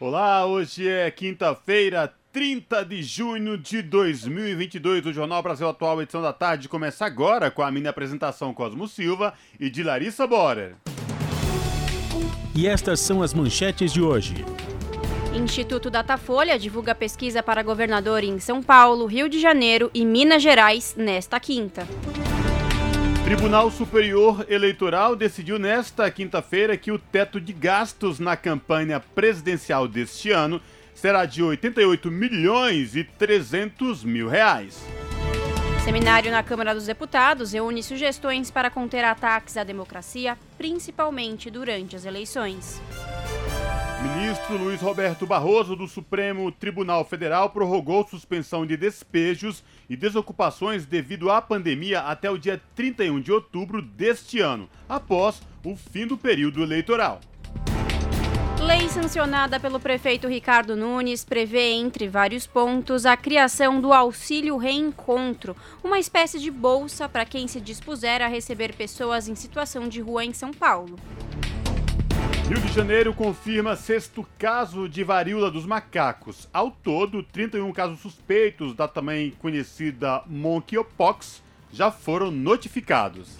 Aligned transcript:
Olá, 0.00 0.44
hoje 0.44 0.88
é 0.88 1.08
quinta-feira, 1.08 2.12
30 2.32 2.84
de 2.84 3.00
junho 3.00 3.56
de 3.56 3.80
2022. 3.80 5.06
O 5.06 5.12
Jornal 5.12 5.40
Brasil 5.40 5.68
Atual, 5.68 6.02
edição 6.02 6.20
da 6.20 6.32
tarde, 6.32 6.68
começa 6.68 7.06
agora 7.06 7.48
com 7.48 7.62
a 7.62 7.70
minha 7.70 7.90
apresentação 7.90 8.52
Cosmo 8.52 8.88
Silva 8.88 9.34
e 9.58 9.70
de 9.70 9.84
Larissa 9.84 10.26
Borer. 10.26 10.74
E 12.56 12.66
estas 12.66 12.98
são 12.98 13.22
as 13.22 13.32
manchetes 13.32 13.92
de 13.92 14.02
hoje. 14.02 14.44
Instituto 15.32 15.88
Datafolha 15.88 16.58
divulga 16.58 16.92
pesquisa 16.92 17.40
para 17.40 17.62
governador 17.62 18.24
em 18.24 18.40
São 18.40 18.60
Paulo, 18.60 19.06
Rio 19.06 19.28
de 19.28 19.38
Janeiro 19.38 19.92
e 19.94 20.04
Minas 20.04 20.42
Gerais 20.42 20.96
nesta 20.98 21.38
quinta. 21.38 21.86
Tribunal 23.24 23.70
Superior 23.70 24.44
Eleitoral 24.50 25.16
decidiu 25.16 25.58
nesta 25.58 26.10
quinta-feira 26.10 26.76
que 26.76 26.92
o 26.92 26.98
teto 26.98 27.40
de 27.40 27.54
gastos 27.54 28.18
na 28.18 28.36
campanha 28.36 29.00
presidencial 29.00 29.88
deste 29.88 30.30
ano 30.30 30.60
será 30.94 31.24
de 31.24 31.42
88 31.42 32.10
milhões 32.10 32.94
e 32.94 33.02
300 33.02 34.04
mil 34.04 34.28
reais. 34.28 34.78
Seminário 35.82 36.30
na 36.30 36.42
Câmara 36.42 36.74
dos 36.74 36.84
Deputados 36.84 37.52
reúne 37.52 37.82
sugestões 37.82 38.50
para 38.50 38.68
conter 38.68 39.02
ataques 39.02 39.56
à 39.56 39.64
democracia, 39.64 40.36
principalmente 40.58 41.50
durante 41.50 41.96
as 41.96 42.04
eleições. 42.04 42.78
Ministro 44.04 44.58
Luiz 44.58 44.82
Roberto 44.82 45.26
Barroso 45.26 45.74
do 45.74 45.88
Supremo 45.88 46.52
Tribunal 46.52 47.06
Federal 47.06 47.48
prorrogou 47.48 48.06
suspensão 48.06 48.66
de 48.66 48.76
despejos 48.76 49.64
e 49.88 49.96
desocupações 49.96 50.84
devido 50.84 51.30
à 51.30 51.40
pandemia 51.40 52.00
até 52.00 52.30
o 52.30 52.36
dia 52.36 52.60
31 52.74 53.18
de 53.22 53.32
outubro 53.32 53.80
deste 53.80 54.40
ano, 54.40 54.68
após 54.86 55.40
o 55.64 55.74
fim 55.74 56.06
do 56.06 56.18
período 56.18 56.62
eleitoral. 56.62 57.18
Lei 58.60 58.90
sancionada 58.90 59.58
pelo 59.58 59.80
prefeito 59.80 60.28
Ricardo 60.28 60.76
Nunes 60.76 61.24
prevê, 61.24 61.72
entre 61.72 62.06
vários 62.06 62.46
pontos, 62.46 63.06
a 63.06 63.16
criação 63.16 63.80
do 63.80 63.90
Auxílio 63.90 64.58
Reencontro, 64.58 65.56
uma 65.82 65.98
espécie 65.98 66.38
de 66.38 66.50
bolsa 66.50 67.08
para 67.08 67.24
quem 67.24 67.48
se 67.48 67.58
dispuser 67.58 68.20
a 68.20 68.28
receber 68.28 68.74
pessoas 68.74 69.28
em 69.28 69.34
situação 69.34 69.88
de 69.88 70.02
rua 70.02 70.26
em 70.26 70.34
São 70.34 70.50
Paulo. 70.50 70.98
Rio 72.46 72.60
de 72.60 72.70
Janeiro 72.74 73.14
confirma 73.14 73.74
sexto 73.74 74.28
caso 74.38 74.86
de 74.86 75.02
varíola 75.02 75.50
dos 75.50 75.64
macacos. 75.64 76.46
Ao 76.52 76.70
todo, 76.70 77.22
31 77.22 77.72
casos 77.72 78.00
suspeitos 78.00 78.74
da 78.74 78.86
também 78.86 79.30
conhecida 79.30 80.22
monkeypox 80.26 81.42
já 81.72 81.90
foram 81.90 82.30
notificados. 82.30 83.38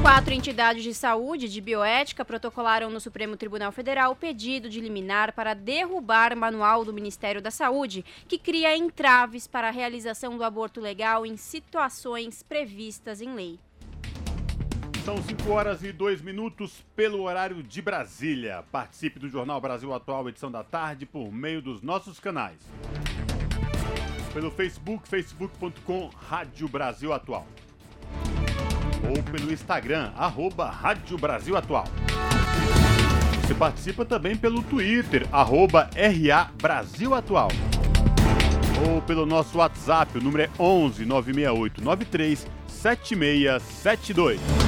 Quatro 0.00 0.32
entidades 0.32 0.84
de 0.84 0.94
saúde 0.94 1.48
de 1.48 1.60
bioética 1.60 2.24
protocolaram 2.24 2.88
no 2.88 3.00
Supremo 3.00 3.36
Tribunal 3.36 3.72
Federal 3.72 4.14
pedido 4.14 4.70
de 4.70 4.80
liminar 4.80 5.32
para 5.32 5.52
derrubar 5.52 6.36
manual 6.36 6.84
do 6.84 6.92
Ministério 6.92 7.42
da 7.42 7.50
Saúde, 7.50 8.04
que 8.28 8.38
cria 8.38 8.76
entraves 8.76 9.48
para 9.48 9.66
a 9.66 9.72
realização 9.72 10.38
do 10.38 10.44
aborto 10.44 10.80
legal 10.80 11.26
em 11.26 11.36
situações 11.36 12.44
previstas 12.44 13.20
em 13.20 13.34
lei. 13.34 13.58
São 15.08 15.22
5 15.22 15.50
horas 15.50 15.82
e 15.82 15.90
2 15.90 16.20
minutos 16.20 16.84
pelo 16.94 17.22
horário 17.22 17.62
de 17.62 17.80
Brasília. 17.80 18.62
Participe 18.70 19.18
do 19.18 19.26
Jornal 19.26 19.58
Brasil 19.58 19.94
Atual, 19.94 20.28
edição 20.28 20.50
da 20.50 20.62
tarde, 20.62 21.06
por 21.06 21.32
meio 21.32 21.62
dos 21.62 21.80
nossos 21.80 22.20
canais. 22.20 22.58
Pelo 24.34 24.50
Facebook, 24.50 25.08
facebook.com 25.08 26.10
Rádio 26.28 26.68
Brasil 26.68 27.10
Atual. 27.14 27.46
Ou 29.08 29.22
pelo 29.22 29.50
Instagram, 29.50 30.12
arroba 30.14 30.68
Rádio 30.68 31.16
Brasil 31.16 31.56
Atual. 31.56 31.86
Você 33.40 33.54
participa 33.54 34.04
também 34.04 34.36
pelo 34.36 34.62
Twitter, 34.62 35.26
arroba 35.32 35.88
RA 35.94 36.50
Brasil 36.60 37.14
Atual. 37.14 37.48
Ou 38.86 39.00
pelo 39.00 39.24
nosso 39.24 39.56
WhatsApp, 39.56 40.18
o 40.18 40.20
número 40.20 40.42
é 40.42 40.50
11 40.58 41.06
968 41.06 41.82
93 41.82 42.46
7672. 42.66 44.67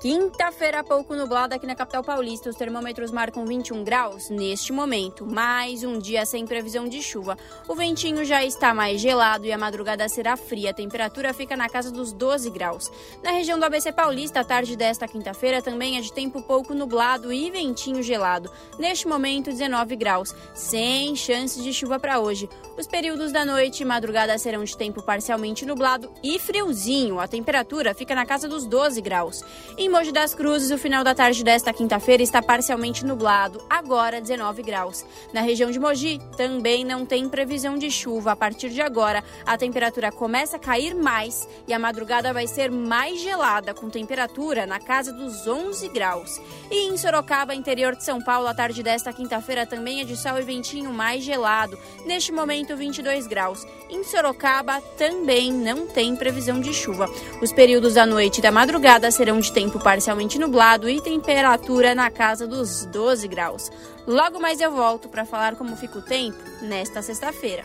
Quinta-feira, 0.00 0.84
pouco 0.84 1.16
nublado 1.16 1.56
aqui 1.56 1.66
na 1.66 1.74
capital 1.74 2.04
paulista. 2.04 2.48
Os 2.48 2.54
termômetros 2.54 3.10
marcam 3.10 3.44
21 3.44 3.82
graus 3.82 4.30
neste 4.30 4.72
momento. 4.72 5.26
Mais 5.26 5.82
um 5.82 5.98
dia 5.98 6.24
sem 6.24 6.46
previsão 6.46 6.88
de 6.88 7.02
chuva. 7.02 7.36
O 7.66 7.74
ventinho 7.74 8.24
já 8.24 8.44
está 8.44 8.72
mais 8.72 9.00
gelado 9.00 9.44
e 9.44 9.50
a 9.50 9.58
madrugada 9.58 10.08
será 10.08 10.36
fria. 10.36 10.70
A 10.70 10.72
temperatura 10.72 11.34
fica 11.34 11.56
na 11.56 11.68
casa 11.68 11.90
dos 11.90 12.12
12 12.12 12.48
graus. 12.50 12.92
Na 13.24 13.32
região 13.32 13.58
do 13.58 13.64
ABC 13.64 13.90
Paulista, 13.90 14.38
a 14.38 14.44
tarde 14.44 14.76
desta 14.76 15.08
quinta-feira 15.08 15.60
também 15.60 15.98
é 15.98 16.00
de 16.00 16.12
tempo 16.12 16.40
pouco 16.42 16.74
nublado 16.74 17.32
e 17.32 17.50
ventinho 17.50 18.00
gelado. 18.00 18.52
Neste 18.78 19.08
momento, 19.08 19.50
19 19.50 19.96
graus, 19.96 20.32
sem 20.54 21.16
chances 21.16 21.60
de 21.60 21.72
chuva 21.74 21.98
para 21.98 22.20
hoje. 22.20 22.48
Os 22.78 22.86
períodos 22.86 23.32
da 23.32 23.44
noite 23.44 23.82
e 23.82 23.84
madrugada 23.84 24.38
serão 24.38 24.62
de 24.62 24.76
tempo 24.76 25.02
parcialmente 25.02 25.66
nublado 25.66 26.08
e 26.22 26.38
friozinho. 26.38 27.18
A 27.18 27.26
temperatura 27.26 27.92
fica 27.94 28.14
na 28.14 28.24
casa 28.24 28.46
dos 28.46 28.64
12 28.64 29.00
graus. 29.00 29.42
Em 29.76 29.87
Mogi 29.90 30.12
das 30.12 30.34
Cruzes, 30.34 30.70
o 30.70 30.76
final 30.76 31.02
da 31.02 31.14
tarde 31.14 31.42
desta 31.42 31.72
quinta-feira 31.72 32.22
está 32.22 32.42
parcialmente 32.42 33.06
nublado, 33.06 33.62
agora 33.70 34.20
19 34.20 34.62
graus. 34.62 35.04
Na 35.32 35.40
região 35.40 35.70
de 35.70 35.78
Mogi, 35.78 36.20
também 36.36 36.84
não 36.84 37.06
tem 37.06 37.26
previsão 37.26 37.78
de 37.78 37.90
chuva. 37.90 38.32
A 38.32 38.36
partir 38.36 38.68
de 38.68 38.82
agora, 38.82 39.24
a 39.46 39.56
temperatura 39.56 40.12
começa 40.12 40.56
a 40.56 40.58
cair 40.58 40.94
mais 40.94 41.48
e 41.66 41.72
a 41.72 41.78
madrugada 41.78 42.34
vai 42.34 42.46
ser 42.46 42.70
mais 42.70 43.20
gelada, 43.20 43.72
com 43.72 43.88
temperatura 43.88 44.66
na 44.66 44.78
casa 44.78 45.10
dos 45.10 45.46
11 45.46 45.88
graus. 45.88 46.38
E 46.70 46.86
em 46.88 46.96
Sorocaba, 46.98 47.54
interior 47.54 47.96
de 47.96 48.04
São 48.04 48.20
Paulo, 48.20 48.46
a 48.46 48.54
tarde 48.54 48.82
desta 48.82 49.12
quinta-feira 49.12 49.64
também 49.64 50.02
é 50.02 50.04
de 50.04 50.16
sol 50.16 50.38
e 50.38 50.42
ventinho 50.42 50.92
mais 50.92 51.24
gelado. 51.24 51.78
Neste 52.04 52.30
momento, 52.30 52.76
22 52.76 53.26
graus. 53.26 53.66
Em 53.88 54.04
Sorocaba, 54.04 54.82
também 54.98 55.50
não 55.50 55.86
tem 55.86 56.14
previsão 56.14 56.60
de 56.60 56.74
chuva. 56.74 57.08
Os 57.40 57.52
períodos 57.52 57.94
da 57.94 58.04
noite 58.04 58.38
e 58.38 58.42
da 58.42 58.52
madrugada 58.52 59.10
serão 59.10 59.40
de 59.40 59.50
tempo 59.50 59.77
parcialmente 59.78 60.38
nublado 60.38 60.88
e 60.88 61.00
temperatura 61.00 61.94
na 61.94 62.10
casa 62.10 62.46
dos 62.46 62.84
12 62.86 63.28
graus. 63.28 63.70
Logo 64.06 64.40
mais 64.40 64.60
eu 64.60 64.72
volto 64.72 65.08
para 65.08 65.24
falar 65.24 65.56
como 65.56 65.76
fica 65.76 65.98
o 65.98 66.02
tempo 66.02 66.38
nesta 66.62 67.02
sexta-feira. 67.02 67.64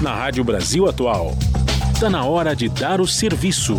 Na 0.00 0.14
Rádio 0.14 0.42
Brasil 0.42 0.88
Atual. 0.88 1.32
Está 1.92 2.08
na 2.08 2.24
hora 2.24 2.56
de 2.56 2.68
dar 2.68 3.00
o 3.00 3.06
serviço. 3.06 3.74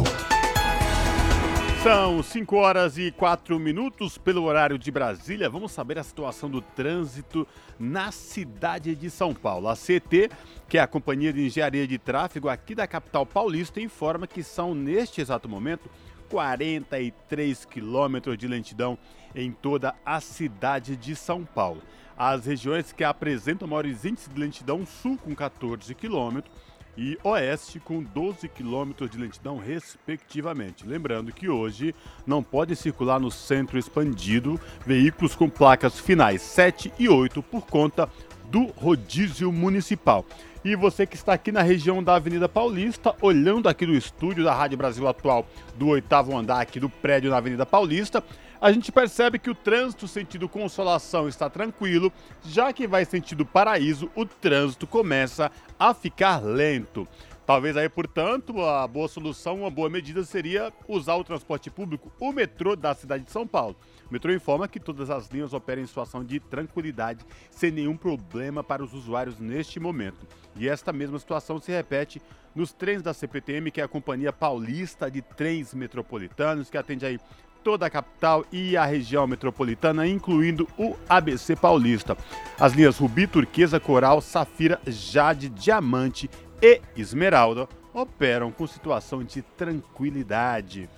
São 1.81 2.21
5 2.21 2.55
horas 2.55 2.95
e 2.99 3.09
4 3.09 3.59
minutos 3.59 4.15
pelo 4.15 4.43
horário 4.43 4.77
de 4.77 4.91
Brasília. 4.91 5.49
Vamos 5.49 5.71
saber 5.71 5.97
a 5.97 6.03
situação 6.03 6.47
do 6.47 6.61
trânsito 6.61 7.47
na 7.79 8.11
cidade 8.11 8.93
de 8.93 9.09
São 9.09 9.33
Paulo. 9.33 9.67
A 9.67 9.75
CT, 9.75 10.29
que 10.69 10.77
é 10.77 10.81
a 10.81 10.85
Companhia 10.85 11.33
de 11.33 11.43
Engenharia 11.43 11.87
de 11.87 11.97
Tráfego 11.97 12.49
aqui 12.49 12.75
da 12.75 12.85
capital 12.85 13.25
paulista, 13.25 13.81
informa 13.81 14.27
que 14.27 14.43
são, 14.43 14.75
neste 14.75 15.21
exato 15.21 15.49
momento, 15.49 15.89
43 16.31 17.65
quilômetros 17.65 18.37
de 18.37 18.47
lentidão 18.47 18.97
em 19.35 19.51
toda 19.51 19.93
a 20.05 20.21
cidade 20.21 20.95
de 20.95 21.13
São 21.13 21.43
Paulo. 21.43 21.81
As 22.17 22.45
regiões 22.45 22.93
que 22.93 23.03
apresentam 23.03 23.67
maiores 23.67 24.05
índices 24.05 24.33
de 24.33 24.39
lentidão, 24.39 24.85
sul 24.85 25.17
com 25.17 25.35
14 25.35 25.93
quilômetros 25.93 26.55
e 26.97 27.17
oeste 27.23 27.79
com 27.81 28.01
12 28.01 28.47
quilômetros 28.47 29.09
de 29.09 29.17
lentidão, 29.17 29.57
respectivamente. 29.57 30.87
Lembrando 30.87 31.33
que 31.33 31.49
hoje 31.49 31.93
não 32.25 32.41
podem 32.41 32.75
circular 32.75 33.19
no 33.19 33.31
centro 33.31 33.77
expandido 33.77 34.59
veículos 34.85 35.35
com 35.35 35.49
placas 35.49 35.99
finais 35.99 36.41
7 36.41 36.93
e 36.97 37.09
8 37.09 37.43
por 37.43 37.65
conta 37.65 38.09
do 38.49 38.65
rodízio 38.65 39.51
municipal. 39.51 40.25
E 40.63 40.75
você 40.75 41.07
que 41.07 41.15
está 41.15 41.33
aqui 41.33 41.51
na 41.51 41.63
região 41.63 42.03
da 42.03 42.13
Avenida 42.13 42.47
Paulista, 42.47 43.15
olhando 43.19 43.67
aqui 43.67 43.83
do 43.83 43.95
estúdio 43.95 44.43
da 44.43 44.53
Rádio 44.53 44.77
Brasil 44.77 45.07
Atual, 45.07 45.47
do 45.75 45.87
oitavo 45.87 46.37
andar 46.37 46.61
aqui 46.61 46.79
do 46.79 46.87
prédio 46.87 47.31
na 47.31 47.37
Avenida 47.37 47.65
Paulista, 47.65 48.23
a 48.61 48.71
gente 48.71 48.91
percebe 48.91 49.39
que 49.39 49.49
o 49.49 49.55
trânsito 49.55 50.07
sentido 50.07 50.47
Consolação 50.47 51.27
está 51.27 51.49
tranquilo, 51.49 52.13
já 52.45 52.71
que 52.71 52.85
vai 52.85 53.05
sentido 53.05 53.43
Paraíso, 53.43 54.11
o 54.13 54.23
trânsito 54.23 54.85
começa 54.85 55.51
a 55.79 55.95
ficar 55.95 56.37
lento. 56.43 57.07
Talvez 57.43 57.75
aí, 57.75 57.89
portanto, 57.89 58.61
a 58.61 58.87
boa 58.87 59.07
solução, 59.07 59.61
uma 59.61 59.71
boa 59.71 59.89
medida 59.89 60.23
seria 60.23 60.71
usar 60.87 61.15
o 61.15 61.23
transporte 61.23 61.71
público, 61.71 62.11
o 62.19 62.31
metrô 62.31 62.75
da 62.75 62.93
cidade 62.93 63.23
de 63.23 63.31
São 63.31 63.47
Paulo. 63.47 63.75
O 64.11 64.13
metrô 64.13 64.33
informa 64.33 64.67
que 64.67 64.77
todas 64.77 65.09
as 65.09 65.29
linhas 65.29 65.53
operam 65.53 65.81
em 65.81 65.85
situação 65.85 66.21
de 66.21 66.37
tranquilidade, 66.37 67.25
sem 67.49 67.71
nenhum 67.71 67.95
problema 67.95 68.61
para 68.61 68.83
os 68.83 68.93
usuários 68.93 69.39
neste 69.39 69.79
momento. 69.79 70.27
E 70.57 70.67
esta 70.67 70.91
mesma 70.91 71.17
situação 71.17 71.61
se 71.61 71.71
repete 71.71 72.21
nos 72.53 72.73
trens 72.73 73.01
da 73.01 73.13
CPTM, 73.13 73.71
que 73.71 73.79
é 73.79 73.85
a 73.85 73.87
Companhia 73.87 74.33
Paulista 74.33 75.09
de 75.09 75.21
Trens 75.21 75.73
Metropolitanos, 75.73 76.69
que 76.69 76.77
atende 76.77 77.05
aí 77.05 77.17
toda 77.63 77.85
a 77.85 77.89
capital 77.89 78.43
e 78.51 78.75
a 78.75 78.83
região 78.83 79.25
metropolitana, 79.25 80.05
incluindo 80.05 80.67
o 80.77 80.97
ABC 81.07 81.55
Paulista. 81.55 82.17
As 82.59 82.73
linhas 82.73 82.97
Rubi, 82.97 83.27
Turquesa, 83.27 83.79
Coral, 83.79 84.19
Safira, 84.19 84.77
Jade, 84.87 85.47
Diamante 85.47 86.29
e 86.61 86.81
Esmeralda 86.97 87.65
operam 87.93 88.51
com 88.51 88.67
situação 88.67 89.23
de 89.23 89.41
tranquilidade. 89.41 90.89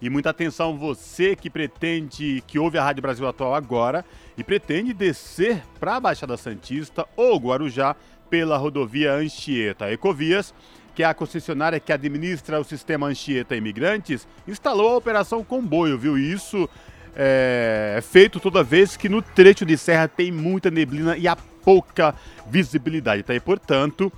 E 0.00 0.10
muita 0.10 0.30
atenção 0.30 0.76
você 0.76 1.34
que 1.34 1.48
pretende, 1.48 2.42
que 2.46 2.58
ouve 2.58 2.76
a 2.76 2.84
Rádio 2.84 3.02
Brasil 3.02 3.26
Atual 3.26 3.54
agora 3.54 4.04
e 4.36 4.44
pretende 4.44 4.92
descer 4.92 5.62
para 5.80 5.96
a 5.96 6.00
Baixada 6.00 6.36
Santista 6.36 7.06
ou 7.16 7.38
Guarujá 7.38 7.96
pela 8.28 8.58
rodovia 8.58 9.14
Anchieta. 9.14 9.90
Ecovias, 9.90 10.52
que 10.94 11.02
é 11.02 11.06
a 11.06 11.14
concessionária 11.14 11.80
que 11.80 11.92
administra 11.92 12.60
o 12.60 12.64
sistema 12.64 13.06
Anchieta 13.06 13.56
Imigrantes, 13.56 14.28
instalou 14.46 14.90
a 14.90 14.96
operação 14.96 15.42
comboio, 15.42 15.96
viu? 15.96 16.18
Isso 16.18 16.68
é 17.14 18.00
feito 18.02 18.38
toda 18.38 18.62
vez 18.62 18.96
que 18.96 19.08
no 19.08 19.22
trecho 19.22 19.64
de 19.64 19.78
serra 19.78 20.06
tem 20.06 20.30
muita 20.30 20.70
neblina 20.70 21.16
e 21.16 21.26
há 21.26 21.34
pouca 21.34 22.14
visibilidade, 22.46 23.22
tá? 23.22 23.34
E, 23.34 23.40
portanto, 23.40 24.12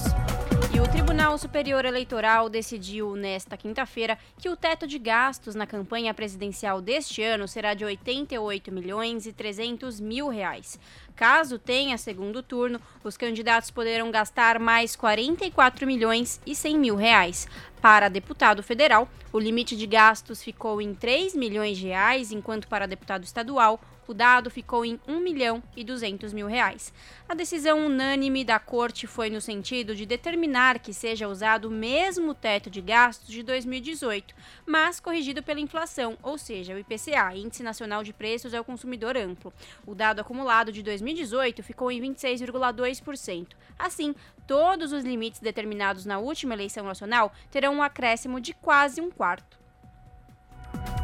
E 0.73 0.79
o 0.79 0.87
Tribunal 0.87 1.37
Superior 1.37 1.85
Eleitoral 1.85 2.49
decidiu 2.49 3.15
nesta 3.15 3.55
quinta-feira 3.55 4.17
que 4.39 4.49
o 4.49 4.55
teto 4.55 4.87
de 4.87 4.97
gastos 4.97 5.53
na 5.53 5.67
campanha 5.67 6.13
presidencial 6.15 6.81
deste 6.81 7.21
ano 7.21 7.47
será 7.47 7.75
de 7.75 7.85
88 7.85 8.71
milhões 8.71 9.27
e 9.27 9.33
300 9.33 9.99
mil 9.99 10.27
reais. 10.27 10.79
Caso 11.15 11.59
tenha 11.59 11.97
segundo 11.97 12.41
turno, 12.41 12.79
os 13.03 13.17
candidatos 13.17 13.69
poderão 13.69 14.11
gastar 14.11 14.59
mais 14.59 14.95
44 14.95 15.85
milhões 15.85 16.41
e 16.45 16.55
100 16.55 16.79
mil 16.79 16.95
reais. 16.95 17.47
Para 17.81 18.09
deputado 18.09 18.61
federal, 18.61 19.07
o 19.33 19.39
limite 19.39 19.75
de 19.75 19.87
gastos 19.87 20.43
ficou 20.43 20.81
em 20.81 20.93
3 20.93 21.35
milhões 21.35 21.77
de 21.77 21.87
reais, 21.87 22.31
enquanto 22.31 22.67
para 22.67 22.87
deputado 22.87 23.23
estadual 23.23 23.79
o 24.11 24.13
dado 24.13 24.49
ficou 24.49 24.83
em 24.83 24.99
1 25.07 25.21
milhão 25.21 25.63
e 25.75 25.85
200 25.85 26.33
mil 26.33 26.45
reais. 26.45 26.93
A 27.29 27.33
decisão 27.33 27.85
unânime 27.85 28.43
da 28.43 28.59
Corte 28.59 29.07
foi 29.07 29.29
no 29.29 29.39
sentido 29.39 29.95
de 29.95 30.05
determinar 30.05 30.79
que 30.79 30.93
seja 30.93 31.29
usado 31.29 31.69
o 31.69 31.71
mesmo 31.71 32.33
teto 32.35 32.69
de 32.69 32.81
gastos 32.81 33.29
de 33.29 33.41
2018, 33.41 34.35
mas 34.65 34.99
corrigido 34.99 35.41
pela 35.41 35.61
inflação, 35.61 36.17
ou 36.21 36.37
seja, 36.37 36.75
o 36.75 36.79
IPCA, 36.79 37.33
Índice 37.35 37.63
Nacional 37.63 38.03
de 38.03 38.11
Preços 38.11 38.53
ao 38.53 38.65
Consumidor 38.65 39.15
Amplo. 39.15 39.53
O 39.87 39.95
dado 39.95 40.19
acumulado 40.19 40.73
de 40.73 40.83
2018 40.83 41.63
ficou 41.63 41.89
em 41.89 42.01
26,2%. 42.01 43.47
Assim, 43.79 44.13
todos 44.45 44.91
os 44.91 45.05
limites 45.05 45.39
determinados 45.39 46.05
na 46.05 46.19
última 46.19 46.53
eleição 46.53 46.83
nacional 46.83 47.31
terão 47.49 47.75
um 47.75 47.81
acréscimo 47.81 48.41
de 48.41 48.53
quase 48.53 48.99
um 48.99 49.09
quarto. 49.09 49.60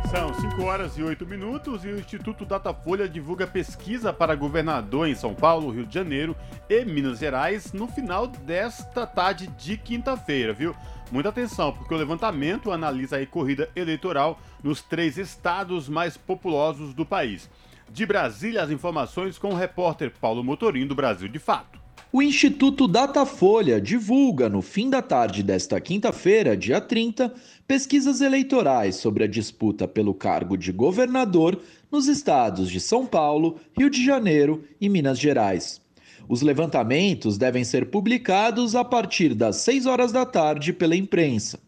São 0.10 0.34
5 0.34 0.64
horas 0.64 0.98
e 0.98 1.04
8 1.04 1.26
minutos 1.26 1.84
e 1.84 1.90
o 1.90 2.00
Instituto 2.00 2.46
Datafolha 2.46 3.10
divulga 3.10 3.46
pesquisa 3.46 4.14
para 4.14 4.36
governador 4.36 5.06
em 5.06 5.14
São 5.14 5.36
Paulo, 5.36 5.70
Rio 5.70 5.86
de 5.86 5.94
Janeiro 5.94 6.34
e 6.70 6.86
Minas 6.86 7.20
Gerais 7.20 7.74
no 7.74 7.90
final 7.90 8.26
desta 8.26 9.06
tarde 9.06 9.48
de 9.48 9.76
quinta-feira, 9.76 10.54
viu? 10.54 10.74
Muita 11.12 11.28
atenção, 11.28 11.74
porque 11.74 11.94
o 11.94 11.98
levantamento 11.98 12.72
analisa 12.72 13.18
a 13.18 13.26
corrida 13.26 13.70
eleitoral 13.76 14.40
nos 14.64 14.82
três 14.82 15.18
estados 15.18 15.90
mais 15.90 16.16
populosos 16.16 16.94
do 16.94 17.06
país. 17.06 17.50
De 17.90 18.06
Brasília, 18.06 18.64
as 18.64 18.72
informações 18.72 19.38
com 19.38 19.50
o 19.50 19.58
repórter 19.58 20.14
Paulo 20.22 20.42
Motorim 20.42 20.88
do 20.88 20.96
Brasil 20.96 21.28
de 21.28 21.38
Fato. 21.38 21.87
O 22.18 22.22
Instituto 22.24 22.88
Datafolha 22.88 23.80
divulga 23.80 24.50
no 24.50 24.60
fim 24.60 24.90
da 24.90 25.04
tarde 25.04 25.44
desta 25.44 25.80
quinta-feira, 25.80 26.58
dia 26.58 26.82
30, 26.82 27.32
pesquisas 27.68 28.22
eleitorais 28.22 28.96
sobre 28.96 29.24
a 29.24 29.28
disputa 29.28 29.88
pelo 29.88 30.16
cargo 30.16 30.58
de 30.58 30.72
governador 30.72 31.62
nos 31.92 32.08
estados 32.08 32.72
de 32.72 32.80
São 32.80 33.06
Paulo, 33.06 33.60
Rio 33.78 33.88
de 33.88 34.04
Janeiro 34.04 34.64
e 34.82 34.90
Minas 34.90 35.20
Gerais. 35.20 35.80
Os 36.28 36.42
levantamentos 36.42 37.38
devem 37.38 37.64
ser 37.64 37.92
publicados 37.92 38.76
a 38.76 38.84
partir 38.84 39.36
das 39.36 39.58
6 39.58 39.86
horas 39.86 40.12
da 40.12 40.26
tarde 40.26 40.74
pela 40.74 40.96
imprensa. 40.96 41.60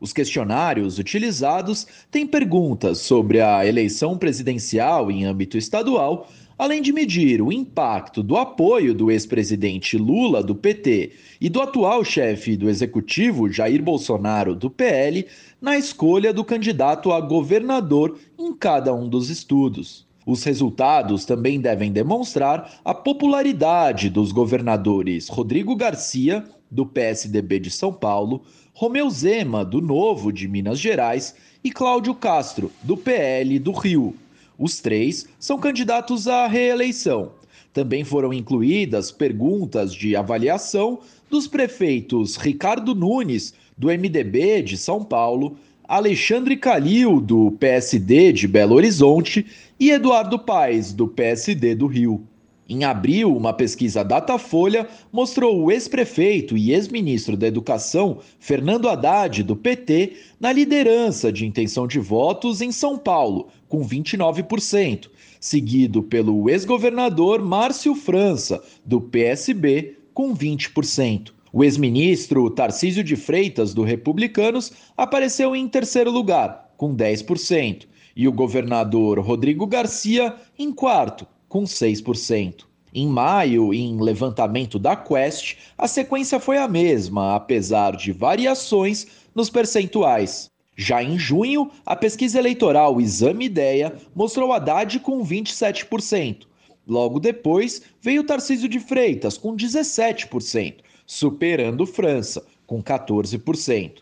Os 0.00 0.14
questionários 0.14 0.98
utilizados 0.98 1.86
têm 2.10 2.26
perguntas 2.26 3.00
sobre 3.00 3.42
a 3.42 3.66
eleição 3.66 4.16
presidencial 4.16 5.10
em 5.10 5.26
âmbito 5.26 5.58
estadual, 5.58 6.26
além 6.60 6.82
de 6.82 6.92
medir 6.92 7.40
o 7.40 7.50
impacto 7.50 8.22
do 8.22 8.36
apoio 8.36 8.92
do 8.92 9.10
ex-presidente 9.10 9.96
Lula, 9.96 10.42
do 10.42 10.54
PT, 10.54 11.12
e 11.40 11.48
do 11.48 11.58
atual 11.58 12.04
chefe 12.04 12.54
do 12.54 12.68
executivo, 12.68 13.50
Jair 13.50 13.82
Bolsonaro, 13.82 14.54
do 14.54 14.68
PL, 14.68 15.26
na 15.58 15.78
escolha 15.78 16.34
do 16.34 16.44
candidato 16.44 17.12
a 17.12 17.20
governador 17.22 18.18
em 18.38 18.52
cada 18.52 18.94
um 18.94 19.08
dos 19.08 19.30
estudos. 19.30 20.06
Os 20.26 20.44
resultados 20.44 21.24
também 21.24 21.58
devem 21.58 21.90
demonstrar 21.90 22.78
a 22.84 22.92
popularidade 22.92 24.10
dos 24.10 24.30
governadores 24.30 25.30
Rodrigo 25.30 25.74
Garcia, 25.74 26.44
do 26.70 26.84
PSDB 26.84 27.58
de 27.58 27.70
São 27.70 27.90
Paulo, 27.90 28.42
Romeu 28.74 29.08
Zema, 29.08 29.64
do 29.64 29.80
Novo 29.80 30.30
de 30.30 30.46
Minas 30.46 30.78
Gerais, 30.78 31.34
e 31.64 31.70
Cláudio 31.70 32.14
Castro, 32.14 32.70
do 32.82 32.98
PL 32.98 33.58
do 33.58 33.72
Rio. 33.72 34.14
Os 34.60 34.78
três 34.78 35.26
são 35.38 35.58
candidatos 35.58 36.28
à 36.28 36.46
reeleição. 36.46 37.32
Também 37.72 38.04
foram 38.04 38.30
incluídas 38.30 39.10
perguntas 39.10 39.94
de 39.94 40.14
avaliação 40.14 40.98
dos 41.30 41.48
prefeitos 41.48 42.36
Ricardo 42.36 42.94
Nunes, 42.94 43.54
do 43.74 43.86
MDB 43.86 44.60
de 44.60 44.76
São 44.76 45.02
Paulo, 45.02 45.56
Alexandre 45.82 46.58
Calil, 46.58 47.22
do 47.22 47.52
PSD 47.52 48.34
de 48.34 48.46
Belo 48.46 48.74
Horizonte, 48.74 49.46
e 49.78 49.90
Eduardo 49.90 50.38
Paes, 50.38 50.92
do 50.92 51.08
PSD 51.08 51.74
do 51.74 51.86
Rio. 51.86 52.22
Em 52.68 52.84
abril, 52.84 53.34
uma 53.34 53.52
pesquisa 53.52 54.04
Datafolha 54.04 54.86
mostrou 55.10 55.60
o 55.60 55.72
ex-prefeito 55.72 56.56
e 56.56 56.70
ex-ministro 56.70 57.36
da 57.36 57.48
Educação, 57.48 58.18
Fernando 58.38 58.88
Haddad, 58.88 59.42
do 59.42 59.56
PT, 59.56 60.12
na 60.38 60.52
liderança 60.52 61.32
de 61.32 61.46
intenção 61.46 61.86
de 61.86 61.98
votos 61.98 62.60
em 62.60 62.70
São 62.70 62.96
Paulo, 62.96 63.48
com 63.70 63.86
29%, 63.86 65.08
seguido 65.40 66.02
pelo 66.02 66.50
ex-governador 66.50 67.40
Márcio 67.40 67.94
França, 67.94 68.62
do 68.84 69.00
PSB, 69.00 69.96
com 70.12 70.36
20%. 70.36 71.32
O 71.52 71.62
ex-ministro 71.64 72.50
Tarcísio 72.50 73.02
de 73.02 73.14
Freitas, 73.14 73.72
do 73.72 73.82
Republicanos, 73.82 74.72
apareceu 74.96 75.54
em 75.54 75.68
terceiro 75.68 76.10
lugar, 76.10 76.72
com 76.76 76.94
10%, 76.94 77.86
e 78.14 78.26
o 78.26 78.32
governador 78.32 79.20
Rodrigo 79.20 79.66
Garcia 79.66 80.34
em 80.58 80.72
quarto, 80.72 81.26
com 81.48 81.62
6%. 81.62 82.64
Em 82.92 83.06
maio, 83.06 83.72
em 83.72 84.00
levantamento 84.00 84.80
da 84.80 84.96
Quest, 84.96 85.56
a 85.78 85.86
sequência 85.86 86.40
foi 86.40 86.58
a 86.58 86.66
mesma, 86.66 87.36
apesar 87.36 87.96
de 87.96 88.10
variações 88.10 89.06
nos 89.32 89.48
percentuais. 89.48 90.49
Já 90.80 91.02
em 91.02 91.18
junho, 91.18 91.70
a 91.84 91.94
pesquisa 91.94 92.38
eleitoral 92.38 92.98
Exame 93.02 93.44
Ideia 93.44 93.94
mostrou 94.14 94.50
Haddad 94.50 94.98
com 95.00 95.22
27%. 95.22 96.46
Logo 96.88 97.20
depois, 97.20 97.82
veio 98.00 98.24
Tarcísio 98.24 98.66
de 98.66 98.80
Freitas 98.80 99.36
com 99.36 99.54
17%, 99.54 100.76
superando 101.04 101.84
França 101.84 102.42
com 102.66 102.82
14%. 102.82 103.96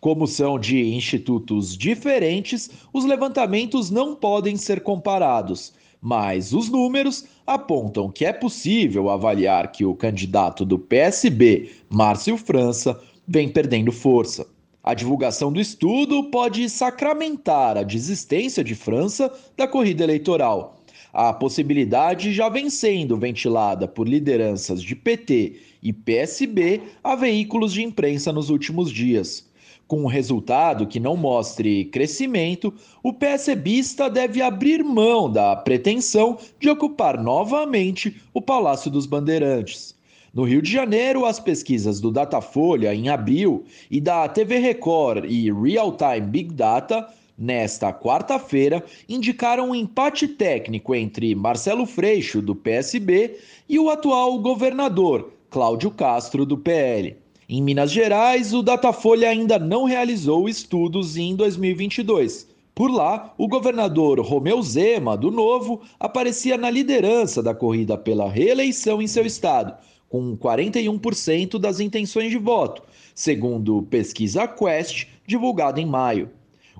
Como 0.00 0.26
são 0.26 0.58
de 0.58 0.82
institutos 0.94 1.76
diferentes, 1.76 2.70
os 2.94 3.04
levantamentos 3.04 3.90
não 3.90 4.14
podem 4.14 4.56
ser 4.56 4.80
comparados 4.80 5.74
mas 6.04 6.52
os 6.52 6.68
números 6.68 7.24
apontam 7.46 8.10
que 8.10 8.24
é 8.24 8.32
possível 8.32 9.08
avaliar 9.08 9.70
que 9.70 9.84
o 9.84 9.94
candidato 9.94 10.64
do 10.64 10.76
PSB, 10.76 11.70
Márcio 11.88 12.36
França, 12.36 13.00
vem 13.24 13.48
perdendo 13.48 13.92
força. 13.92 14.44
A 14.84 14.94
divulgação 14.94 15.52
do 15.52 15.60
estudo 15.60 16.24
pode 16.24 16.68
sacramentar 16.68 17.78
a 17.78 17.84
desistência 17.84 18.64
de 18.64 18.74
França 18.74 19.32
da 19.56 19.68
corrida 19.68 20.02
eleitoral. 20.02 20.82
A 21.12 21.32
possibilidade 21.32 22.32
já 22.32 22.48
vem 22.48 22.68
sendo 22.68 23.16
ventilada 23.16 23.86
por 23.86 24.08
lideranças 24.08 24.82
de 24.82 24.96
PT 24.96 25.60
e 25.80 25.92
PSB 25.92 26.82
a 27.04 27.14
veículos 27.14 27.72
de 27.72 27.82
imprensa 27.84 28.32
nos 28.32 28.50
últimos 28.50 28.90
dias. 28.90 29.48
Com 29.86 30.02
um 30.02 30.06
resultado 30.06 30.86
que 30.86 30.98
não 30.98 31.16
mostre 31.16 31.84
crescimento, 31.84 32.74
o 33.04 33.12
PSBista 33.12 34.10
deve 34.10 34.42
abrir 34.42 34.82
mão 34.82 35.30
da 35.30 35.54
pretensão 35.54 36.38
de 36.58 36.68
ocupar 36.68 37.22
novamente 37.22 38.20
o 38.34 38.42
Palácio 38.42 38.90
dos 38.90 39.06
Bandeirantes. 39.06 39.94
No 40.34 40.44
Rio 40.44 40.62
de 40.62 40.72
Janeiro, 40.72 41.26
as 41.26 41.38
pesquisas 41.38 42.00
do 42.00 42.10
Datafolha 42.10 42.94
em 42.94 43.10
abril 43.10 43.64
e 43.90 44.00
da 44.00 44.26
TV 44.26 44.56
Record 44.56 45.26
e 45.30 45.52
Real 45.52 45.94
Time 45.94 46.22
Big 46.22 46.54
Data 46.54 47.06
nesta 47.36 47.92
quarta-feira 47.92 48.82
indicaram 49.06 49.68
um 49.68 49.74
empate 49.74 50.26
técnico 50.26 50.94
entre 50.94 51.34
Marcelo 51.34 51.84
Freixo, 51.84 52.40
do 52.40 52.54
PSB, 52.54 53.36
e 53.68 53.78
o 53.78 53.90
atual 53.90 54.38
governador, 54.38 55.34
Cláudio 55.50 55.90
Castro, 55.90 56.46
do 56.46 56.56
PL. 56.56 57.14
Em 57.46 57.62
Minas 57.62 57.92
Gerais, 57.92 58.54
o 58.54 58.62
Datafolha 58.62 59.28
ainda 59.28 59.58
não 59.58 59.84
realizou 59.84 60.48
estudos 60.48 61.18
em 61.18 61.36
2022. 61.36 62.48
Por 62.74 62.90
lá, 62.90 63.34
o 63.36 63.46
governador 63.46 64.18
Romeu 64.20 64.62
Zema, 64.62 65.14
do 65.14 65.30
Novo, 65.30 65.82
aparecia 66.00 66.56
na 66.56 66.70
liderança 66.70 67.42
da 67.42 67.54
corrida 67.54 67.98
pela 67.98 68.30
reeleição 68.30 69.02
em 69.02 69.06
seu 69.06 69.26
estado, 69.26 69.74
com 70.12 70.36
41% 70.36 71.58
das 71.58 71.80
intenções 71.80 72.30
de 72.30 72.36
voto, 72.36 72.82
segundo 73.14 73.80
pesquisa 73.84 74.46
Quest, 74.46 75.06
divulgada 75.26 75.80
em 75.80 75.86
maio. 75.86 76.28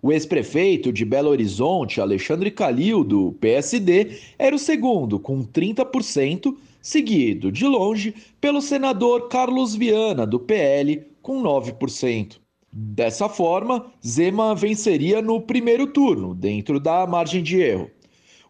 O 0.03 0.13
ex-prefeito 0.13 0.93
de 0.93 1.03
Belo 1.03 1.31
Horizonte, 1.31 1.99
Alexandre 1.99 2.51
Calil, 2.51 3.03
do 3.03 3.33
PSD, 3.41 4.19
era 4.39 4.55
o 4.55 4.59
segundo, 4.59 5.19
com 5.19 5.43
30%, 5.43 6.55
seguido 6.83 7.51
de 7.51 7.65
longe 7.65 8.15
pelo 8.39 8.61
senador 8.61 9.29
Carlos 9.29 9.75
Viana, 9.75 10.27
do 10.27 10.39
PL, 10.39 11.03
com 11.23 11.43
9%. 11.43 12.37
Dessa 12.71 13.31
forma, 13.31 13.87
Zema 14.07 14.55
venceria 14.55 15.23
no 15.23 15.41
primeiro 15.41 15.87
turno, 15.87 16.35
dentro 16.35 16.79
da 16.79 17.07
margem 17.07 17.43
de 17.43 17.63
erro. 17.63 17.91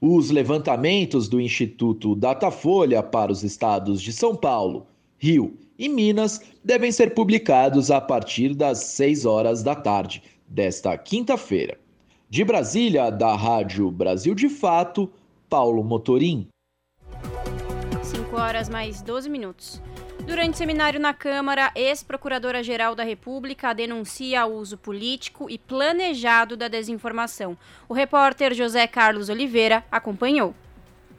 Os 0.05 0.31
levantamentos 0.31 1.29
do 1.29 1.41
Instituto 1.41 2.17
Datafolha 2.17 3.05
para 3.05 3.31
os 3.31 3.45
estados 3.45 4.03
de 4.03 4.13
São 4.13 4.35
Paulo, 4.35 4.89
Rio 5.17 5.57
e 5.79 5.89
Minas 5.89 6.41
devem 6.65 6.91
ser 6.91 7.15
publicados 7.15 7.89
a 7.89 8.01
partir 8.01 8.53
das 8.53 8.79
6 8.81 9.25
horas 9.25 9.63
da 9.63 9.77
tarde 9.77 10.21
desta 10.45 10.99
quinta-feira. 10.99 11.79
De 12.29 12.45
Brasília, 12.45 13.11
da 13.11 13.37
Rádio 13.37 13.93
Brasil 13.93 14.35
de 14.35 14.49
Fato, 14.49 15.09
Paulo 15.49 15.85
Motorim. 15.85 16.49
5 18.03 18.37
horas 18.37 18.69
mais 18.69 19.03
12 19.03 19.31
minutos. 19.31 19.81
Durante 20.27 20.57
seminário 20.57 21.01
na 21.01 21.13
Câmara, 21.13 21.73
ex-procuradora-geral 21.75 22.95
da 22.95 23.03
República 23.03 23.75
denuncia 23.75 24.47
o 24.47 24.55
uso 24.55 24.79
político 24.79 25.51
e 25.51 25.59
planejado 25.59 26.57
da 26.57 26.69
desinformação. 26.69 27.59
O 27.89 27.95
repórter 27.95 28.55
José 28.55 28.87
Carlos 28.87 29.29
Oliveira 29.29 29.85
acompanhou. 29.91 30.55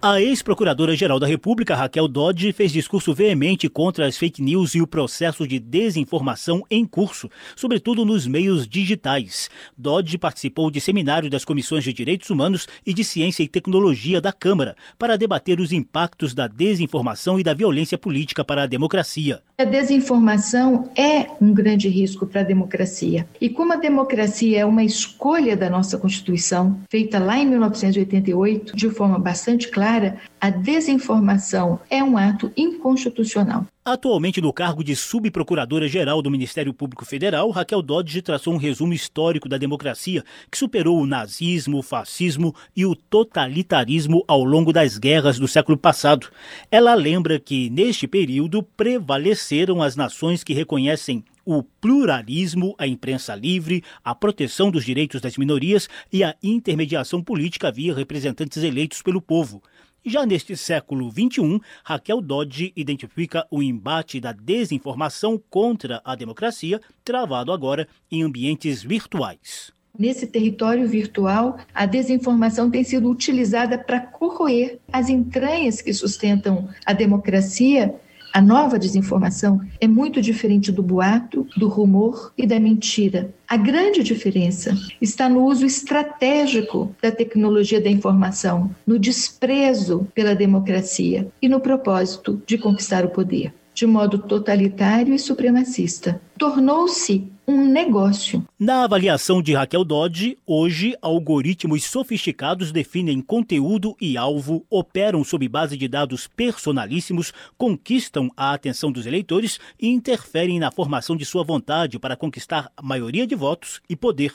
A 0.06 0.20
ex-procuradora-geral 0.20 1.18
da 1.18 1.26
República, 1.26 1.78
Raquel 1.78 2.10
Dodge, 2.10 2.52
fez 2.52 2.74
discurso 2.74 3.14
veemente 3.14 3.70
contra 3.70 4.06
as 4.06 4.18
fake 4.18 4.42
news 4.42 4.76
e 4.76 4.82
o 4.82 4.86
processo 4.86 5.48
de 5.48 5.58
desinformação 5.62 6.62
em 6.70 6.86
curso, 6.86 7.30
sobretudo 7.56 8.04
nos 8.04 8.28
meios 8.28 8.68
digitais. 8.68 9.50
Dodge 9.78 10.18
participou 10.18 10.70
de 10.70 10.82
seminário 10.82 11.30
das 11.30 11.46
comissões 11.46 11.86
de 11.86 11.94
Direitos 11.94 12.30
Humanos 12.30 12.68
e 12.86 12.94
de 12.94 13.02
Ciência 13.02 13.44
e 13.44 13.48
Tecnologia 13.48 14.20
da 14.20 14.34
Câmara 14.34 14.76
para 15.00 15.18
debater 15.18 15.62
os 15.62 15.72
impactos 15.72 16.34
da 16.34 16.48
desinformação 16.48 17.40
e 17.40 17.44
da 17.44 17.54
violência 17.54 17.98
política 17.98 18.44
para 18.44 18.64
a 18.64 18.68
democracia. 18.68 19.42
A 19.58 19.64
desinformação 19.64 20.92
é 20.98 21.28
um 21.40 21.54
grande 21.54 21.88
risco 21.88 22.28
para 22.28 22.42
a 22.42 22.44
democracia. 22.44 23.26
E 23.40 23.48
como 23.48 23.72
a 23.72 23.78
democracia 23.78 24.60
é 24.60 24.66
uma 24.66 24.84
escolha 24.84 25.56
da 25.56 25.70
nossa 25.70 25.98
Constituição, 25.98 26.82
feita 26.90 27.20
lá 27.20 27.38
em 27.38 27.46
1988, 27.46 28.76
de 28.76 28.90
forma 28.90 29.18
bastante 29.18 29.70
clara, 29.70 29.93
a 30.40 30.50
desinformação 30.50 31.80
é 31.90 32.04
um 32.04 32.18
ato 32.18 32.52
inconstitucional. 32.56 33.66
Atualmente 33.86 34.40
no 34.40 34.54
cargo 34.54 34.82
de 34.82 34.96
subprocuradora-geral 34.96 36.22
do 36.22 36.32
Ministério 36.32 36.74
Público 36.74 37.04
Federal, 37.04 37.50
Raquel 37.50 37.82
Dodge 37.82 38.22
traçou 38.22 38.54
um 38.54 38.58
resumo 38.58 38.94
histórico 38.94 39.50
da 39.50 39.58
democracia 39.58 40.24
que 40.50 40.58
superou 40.58 41.02
o 41.02 41.06
nazismo, 41.06 41.80
o 41.80 41.84
fascismo 41.84 42.56
e 42.74 42.86
o 42.86 42.96
totalitarismo 42.96 44.24
ao 44.26 44.42
longo 44.42 44.72
das 44.72 44.98
guerras 44.98 45.38
do 45.38 45.50
século 45.50 45.78
passado. 45.78 46.30
Ela 46.72 46.96
lembra 46.96 47.38
que, 47.38 47.70
neste 47.70 48.08
período, 48.08 48.64
prevaleceram 48.64 49.82
as 49.82 49.98
nações 49.98 50.46
que 50.46 50.54
reconhecem 50.54 51.24
o 51.46 51.64
pluralismo, 51.64 52.76
a 52.78 52.88
imprensa 52.88 53.36
livre, 53.36 53.84
a 54.04 54.16
proteção 54.16 54.72
dos 54.72 54.86
direitos 54.86 55.22
das 55.22 55.38
minorias 55.38 55.88
e 56.12 56.24
a 56.24 56.36
intermediação 56.42 57.24
política 57.24 57.72
via 57.72 57.94
representantes 57.94 58.64
eleitos 58.64 59.02
pelo 59.02 59.22
povo. 59.22 59.62
Já 60.06 60.26
neste 60.26 60.58
século 60.58 61.10
XXI, 61.10 61.62
Raquel 61.84 62.20
Dodge 62.20 62.74
identifica 62.76 63.48
o 63.50 63.64
embate 63.64 64.20
da 64.20 64.34
desinformação 64.34 65.42
contra 65.50 66.02
a 66.04 66.14
democracia, 66.14 66.82
travado 67.06 67.54
agora 67.54 67.88
em 68.12 68.22
ambientes 68.22 68.84
virtuais. 68.84 69.72
Nesse 69.98 70.26
território 70.26 70.88
virtual, 70.88 71.58
a 71.74 71.86
desinformação 71.86 72.70
tem 72.70 72.84
sido 72.84 73.08
utilizada 73.10 73.78
para 73.78 74.00
corroer 74.00 74.80
as 74.92 75.08
entranhas 75.08 75.84
que 75.84 75.94
sustentam 75.94 76.68
a 76.84 76.94
democracia 76.94 77.94
a 78.34 78.42
nova 78.42 78.80
desinformação 78.80 79.62
é 79.80 79.88
muito 79.88 80.20
diferente 80.20 80.72
do 80.72 80.82
boato, 80.82 81.48
do 81.56 81.68
rumor 81.68 82.34
e 82.36 82.48
da 82.48 82.60
mentira. 82.60 83.32
A 83.48 83.56
grande 83.56 84.02
diferença 84.02 84.76
está 85.00 85.30
no 85.30 85.46
uso 85.46 85.68
estratégico 85.68 86.96
da 87.00 87.12
tecnologia 87.12 87.80
da 87.80 87.92
informação, 87.92 88.76
no 88.88 88.98
desprezo 88.98 90.08
pela 90.16 90.34
democracia 90.34 91.28
e 91.40 91.48
no 91.48 91.60
propósito 91.60 92.42
de 92.48 92.58
conquistar 92.58 93.06
o 93.06 93.10
poder 93.10 93.54
de 93.74 93.88
modo 93.88 94.20
totalitário 94.20 95.14
e 95.14 95.20
supremacista. 95.20 96.22
Tornou-se 96.38 97.28
um 97.48 97.66
negócio. 97.66 98.44
Na 98.58 98.84
avaliação 98.84 99.42
de 99.42 99.54
Raquel 99.54 99.84
Dodge, 99.84 100.38
hoje 100.46 100.96
algoritmos 101.02 101.84
sofisticados 101.84 102.72
definem 102.72 103.22
conteúdo 103.22 103.96
e 104.00 104.18
alvo, 104.18 104.66
operam 104.70 105.24
sob 105.24 105.48
base 105.48 105.78
de 105.78 105.88
dados 105.88 106.28
personalíssimos, 106.28 107.34
conquistam 107.58 108.30
a 108.38 108.54
atenção 108.54 108.92
dos 108.92 109.06
eleitores 109.06 109.60
e 109.80 109.88
interferem 109.88 110.60
na 110.60 110.72
formação 110.72 111.16
de 111.16 111.26
sua 111.26 111.44
vontade 111.44 112.00
para 112.00 112.16
conquistar 112.16 112.72
maioria 112.82 113.28
de 113.28 113.36
votos 113.36 113.82
e 113.90 113.96
poder. 113.96 114.34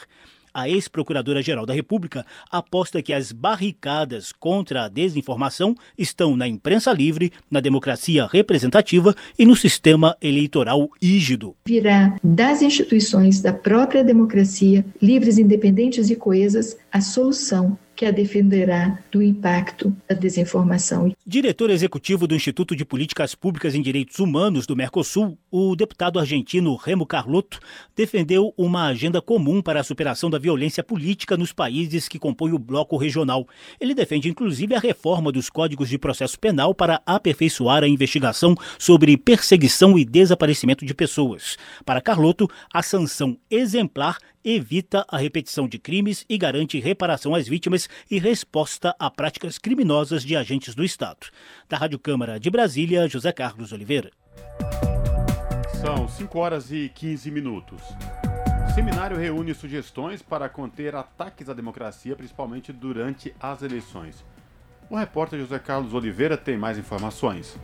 A 0.52 0.68
ex-procuradora-geral 0.68 1.64
da 1.66 1.74
República 1.74 2.24
aposta 2.50 3.02
que 3.02 3.12
as 3.12 3.32
barricadas 3.32 4.32
contra 4.32 4.84
a 4.84 4.88
desinformação 4.88 5.74
estão 5.96 6.36
na 6.36 6.46
imprensa 6.46 6.92
livre, 6.92 7.32
na 7.50 7.60
democracia 7.60 8.26
representativa 8.26 9.14
e 9.38 9.44
no 9.44 9.56
sistema 9.56 10.16
eleitoral 10.20 10.88
rígido. 11.00 11.54
Virá 11.66 12.16
das 12.22 12.62
instituições 12.62 13.40
da 13.40 13.52
própria 13.52 14.04
democracia, 14.04 14.84
livres, 15.00 15.38
independentes 15.38 16.10
e 16.10 16.16
coesas, 16.16 16.76
a 16.92 17.00
solução 17.00 17.78
que 17.98 18.06
a 18.06 18.12
defenderá 18.12 18.96
do 19.10 19.20
impacto 19.20 19.92
da 20.08 20.14
desinformação. 20.14 21.12
Diretor 21.26 21.68
executivo 21.68 22.28
do 22.28 22.34
Instituto 22.36 22.76
de 22.76 22.84
Políticas 22.84 23.34
Públicas 23.34 23.74
em 23.74 23.82
Direitos 23.82 24.20
Humanos 24.20 24.68
do 24.68 24.76
Mercosul, 24.76 25.36
o 25.50 25.74
deputado 25.74 26.20
argentino 26.20 26.76
Remo 26.76 27.04
Carlotto 27.04 27.58
defendeu 27.96 28.54
uma 28.56 28.86
agenda 28.86 29.20
comum 29.20 29.60
para 29.60 29.80
a 29.80 29.82
superação 29.82 30.30
da 30.30 30.38
violência 30.38 30.84
política 30.84 31.36
nos 31.36 31.52
países 31.52 32.06
que 32.06 32.20
compõem 32.20 32.52
o 32.52 32.58
bloco 32.58 32.96
regional. 32.96 33.48
Ele 33.80 33.94
defende 33.94 34.28
inclusive 34.28 34.76
a 34.76 34.78
reforma 34.78 35.32
dos 35.32 35.50
códigos 35.50 35.88
de 35.88 35.98
processo 35.98 36.38
penal 36.38 36.72
para 36.72 37.02
aperfeiçoar 37.04 37.82
a 37.82 37.88
investigação 37.88 38.54
sobre 38.78 39.16
perseguição 39.16 39.98
e 39.98 40.04
desaparecimento 40.04 40.86
de 40.86 40.94
pessoas. 40.94 41.58
Para 41.84 42.00
Carlotto, 42.00 42.48
a 42.72 42.80
sanção 42.80 43.36
exemplar 43.50 44.18
evita 44.44 45.04
a 45.08 45.18
repetição 45.18 45.68
de 45.68 45.78
crimes 45.78 46.24
e 46.28 46.38
garante 46.38 46.78
reparação 46.78 47.34
às 47.34 47.46
vítimas 47.46 47.88
e 48.10 48.18
resposta 48.18 48.94
a 48.98 49.10
práticas 49.10 49.58
criminosas 49.58 50.24
de 50.24 50.36
agentes 50.36 50.74
do 50.74 50.84
Estado. 50.84 51.26
Da 51.68 51.76
Rádio 51.76 51.98
Câmara 51.98 52.38
de 52.38 52.50
Brasília, 52.50 53.08
José 53.08 53.32
Carlos 53.32 53.72
Oliveira. 53.72 54.10
São 55.80 56.08
5 56.08 56.38
horas 56.38 56.72
e 56.72 56.90
15 56.94 57.30
minutos. 57.30 57.80
O 58.68 58.74
seminário 58.74 59.16
reúne 59.16 59.54
sugestões 59.54 60.22
para 60.22 60.48
conter 60.48 60.94
ataques 60.94 61.48
à 61.48 61.54
democracia, 61.54 62.16
principalmente 62.16 62.72
durante 62.72 63.34
as 63.40 63.62
eleições. 63.62 64.24
O 64.90 64.96
repórter 64.96 65.38
José 65.38 65.58
Carlos 65.58 65.94
Oliveira 65.94 66.36
tem 66.36 66.56
mais 66.56 66.78
informações. 66.78 67.58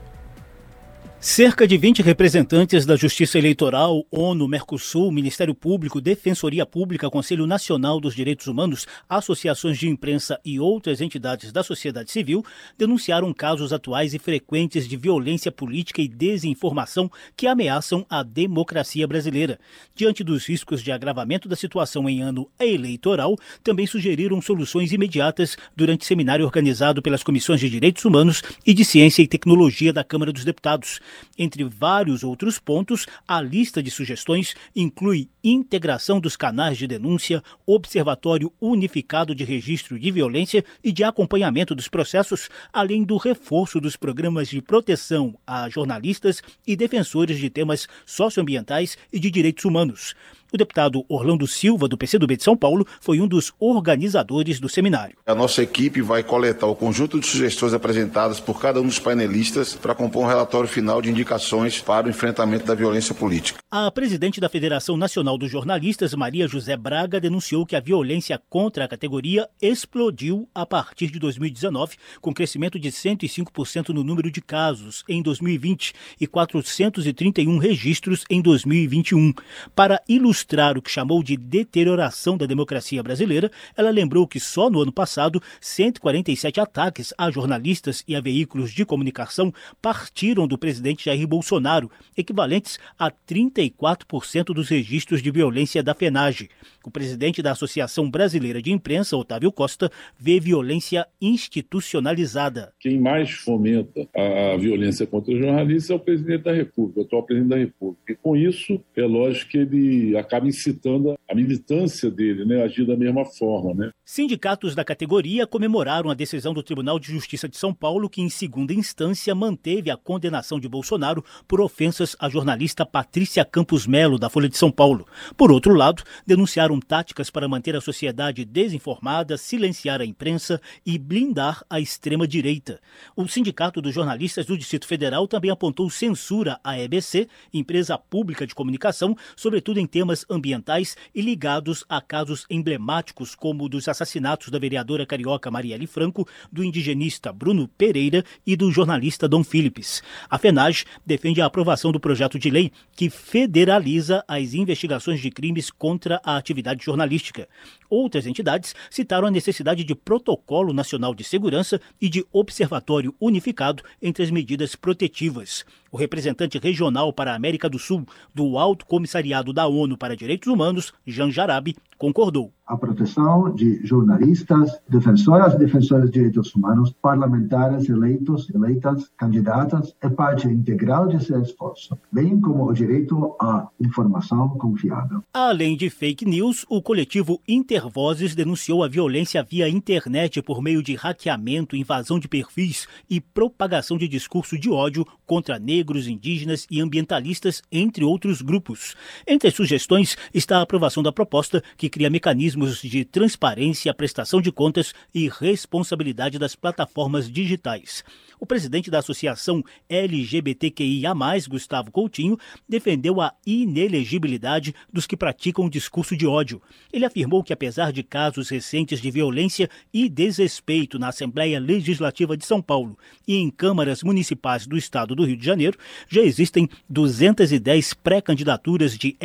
Cerca 1.26 1.66
de 1.66 1.78
20 1.78 2.02
representantes 2.02 2.84
da 2.84 2.96
Justiça 2.96 3.38
Eleitoral, 3.38 4.04
ONU, 4.10 4.46
Mercosul, 4.46 5.10
Ministério 5.10 5.54
Público, 5.54 5.98
Defensoria 5.98 6.66
Pública, 6.66 7.08
Conselho 7.08 7.46
Nacional 7.46 7.98
dos 7.98 8.14
Direitos 8.14 8.46
Humanos, 8.46 8.86
associações 9.08 9.78
de 9.78 9.88
imprensa 9.88 10.38
e 10.44 10.60
outras 10.60 11.00
entidades 11.00 11.50
da 11.50 11.62
sociedade 11.62 12.12
civil 12.12 12.44
denunciaram 12.76 13.32
casos 13.32 13.72
atuais 13.72 14.12
e 14.12 14.18
frequentes 14.18 14.86
de 14.86 14.98
violência 14.98 15.50
política 15.50 16.02
e 16.02 16.08
desinformação 16.08 17.10
que 17.34 17.46
ameaçam 17.46 18.04
a 18.10 18.22
democracia 18.22 19.08
brasileira. 19.08 19.58
Diante 19.94 20.22
dos 20.22 20.44
riscos 20.44 20.82
de 20.82 20.92
agravamento 20.92 21.48
da 21.48 21.56
situação 21.56 22.06
em 22.06 22.20
ano 22.20 22.50
eleitoral, 22.60 23.34
também 23.62 23.86
sugeriram 23.86 24.42
soluções 24.42 24.92
imediatas 24.92 25.56
durante 25.74 26.04
seminário 26.04 26.44
organizado 26.44 27.00
pelas 27.00 27.22
Comissões 27.22 27.60
de 27.60 27.70
Direitos 27.70 28.04
Humanos 28.04 28.42
e 28.66 28.74
de 28.74 28.84
Ciência 28.84 29.22
e 29.22 29.26
Tecnologia 29.26 29.90
da 29.90 30.04
Câmara 30.04 30.30
dos 30.30 30.44
Deputados. 30.44 31.00
Entre 31.38 31.64
vários 31.64 32.23
outros 32.25 32.59
pontos, 32.59 33.06
a 33.26 33.40
lista 33.40 33.83
de 33.83 33.90
sugestões 33.90 34.54
inclui 34.75 35.28
integração 35.42 36.21
dos 36.21 36.37
canais 36.37 36.78
de 36.78 36.87
denúncia, 36.87 37.42
observatório 37.66 38.52
unificado 38.61 39.35
de 39.35 39.44
registro 39.44 39.99
de 39.99 40.11
violência 40.11 40.64
e 40.83 40.90
de 40.90 41.04
acompanhamento 41.04 41.75
dos 41.75 41.88
processos, 41.88 42.49
além 42.73 43.04
do 43.04 43.16
reforço 43.16 43.80
dos 43.80 43.97
programas 43.97 44.49
de 44.49 44.62
proteção 44.62 45.37
a 45.47 45.68
jornalistas 45.68 46.42
e 46.66 46.76
defensores 46.76 47.38
de 47.38 47.50
temas 47.50 47.88
socioambientais 48.06 48.97
e 49.12 49.18
de 49.18 49.30
direitos 49.30 49.64
humanos. 49.64 50.14
O 50.54 50.56
deputado 50.56 51.04
Orlando 51.08 51.49
Silva, 51.49 51.88
do 51.88 51.99
PCdoB 51.99 52.37
de 52.37 52.44
São 52.44 52.56
Paulo, 52.56 52.87
foi 53.00 53.20
um 53.20 53.26
dos 53.26 53.52
organizadores 53.58 54.61
do 54.61 54.68
seminário. 54.68 55.16
A 55.26 55.34
nossa 55.34 55.61
equipe 55.64 56.00
vai 56.00 56.23
coletar 56.23 56.68
o 56.68 56.76
conjunto 56.76 57.18
de 57.18 57.26
sugestões 57.26 57.75
apresentadas 57.75 58.38
por 58.38 58.61
cada 58.61 58.80
um 58.80 58.87
dos 58.87 59.00
painelistas 59.00 59.74
para 59.74 59.96
compor 59.96 60.22
um 60.22 60.28
relatório 60.28 60.68
final 60.68 61.02
de 61.02 61.11
indicações 61.11 61.81
para 61.81 62.07
o 62.07 62.11
enfrentamento 62.11 62.64
da 62.64 62.74
violência 62.76 63.12
política. 63.12 63.59
A 63.68 63.90
presidente 63.90 64.40
da 64.40 64.48
Federação 64.48 64.96
Nacional 64.96 65.37
dos 65.37 65.50
Jornalistas, 65.50 66.14
Maria 66.14 66.46
José 66.46 66.76
Braga, 66.76 67.18
denunciou 67.18 67.66
que 67.66 67.74
a 67.74 67.81
violência 67.81 68.40
contra 68.48 68.85
a 68.85 68.88
categoria 68.88 69.48
explodiu 69.61 70.48
a 70.55 70.64
partir 70.64 71.11
de 71.11 71.18
2019, 71.18 71.96
com 72.20 72.33
crescimento 72.33 72.78
de 72.78 72.92
105% 72.92 73.88
no 73.88 74.05
número 74.05 74.31
de 74.31 74.40
casos 74.40 75.02
em 75.09 75.20
2020 75.20 75.92
e 76.20 76.28
431 76.28 77.59
registros 77.59 78.24
em 78.31 78.40
2021. 78.40 79.33
Para 79.74 80.00
ilustrar 80.09 80.43
ilustrar 80.44 80.76
o 80.76 80.83
que 80.83 80.90
chamou 80.90 81.22
de 81.22 81.37
deterioração 81.37 82.37
da 82.37 82.44
democracia 82.46 83.02
brasileira, 83.02 83.50
ela 83.76 83.90
lembrou 83.90 84.26
que 84.26 84.38
só 84.38 84.68
no 84.68 84.80
ano 84.80 84.92
passado 84.92 85.42
147 85.61 86.61
ataques 86.61 87.14
a 87.16 87.30
jornalistas 87.30 88.04
e 88.07 88.14
a 88.14 88.20
veículos 88.20 88.70
de 88.70 88.85
comunicação 88.85 89.52
partiram 89.80 90.46
do 90.46 90.59
presidente 90.59 91.07
Jair 91.07 91.26
Bolsonaro, 91.26 91.90
equivalentes 92.16 92.78
a 92.98 93.11
34% 93.11 94.46
dos 94.54 94.68
registros 94.68 95.22
de 95.22 95.30
violência 95.30 95.83
da 95.83 95.94
FENAGE. 95.94 96.50
O 96.85 96.90
presidente 96.90 97.40
da 97.40 97.52
Associação 97.52 98.11
Brasileira 98.11 98.61
de 98.61 98.70
Imprensa, 98.70 99.16
Otávio 99.16 99.50
Costa, 99.50 99.90
vê 100.18 100.38
violência 100.38 101.07
institucionalizada. 101.20 102.72
Quem 102.78 103.00
mais 103.00 103.30
fomenta 103.30 104.07
a 104.14 104.57
violência 104.59 105.07
contra 105.07 105.33
os 105.33 105.38
jornalistas 105.38 105.90
é 105.90 105.94
o 105.94 105.98
presidente 105.98 106.42
da 106.42 106.52
República, 106.52 107.00
o 107.00 107.02
atual 107.04 107.22
presidente 107.22 107.50
da 107.50 107.57
República. 107.57 108.12
E 108.12 108.14
com 108.14 108.37
isso, 108.37 108.78
é 108.94 109.02
lógico 109.07 109.50
que 109.50 109.59
ele 109.59 110.16
acaba 110.16 110.34
incitando 110.42 111.14
a 111.29 111.35
militância 111.35 112.11
dele, 112.11 112.44
né, 112.44 112.62
agir 112.62 112.87
da 112.87 112.97
mesma 112.97 113.25
forma, 113.25 113.75
né? 113.75 113.90
Sindicatos 114.05 114.75
da 114.75 114.85
categoria 114.85 115.47
comemoraram 115.47 116.11
a 116.11 116.14
decisão 116.14 116.53
do 116.53 116.62
Tribunal 116.62 116.99
de 116.99 117.12
Justiça 117.12 117.49
de 117.49 117.57
São 117.57 117.73
Paulo, 117.73 118.09
que 118.09 118.20
em 118.20 118.29
segunda 118.29 118.73
instância 118.73 119.35
manteve 119.35 119.90
a 119.90 119.97
condenação 119.97 120.61
de 120.61 120.68
Bolsonaro 120.68 121.25
por 121.47 121.61
ofensas 121.61 122.16
à 122.18 122.29
jornalista 122.29 122.85
Patrícia 122.85 123.44
Campos 123.44 123.87
Melo 123.87 124.18
da 124.18 124.29
Folha 124.29 124.49
de 124.49 124.57
São 124.57 124.70
Paulo. 124.70 125.07
Por 125.37 125.51
outro 125.51 125.75
lado, 125.75 126.03
denunciaram 126.27 126.79
táticas 126.81 127.31
para 127.31 127.49
manter 127.49 127.77
a 127.77 127.81
sociedade 127.81 128.44
desinformada, 128.44 129.37
silenciar 129.38 130.01
a 130.01 130.05
imprensa 130.05 130.61
e 130.85 130.99
blindar 130.99 131.64
a 131.68 131.81
extrema-direita. 131.81 132.81
O 133.16 133.27
Sindicato 133.27 133.81
dos 133.81 133.94
Jornalistas 133.94 134.47
do 134.47 134.57
Distrito 134.57 134.87
Federal 134.87 135.27
também 135.27 135.51
apontou 135.51 135.88
censura 135.90 136.59
à 136.62 136.79
EBC, 136.79 137.29
empresa 137.53 137.97
pública 137.99 138.47
de 138.47 138.55
comunicação, 138.55 139.16
sobretudo 139.37 139.81
em 139.81 139.87
temas 139.87 140.23
ambientais 140.28 140.96
e 141.14 141.20
ligados 141.20 141.84
a 141.88 142.00
casos 142.00 142.46
emblemáticos 142.50 143.34
como 143.34 143.68
dos 143.68 143.88
assassinatos 143.88 144.48
da 144.48 144.58
vereadora 144.58 145.06
carioca 145.06 145.50
Marielle 145.50 145.87
Franco, 145.87 146.28
do 146.50 146.64
indigenista 146.64 147.32
Bruno 147.32 147.68
Pereira 147.68 148.24
e 148.46 148.56
do 148.56 148.70
jornalista 148.70 149.28
Dom 149.28 149.42
Philips. 149.42 150.02
A 150.28 150.38
FENAGE 150.38 150.84
defende 151.04 151.40
a 151.40 151.46
aprovação 151.46 151.92
do 151.92 152.00
projeto 152.00 152.38
de 152.38 152.50
lei 152.50 152.72
que 152.96 153.10
federaliza 153.10 154.24
as 154.26 154.54
investigações 154.54 155.20
de 155.20 155.30
crimes 155.30 155.70
contra 155.70 156.20
a 156.24 156.37
atividade 156.37 156.84
jornalística. 156.84 157.48
Outras 157.88 158.26
entidades 158.26 158.74
citaram 158.90 159.28
a 159.28 159.30
necessidade 159.30 159.84
de 159.84 159.94
protocolo 159.94 160.72
nacional 160.72 161.14
de 161.14 161.24
segurança 161.24 161.80
e 162.00 162.08
de 162.08 162.24
observatório 162.32 163.14
unificado 163.20 163.82
entre 164.00 164.24
as 164.24 164.30
medidas 164.30 164.74
protetivas. 164.74 165.64
O 165.90 165.96
representante 165.96 166.58
regional 166.58 167.12
para 167.12 167.32
a 167.32 167.37
América 167.37 167.68
do 167.68 167.78
Sul 167.78 168.04
do 168.34 168.58
Alto 168.58 168.84
Comissariado 168.84 169.52
da 169.52 169.68
ONU 169.68 169.96
para 170.04 170.14
Direitos 170.14 170.52
Humanos, 170.52 170.92
Jean 171.06 171.30
Jarabi, 171.30 171.74
concordou. 171.96 172.52
A 172.66 172.78
proteção 172.78 173.54
de 173.54 173.86
jornalistas, 173.86 174.80
defensoras 174.88 175.52
e 175.52 175.58
defensores 175.58 176.06
de 176.06 176.12
direitos 176.12 176.54
humanos, 176.54 176.94
parlamentares 177.00 177.90
eleitos, 177.90 178.48
eleitas, 178.54 179.10
candidatas 179.18 179.94
é 180.00 180.08
parte 180.08 180.48
integral 180.48 181.06
desse 181.06 181.34
esforço, 181.38 181.98
bem 182.10 182.40
como 182.40 182.66
o 182.66 182.72
direito 182.72 183.36
à 183.38 183.68
informação 183.78 184.48
confiável. 184.56 185.22
Além 185.32 185.76
de 185.76 185.90
fake 185.90 186.24
news, 186.24 186.64
o 186.70 186.80
coletivo 186.80 187.38
Intervozes 187.46 188.34
denunciou 188.34 188.82
a 188.82 188.88
violência 188.88 189.42
via 189.42 189.68
internet 189.68 190.40
por 190.40 190.62
meio 190.62 190.82
de 190.82 190.94
hackeamento, 190.94 191.76
invasão 191.76 192.18
de 192.18 192.28
perfis 192.28 192.88
e 193.10 193.20
propagação 193.20 193.98
de 193.98 194.08
discurso 194.08 194.58
de 194.58 194.70
ódio 194.70 195.06
contra 195.26 195.58
negros, 195.58 196.08
indígenas 196.08 196.66
e 196.70 196.80
ambientalistas, 196.80 197.62
entre 197.70 198.04
outros 198.04 198.40
grupos. 198.40 198.96
Entre 199.26 199.48
as 199.48 199.54
sugestões 199.54 199.93
está 200.33 200.59
a 200.59 200.62
aprovação 200.62 201.02
da 201.02 201.12
proposta 201.12 201.62
que 201.76 201.88
cria 201.88 202.11
mecanismos 202.11 202.80
de 202.80 203.04
transparência, 203.04 203.94
prestação 203.94 204.40
de 204.40 204.50
contas 204.50 204.94
e 205.14 205.28
responsabilidade 205.28 206.38
das 206.38 206.57
plataformas 206.57 207.30
digitais. 207.30 208.04
O 208.38 208.46
presidente 208.46 208.90
da 208.90 208.98
Associação 208.98 209.62
LGBTQIA, 209.88 211.12
Gustavo 211.48 211.90
Coutinho, 211.90 212.38
defendeu 212.68 213.20
a 213.20 213.33
inelegibilidade 213.46 214.74
dos 214.92 215.07
que 215.07 215.16
praticam 215.16 215.68
discurso 215.68 216.16
de 216.16 216.26
ódio. 216.26 216.61
Ele 216.92 217.04
afirmou 217.04 217.42
que, 217.42 217.52
apesar 217.52 217.92
de 217.92 218.02
casos 218.02 218.48
recentes 218.48 219.00
de 219.00 219.11
violência 219.11 219.70
e 219.92 220.09
desrespeito 220.09 220.98
na 220.98 221.09
Assembleia 221.09 221.59
Legislativa 221.59 222.37
de 222.37 222.44
São 222.44 222.61
Paulo 222.61 222.98
e 223.26 223.37
em 223.37 223.50
câmaras 223.50 224.02
municipais 224.02 224.66
do 224.66 224.76
estado 224.76 225.14
do 225.14 225.24
Rio 225.24 225.37
de 225.37 225.46
Janeiro, 225.46 225.78
já 226.09 226.20
existem 226.20 226.68
210 226.88 227.94
pré-candidaturas 227.94 228.98
de 228.98 229.16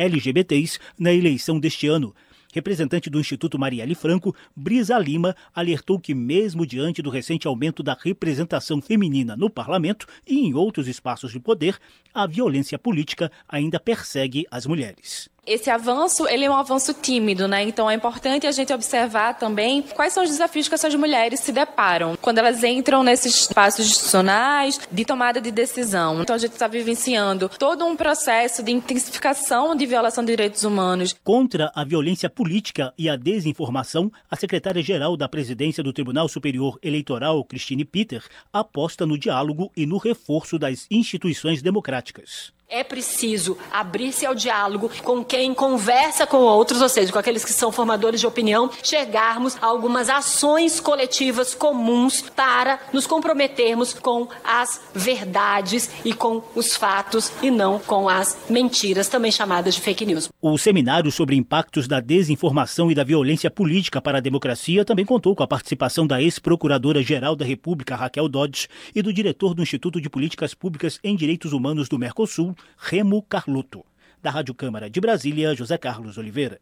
Na 0.98 1.12
eleição 1.12 1.58
deste 1.58 1.86
ano. 1.86 2.14
Representante 2.52 3.08
do 3.08 3.20
Instituto 3.20 3.58
Marielle 3.58 3.94
Franco, 3.94 4.34
Brisa 4.56 4.98
Lima, 4.98 5.36
alertou 5.54 6.00
que, 6.00 6.14
mesmo 6.14 6.66
diante 6.66 7.00
do 7.00 7.08
recente 7.08 7.46
aumento 7.46 7.80
da 7.80 7.96
representação 8.00 8.82
feminina 8.82 9.36
no 9.36 9.48
parlamento 9.48 10.06
e 10.26 10.40
em 10.40 10.54
outros 10.54 10.88
espaços 10.88 11.30
de 11.30 11.38
poder, 11.38 11.78
a 12.12 12.26
violência 12.26 12.76
política 12.76 13.30
ainda 13.48 13.78
persegue 13.78 14.46
as 14.50 14.66
mulheres 14.66 15.30
esse 15.46 15.70
avanço 15.70 16.28
ele 16.28 16.44
é 16.44 16.50
um 16.50 16.54
avanço 16.54 16.94
tímido, 16.94 17.48
né? 17.48 17.62
Então 17.62 17.90
é 17.90 17.94
importante 17.94 18.46
a 18.46 18.52
gente 18.52 18.72
observar 18.72 19.34
também 19.34 19.82
quais 19.82 20.12
são 20.12 20.22
os 20.22 20.30
desafios 20.30 20.68
que 20.68 20.74
essas 20.74 20.94
mulheres 20.94 21.40
se 21.40 21.52
deparam 21.52 22.16
quando 22.20 22.38
elas 22.38 22.62
entram 22.62 23.02
nesses 23.02 23.34
espaços 23.34 23.86
institucionais 23.86 24.80
de 24.90 25.04
tomada 25.04 25.40
de 25.40 25.50
decisão. 25.50 26.22
Então 26.22 26.36
a 26.36 26.38
gente 26.38 26.52
está 26.52 26.68
vivenciando 26.68 27.48
todo 27.58 27.84
um 27.84 27.96
processo 27.96 28.62
de 28.62 28.72
intensificação 28.72 29.74
de 29.74 29.86
violação 29.86 30.24
de 30.24 30.32
direitos 30.32 30.64
humanos. 30.64 31.14
Contra 31.24 31.70
a 31.74 31.84
violência 31.84 32.30
política 32.30 32.92
e 32.96 33.08
a 33.08 33.16
desinformação, 33.16 34.10
a 34.30 34.36
secretária-geral 34.36 35.16
da 35.16 35.28
presidência 35.28 35.82
do 35.82 35.92
Tribunal 35.92 36.28
Superior 36.28 36.78
Eleitoral, 36.82 37.44
Christine 37.44 37.84
Peter, 37.84 38.22
aposta 38.52 39.06
no 39.06 39.18
diálogo 39.18 39.70
e 39.76 39.86
no 39.86 39.98
reforço 39.98 40.58
das 40.58 40.86
instituições 40.90 41.62
democráticas. 41.62 42.52
É 42.72 42.84
preciso 42.84 43.58
abrir-se 43.72 44.24
ao 44.24 44.32
diálogo 44.32 44.92
com 45.02 45.24
quem 45.24 45.52
conversa 45.52 46.24
com 46.24 46.36
outros, 46.36 46.80
ou 46.80 46.88
seja, 46.88 47.12
com 47.12 47.18
aqueles 47.18 47.44
que 47.44 47.52
são 47.52 47.72
formadores 47.72 48.20
de 48.20 48.28
opinião, 48.28 48.70
chegarmos 48.80 49.56
a 49.60 49.66
algumas 49.66 50.08
ações 50.08 50.78
coletivas 50.78 51.52
comuns 51.52 52.20
para 52.20 52.78
nos 52.92 53.08
comprometermos 53.08 53.92
com 53.92 54.28
as 54.44 54.80
verdades 54.94 55.90
e 56.04 56.14
com 56.14 56.44
os 56.54 56.76
fatos 56.76 57.32
e 57.42 57.50
não 57.50 57.80
com 57.80 58.08
as 58.08 58.38
mentiras, 58.48 59.08
também 59.08 59.32
chamadas 59.32 59.74
de 59.74 59.80
fake 59.80 60.06
news. 60.06 60.28
O 60.40 60.56
seminário 60.56 61.10
sobre 61.10 61.34
impactos 61.34 61.88
da 61.88 61.98
desinformação 61.98 62.88
e 62.88 62.94
da 62.94 63.02
violência 63.02 63.50
política 63.50 64.00
para 64.00 64.18
a 64.18 64.20
democracia 64.20 64.84
também 64.84 65.04
contou 65.04 65.34
com 65.34 65.42
a 65.42 65.48
participação 65.48 66.06
da 66.06 66.22
ex-procuradora-geral 66.22 67.34
da 67.34 67.44
República, 67.44 67.96
Raquel 67.96 68.28
Dodge, 68.28 68.68
e 68.94 69.02
do 69.02 69.12
diretor 69.12 69.54
do 69.54 69.62
Instituto 69.62 70.00
de 70.00 70.08
Políticas 70.08 70.54
Públicas 70.54 71.00
em 71.02 71.16
Direitos 71.16 71.52
Humanos 71.52 71.88
do 71.88 71.98
Mercosul, 71.98 72.54
Remo 72.76 73.22
Carlotto. 73.22 73.84
Da 74.22 74.30
Rádio 74.30 74.54
Câmara 74.54 74.90
de 74.90 75.00
Brasília, 75.00 75.54
José 75.54 75.78
Carlos 75.78 76.18
Oliveira. 76.18 76.60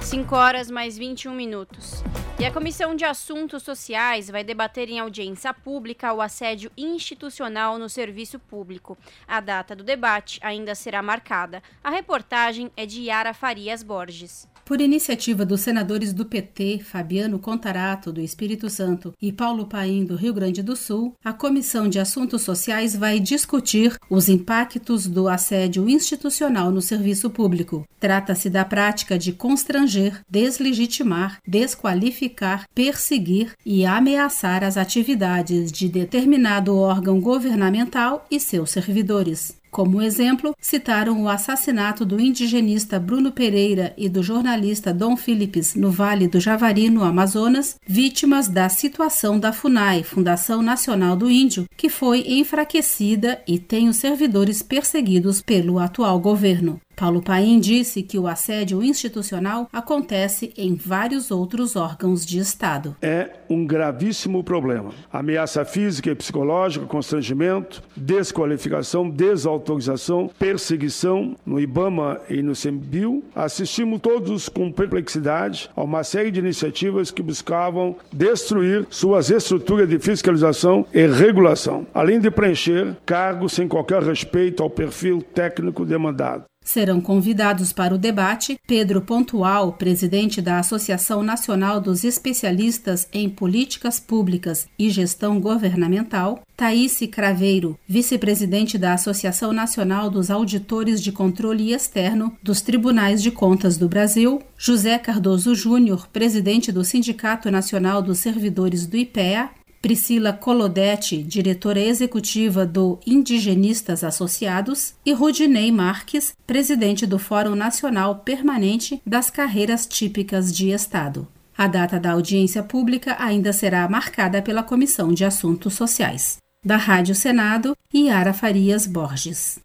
5 0.00 0.36
horas 0.36 0.70
mais 0.70 0.96
21 0.96 1.34
minutos. 1.34 2.04
E 2.38 2.44
a 2.44 2.52
Comissão 2.52 2.94
de 2.94 3.04
Assuntos 3.04 3.62
Sociais 3.62 4.30
vai 4.30 4.44
debater 4.44 4.88
em 4.88 5.00
audiência 5.00 5.52
pública 5.52 6.12
o 6.12 6.20
assédio 6.20 6.70
institucional 6.76 7.78
no 7.78 7.88
serviço 7.88 8.38
público. 8.38 8.96
A 9.26 9.40
data 9.40 9.74
do 9.74 9.82
debate 9.82 10.38
ainda 10.42 10.74
será 10.74 11.02
marcada. 11.02 11.62
A 11.82 11.90
reportagem 11.90 12.70
é 12.76 12.86
de 12.86 13.02
Yara 13.02 13.34
Farias 13.34 13.82
Borges. 13.82 14.46
Por 14.66 14.80
iniciativa 14.80 15.46
dos 15.46 15.60
senadores 15.60 16.12
do 16.12 16.26
PT, 16.26 16.80
Fabiano 16.82 17.38
Contarato, 17.38 18.10
do 18.10 18.20
Espírito 18.20 18.68
Santo, 18.68 19.14
e 19.22 19.30
Paulo 19.30 19.66
Paim, 19.66 20.04
do 20.04 20.16
Rio 20.16 20.34
Grande 20.34 20.60
do 20.60 20.74
Sul, 20.74 21.14
a 21.24 21.32
Comissão 21.32 21.88
de 21.88 22.00
Assuntos 22.00 22.42
Sociais 22.42 22.96
vai 22.96 23.20
discutir 23.20 23.96
os 24.10 24.28
impactos 24.28 25.06
do 25.06 25.28
assédio 25.28 25.88
institucional 25.88 26.72
no 26.72 26.82
serviço 26.82 27.30
público. 27.30 27.84
Trata-se 28.00 28.50
da 28.50 28.64
prática 28.64 29.16
de 29.16 29.32
constranger, 29.32 30.20
deslegitimar, 30.28 31.38
desqualificar, 31.46 32.64
perseguir 32.74 33.52
e 33.64 33.86
ameaçar 33.86 34.64
as 34.64 34.76
atividades 34.76 35.70
de 35.70 35.88
determinado 35.88 36.76
órgão 36.76 37.20
governamental 37.20 38.26
e 38.28 38.40
seus 38.40 38.70
servidores. 38.70 39.54
Como 39.76 40.00
exemplo, 40.00 40.56
citaram 40.58 41.22
o 41.22 41.28
assassinato 41.28 42.02
do 42.06 42.18
indigenista 42.18 42.98
Bruno 42.98 43.30
Pereira 43.30 43.92
e 43.94 44.08
do 44.08 44.22
jornalista 44.22 44.90
Dom 44.90 45.18
Philips 45.18 45.74
no 45.74 45.90
Vale 45.90 46.26
do 46.26 46.40
Javari, 46.40 46.88
no 46.88 47.04
Amazonas, 47.04 47.78
vítimas 47.86 48.48
da 48.48 48.70
situação 48.70 49.38
da 49.38 49.52
FUNAI, 49.52 50.02
Fundação 50.02 50.62
Nacional 50.62 51.14
do 51.14 51.30
Índio, 51.30 51.66
que 51.76 51.90
foi 51.90 52.24
enfraquecida 52.26 53.42
e 53.46 53.58
tem 53.58 53.86
os 53.90 53.96
servidores 53.96 54.62
perseguidos 54.62 55.42
pelo 55.42 55.78
atual 55.78 56.18
governo. 56.20 56.80
Paulo 56.96 57.20
Paim 57.20 57.60
disse 57.60 58.02
que 58.02 58.18
o 58.18 58.26
assédio 58.26 58.82
institucional 58.82 59.68
acontece 59.70 60.54
em 60.56 60.74
vários 60.74 61.30
outros 61.30 61.76
órgãos 61.76 62.24
de 62.24 62.38
Estado. 62.38 62.96
É 63.02 63.32
um 63.50 63.66
gravíssimo 63.66 64.42
problema. 64.42 64.92
Ameaça 65.12 65.62
física 65.66 66.10
e 66.10 66.14
psicológica, 66.14 66.86
constrangimento, 66.86 67.82
desqualificação, 67.94 69.10
desautorização, 69.10 70.30
perseguição 70.38 71.36
no 71.44 71.60
IBAMA 71.60 72.18
e 72.30 72.42
no 72.42 72.54
CEMBIL. 72.54 73.22
Assistimos 73.34 74.00
todos 74.00 74.48
com 74.48 74.72
perplexidade 74.72 75.68
a 75.76 75.82
uma 75.82 76.02
série 76.02 76.30
de 76.30 76.40
iniciativas 76.40 77.10
que 77.10 77.22
buscavam 77.22 77.94
destruir 78.10 78.86
suas 78.88 79.28
estruturas 79.28 79.86
de 79.86 79.98
fiscalização 79.98 80.86
e 80.94 81.06
regulação, 81.06 81.86
além 81.92 82.18
de 82.18 82.30
preencher 82.30 82.96
cargos 83.04 83.52
sem 83.52 83.68
qualquer 83.68 84.02
respeito 84.02 84.62
ao 84.62 84.70
perfil 84.70 85.20
técnico 85.20 85.84
demandado. 85.84 86.44
Serão 86.66 87.00
convidados 87.00 87.72
para 87.72 87.94
o 87.94 87.98
debate 87.98 88.58
Pedro 88.66 89.00
Pontual, 89.00 89.74
presidente 89.74 90.42
da 90.42 90.58
Associação 90.58 91.22
Nacional 91.22 91.80
dos 91.80 92.02
Especialistas 92.02 93.06
em 93.12 93.30
Políticas 93.30 94.00
Públicas 94.00 94.66
e 94.76 94.90
Gestão 94.90 95.40
Governamental, 95.40 96.42
Thaíse 96.56 97.06
Craveiro, 97.06 97.78
vice-presidente 97.86 98.76
da 98.76 98.94
Associação 98.94 99.52
Nacional 99.52 100.10
dos 100.10 100.28
Auditores 100.28 101.00
de 101.00 101.12
Controle 101.12 101.72
Externo 101.72 102.36
dos 102.42 102.60
Tribunais 102.60 103.22
de 103.22 103.30
Contas 103.30 103.76
do 103.76 103.88
Brasil, 103.88 104.42
José 104.58 104.98
Cardoso 104.98 105.54
Júnior, 105.54 106.08
presidente 106.08 106.72
do 106.72 106.82
Sindicato 106.82 107.48
Nacional 107.48 108.02
dos 108.02 108.18
Servidores 108.18 108.86
do 108.86 108.96
IPEA, 108.96 109.50
Priscila 109.86 110.32
Colodetti, 110.32 111.22
diretora 111.22 111.78
executiva 111.78 112.66
do 112.66 112.98
Indigenistas 113.06 114.02
Associados, 114.02 114.94
e 115.06 115.12
Rudinei 115.12 115.70
Marques, 115.70 116.32
presidente 116.44 117.06
do 117.06 117.20
Fórum 117.20 117.54
Nacional 117.54 118.16
Permanente 118.16 119.00
das 119.06 119.30
Carreiras 119.30 119.86
Típicas 119.86 120.52
de 120.52 120.70
Estado. 120.70 121.28
A 121.56 121.68
data 121.68 122.00
da 122.00 122.10
audiência 122.10 122.64
pública 122.64 123.14
ainda 123.20 123.52
será 123.52 123.88
marcada 123.88 124.42
pela 124.42 124.64
Comissão 124.64 125.14
de 125.14 125.24
Assuntos 125.24 125.74
Sociais. 125.74 126.38
Da 126.64 126.76
Rádio 126.76 127.14
Senado, 127.14 127.76
Yara 127.94 128.32
Farias 128.32 128.88
Borges. 128.88 129.60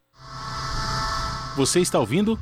Você 1.57 1.79
está 1.79 1.99
ouvindo? 1.99 2.39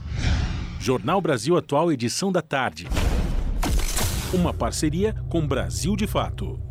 Jornal 0.82 1.22
Brasil 1.22 1.56
Atual, 1.56 1.94
edição 1.94 2.30
da 2.30 2.42
tarde. 2.42 2.90
Uma 4.34 4.54
parceria 4.54 5.16
com 5.30 5.48
Brasil 5.48 5.96
de 5.96 6.06
Fato. 6.06 6.69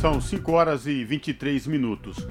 São 0.00 0.18
5 0.18 0.52
horas 0.52 0.86
e 0.86 1.04
23 1.04 1.66
minutos. 1.66 2.26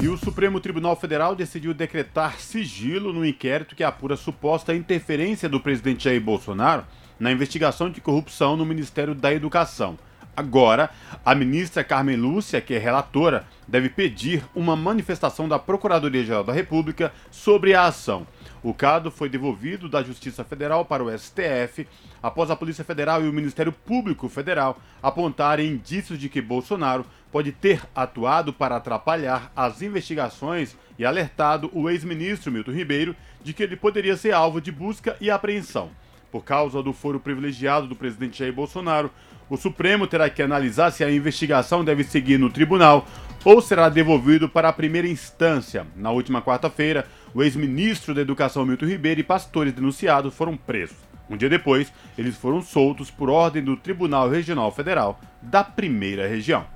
E 0.00 0.08
o 0.08 0.16
Supremo 0.16 0.58
Tribunal 0.58 0.96
Federal 0.96 1.36
decidiu 1.36 1.72
decretar 1.72 2.40
sigilo 2.40 3.12
no 3.12 3.24
inquérito 3.24 3.76
que 3.76 3.84
apura 3.84 4.16
suposta 4.16 4.74
interferência 4.74 5.48
do 5.48 5.60
presidente 5.60 6.02
Jair 6.02 6.20
Bolsonaro 6.20 6.84
na 7.20 7.30
investigação 7.30 7.88
de 7.88 8.00
corrupção 8.00 8.56
no 8.56 8.66
Ministério 8.66 9.14
da 9.14 9.32
Educação. 9.32 9.96
Agora, 10.36 10.90
a 11.24 11.36
ministra 11.36 11.84
Carmen 11.84 12.16
Lúcia, 12.16 12.60
que 12.60 12.74
é 12.74 12.78
relatora, 12.78 13.46
deve 13.68 13.88
pedir 13.88 14.42
uma 14.52 14.74
manifestação 14.74 15.48
da 15.48 15.56
Procuradoria-Geral 15.56 16.42
da 16.42 16.52
República 16.52 17.12
sobre 17.30 17.74
a 17.74 17.86
ação. 17.86 18.26
O 18.64 18.72
caso 18.72 19.10
foi 19.10 19.28
devolvido 19.28 19.90
da 19.90 20.02
Justiça 20.02 20.42
Federal 20.42 20.86
para 20.86 21.04
o 21.04 21.18
STF 21.18 21.86
após 22.22 22.50
a 22.50 22.56
Polícia 22.56 22.82
Federal 22.82 23.22
e 23.22 23.28
o 23.28 23.32
Ministério 23.32 23.70
Público 23.70 24.26
Federal 24.26 24.80
apontarem 25.02 25.68
indícios 25.68 26.18
de 26.18 26.30
que 26.30 26.40
Bolsonaro 26.40 27.04
pode 27.30 27.52
ter 27.52 27.82
atuado 27.94 28.54
para 28.54 28.76
atrapalhar 28.76 29.52
as 29.54 29.82
investigações 29.82 30.74
e 30.98 31.04
alertado 31.04 31.70
o 31.74 31.90
ex-ministro 31.90 32.50
Milton 32.50 32.70
Ribeiro 32.70 33.14
de 33.42 33.52
que 33.52 33.62
ele 33.62 33.76
poderia 33.76 34.16
ser 34.16 34.32
alvo 34.32 34.62
de 34.62 34.72
busca 34.72 35.14
e 35.20 35.30
apreensão. 35.30 35.90
Por 36.32 36.42
causa 36.42 36.82
do 36.82 36.94
foro 36.94 37.20
privilegiado 37.20 37.86
do 37.86 37.94
presidente 37.94 38.38
Jair 38.38 38.54
Bolsonaro, 38.54 39.10
o 39.50 39.58
Supremo 39.58 40.06
terá 40.06 40.30
que 40.30 40.42
analisar 40.42 40.90
se 40.90 41.04
a 41.04 41.12
investigação 41.12 41.84
deve 41.84 42.02
seguir 42.02 42.38
no 42.38 42.48
tribunal 42.48 43.06
ou 43.44 43.60
será 43.60 43.90
devolvido 43.90 44.48
para 44.48 44.70
a 44.70 44.72
primeira 44.72 45.06
instância. 45.06 45.86
Na 45.94 46.10
última 46.10 46.40
quarta-feira, 46.40 47.06
o 47.34 47.42
ex-ministro 47.42 48.14
da 48.14 48.20
Educação 48.20 48.64
Milton 48.64 48.86
Ribeiro 48.86 49.20
e 49.20 49.24
pastores 49.24 49.72
denunciados 49.72 50.34
foram 50.34 50.56
presos. 50.56 50.96
Um 51.28 51.36
dia 51.36 51.48
depois, 51.48 51.92
eles 52.16 52.36
foram 52.36 52.62
soltos 52.62 53.10
por 53.10 53.28
ordem 53.28 53.62
do 53.62 53.76
Tribunal 53.76 54.28
Regional 54.28 54.70
Federal 54.70 55.18
da 55.42 55.64
Primeira 55.64 56.28
Região. 56.28 56.66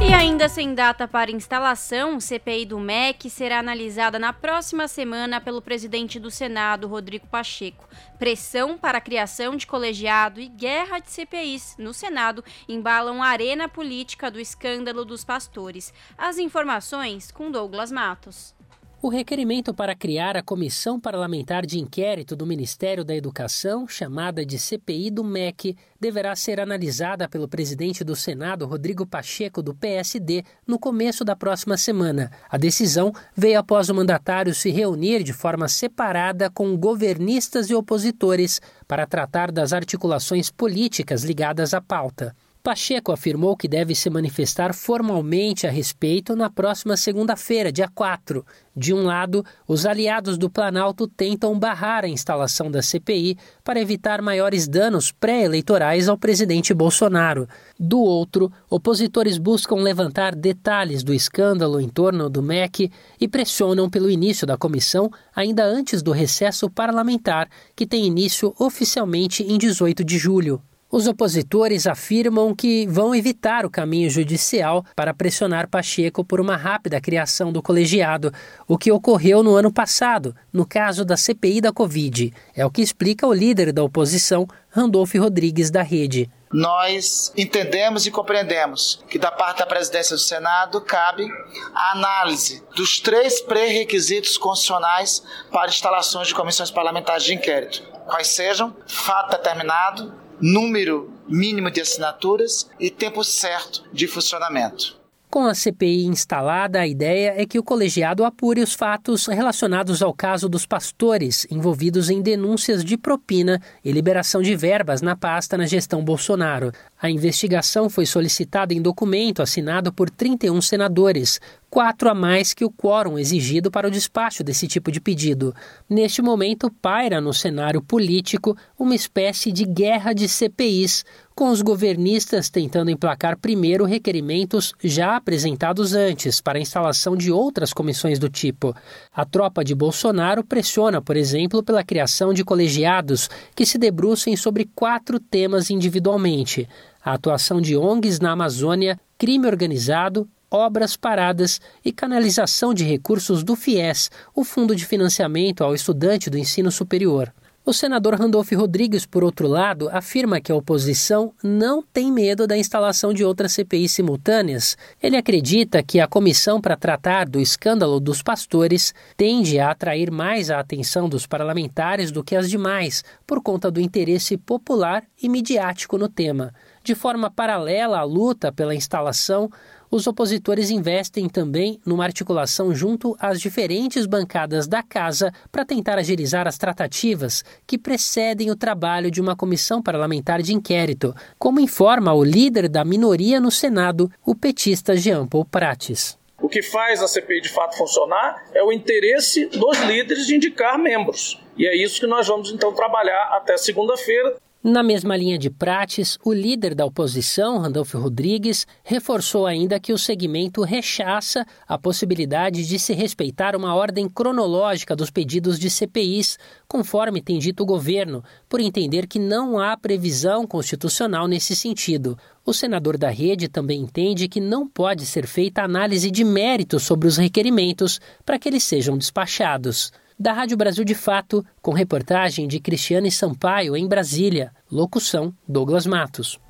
E 0.00 0.12
ainda 0.14 0.48
sem 0.48 0.74
data 0.74 1.08
para 1.08 1.32
instalação, 1.32 2.16
o 2.16 2.20
CPI 2.20 2.66
do 2.66 2.78
MEC 2.78 3.28
será 3.28 3.58
analisada 3.58 4.16
na 4.16 4.32
próxima 4.32 4.86
semana 4.86 5.40
pelo 5.40 5.60
presidente 5.60 6.20
do 6.20 6.30
Senado, 6.30 6.86
Rodrigo 6.86 7.26
Pacheco. 7.26 7.88
Pressão 8.16 8.78
para 8.78 8.98
a 8.98 9.00
criação 9.00 9.56
de 9.56 9.66
colegiado 9.66 10.40
e 10.40 10.46
guerra 10.46 11.00
de 11.00 11.10
CPIs 11.10 11.74
no 11.78 11.92
Senado 11.92 12.44
embalam 12.68 13.20
a 13.20 13.26
arena 13.26 13.68
política 13.68 14.30
do 14.30 14.38
escândalo 14.38 15.04
dos 15.04 15.24
pastores. 15.24 15.92
As 16.16 16.38
informações 16.38 17.32
com 17.32 17.50
Douglas 17.50 17.90
Matos. 17.90 18.54
O 19.00 19.08
requerimento 19.08 19.72
para 19.72 19.94
criar 19.94 20.36
a 20.36 20.42
Comissão 20.42 20.98
Parlamentar 20.98 21.64
de 21.64 21.78
Inquérito 21.78 22.34
do 22.34 22.44
Ministério 22.44 23.04
da 23.04 23.14
Educação, 23.14 23.86
chamada 23.86 24.44
de 24.44 24.58
CPI 24.58 25.12
do 25.12 25.22
MEC, 25.22 25.76
deverá 26.00 26.34
ser 26.34 26.58
analisada 26.58 27.28
pelo 27.28 27.46
presidente 27.46 28.02
do 28.02 28.16
Senado, 28.16 28.66
Rodrigo 28.66 29.06
Pacheco, 29.06 29.62
do 29.62 29.72
PSD, 29.72 30.42
no 30.66 30.80
começo 30.80 31.24
da 31.24 31.36
próxima 31.36 31.76
semana. 31.76 32.32
A 32.50 32.58
decisão 32.58 33.12
veio 33.36 33.60
após 33.60 33.88
o 33.88 33.94
mandatário 33.94 34.52
se 34.52 34.68
reunir 34.68 35.22
de 35.22 35.32
forma 35.32 35.68
separada 35.68 36.50
com 36.50 36.76
governistas 36.76 37.70
e 37.70 37.76
opositores 37.76 38.60
para 38.88 39.06
tratar 39.06 39.52
das 39.52 39.72
articulações 39.72 40.50
políticas 40.50 41.22
ligadas 41.22 41.72
à 41.72 41.80
pauta. 41.80 42.34
Pacheco 42.68 43.12
afirmou 43.12 43.56
que 43.56 43.66
deve 43.66 43.94
se 43.94 44.10
manifestar 44.10 44.74
formalmente 44.74 45.66
a 45.66 45.70
respeito 45.70 46.36
na 46.36 46.50
próxima 46.50 46.98
segunda-feira, 46.98 47.72
dia 47.72 47.88
4. 47.88 48.44
De 48.76 48.92
um 48.92 49.04
lado, 49.04 49.42
os 49.66 49.86
aliados 49.86 50.36
do 50.36 50.50
Planalto 50.50 51.08
tentam 51.08 51.58
barrar 51.58 52.04
a 52.04 52.08
instalação 52.08 52.70
da 52.70 52.82
CPI 52.82 53.38
para 53.64 53.80
evitar 53.80 54.20
maiores 54.20 54.68
danos 54.68 55.10
pré-eleitorais 55.10 56.10
ao 56.10 56.18
presidente 56.18 56.74
Bolsonaro. 56.74 57.48
Do 57.80 58.00
outro, 58.00 58.52
opositores 58.68 59.38
buscam 59.38 59.76
levantar 59.76 60.34
detalhes 60.34 61.02
do 61.02 61.14
escândalo 61.14 61.80
em 61.80 61.88
torno 61.88 62.28
do 62.28 62.42
MEC 62.42 62.92
e 63.18 63.26
pressionam 63.26 63.88
pelo 63.88 64.10
início 64.10 64.46
da 64.46 64.58
comissão 64.58 65.10
ainda 65.34 65.64
antes 65.64 66.02
do 66.02 66.12
recesso 66.12 66.68
parlamentar, 66.68 67.48
que 67.74 67.86
tem 67.86 68.04
início 68.04 68.54
oficialmente 68.58 69.42
em 69.42 69.56
18 69.56 70.04
de 70.04 70.18
julho. 70.18 70.60
Os 70.90 71.06
opositores 71.06 71.86
afirmam 71.86 72.54
que 72.54 72.86
vão 72.86 73.14
evitar 73.14 73.66
o 73.66 73.70
caminho 73.70 74.08
judicial 74.08 74.82
para 74.96 75.12
pressionar 75.12 75.68
Pacheco 75.68 76.24
por 76.24 76.40
uma 76.40 76.56
rápida 76.56 76.98
criação 76.98 77.52
do 77.52 77.62
colegiado, 77.62 78.32
o 78.66 78.78
que 78.78 78.90
ocorreu 78.90 79.42
no 79.42 79.54
ano 79.54 79.70
passado, 79.70 80.34
no 80.50 80.64
caso 80.64 81.04
da 81.04 81.14
CPI 81.14 81.60
da 81.60 81.74
Covid. 81.74 82.32
É 82.56 82.64
o 82.64 82.70
que 82.70 82.80
explica 82.80 83.26
o 83.26 83.34
líder 83.34 83.70
da 83.70 83.82
oposição, 83.82 84.48
Randolfo 84.70 85.18
Rodrigues, 85.18 85.70
da 85.70 85.82
Rede. 85.82 86.30
Nós 86.50 87.34
entendemos 87.36 88.06
e 88.06 88.10
compreendemos 88.10 89.04
que, 89.10 89.18
da 89.18 89.30
parte 89.30 89.58
da 89.58 89.66
presidência 89.66 90.16
do 90.16 90.22
Senado, 90.22 90.80
cabe 90.80 91.30
a 91.74 91.92
análise 91.92 92.62
dos 92.74 92.98
três 92.98 93.42
pré-requisitos 93.42 94.38
constitucionais 94.38 95.22
para 95.52 95.68
instalações 95.68 96.28
de 96.28 96.34
comissões 96.34 96.70
parlamentares 96.70 97.24
de 97.24 97.34
inquérito. 97.34 97.82
Quais 98.06 98.28
sejam 98.28 98.74
fato 98.86 99.32
determinado, 99.32 100.14
número 100.40 101.10
mínimo 101.28 101.70
de 101.70 101.80
assinaturas 101.80 102.68
e 102.78 102.90
tempo 102.90 103.22
certo 103.24 103.84
de 103.92 104.06
funcionamento. 104.06 104.98
Com 105.30 105.44
a 105.44 105.54
CPI 105.54 106.06
instalada, 106.06 106.80
a 106.80 106.86
ideia 106.86 107.34
é 107.36 107.44
que 107.44 107.58
o 107.58 107.62
colegiado 107.62 108.24
apure 108.24 108.62
os 108.62 108.72
fatos 108.72 109.26
relacionados 109.26 110.00
ao 110.00 110.14
caso 110.14 110.48
dos 110.48 110.64
pastores 110.64 111.46
envolvidos 111.50 112.08
em 112.08 112.22
denúncias 112.22 112.82
de 112.82 112.96
propina 112.96 113.60
e 113.84 113.92
liberação 113.92 114.40
de 114.40 114.56
verbas 114.56 115.02
na 115.02 115.14
pasta 115.14 115.58
na 115.58 115.66
gestão 115.66 116.02
Bolsonaro. 116.02 116.72
A 117.00 117.10
investigação 117.10 117.90
foi 117.90 118.06
solicitada 118.06 118.72
em 118.72 118.80
documento 118.80 119.42
assinado 119.42 119.92
por 119.92 120.08
31 120.08 120.62
senadores, 120.62 121.38
quatro 121.70 122.08
a 122.08 122.14
mais 122.14 122.54
que 122.54 122.64
o 122.64 122.70
quórum 122.70 123.18
exigido 123.18 123.70
para 123.70 123.88
o 123.88 123.90
despacho 123.90 124.42
desse 124.42 124.66
tipo 124.66 124.90
de 124.90 125.00
pedido. 125.00 125.54
Neste 125.88 126.22
momento, 126.22 126.70
paira 126.82 127.20
no 127.20 127.32
cenário 127.32 127.82
político 127.82 128.56
uma 128.78 128.94
espécie 128.94 129.52
de 129.52 129.64
guerra 129.64 130.12
de 130.12 130.28
CPIs, 130.28 131.04
com 131.34 131.50
os 131.50 131.62
governistas 131.62 132.50
tentando 132.50 132.90
emplacar 132.90 133.38
primeiro 133.38 133.84
requerimentos 133.84 134.74
já 134.82 135.14
apresentados 135.14 135.94
antes 135.94 136.40
para 136.40 136.58
a 136.58 136.60
instalação 136.60 137.16
de 137.16 137.30
outras 137.30 137.72
comissões 137.72 138.18
do 138.18 138.28
tipo. 138.28 138.74
A 139.14 139.24
tropa 139.24 139.62
de 139.62 139.74
Bolsonaro 139.74 140.42
pressiona, 140.42 141.00
por 141.00 141.16
exemplo, 141.16 141.62
pela 141.62 141.84
criação 141.84 142.34
de 142.34 142.44
colegiados 142.44 143.30
que 143.54 143.64
se 143.64 143.78
debrucem 143.78 144.36
sobre 144.36 144.68
quatro 144.74 145.20
temas 145.20 145.70
individualmente: 145.70 146.68
a 147.04 147.12
atuação 147.12 147.60
de 147.60 147.76
ONGs 147.76 148.18
na 148.18 148.32
Amazônia, 148.32 148.98
crime 149.16 149.46
organizado, 149.46 150.28
obras 150.50 150.96
paradas 150.96 151.60
e 151.84 151.92
canalização 151.92 152.72
de 152.72 152.84
recursos 152.84 153.42
do 153.42 153.54
FIES, 153.54 154.10
o 154.34 154.44
Fundo 154.44 154.74
de 154.74 154.86
Financiamento 154.86 155.62
ao 155.62 155.74
Estudante 155.74 156.30
do 156.30 156.38
Ensino 156.38 156.70
Superior. 156.70 157.32
O 157.68 157.72
senador 157.74 158.14
Randolph 158.14 158.50
Rodrigues, 158.52 159.04
por 159.04 159.22
outro 159.22 159.46
lado, 159.46 159.90
afirma 159.92 160.40
que 160.40 160.50
a 160.50 160.54
oposição 160.54 161.34
não 161.44 161.82
tem 161.82 162.10
medo 162.10 162.46
da 162.46 162.56
instalação 162.56 163.12
de 163.12 163.22
outras 163.22 163.52
CPIs 163.52 163.92
simultâneas. 163.92 164.74
Ele 165.02 165.18
acredita 165.18 165.82
que 165.82 166.00
a 166.00 166.08
comissão 166.08 166.62
para 166.62 166.78
tratar 166.78 167.28
do 167.28 167.38
escândalo 167.38 168.00
dos 168.00 168.22
pastores 168.22 168.94
tende 169.18 169.58
a 169.58 169.70
atrair 169.70 170.10
mais 170.10 170.50
a 170.50 170.58
atenção 170.58 171.10
dos 171.10 171.26
parlamentares 171.26 172.10
do 172.10 172.24
que 172.24 172.34
as 172.34 172.48
demais, 172.48 173.04
por 173.26 173.42
conta 173.42 173.70
do 173.70 173.82
interesse 173.82 174.38
popular 174.38 175.04
e 175.22 175.28
midiático 175.28 175.98
no 175.98 176.08
tema. 176.08 176.54
De 176.82 176.94
forma 176.94 177.30
paralela 177.30 177.98
à 177.98 178.02
luta 178.02 178.50
pela 178.50 178.74
instalação, 178.74 179.50
os 179.90 180.06
opositores 180.06 180.70
investem 180.70 181.28
também 181.28 181.80
numa 181.84 182.04
articulação 182.04 182.74
junto 182.74 183.16
às 183.18 183.40
diferentes 183.40 184.06
bancadas 184.06 184.66
da 184.66 184.82
casa 184.82 185.32
para 185.50 185.64
tentar 185.64 185.98
agilizar 185.98 186.46
as 186.46 186.58
tratativas 186.58 187.44
que 187.66 187.78
precedem 187.78 188.50
o 188.50 188.56
trabalho 188.56 189.10
de 189.10 189.20
uma 189.20 189.36
comissão 189.36 189.82
parlamentar 189.82 190.42
de 190.42 190.54
inquérito, 190.54 191.14
como 191.38 191.60
informa 191.60 192.12
o 192.12 192.22
líder 192.22 192.68
da 192.68 192.84
minoria 192.84 193.40
no 193.40 193.50
Senado, 193.50 194.10
o 194.24 194.34
petista 194.34 194.96
Jean 194.96 195.26
Paul 195.26 195.44
Prates. 195.44 196.18
O 196.40 196.48
que 196.48 196.62
faz 196.62 197.02
a 197.02 197.08
CPI 197.08 197.40
de 197.40 197.48
fato 197.48 197.76
funcionar 197.76 198.44
é 198.54 198.62
o 198.62 198.70
interesse 198.70 199.46
dos 199.46 199.78
líderes 199.80 200.26
de 200.26 200.36
indicar 200.36 200.78
membros. 200.78 201.40
E 201.56 201.66
é 201.66 201.76
isso 201.76 201.98
que 201.98 202.06
nós 202.06 202.28
vamos 202.28 202.52
então 202.52 202.72
trabalhar 202.72 203.30
até 203.32 203.56
segunda-feira. 203.56 204.36
Na 204.62 204.82
mesma 204.82 205.16
linha 205.16 205.38
de 205.38 205.48
Prates, 205.48 206.18
o 206.24 206.32
líder 206.32 206.74
da 206.74 206.84
oposição, 206.84 207.58
Randolfo 207.58 207.96
Rodrigues, 207.96 208.66
reforçou 208.82 209.46
ainda 209.46 209.78
que 209.78 209.92
o 209.92 209.98
segmento 209.98 210.62
rechaça 210.62 211.46
a 211.66 211.78
possibilidade 211.78 212.66
de 212.66 212.76
se 212.76 212.92
respeitar 212.92 213.54
uma 213.54 213.72
ordem 213.76 214.08
cronológica 214.08 214.96
dos 214.96 215.10
pedidos 215.10 215.60
de 215.60 215.70
CPIs, 215.70 216.40
conforme 216.66 217.22
tem 217.22 217.38
dito 217.38 217.62
o 217.62 217.66
governo, 217.66 218.24
por 218.48 218.58
entender 218.58 219.06
que 219.06 219.20
não 219.20 219.60
há 219.60 219.76
previsão 219.76 220.44
constitucional 220.44 221.28
nesse 221.28 221.54
sentido. 221.54 222.18
O 222.44 222.52
senador 222.52 222.98
da 222.98 223.10
rede 223.10 223.46
também 223.46 223.80
entende 223.80 224.26
que 224.26 224.40
não 224.40 224.66
pode 224.66 225.06
ser 225.06 225.28
feita 225.28 225.62
análise 225.62 226.10
de 226.10 226.24
mérito 226.24 226.80
sobre 226.80 227.06
os 227.06 227.16
requerimentos 227.16 228.00
para 228.26 228.36
que 228.40 228.48
eles 228.48 228.64
sejam 228.64 228.98
despachados 228.98 229.92
da 230.18 230.32
Rádio 230.32 230.56
Brasil 230.56 230.84
de 230.84 230.94
Fato, 230.94 231.44
com 231.62 231.72
reportagem 231.72 232.48
de 232.48 232.58
Cristiane 232.58 233.10
Sampaio 233.10 233.76
em 233.76 233.86
Brasília. 233.86 234.50
Locução: 234.70 235.32
Douglas 235.46 235.86
Matos. 235.86 236.40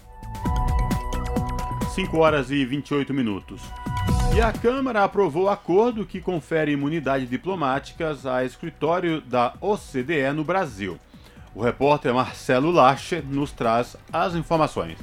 5 1.95 2.17
horas 2.17 2.51
e 2.51 2.65
28 2.65 3.13
minutos. 3.13 3.61
E 4.35 4.41
a 4.41 4.53
Câmara 4.53 5.05
aprovou 5.05 5.49
acordo 5.49 6.07
que 6.07 6.21
confere 6.21 6.73
imunidades 6.73 7.29
diplomáticas 7.29 8.25
a 8.25 8.45
escritório 8.45 9.21
da 9.21 9.55
OCDE 9.61 10.33
no 10.35 10.45
Brasil. 10.45 10.97
O 11.55 11.61
repórter 11.61 12.15
Marcelo 12.15 12.71
Lacher 12.71 13.25
nos 13.25 13.51
traz 13.51 13.97
as 14.13 14.35
informações. 14.35 14.97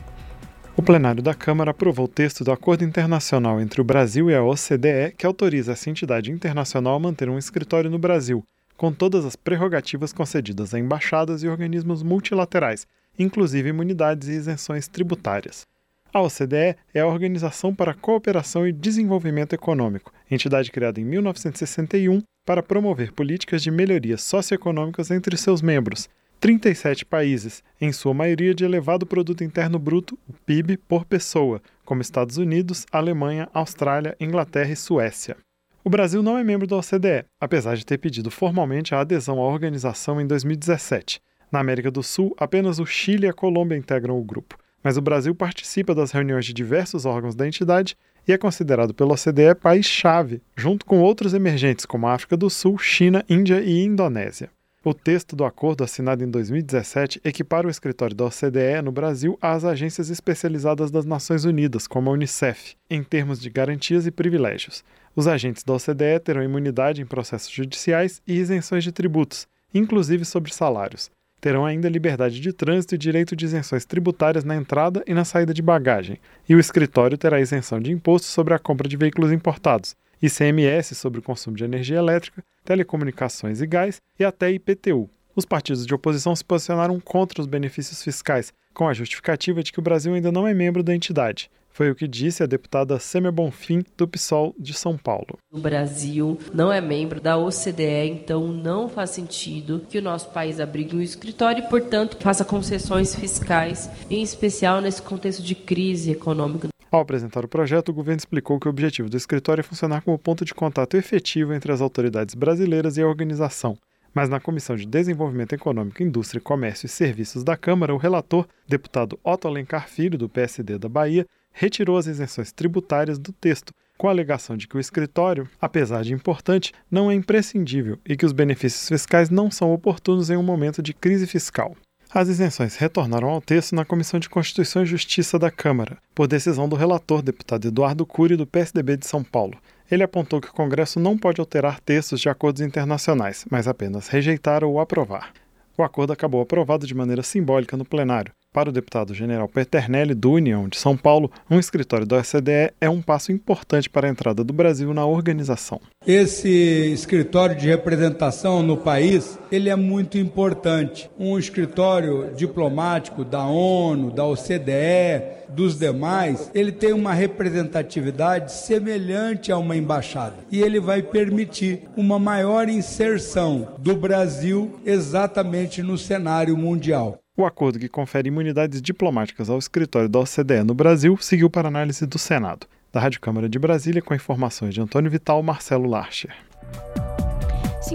O 0.78 0.82
plenário 0.82 1.22
da 1.22 1.34
Câmara 1.34 1.72
aprovou 1.72 2.06
o 2.06 2.10
texto 2.10 2.44
do 2.44 2.52
acordo 2.52 2.84
internacional 2.84 3.62
entre 3.62 3.80
o 3.80 3.84
Brasil 3.84 4.30
e 4.30 4.36
a 4.36 4.44
OCDE 4.44 5.14
que 5.18 5.26
autoriza 5.26 5.72
essa 5.72 5.90
entidade 5.90 6.32
internacional 6.32 6.96
a 6.96 7.00
manter 7.00 7.30
um 7.30 7.38
escritório 7.38 7.90
no 7.90 7.98
Brasil, 7.98 8.44
com 8.78 8.92
todas 8.92 9.26
as 9.26 9.36
prerrogativas 9.36 10.12
concedidas 10.12 10.74
a 10.74 10.80
embaixadas 10.80 11.44
e 11.44 11.48
organismos 11.48 12.04
multilaterais, 12.04 12.88
inclusive 13.18 13.70
imunidades 13.70 14.28
e 14.28 14.34
isenções 14.34 14.88
tributárias. 14.88 15.66
A 16.14 16.22
OCDE 16.22 16.78
é 16.94 17.02
a 17.02 17.08
Organização 17.08 17.76
para 17.76 17.92
a 17.92 17.96
Cooperação 17.96 18.68
e 18.68 18.72
Desenvolvimento 18.72 19.54
Econômico, 19.54 20.14
entidade 20.32 20.72
criada 20.72 21.00
em 21.00 21.04
1961 21.04 22.22
para 22.46 22.64
promover 22.64 23.12
políticas 23.12 23.62
de 23.62 23.72
melhorias 23.72 24.22
socioeconômicas 24.22 25.12
entre 25.12 25.36
seus 25.36 25.62
membros, 25.62 26.08
37 26.40 27.06
países, 27.06 27.64
em 27.82 27.92
sua 27.92 28.14
maioria 28.14 28.54
de 28.54 28.64
elevado 28.64 29.06
produto 29.06 29.44
interno 29.44 29.80
bruto, 29.80 30.18
o 30.28 30.34
PIB 30.46 30.78
por 30.78 31.04
pessoa, 31.04 31.62
como 31.84 32.02
Estados 32.02 32.38
Unidos, 32.38 32.86
Alemanha, 32.92 33.50
Austrália, 33.54 34.16
Inglaterra 34.20 34.72
e 34.72 34.76
Suécia. 34.76 35.38
O 35.88 35.90
Brasil 35.90 36.24
não 36.24 36.36
é 36.36 36.44
membro 36.44 36.66
da 36.66 36.78
OCDE, 36.78 37.26
apesar 37.40 37.76
de 37.76 37.86
ter 37.86 38.00
pedido 38.00 38.32
formalmente 38.32 38.96
a 38.96 39.02
adesão 39.02 39.40
à 39.40 39.46
organização 39.46 40.20
em 40.20 40.26
2017. 40.26 41.22
Na 41.52 41.60
América 41.60 41.92
do 41.92 42.02
Sul, 42.02 42.34
apenas 42.40 42.80
o 42.80 42.88
Chile 42.88 43.28
e 43.28 43.30
a 43.30 43.34
Colômbia 43.34 43.78
integram 43.78 44.18
o 44.18 44.24
grupo, 44.24 44.58
mas 44.84 44.98
o 44.98 45.02
Brasil 45.02 45.36
participa 45.36 45.94
das 45.94 46.10
reuniões 46.10 46.44
de 46.44 46.54
diversos 46.54 47.06
órgãos 47.06 47.36
da 47.36 47.46
entidade 47.46 47.96
e 48.28 48.34
é 48.34 48.38
considerado 48.38 48.96
pela 48.96 49.14
OCDE 49.14 49.54
país-chave, 49.62 50.42
junto 50.58 50.88
com 50.88 51.02
outros 51.02 51.36
emergentes 51.36 51.86
como 51.86 52.08
África 52.08 52.36
do 52.36 52.50
Sul, 52.50 52.80
China, 52.80 53.24
Índia 53.30 53.62
e 53.62 53.84
Indonésia. 53.84 54.50
O 54.84 54.94
texto 54.94 55.36
do 55.36 55.46
acordo 55.46 55.84
assinado 55.84 56.24
em 56.24 56.30
2017 56.30 57.22
equipara 57.24 57.68
o 57.68 57.72
escritório 57.72 58.16
da 58.16 58.26
OCDE 58.26 58.82
no 58.84 58.92
Brasil 58.92 59.38
às 59.40 59.64
agências 59.64 60.10
especializadas 60.10 60.90
das 60.90 61.06
Nações 61.06 61.46
Unidas, 61.46 61.88
como 61.88 62.10
a 62.10 62.14
Unicef, 62.14 62.76
em 62.90 63.04
termos 63.04 63.40
de 63.40 63.52
garantias 63.52 64.08
e 64.08 64.12
privilégios. 64.12 64.84
Os 65.16 65.28
agentes 65.28 65.64
da 65.64 65.74
OCDE 65.74 66.20
terão 66.24 66.44
imunidade 66.44 67.02
em 67.02 67.06
processos 67.06 67.50
judiciais 67.50 68.22
e 68.28 68.34
isenções 68.34 68.84
de 68.84 68.92
tributos, 68.92 69.48
inclusive 69.74 70.26
sobre 70.26 70.54
salários. 70.54 71.10
Terão 71.40 71.66
ainda 71.66 71.88
liberdade 71.88 72.42
de 72.42 72.52
trânsito 72.52 72.96
e 72.96 72.98
direito 72.98 73.36
de 73.36 73.46
isenções 73.46 73.86
tributárias 73.86 74.44
na 74.44 74.56
entrada 74.56 75.04
e 75.08 75.14
na 75.14 75.24
saída 75.24 75.54
de 75.54 75.62
bagagem, 75.62 76.20
e 76.50 76.56
o 76.56 76.60
escritório 76.60 77.18
terá 77.18 77.40
isenção 77.40 77.80
de 77.80 77.94
imposto 77.94 78.28
sobre 78.28 78.54
a 78.54 78.60
compra 78.60 78.90
de 78.90 78.98
veículos 78.98 79.32
importados, 79.32 79.96
ICMS 80.22 80.96
sobre 80.96 81.20
o 81.20 81.24
consumo 81.24 81.56
de 81.56 81.64
energia 81.64 81.98
elétrica, 81.98 82.44
telecomunicações 82.66 83.62
e 83.62 83.68
gás 83.68 84.02
e 84.20 84.26
até 84.26 84.52
IPTU. 84.52 85.10
Os 85.34 85.46
partidos 85.46 85.86
de 85.86 85.94
oposição 85.94 86.36
se 86.36 86.44
posicionaram 86.44 87.00
contra 87.00 87.42
os 87.42 87.48
benefícios 87.48 88.04
fiscais, 88.04 88.52
com 88.74 88.88
a 88.88 88.94
justificativa 88.94 89.64
de 89.64 89.72
que 89.72 89.80
o 89.80 89.84
Brasil 89.84 90.14
ainda 90.14 90.32
não 90.32 90.48
é 90.48 90.54
membro 90.54 90.84
da 90.84 90.96
entidade. 90.96 91.50
Foi 91.76 91.92
o 91.92 91.96
que 91.96 92.08
disse 92.08 92.42
a 92.42 92.46
deputada 92.46 92.98
Sêmia 93.00 93.34
Bonfim, 93.34 93.84
do 93.98 94.08
PSOL 94.08 94.56
de 94.58 94.74
São 94.74 94.98
Paulo. 94.98 95.38
O 95.52 95.60
Brasil 95.60 96.40
não 96.54 96.72
é 96.72 96.80
membro 96.80 97.20
da 97.20 97.36
OCDE, 97.38 98.10
então 98.10 98.48
não 98.48 98.88
faz 98.88 99.10
sentido 99.10 99.82
que 99.90 99.98
o 99.98 100.02
nosso 100.02 100.30
país 100.30 100.62
abrigue 100.62 100.96
um 100.96 101.02
escritório 101.02 101.66
e, 101.66 101.70
portanto, 101.70 102.16
faça 102.22 102.46
concessões 102.46 103.14
fiscais, 103.14 103.90
em 104.10 104.24
especial 104.24 104.80
nesse 104.80 105.02
contexto 105.02 105.44
de 105.44 105.54
crise 105.54 106.12
econômica. 106.12 106.70
Ao 106.90 107.02
apresentar 107.02 107.44
o 107.44 107.50
projeto, 107.50 107.90
o 107.90 107.94
governo 107.94 108.20
explicou 108.20 108.58
que 108.58 108.68
o 108.68 108.72
objetivo 108.72 109.10
do 109.10 109.18
escritório 109.18 109.60
é 109.60 109.64
funcionar 109.64 110.02
como 110.02 110.18
ponto 110.18 110.46
de 110.46 110.54
contato 110.54 110.96
efetivo 110.96 111.54
entre 111.54 111.74
as 111.74 111.82
autoridades 111.82 112.36
brasileiras 112.36 112.96
e 112.96 113.02
a 113.02 113.08
organização. 113.08 113.78
Mas 114.14 114.30
na 114.30 114.40
Comissão 114.40 114.78
de 114.78 114.86
Desenvolvimento 114.86 115.52
Econômico, 115.52 116.02
Indústria, 116.02 116.40
Comércio 116.40 116.86
e 116.86 116.90
Serviços 116.90 117.44
da 117.44 117.58
Câmara, 117.58 117.94
o 117.94 117.98
relator, 117.98 118.48
deputado 118.66 119.20
Otto 119.22 119.46
Alencar 119.46 119.90
Filho, 119.90 120.18
do 120.18 120.30
PSD 120.30 120.78
da 120.78 120.88
Bahia, 120.88 121.28
retirou 121.56 121.98
as 121.98 122.06
isenções 122.06 122.52
tributárias 122.52 123.18
do 123.18 123.32
texto, 123.32 123.74
com 123.98 124.10
a 124.10 124.12
alegação 124.12 124.58
de 124.58 124.68
que 124.68 124.76
o 124.76 124.80
escritório, 124.80 125.50
apesar 125.60 126.04
de 126.04 126.14
importante, 126.14 126.74
não 126.92 127.10
é 127.10 127.16
imprescindível 127.16 127.98
e 128.06 128.18
que 128.18 128.26
os 128.26 128.34
benefícios 128.34 128.90
fiscais 128.90 129.30
não 129.30 129.50
são 129.50 129.74
oportunos 129.74 130.30
em 130.30 130.36
um 130.36 130.44
momento 130.44 130.84
de 130.84 130.94
crise 130.94 131.26
fiscal. 131.26 131.76
As 132.14 132.28
isenções 132.28 132.76
retornaram 132.76 133.30
ao 133.30 133.42
texto 133.42 133.74
na 133.74 133.86
Comissão 133.86 134.20
de 134.20 134.30
Constituição 134.30 134.84
e 134.84 134.86
Justiça 134.86 135.40
da 135.40 135.50
Câmara, 135.50 135.98
por 136.14 136.28
decisão 136.28 136.68
do 136.68 136.76
relator, 136.76 137.22
deputado 137.22 137.68
Eduardo 137.68 138.06
Cury, 138.06 138.36
do 138.36 138.46
PSDB 138.46 138.98
de 138.98 139.08
São 139.08 139.24
Paulo. 139.24 139.58
Ele 139.90 140.04
apontou 140.04 140.42
que 140.42 140.50
o 140.50 140.54
Congresso 140.54 141.00
não 141.00 141.18
pode 141.18 141.40
alterar 141.40 141.80
textos 141.80 142.20
de 142.20 142.30
acordos 142.30 142.62
internacionais, 142.62 143.46
mas 143.50 143.68
apenas 143.68 144.08
rejeitar 144.08 144.64
ou 144.64 144.80
aprovar. 144.80 145.32
O 145.78 145.84
acordo 145.84 146.14
acabou 146.14 146.42
aprovado 146.42 146.88
de 146.88 146.96
maneira 146.96 147.22
simbólica 147.22 147.76
no 147.76 147.86
plenário. 147.86 148.34
Para 148.56 148.70
o 148.70 148.72
deputado 148.72 149.14
general 149.14 149.50
Peternelli, 149.50 150.14
do 150.14 150.32
União 150.32 150.70
de 150.70 150.78
São 150.78 150.96
Paulo, 150.96 151.30
um 151.52 151.60
escritório 151.60 152.06
da 152.06 152.20
OCDE 152.20 152.72
é 152.80 152.90
um 152.90 153.02
passo 153.02 153.34
importante 153.34 153.90
para 153.90 154.08
a 154.08 154.10
entrada 154.10 154.46
do 154.46 154.54
Brasil 154.54 154.94
na 154.94 155.06
organização. 155.06 155.82
Esse 156.08 156.48
escritório 156.94 157.54
de 157.54 157.68
representação 157.68 158.64
no 158.64 158.78
país, 158.78 159.38
ele 159.52 159.70
é 159.70 159.76
muito 159.76 160.18
importante. 160.18 161.10
Um 161.20 161.38
escritório 161.38 162.34
diplomático 162.34 163.26
da 163.26 163.46
ONU, 163.46 164.10
da 164.10 164.24
OCDE, 164.24 165.36
dos 165.50 165.78
demais, 165.78 166.50
ele 166.56 166.72
tem 166.72 166.94
uma 166.94 167.14
representatividade 167.14 168.54
semelhante 168.54 169.52
a 169.52 169.58
uma 169.58 169.76
embaixada. 169.76 170.38
E 170.50 170.62
ele 170.62 170.80
vai 170.80 171.02
permitir 171.02 171.90
uma 171.98 172.18
maior 172.18 172.70
inserção 172.70 173.76
do 173.80 173.98
Brasil 173.98 174.80
exatamente 174.86 175.84
no 175.84 175.98
cenário 175.98 176.56
mundial. 176.56 177.20
O 177.38 177.46
acordo 177.46 177.78
que 177.78 177.90
confere 177.90 178.30
imunidades 178.30 178.82
diplomáticas 178.82 179.50
ao 179.50 179.60
escritório 179.60 180.08
da 180.08 180.20
OCDE 180.20 180.64
no 180.64 180.74
Brasil 180.74 181.18
seguiu 181.18 181.50
para 181.50 181.68
análise 181.68 182.06
do 182.06 182.18
Senado. 182.18 182.66
Da 182.94 183.02
Rádio 183.02 183.20
Câmara 183.20 183.50
de 183.50 183.60
Brasília, 183.60 184.02
com 184.02 184.16
informações 184.16 184.74
de 184.74 184.80
Antônio 184.80 185.12
Vital, 185.12 185.44
Marcelo 185.44 185.86
Larcher. 185.86 186.34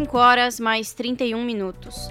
5 0.00 0.16
horas 0.16 0.58
mais 0.58 0.94
31 0.94 1.44
minutos. 1.44 2.08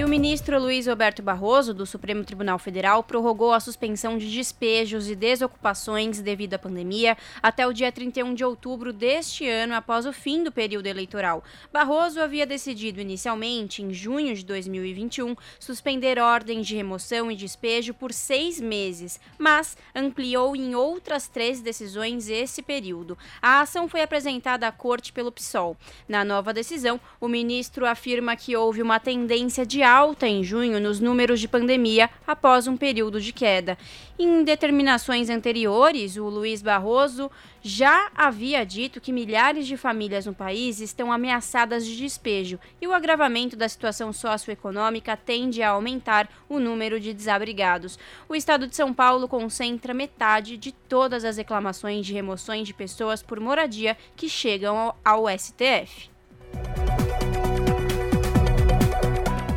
E 0.00 0.02
o 0.02 0.08
ministro 0.08 0.58
Luiz 0.58 0.86
Roberto 0.86 1.22
Barroso, 1.22 1.74
do 1.74 1.84
Supremo 1.84 2.24
Tribunal 2.24 2.58
Federal, 2.58 3.02
prorrogou 3.04 3.52
a 3.52 3.60
suspensão 3.60 4.16
de 4.16 4.30
despejos 4.30 5.10
e 5.10 5.14
desocupações 5.14 6.20
devido 6.20 6.54
à 6.54 6.58
pandemia 6.58 7.18
até 7.42 7.66
o 7.66 7.72
dia 7.72 7.92
31 7.92 8.32
de 8.32 8.42
outubro 8.42 8.94
deste 8.94 9.46
ano, 9.46 9.74
após 9.74 10.06
o 10.06 10.12
fim 10.12 10.42
do 10.42 10.50
período 10.50 10.86
eleitoral. 10.86 11.44
Barroso 11.70 12.18
havia 12.18 12.46
decidido 12.46 13.00
inicialmente, 13.00 13.82
em 13.82 13.92
junho 13.92 14.34
de 14.34 14.42
2021, 14.44 15.36
suspender 15.58 16.18
ordens 16.18 16.66
de 16.66 16.76
remoção 16.76 17.30
e 17.30 17.36
despejo 17.36 17.92
por 17.92 18.12
seis 18.12 18.58
meses, 18.58 19.20
mas 19.38 19.76
ampliou 19.94 20.56
em 20.56 20.74
outras 20.74 21.28
três 21.28 21.60
decisões 21.60 22.28
esse 22.30 22.62
período. 22.62 23.18
A 23.42 23.60
ação 23.60 23.86
foi 23.86 24.00
apresentada 24.00 24.66
à 24.66 24.72
corte 24.72 25.12
pelo 25.12 25.30
PSOL. 25.30 25.76
Na 26.08 26.24
nova 26.24 26.54
decisão, 26.54 26.98
o 27.20 27.28
ministro 27.28 27.84
afirma 27.84 28.34
que 28.34 28.56
houve 28.56 28.80
uma 28.80 28.98
tendência 28.98 29.66
de 29.66 29.82
alta 29.82 30.26
em 30.26 30.42
junho 30.42 30.80
nos 30.80 31.00
números 31.00 31.38
de 31.38 31.46
pandemia 31.46 32.08
após 32.26 32.66
um 32.66 32.76
período 32.76 33.20
de 33.20 33.30
queda. 33.30 33.76
Em 34.18 34.42
determinações 34.42 35.28
anteriores, 35.28 36.16
o 36.16 36.28
Luiz 36.28 36.62
Barroso 36.62 37.30
já 37.62 38.10
havia 38.14 38.64
dito 38.64 39.00
que 39.00 39.12
milhares 39.12 39.66
de 39.66 39.76
famílias 39.76 40.24
no 40.24 40.34
país 40.34 40.80
estão 40.80 41.12
ameaçadas 41.12 41.84
de 41.84 41.94
despejo 41.96 42.58
e 42.80 42.86
o 42.86 42.92
agravamento 42.92 43.54
da 43.54 43.68
situação 43.68 44.12
socioeconômica 44.14 45.14
tende 45.14 45.62
a 45.62 45.70
aumentar 45.70 46.28
o 46.48 46.58
número 46.58 46.98
de 46.98 47.12
desabrigados. 47.12 47.98
O 48.28 48.34
estado 48.34 48.66
de 48.66 48.74
São 48.74 48.94
Paulo 48.94 49.28
concentra 49.28 49.92
metade 49.92 50.56
de 50.56 50.72
todas 50.72 51.24
as 51.24 51.36
reclamações 51.36 52.06
de 52.06 52.14
remoções 52.14 52.66
de 52.66 52.72
pessoas 52.72 53.22
por 53.22 53.38
moradia 53.38 53.96
que 54.16 54.28
chegam 54.28 54.76
ao, 54.78 54.98
ao 55.04 55.38
STF. 55.38 56.08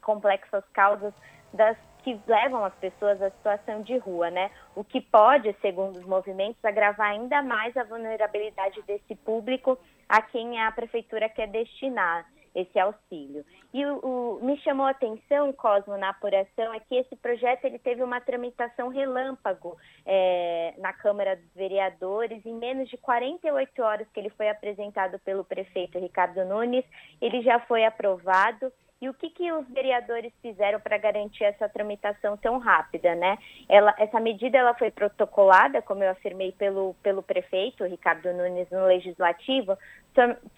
complexas 0.00 0.64
causas 0.72 1.12
das 1.52 1.76
que 2.02 2.18
levam 2.26 2.64
as 2.64 2.74
pessoas 2.76 3.20
à 3.20 3.30
situação 3.30 3.82
de 3.82 3.96
rua, 3.98 4.30
né? 4.30 4.50
O 4.74 4.82
que 4.82 5.02
pode, 5.02 5.54
segundo 5.60 5.98
os 5.98 6.04
movimentos, 6.06 6.64
agravar 6.64 7.10
ainda 7.10 7.42
mais 7.42 7.76
a 7.76 7.84
vulnerabilidade 7.84 8.80
desse 8.82 9.14
público 9.16 9.78
a 10.08 10.22
quem 10.22 10.60
a 10.60 10.72
prefeitura 10.72 11.28
quer 11.28 11.46
destinar 11.48 12.26
esse 12.54 12.78
auxílio. 12.78 13.44
E 13.72 13.84
o, 13.86 13.98
o, 13.98 14.44
me 14.44 14.58
chamou 14.58 14.86
a 14.86 14.90
atenção, 14.90 15.52
Cosmo, 15.52 15.96
na 15.96 16.10
apuração, 16.10 16.72
é 16.74 16.80
que 16.80 16.96
esse 16.96 17.16
projeto 17.16 17.64
ele 17.64 17.78
teve 17.78 18.02
uma 18.02 18.20
tramitação 18.20 18.88
relâmpago 18.88 19.76
é, 20.04 20.74
na 20.78 20.92
Câmara 20.92 21.36
dos 21.36 21.54
Vereadores. 21.54 22.44
Em 22.44 22.54
menos 22.54 22.88
de 22.88 22.96
48 22.96 23.82
horas 23.82 24.06
que 24.12 24.20
ele 24.20 24.30
foi 24.30 24.48
apresentado 24.48 25.18
pelo 25.20 25.44
prefeito 25.44 25.98
Ricardo 25.98 26.44
Nunes, 26.44 26.84
ele 27.20 27.42
já 27.42 27.60
foi 27.60 27.84
aprovado. 27.84 28.72
E 29.02 29.08
o 29.08 29.14
que, 29.14 29.30
que 29.30 29.50
os 29.50 29.68
vereadores 29.70 30.32
fizeram 30.40 30.78
para 30.78 30.96
garantir 30.96 31.42
essa 31.42 31.68
tramitação 31.68 32.36
tão 32.36 32.58
rápida, 32.58 33.16
né? 33.16 33.36
Ela, 33.68 33.92
essa 33.98 34.20
medida 34.20 34.56
ela 34.56 34.74
foi 34.74 34.92
protocolada, 34.92 35.82
como 35.82 36.04
eu 36.04 36.10
afirmei, 36.12 36.52
pelo, 36.52 36.94
pelo 37.02 37.20
prefeito 37.20 37.84
Ricardo 37.84 38.32
Nunes 38.32 38.70
no 38.70 38.86
Legislativo, 38.86 39.76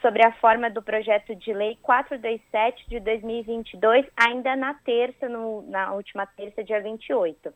sobre 0.03 0.27
a 0.27 0.33
forma 0.33 0.69
do 0.69 0.83
projeto 0.83 1.35
de 1.35 1.55
lei 1.55 1.79
427 1.81 2.87
de 2.87 3.01
2022, 3.01 4.05
ainda 4.15 4.55
na 4.55 4.75
terça, 4.75 5.27
no, 5.27 5.63
na 5.63 5.95
última 5.95 6.27
terça, 6.27 6.63
dia 6.63 6.83
28. 6.83 7.51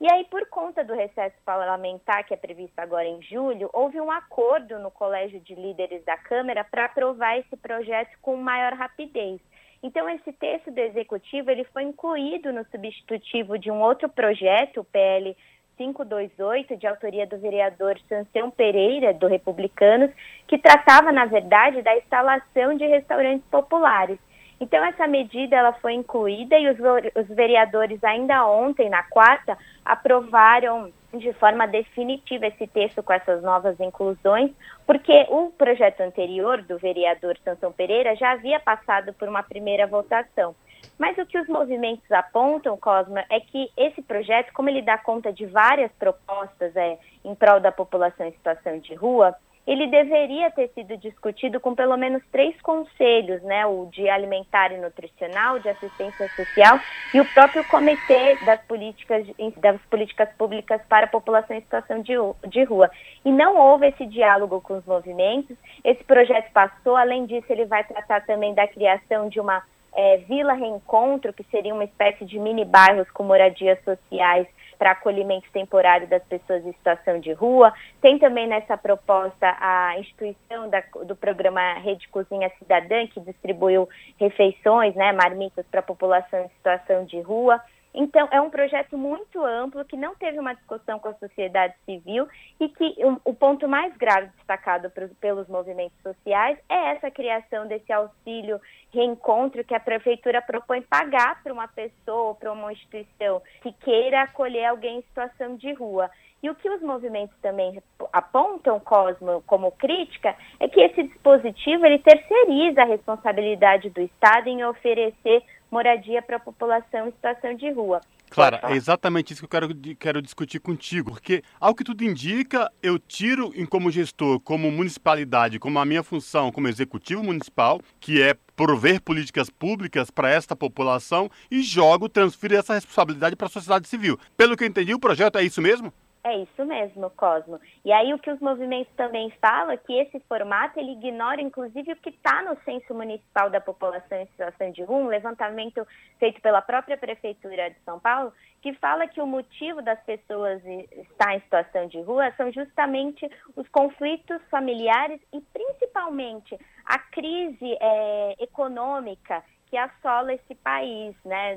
E 0.00 0.10
aí, 0.12 0.24
por 0.30 0.48
conta 0.48 0.84
do 0.84 0.94
recesso 0.94 1.36
parlamentar, 1.44 2.24
que 2.24 2.32
é 2.32 2.36
previsto 2.36 2.78
agora 2.78 3.04
em 3.04 3.20
julho, 3.20 3.68
houve 3.72 4.00
um 4.00 4.12
acordo 4.12 4.78
no 4.78 4.92
Colégio 4.92 5.40
de 5.40 5.56
Líderes 5.56 6.04
da 6.04 6.16
Câmara 6.16 6.62
para 6.62 6.84
aprovar 6.84 7.36
esse 7.36 7.56
projeto 7.56 8.16
com 8.22 8.36
maior 8.36 8.72
rapidez. 8.74 9.40
Então, 9.82 10.08
esse 10.10 10.32
texto 10.32 10.70
do 10.70 10.78
Executivo 10.78 11.50
ele 11.50 11.64
foi 11.64 11.84
incluído 11.84 12.52
no 12.52 12.64
substitutivo 12.66 13.58
de 13.58 13.70
um 13.70 13.80
outro 13.80 14.08
projeto, 14.08 14.80
o 14.80 14.84
PL 14.84 15.34
528, 15.78 16.76
de 16.76 16.86
autoria 16.86 17.26
do 17.26 17.38
vereador 17.38 17.98
Sansão 18.06 18.50
Pereira, 18.50 19.14
do 19.14 19.26
Republicanos, 19.26 20.10
que 20.46 20.58
tratava, 20.58 21.10
na 21.10 21.24
verdade, 21.24 21.80
da 21.80 21.96
instalação 21.96 22.76
de 22.76 22.86
restaurantes 22.86 23.46
populares. 23.50 24.18
Então, 24.60 24.84
essa 24.84 25.06
medida 25.06 25.56
ela 25.56 25.72
foi 25.72 25.94
incluída 25.94 26.58
e 26.58 26.68
os, 26.68 26.78
os 27.16 27.28
vereadores, 27.34 28.04
ainda 28.04 28.46
ontem, 28.46 28.90
na 28.90 29.02
quarta, 29.04 29.56
aprovaram 29.82 30.92
de 31.12 31.32
forma 31.34 31.66
definitiva 31.66 32.46
esse 32.46 32.66
texto 32.66 33.02
com 33.02 33.12
essas 33.12 33.42
novas 33.42 33.78
inclusões, 33.80 34.52
porque 34.86 35.26
o 35.28 35.50
projeto 35.50 36.00
anterior 36.00 36.62
do 36.62 36.78
vereador 36.78 37.36
Sansão 37.44 37.72
Pereira 37.72 38.14
já 38.16 38.32
havia 38.32 38.60
passado 38.60 39.12
por 39.14 39.28
uma 39.28 39.42
primeira 39.42 39.86
votação. 39.86 40.54
Mas 40.98 41.16
o 41.18 41.26
que 41.26 41.38
os 41.38 41.48
movimentos 41.48 42.10
apontam, 42.12 42.76
Cosma, 42.76 43.24
é 43.30 43.40
que 43.40 43.70
esse 43.76 44.02
projeto, 44.02 44.52
como 44.52 44.68
ele 44.68 44.82
dá 44.82 44.98
conta 44.98 45.32
de 45.32 45.46
várias 45.46 45.90
propostas 45.92 46.74
é, 46.76 46.98
em 47.24 47.34
prol 47.34 47.58
da 47.58 47.72
população 47.72 48.26
em 48.26 48.32
situação 48.32 48.78
de 48.78 48.94
rua, 48.94 49.34
ele 49.66 49.86
deveria 49.86 50.50
ter 50.50 50.68
sido 50.74 50.96
discutido 50.96 51.60
com 51.60 51.74
pelo 51.74 51.96
menos 51.96 52.22
três 52.32 52.60
conselhos, 52.62 53.42
né? 53.42 53.66
O 53.66 53.86
de 53.92 54.08
alimentar 54.08 54.72
e 54.72 54.78
nutricional, 54.78 55.58
de 55.58 55.68
assistência 55.68 56.28
social 56.30 56.80
e 57.14 57.20
o 57.20 57.24
próprio 57.32 57.62
comitê 57.68 58.36
das 58.44 58.60
políticas, 58.62 59.26
das 59.58 59.80
políticas 59.82 60.28
públicas 60.36 60.80
para 60.88 61.06
a 61.06 61.10
população 61.10 61.56
em 61.56 61.60
situação 61.60 62.00
de, 62.00 62.14
de 62.48 62.64
rua. 62.64 62.90
E 63.24 63.30
não 63.30 63.56
houve 63.56 63.88
esse 63.88 64.06
diálogo 64.06 64.60
com 64.60 64.78
os 64.78 64.86
movimentos. 64.86 65.56
Esse 65.84 66.02
projeto 66.04 66.50
passou, 66.52 66.96
além 66.96 67.26
disso, 67.26 67.46
ele 67.50 67.66
vai 67.66 67.84
tratar 67.84 68.24
também 68.24 68.54
da 68.54 68.66
criação 68.66 69.28
de 69.28 69.38
uma 69.38 69.62
é, 69.94 70.18
Vila 70.28 70.54
Reencontro, 70.54 71.32
que 71.32 71.44
seria 71.44 71.74
uma 71.74 71.84
espécie 71.84 72.24
de 72.24 72.38
mini 72.38 72.64
bairros 72.64 73.10
com 73.10 73.24
moradias 73.24 73.78
sociais 73.84 74.46
para 74.80 74.92
acolhimento 74.92 75.46
temporário 75.52 76.08
das 76.08 76.22
pessoas 76.24 76.64
em 76.64 76.72
situação 76.72 77.20
de 77.20 77.34
rua. 77.34 77.70
Tem 78.00 78.18
também 78.18 78.46
nessa 78.46 78.78
proposta 78.78 79.54
a 79.60 79.98
instituição 79.98 80.70
da, 80.70 80.82
do 81.04 81.14
programa 81.14 81.74
Rede 81.74 82.08
Cozinha 82.08 82.50
Cidadã, 82.58 83.06
que 83.06 83.20
distribuiu 83.20 83.86
refeições, 84.18 84.94
né, 84.94 85.12
marmitas 85.12 85.66
para 85.70 85.80
a 85.80 85.82
população 85.82 86.40
em 86.40 86.48
situação 86.48 87.04
de 87.04 87.20
rua. 87.20 87.60
Então, 87.92 88.28
é 88.30 88.40
um 88.40 88.50
projeto 88.50 88.96
muito 88.96 89.44
amplo 89.44 89.84
que 89.84 89.96
não 89.96 90.14
teve 90.14 90.38
uma 90.38 90.54
discussão 90.54 90.98
com 90.98 91.08
a 91.08 91.14
sociedade 91.14 91.74
civil 91.84 92.28
e 92.60 92.68
que 92.68 92.94
o, 93.04 93.30
o 93.30 93.34
ponto 93.34 93.68
mais 93.68 93.96
grave 93.96 94.28
destacado 94.36 94.90
pelos 95.20 95.48
movimentos 95.48 95.98
sociais 96.02 96.58
é 96.68 96.92
essa 96.92 97.10
criação 97.10 97.66
desse 97.66 97.92
auxílio 97.92 98.60
reencontro 98.92 99.64
que 99.64 99.74
a 99.74 99.80
prefeitura 99.80 100.40
propõe 100.40 100.82
pagar 100.82 101.42
para 101.42 101.52
uma 101.52 101.66
pessoa 101.66 102.34
para 102.34 102.52
uma 102.52 102.72
instituição 102.72 103.42
que 103.60 103.72
queira 103.72 104.22
acolher 104.22 104.66
alguém 104.66 104.98
em 104.98 105.02
situação 105.02 105.56
de 105.56 105.72
rua. 105.72 106.10
E 106.42 106.48
o 106.48 106.54
que 106.54 106.70
os 106.70 106.80
movimentos 106.80 107.36
também 107.42 107.82
apontam, 108.12 108.80
Cosmo, 108.80 109.42
como 109.46 109.72
crítica, 109.72 110.34
é 110.58 110.68
que 110.68 110.80
esse 110.80 111.02
dispositivo 111.02 111.84
ele 111.84 111.98
terceiriza 111.98 112.82
a 112.82 112.86
responsabilidade 112.86 113.90
do 113.90 114.00
Estado 114.00 114.48
em 114.48 114.64
oferecer 114.64 115.42
moradia 115.70 116.20
para 116.20 116.36
a 116.36 116.40
população 116.40 117.08
em 117.08 117.12
situação 117.12 117.54
de 117.54 117.70
rua. 117.70 118.00
Clara, 118.30 118.60
é 118.62 118.76
exatamente 118.76 119.32
isso 119.32 119.40
que 119.40 119.44
eu 119.44 119.48
quero, 119.48 119.74
quero 119.98 120.22
discutir 120.22 120.60
contigo, 120.60 121.10
porque, 121.10 121.42
ao 121.58 121.74
que 121.74 121.82
tudo 121.82 122.04
indica, 122.04 122.70
eu 122.80 122.96
tiro 122.96 123.52
em 123.56 123.66
como 123.66 123.90
gestor, 123.90 124.38
como 124.38 124.70
municipalidade, 124.70 125.58
como 125.58 125.80
a 125.80 125.84
minha 125.84 126.04
função 126.04 126.52
como 126.52 126.68
executivo 126.68 127.24
municipal, 127.24 127.80
que 127.98 128.22
é 128.22 128.36
prover 128.54 129.02
políticas 129.02 129.50
públicas 129.50 130.12
para 130.12 130.30
esta 130.30 130.54
população, 130.54 131.28
e 131.50 131.60
jogo, 131.60 132.08
transfiro 132.08 132.54
essa 132.54 132.74
responsabilidade 132.74 133.34
para 133.34 133.48
a 133.48 133.50
sociedade 133.50 133.88
civil. 133.88 134.16
Pelo 134.36 134.56
que 134.56 134.62
eu 134.62 134.68
entendi, 134.68 134.94
o 134.94 135.00
projeto 135.00 135.36
é 135.36 135.42
isso 135.42 135.60
mesmo? 135.60 135.92
É 136.22 136.36
isso 136.36 136.66
mesmo, 136.66 137.08
Cosmo. 137.10 137.58
E 137.82 137.90
aí 137.90 138.12
o 138.12 138.18
que 138.18 138.30
os 138.30 138.38
movimentos 138.40 138.92
também 138.94 139.30
falam 139.40 139.70
é 139.70 139.76
que 139.78 139.94
esse 139.94 140.20
formato 140.20 140.78
ele 140.78 140.92
ignora 140.92 141.40
inclusive 141.40 141.92
o 141.92 141.96
que 141.96 142.10
está 142.10 142.42
no 142.42 142.58
censo 142.62 142.92
municipal 142.94 143.48
da 143.48 143.58
população 143.58 144.18
em 144.18 144.26
situação 144.26 144.70
de 144.70 144.82
rua, 144.82 144.98
um 144.98 145.06
levantamento 145.06 145.86
feito 146.18 146.38
pela 146.42 146.60
própria 146.60 146.98
prefeitura 146.98 147.70
de 147.70 147.78
São 147.86 147.98
Paulo, 147.98 148.34
que 148.60 148.74
fala 148.74 149.08
que 149.08 149.18
o 149.18 149.26
motivo 149.26 149.80
das 149.80 149.98
pessoas 150.04 150.62
estar 150.66 151.34
em 151.34 151.40
situação 151.40 151.86
de 151.86 152.02
rua 152.02 152.30
são 152.36 152.52
justamente 152.52 153.26
os 153.56 153.66
conflitos 153.68 154.42
familiares 154.50 155.20
e 155.32 155.40
principalmente 155.40 156.58
a 156.84 156.98
crise 156.98 157.78
é, 157.80 158.36
econômica 158.40 159.42
que 159.70 159.76
assola 159.76 160.34
esse 160.34 160.54
país, 160.56 161.14
né, 161.24 161.56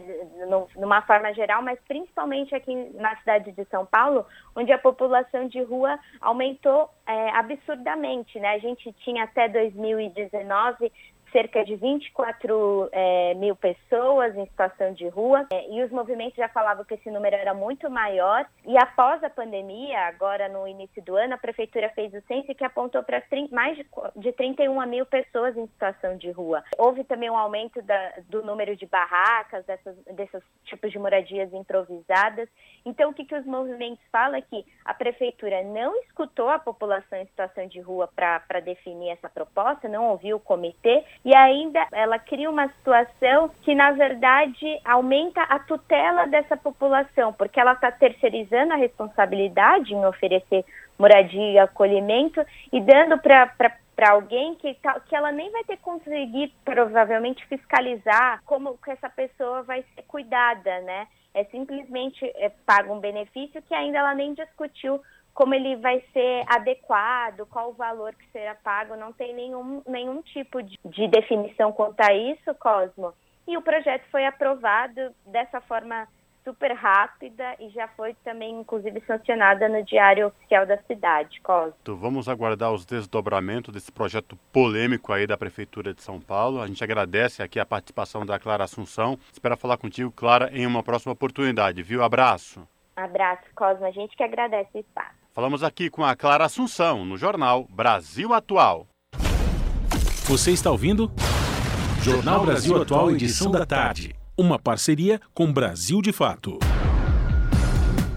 numa 0.75 1.01
forma 1.01 1.33
geral, 1.33 1.63
mas 1.63 1.79
principalmente 1.87 2.53
aqui 2.53 2.75
na 2.93 3.15
cidade 3.17 3.51
de 3.51 3.65
São 3.65 3.85
Paulo, 3.87 4.25
onde 4.55 4.71
a 4.71 4.77
população 4.77 5.47
de 5.47 5.61
rua 5.63 5.99
aumentou 6.21 6.89
é, 7.07 7.29
absurdamente, 7.31 8.39
né? 8.39 8.49
A 8.49 8.59
gente 8.59 8.93
tinha 9.03 9.23
até 9.23 9.49
2019 9.49 10.91
cerca 11.33 11.65
de 11.65 11.75
24 11.75 12.89
é, 12.91 13.33
mil 13.33 13.55
pessoas 13.55 14.37
em 14.37 14.45
situação 14.45 14.93
de 14.93 15.07
rua, 15.07 15.47
é, 15.51 15.69
e 15.69 15.83
os 15.83 15.91
movimentos 15.91 16.35
já 16.35 16.47
falavam 16.47 16.85
que 16.85 16.93
esse 16.93 17.09
número 17.09 17.35
era 17.35 17.53
muito 17.53 17.89
maior. 17.89 18.45
E 18.65 18.77
após 18.77 19.21
a 19.23 19.29
pandemia, 19.29 19.99
agora 20.01 20.47
no 20.47 20.67
início 20.67 21.03
do 21.03 21.15
ano, 21.15 21.33
a 21.33 21.37
prefeitura 21.37 21.89
fez 21.89 22.13
o 22.13 22.21
censo 22.27 22.53
que 22.53 22.63
apontou 22.63 23.03
para 23.03 23.21
mais 23.51 23.75
de, 23.75 23.85
de 24.15 24.31
31 24.31 24.85
mil 24.87 25.05
pessoas 25.05 25.57
em 25.57 25.65
situação 25.67 26.15
de 26.17 26.29
rua. 26.29 26.63
Houve 26.77 27.03
também 27.03 27.29
um 27.29 27.37
aumento 27.37 27.81
da, 27.81 28.13
do 28.29 28.43
número 28.43 28.75
de 28.75 28.85
barracas, 28.85 29.65
dessas, 29.65 29.97
desses 30.05 30.43
tipos 30.65 30.91
de 30.91 30.99
moradias 30.99 31.51
improvisadas. 31.51 32.47
Então, 32.85 33.09
o 33.09 33.13
que, 33.13 33.25
que 33.25 33.35
os 33.35 33.45
movimentos 33.45 34.03
falam 34.11 34.35
é 34.35 34.41
que 34.41 34.63
a 34.85 34.93
prefeitura 34.93 35.63
não 35.63 35.95
escutou 36.01 36.49
a 36.49 36.59
população 36.59 37.17
em 37.17 37.25
situação 37.25 37.67
de 37.67 37.79
rua 37.79 38.07
para 38.15 38.59
definir 38.59 39.09
essa 39.09 39.29
proposta, 39.29 39.87
não 39.87 40.09
ouviu 40.09 40.37
o 40.37 40.39
comitê 40.39 41.03
e 41.25 41.33
ainda 41.33 41.87
ela 41.91 42.19
cria 42.19 42.49
uma 42.49 42.67
situação 42.69 43.49
que, 43.61 43.73
na 43.73 43.91
verdade, 43.91 44.79
aumenta 44.83 45.41
a 45.43 45.59
tutela 45.59 46.27
dessa 46.27 46.57
população, 46.57 47.31
porque 47.33 47.59
ela 47.59 47.73
está 47.73 47.91
terceirizando 47.91 48.73
a 48.73 48.77
responsabilidade 48.77 49.93
em 49.93 50.05
oferecer 50.05 50.65
moradia 50.99 51.51
e 51.51 51.59
acolhimento 51.59 52.45
e 52.71 52.79
dando 52.81 53.17
para 53.17 53.51
para 53.95 54.11
alguém 54.11 54.55
que, 54.55 54.73
tá, 54.81 54.99
que 55.01 55.15
ela 55.15 55.31
nem 55.31 55.51
vai 55.51 55.63
ter 55.65 55.77
conseguido 55.77 56.51
provavelmente 56.65 57.45
fiscalizar 57.45 58.41
como 58.43 58.77
que 58.79 58.89
essa 58.89 59.07
pessoa 59.07 59.61
vai 59.61 59.85
ser 59.93 60.01
cuidada, 60.07 60.81
né? 60.81 61.07
É 61.31 61.43
simplesmente 61.45 62.25
é, 62.35 62.49
paga 62.65 62.91
um 62.91 62.99
benefício 62.99 63.61
que 63.61 63.73
ainda 63.73 63.99
ela 63.99 64.15
nem 64.15 64.33
discutiu 64.33 64.99
como 65.33 65.53
ele 65.53 65.75
vai 65.77 66.01
ser 66.13 66.43
adequado, 66.47 67.45
qual 67.47 67.69
o 67.69 67.73
valor 67.73 68.13
que 68.13 68.29
será 68.31 68.55
pago, 68.55 68.95
não 68.95 69.11
tem 69.11 69.33
nenhum, 69.33 69.81
nenhum 69.87 70.21
tipo 70.21 70.61
de, 70.61 70.79
de 70.85 71.07
definição 71.07 71.71
quanto 71.71 71.99
a 72.01 72.13
isso, 72.13 72.53
Cosmo. 72.55 73.13
E 73.47 73.57
o 73.57 73.61
projeto 73.61 74.03
foi 74.11 74.25
aprovado 74.25 75.13
dessa 75.25 75.59
forma 75.61 76.07
super 76.43 76.73
rápida 76.73 77.55
e 77.59 77.69
já 77.69 77.87
foi 77.89 78.13
também, 78.23 78.59
inclusive, 78.59 79.01
sancionada 79.07 79.67
no 79.69 79.83
Diário 79.83 80.27
Oficial 80.27 80.65
da 80.65 80.77
cidade, 80.83 81.41
Cosmo. 81.41 81.73
Então 81.81 81.95
vamos 81.95 82.29
aguardar 82.29 82.71
os 82.71 82.85
desdobramentos 82.85 83.73
desse 83.73 83.91
projeto 83.91 84.37
polêmico 84.51 85.11
aí 85.11 85.25
da 85.25 85.37
Prefeitura 85.37 85.93
de 85.93 86.01
São 86.01 86.19
Paulo. 86.19 86.61
A 86.61 86.67
gente 86.67 86.83
agradece 86.83 87.41
aqui 87.41 87.59
a 87.59 87.65
participação 87.65 88.25
da 88.25 88.37
Clara 88.37 88.65
Assunção. 88.65 89.17
Espero 89.31 89.57
falar 89.57 89.77
contigo, 89.77 90.11
Clara, 90.11 90.49
em 90.53 90.67
uma 90.67 90.83
próxima 90.83 91.13
oportunidade, 91.13 91.81
viu? 91.81 92.03
Abraço. 92.03 92.67
Abraço, 92.95 93.43
Cosmo. 93.55 93.85
A 93.85 93.91
gente 93.91 94.15
que 94.15 94.23
agradece 94.23 94.69
o 94.75 94.79
espaço. 94.79 95.22
Falamos 95.35 95.63
aqui 95.63 95.89
com 95.89 96.05
a 96.05 96.15
Clara 96.15 96.45
Assunção, 96.45 97.03
no 97.03 97.17
jornal 97.17 97.67
Brasil 97.67 98.31
Atual. 98.35 98.87
Você 100.25 100.51
está 100.51 100.69
ouvindo? 100.69 101.11
Jornal 102.03 102.45
Brasil 102.45 102.79
Atual, 102.79 103.09
edição 103.09 103.49
da 103.49 103.65
tarde. 103.65 104.15
Uma 104.37 104.59
parceria 104.59 105.19
com 105.33 105.51
Brasil 105.51 106.03
de 106.03 106.11
Fato. 106.11 106.59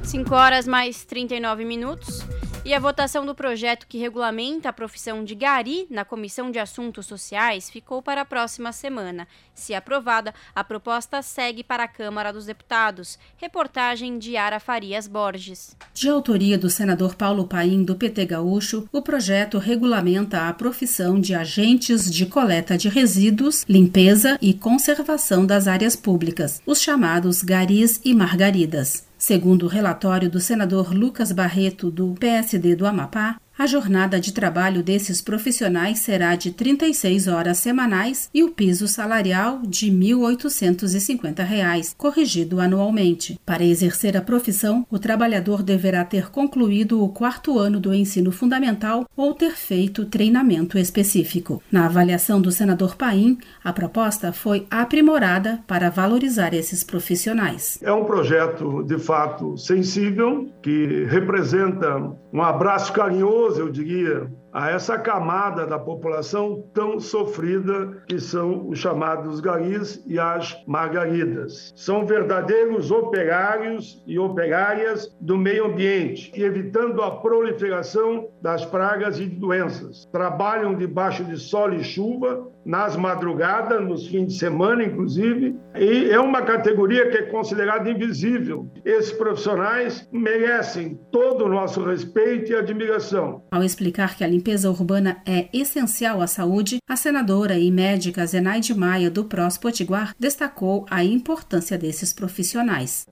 5 0.02 0.34
horas 0.34 0.68
mais 0.68 1.06
39 1.06 1.64
minutos. 1.64 2.20
E 2.66 2.74
a 2.74 2.80
votação 2.80 3.24
do 3.24 3.32
projeto 3.32 3.86
que 3.86 3.96
regulamenta 3.96 4.68
a 4.68 4.72
profissão 4.72 5.22
de 5.22 5.36
gari 5.36 5.86
na 5.88 6.04
Comissão 6.04 6.50
de 6.50 6.58
Assuntos 6.58 7.06
Sociais 7.06 7.70
ficou 7.70 8.02
para 8.02 8.22
a 8.22 8.24
próxima 8.24 8.72
semana. 8.72 9.28
Se 9.54 9.72
aprovada, 9.72 10.34
a 10.52 10.64
proposta 10.64 11.22
segue 11.22 11.62
para 11.62 11.84
a 11.84 11.88
Câmara 11.88 12.32
dos 12.32 12.44
Deputados. 12.44 13.20
Reportagem 13.36 14.18
de 14.18 14.36
Ara 14.36 14.58
Farias 14.58 15.06
Borges. 15.06 15.76
De 15.94 16.08
autoria 16.08 16.58
do 16.58 16.68
senador 16.68 17.14
Paulo 17.14 17.46
Paim, 17.46 17.84
do 17.84 17.94
PT 17.94 18.26
Gaúcho, 18.26 18.88
o 18.90 19.00
projeto 19.00 19.58
regulamenta 19.58 20.48
a 20.48 20.52
profissão 20.52 21.20
de 21.20 21.36
agentes 21.36 22.10
de 22.10 22.26
coleta 22.26 22.76
de 22.76 22.88
resíduos, 22.88 23.64
limpeza 23.68 24.36
e 24.42 24.52
conservação 24.52 25.46
das 25.46 25.68
áreas 25.68 25.94
públicas, 25.94 26.60
os 26.66 26.80
chamados 26.80 27.44
garis 27.44 28.00
e 28.04 28.12
margaridas. 28.12 29.06
Segundo 29.26 29.64
o 29.64 29.68
relatório 29.68 30.30
do 30.30 30.38
senador 30.38 30.94
Lucas 30.94 31.32
Barreto, 31.32 31.90
do 31.90 32.14
PSD 32.14 32.76
do 32.76 32.86
Amapá, 32.86 33.40
a 33.58 33.66
jornada 33.66 34.20
de 34.20 34.34
trabalho 34.34 34.82
desses 34.82 35.22
profissionais 35.22 36.00
será 36.00 36.36
de 36.36 36.50
36 36.50 37.26
horas 37.26 37.56
semanais 37.56 38.28
e 38.34 38.44
o 38.44 38.50
piso 38.50 38.86
salarial 38.86 39.60
de 39.66 39.88
R$ 39.88 39.96
1.850, 40.14 41.94
corrigido 41.96 42.60
anualmente. 42.60 43.40
Para 43.46 43.64
exercer 43.64 44.14
a 44.14 44.20
profissão, 44.20 44.86
o 44.90 44.98
trabalhador 44.98 45.62
deverá 45.62 46.04
ter 46.04 46.28
concluído 46.30 47.02
o 47.02 47.08
quarto 47.08 47.58
ano 47.58 47.80
do 47.80 47.94
ensino 47.94 48.30
fundamental 48.30 49.06
ou 49.16 49.32
ter 49.32 49.52
feito 49.52 50.04
treinamento 50.04 50.76
específico. 50.78 51.62
Na 51.72 51.86
avaliação 51.86 52.42
do 52.42 52.52
senador 52.52 52.94
Paim, 52.94 53.38
a 53.64 53.72
proposta 53.72 54.34
foi 54.34 54.66
aprimorada 54.70 55.64
para 55.66 55.88
valorizar 55.88 56.52
esses 56.52 56.84
profissionais. 56.84 57.78
É 57.82 57.90
um 57.90 58.04
projeto, 58.04 58.82
de 58.82 58.98
fato, 58.98 59.56
sensível, 59.56 60.52
que 60.62 61.06
representa 61.08 62.14
um 62.32 62.42
abraço 62.42 62.92
carinhoso 62.92 63.45
eu 63.54 63.70
diria, 63.70 64.30
a 64.56 64.70
essa 64.70 64.98
camada 64.98 65.66
da 65.66 65.78
população 65.78 66.64
tão 66.72 66.98
sofrida 66.98 68.02
que 68.08 68.18
são 68.18 68.66
os 68.70 68.78
chamados 68.78 69.38
garis 69.38 70.02
e 70.06 70.18
as 70.18 70.56
margaridas. 70.66 71.74
São 71.76 72.06
verdadeiros 72.06 72.90
operários 72.90 74.02
e 74.06 74.18
operárias 74.18 75.14
do 75.20 75.36
meio 75.36 75.66
ambiente, 75.66 76.32
evitando 76.34 77.02
a 77.02 77.10
proliferação 77.10 78.30
das 78.40 78.64
pragas 78.64 79.20
e 79.20 79.26
doenças. 79.26 80.06
Trabalham 80.10 80.74
debaixo 80.74 81.22
de 81.22 81.36
sol 81.36 81.74
e 81.74 81.84
chuva, 81.84 82.50
nas 82.64 82.96
madrugadas, 82.96 83.80
nos 83.80 84.08
fins 84.08 84.26
de 84.26 84.38
semana, 84.38 84.82
inclusive, 84.82 85.54
e 85.76 86.10
é 86.10 86.18
uma 86.18 86.42
categoria 86.42 87.08
que 87.08 87.18
é 87.18 87.22
considerada 87.22 87.88
invisível. 87.88 88.68
Esses 88.84 89.12
profissionais 89.12 90.08
merecem 90.10 90.98
todo 91.12 91.44
o 91.44 91.48
nosso 91.48 91.84
respeito 91.84 92.50
e 92.50 92.56
admiração. 92.56 93.44
Ao 93.52 93.62
explicar 93.62 94.16
que 94.16 94.24
a 94.24 94.26
limpeza 94.26 94.45
urbana 94.70 95.20
é 95.26 95.48
essencial 95.52 96.22
à 96.22 96.26
saúde, 96.26 96.78
a 96.88 96.96
senadora 96.96 97.58
e 97.58 97.70
médica 97.70 98.24
Zenaide 98.26 98.74
Maia, 98.74 99.10
do 99.10 99.24
PROS 99.24 99.58
Potiguar, 99.58 100.14
destacou 100.18 100.86
a 100.90 101.02
importância 101.04 101.76
desses 101.76 102.12
profissionais. 102.12 103.06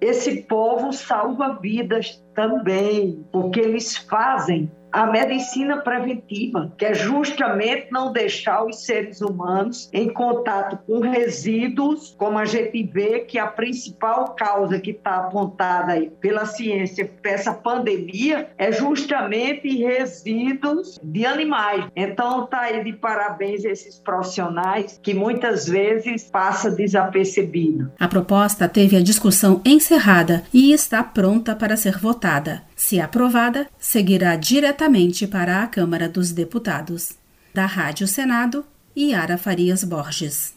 Esse 0.00 0.42
povo 0.42 0.92
salva 0.92 1.58
vidas 1.60 2.22
também, 2.34 3.24
porque 3.32 3.60
eles 3.60 3.96
fazem 3.96 4.70
a 4.98 5.06
medicina 5.06 5.76
preventiva, 5.76 6.72
que 6.76 6.84
é 6.84 6.92
justamente 6.92 7.86
não 7.92 8.12
deixar 8.12 8.64
os 8.64 8.84
seres 8.84 9.20
humanos 9.20 9.88
em 9.92 10.12
contato 10.12 10.76
com 10.84 10.98
resíduos, 10.98 12.16
como 12.18 12.36
a 12.36 12.44
gente 12.44 12.82
vê 12.82 13.20
que 13.20 13.38
a 13.38 13.46
principal 13.46 14.34
causa 14.34 14.80
que 14.80 14.90
está 14.90 15.18
apontada 15.18 15.92
aí 15.92 16.10
pela 16.20 16.46
ciência 16.46 17.08
para 17.22 17.30
essa 17.30 17.54
pandemia 17.54 18.50
é 18.58 18.72
justamente 18.72 19.68
resíduos 19.68 20.98
de 21.00 21.24
animais. 21.24 21.84
Então 21.94 22.44
tá 22.46 22.62
aí 22.62 22.82
de 22.82 22.92
parabéns 22.94 23.64
esses 23.64 24.00
profissionais 24.00 24.98
que 25.00 25.14
muitas 25.14 25.68
vezes 25.68 26.24
passa 26.24 26.72
desapercebido. 26.72 27.92
A 28.00 28.08
proposta 28.08 28.68
teve 28.68 28.96
a 28.96 29.02
discussão 29.02 29.60
encerrada 29.64 30.42
e 30.52 30.72
está 30.72 31.04
pronta 31.04 31.54
para 31.54 31.76
ser 31.76 31.96
votada. 31.98 32.66
Se 32.78 33.00
aprovada, 33.00 33.68
seguirá 33.76 34.36
diretamente 34.36 35.26
para 35.26 35.64
a 35.64 35.66
Câmara 35.66 36.08
dos 36.08 36.30
Deputados. 36.30 37.18
Da 37.52 37.66
Rádio 37.66 38.06
Senado, 38.06 38.64
Yara 38.96 39.36
Farias 39.36 39.82
Borges. 39.82 40.54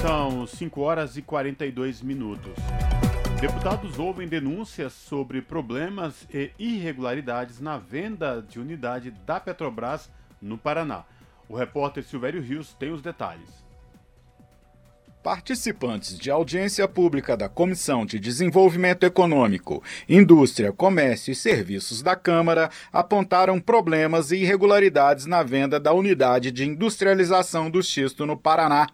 São 0.00 0.46
5 0.46 0.80
horas 0.80 1.16
e 1.16 1.22
42 1.22 2.00
minutos. 2.00 2.52
Deputados 3.40 3.98
ouvem 3.98 4.28
denúncias 4.28 4.92
sobre 4.92 5.42
problemas 5.42 6.28
e 6.32 6.52
irregularidades 6.60 7.58
na 7.58 7.76
venda 7.76 8.40
de 8.40 8.60
unidade 8.60 9.10
da 9.26 9.40
Petrobras 9.40 10.08
no 10.40 10.56
Paraná. 10.56 11.02
O 11.48 11.56
repórter 11.56 12.04
Silvério 12.04 12.40
Rios 12.40 12.72
tem 12.74 12.92
os 12.92 13.02
detalhes. 13.02 13.61
Participantes 15.22 16.18
de 16.18 16.32
audiência 16.32 16.88
pública 16.88 17.36
da 17.36 17.48
Comissão 17.48 18.04
de 18.04 18.18
Desenvolvimento 18.18 19.04
Econômico, 19.04 19.80
Indústria, 20.08 20.72
Comércio 20.72 21.30
e 21.30 21.36
Serviços 21.36 22.02
da 22.02 22.16
Câmara 22.16 22.68
apontaram 22.92 23.60
problemas 23.60 24.32
e 24.32 24.38
irregularidades 24.38 25.24
na 25.24 25.44
venda 25.44 25.78
da 25.78 25.92
unidade 25.92 26.50
de 26.50 26.64
industrialização 26.64 27.70
do 27.70 27.80
xisto 27.80 28.26
no 28.26 28.36
Paraná. 28.36 28.88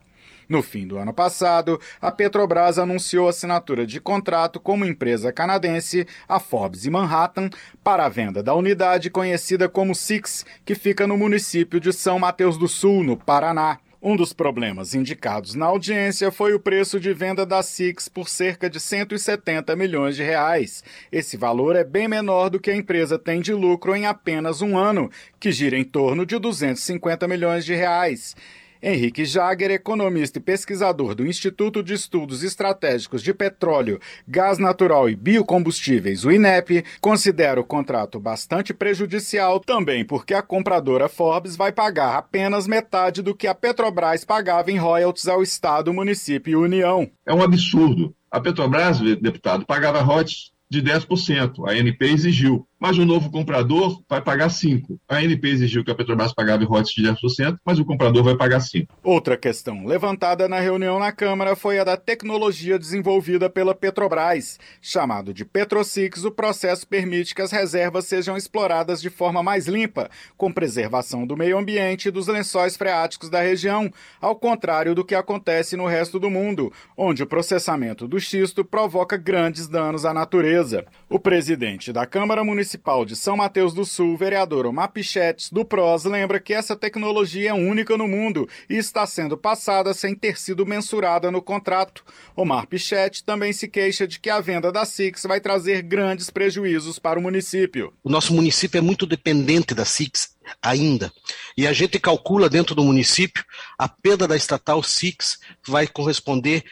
No 0.46 0.62
fim 0.62 0.86
do 0.86 0.98
ano 0.98 1.14
passado, 1.14 1.80
a 1.98 2.12
Petrobras 2.12 2.78
anunciou 2.78 3.26
assinatura 3.26 3.86
de 3.86 3.98
contrato 3.98 4.60
com 4.60 4.74
uma 4.74 4.86
empresa 4.86 5.32
canadense, 5.32 6.06
a 6.28 6.38
Forbes 6.38 6.84
e 6.84 6.90
Manhattan, 6.90 7.48
para 7.82 8.04
a 8.04 8.08
venda 8.10 8.42
da 8.42 8.54
unidade 8.54 9.08
conhecida 9.08 9.66
como 9.66 9.94
Six, 9.94 10.44
que 10.62 10.74
fica 10.74 11.06
no 11.06 11.16
município 11.16 11.80
de 11.80 11.90
São 11.90 12.18
Mateus 12.18 12.58
do 12.58 12.68
Sul, 12.68 13.02
no 13.02 13.16
Paraná. 13.16 13.78
Um 14.00 14.14
dos 14.14 14.32
problemas 14.32 14.94
indicados 14.94 15.56
na 15.56 15.66
audiência 15.66 16.30
foi 16.30 16.54
o 16.54 16.60
preço 16.60 17.00
de 17.00 17.12
venda 17.12 17.44
da 17.44 17.64
Six 17.64 18.08
por 18.08 18.28
cerca 18.28 18.70
de 18.70 18.78
170 18.78 19.74
milhões 19.74 20.14
de 20.14 20.22
reais. 20.22 20.84
Esse 21.10 21.36
valor 21.36 21.74
é 21.74 21.82
bem 21.82 22.06
menor 22.06 22.48
do 22.48 22.60
que 22.60 22.70
a 22.70 22.76
empresa 22.76 23.18
tem 23.18 23.40
de 23.40 23.52
lucro 23.52 23.96
em 23.96 24.06
apenas 24.06 24.62
um 24.62 24.78
ano, 24.78 25.10
que 25.40 25.50
gira 25.50 25.76
em 25.76 25.82
torno 25.82 26.24
de 26.24 26.38
250 26.38 27.26
milhões 27.26 27.64
de 27.64 27.74
reais. 27.74 28.36
Henrique 28.82 29.24
Jager, 29.24 29.70
economista 29.70 30.38
e 30.38 30.42
pesquisador 30.42 31.14
do 31.14 31.26
Instituto 31.26 31.82
de 31.82 31.94
Estudos 31.94 32.42
Estratégicos 32.42 33.22
de 33.22 33.34
Petróleo, 33.34 34.00
Gás 34.26 34.58
Natural 34.58 35.08
e 35.08 35.16
Biocombustíveis, 35.16 36.24
o 36.24 36.30
INEP, 36.30 36.84
considera 37.00 37.60
o 37.60 37.64
contrato 37.64 38.20
bastante 38.20 38.72
prejudicial 38.72 39.60
também 39.60 40.04
porque 40.04 40.34
a 40.34 40.42
compradora 40.42 41.08
Forbes 41.08 41.56
vai 41.56 41.72
pagar 41.72 42.16
apenas 42.16 42.66
metade 42.66 43.22
do 43.22 43.34
que 43.34 43.46
a 43.46 43.54
Petrobras 43.54 44.24
pagava 44.24 44.70
em 44.70 44.76
royalties 44.76 45.28
ao 45.28 45.42
Estado, 45.42 45.92
município 45.92 46.52
e 46.52 46.56
União. 46.56 47.10
É 47.26 47.34
um 47.34 47.42
absurdo. 47.42 48.14
A 48.30 48.40
Petrobras, 48.40 49.00
deputado, 49.00 49.64
pagava 49.64 50.00
royalties 50.00 50.50
de 50.70 50.82
10%. 50.82 51.66
A 51.66 51.72
ANP 51.72 52.02
exigiu 52.02 52.66
mas 52.78 52.96
o 52.96 53.04
novo 53.04 53.30
comprador 53.30 54.02
vai 54.08 54.22
pagar 54.22 54.48
5%. 54.48 54.98
A 55.08 55.16
ANP 55.16 55.48
exigiu 55.48 55.84
que 55.84 55.90
a 55.90 55.94
Petrobras 55.94 56.32
pagava 56.32 56.64
royalties 56.64 56.94
de 56.94 57.02
10%, 57.02 57.58
mas 57.64 57.78
o 57.78 57.84
comprador 57.84 58.22
vai 58.22 58.36
pagar 58.36 58.60
5%. 58.60 58.88
Outra 59.02 59.36
questão 59.36 59.84
levantada 59.84 60.48
na 60.48 60.60
reunião 60.60 60.98
na 60.98 61.10
Câmara 61.10 61.56
foi 61.56 61.78
a 61.78 61.84
da 61.84 61.96
tecnologia 61.96 62.78
desenvolvida 62.78 63.50
pela 63.50 63.74
Petrobras. 63.74 64.58
Chamado 64.80 65.34
de 65.34 65.44
Petrosix, 65.44 66.24
o 66.24 66.30
processo 66.30 66.86
permite 66.86 67.34
que 67.34 67.42
as 67.42 67.50
reservas 67.50 68.06
sejam 68.06 68.36
exploradas 68.36 69.00
de 69.00 69.10
forma 69.10 69.42
mais 69.42 69.66
limpa, 69.66 70.08
com 70.36 70.52
preservação 70.52 71.26
do 71.26 71.36
meio 71.36 71.58
ambiente 71.58 72.08
e 72.08 72.10
dos 72.10 72.28
lençóis 72.28 72.76
freáticos 72.76 73.28
da 73.28 73.40
região, 73.40 73.90
ao 74.20 74.36
contrário 74.36 74.94
do 74.94 75.04
que 75.04 75.14
acontece 75.14 75.76
no 75.76 75.86
resto 75.86 76.18
do 76.18 76.30
mundo, 76.30 76.72
onde 76.96 77.22
o 77.22 77.26
processamento 77.26 78.06
do 78.06 78.20
xisto 78.20 78.64
provoca 78.64 79.16
grandes 79.16 79.66
danos 79.66 80.04
à 80.04 80.14
natureza. 80.14 80.84
O 81.08 81.18
presidente 81.18 81.92
da 81.92 82.06
Câmara 82.06 82.44
Municipal 82.44 82.67
municipal 82.68 83.06
de 83.06 83.16
São 83.16 83.34
Mateus 83.34 83.72
do 83.72 83.82
Sul, 83.82 84.14
vereador 84.14 84.66
Omar 84.66 84.92
Pichetes, 84.92 85.50
do 85.50 85.64
PROS, 85.64 86.04
lembra 86.04 86.38
que 86.38 86.52
essa 86.52 86.76
tecnologia 86.76 87.48
é 87.48 87.54
única 87.54 87.96
no 87.96 88.06
mundo 88.06 88.46
e 88.68 88.76
está 88.76 89.06
sendo 89.06 89.38
passada 89.38 89.94
sem 89.94 90.14
ter 90.14 90.38
sido 90.38 90.66
mensurada 90.66 91.30
no 91.30 91.40
contrato. 91.40 92.04
Omar 92.36 92.66
Pichetes 92.66 93.22
também 93.22 93.54
se 93.54 93.68
queixa 93.68 94.06
de 94.06 94.20
que 94.20 94.28
a 94.28 94.38
venda 94.38 94.70
da 94.70 94.84
SIX 94.84 95.22
vai 95.22 95.40
trazer 95.40 95.80
grandes 95.80 96.28
prejuízos 96.28 96.98
para 96.98 97.18
o 97.18 97.22
município. 97.22 97.94
O 98.04 98.10
nosso 98.10 98.34
município 98.34 98.76
é 98.76 98.82
muito 98.82 99.06
dependente 99.06 99.74
da 99.74 99.86
SIX 99.86 100.36
ainda. 100.62 101.10
E 101.56 101.66
a 101.66 101.72
gente 101.72 101.98
calcula 101.98 102.50
dentro 102.50 102.74
do 102.74 102.84
município 102.84 103.44
a 103.78 103.88
perda 103.88 104.28
da 104.28 104.36
estatal 104.36 104.82
SIX 104.82 105.38
vai 105.66 105.86
corresponder 105.86 106.64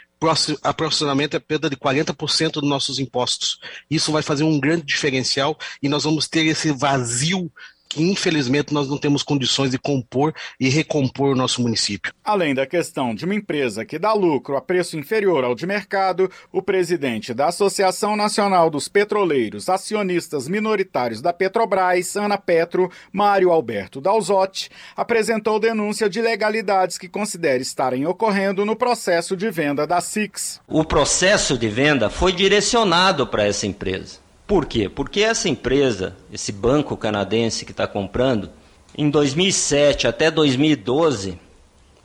aproximadamente 0.62 1.36
a 1.36 1.40
perda 1.40 1.68
de 1.68 1.76
40% 1.76 2.52
dos 2.52 2.68
nossos 2.68 2.98
impostos. 2.98 3.58
Isso 3.90 4.12
vai 4.12 4.22
fazer 4.22 4.44
um 4.44 4.58
grande 4.58 4.84
diferencial 4.84 5.56
e 5.82 5.88
nós 5.88 6.04
vamos 6.04 6.26
ter 6.26 6.46
esse 6.46 6.72
vazio 6.72 7.50
que 7.97 8.03
infelizmente 8.03 8.74
nós 8.74 8.90
não 8.90 8.99
temos 8.99 9.22
condições 9.22 9.70
de 9.70 9.78
compor 9.78 10.34
e 10.61 10.68
recompor 10.68 11.30
o 11.30 11.34
nosso 11.34 11.62
município. 11.62 12.12
Além 12.22 12.55
da 12.55 12.66
questão 12.66 13.14
de 13.14 13.24
uma 13.24 13.34
empresa 13.34 13.86
que 13.86 13.99
dá 13.99 14.12
lucro 14.12 14.55
a 14.55 14.61
preço 14.61 14.99
inferior 14.99 15.44
ao 15.44 15.55
de 15.55 15.66
mercado, 15.66 16.30
o 16.53 16.61
presidente 16.61 17.32
da 17.32 17.47
Associação 17.47 18.14
Nacional 18.14 18.68
dos 18.68 18.86
Petroleiros 18.86 19.70
Acionistas 19.70 20.47
Minoritários 20.47 21.22
da 21.22 21.32
Petrobras, 21.32 22.14
Ana 22.16 22.36
Petro, 22.36 22.90
Mário 23.11 23.51
Alberto 23.51 23.99
Dalzotti, 23.99 24.68
apresentou 24.94 25.59
denúncia 25.59 26.07
de 26.07 26.18
ilegalidades 26.18 26.99
que 26.99 27.09
considera 27.09 27.62
estarem 27.62 28.05
ocorrendo 28.05 28.66
no 28.66 28.76
processo 28.76 29.34
de 29.34 29.51
venda 29.51 29.86
da 29.86 30.03
SIX. 30.03 30.61
O 30.68 30.84
processo 30.84 31.57
de 31.57 31.68
venda 31.68 32.11
foi 32.11 32.30
direcionado 32.30 33.26
para 33.26 33.47
essa 33.47 33.66
empresa. 33.66 34.26
Por 34.47 34.66
quê? 34.66 34.88
Porque 34.88 35.20
essa 35.20 35.49
empresa, 35.49 36.16
esse 36.32 36.53
banco 36.53 36.97
canadense 36.97 37.64
que 37.64 37.72
está 37.72 37.86
comprando, 37.86 38.51
em 38.97 39.11
2007 39.11 40.07
até 40.07 40.30
2012, 40.30 41.38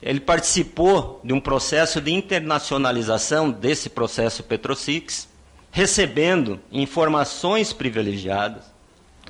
ele 0.02 0.18
participou 0.18 1.20
de 1.22 1.32
um 1.32 1.40
processo 1.40 2.00
de 2.00 2.12
internacionalização 2.12 3.50
desse 3.50 3.88
processo 3.88 4.42
Petrosix, 4.42 5.28
recebendo 5.70 6.60
informações 6.72 7.72
privilegiadas, 7.72 8.64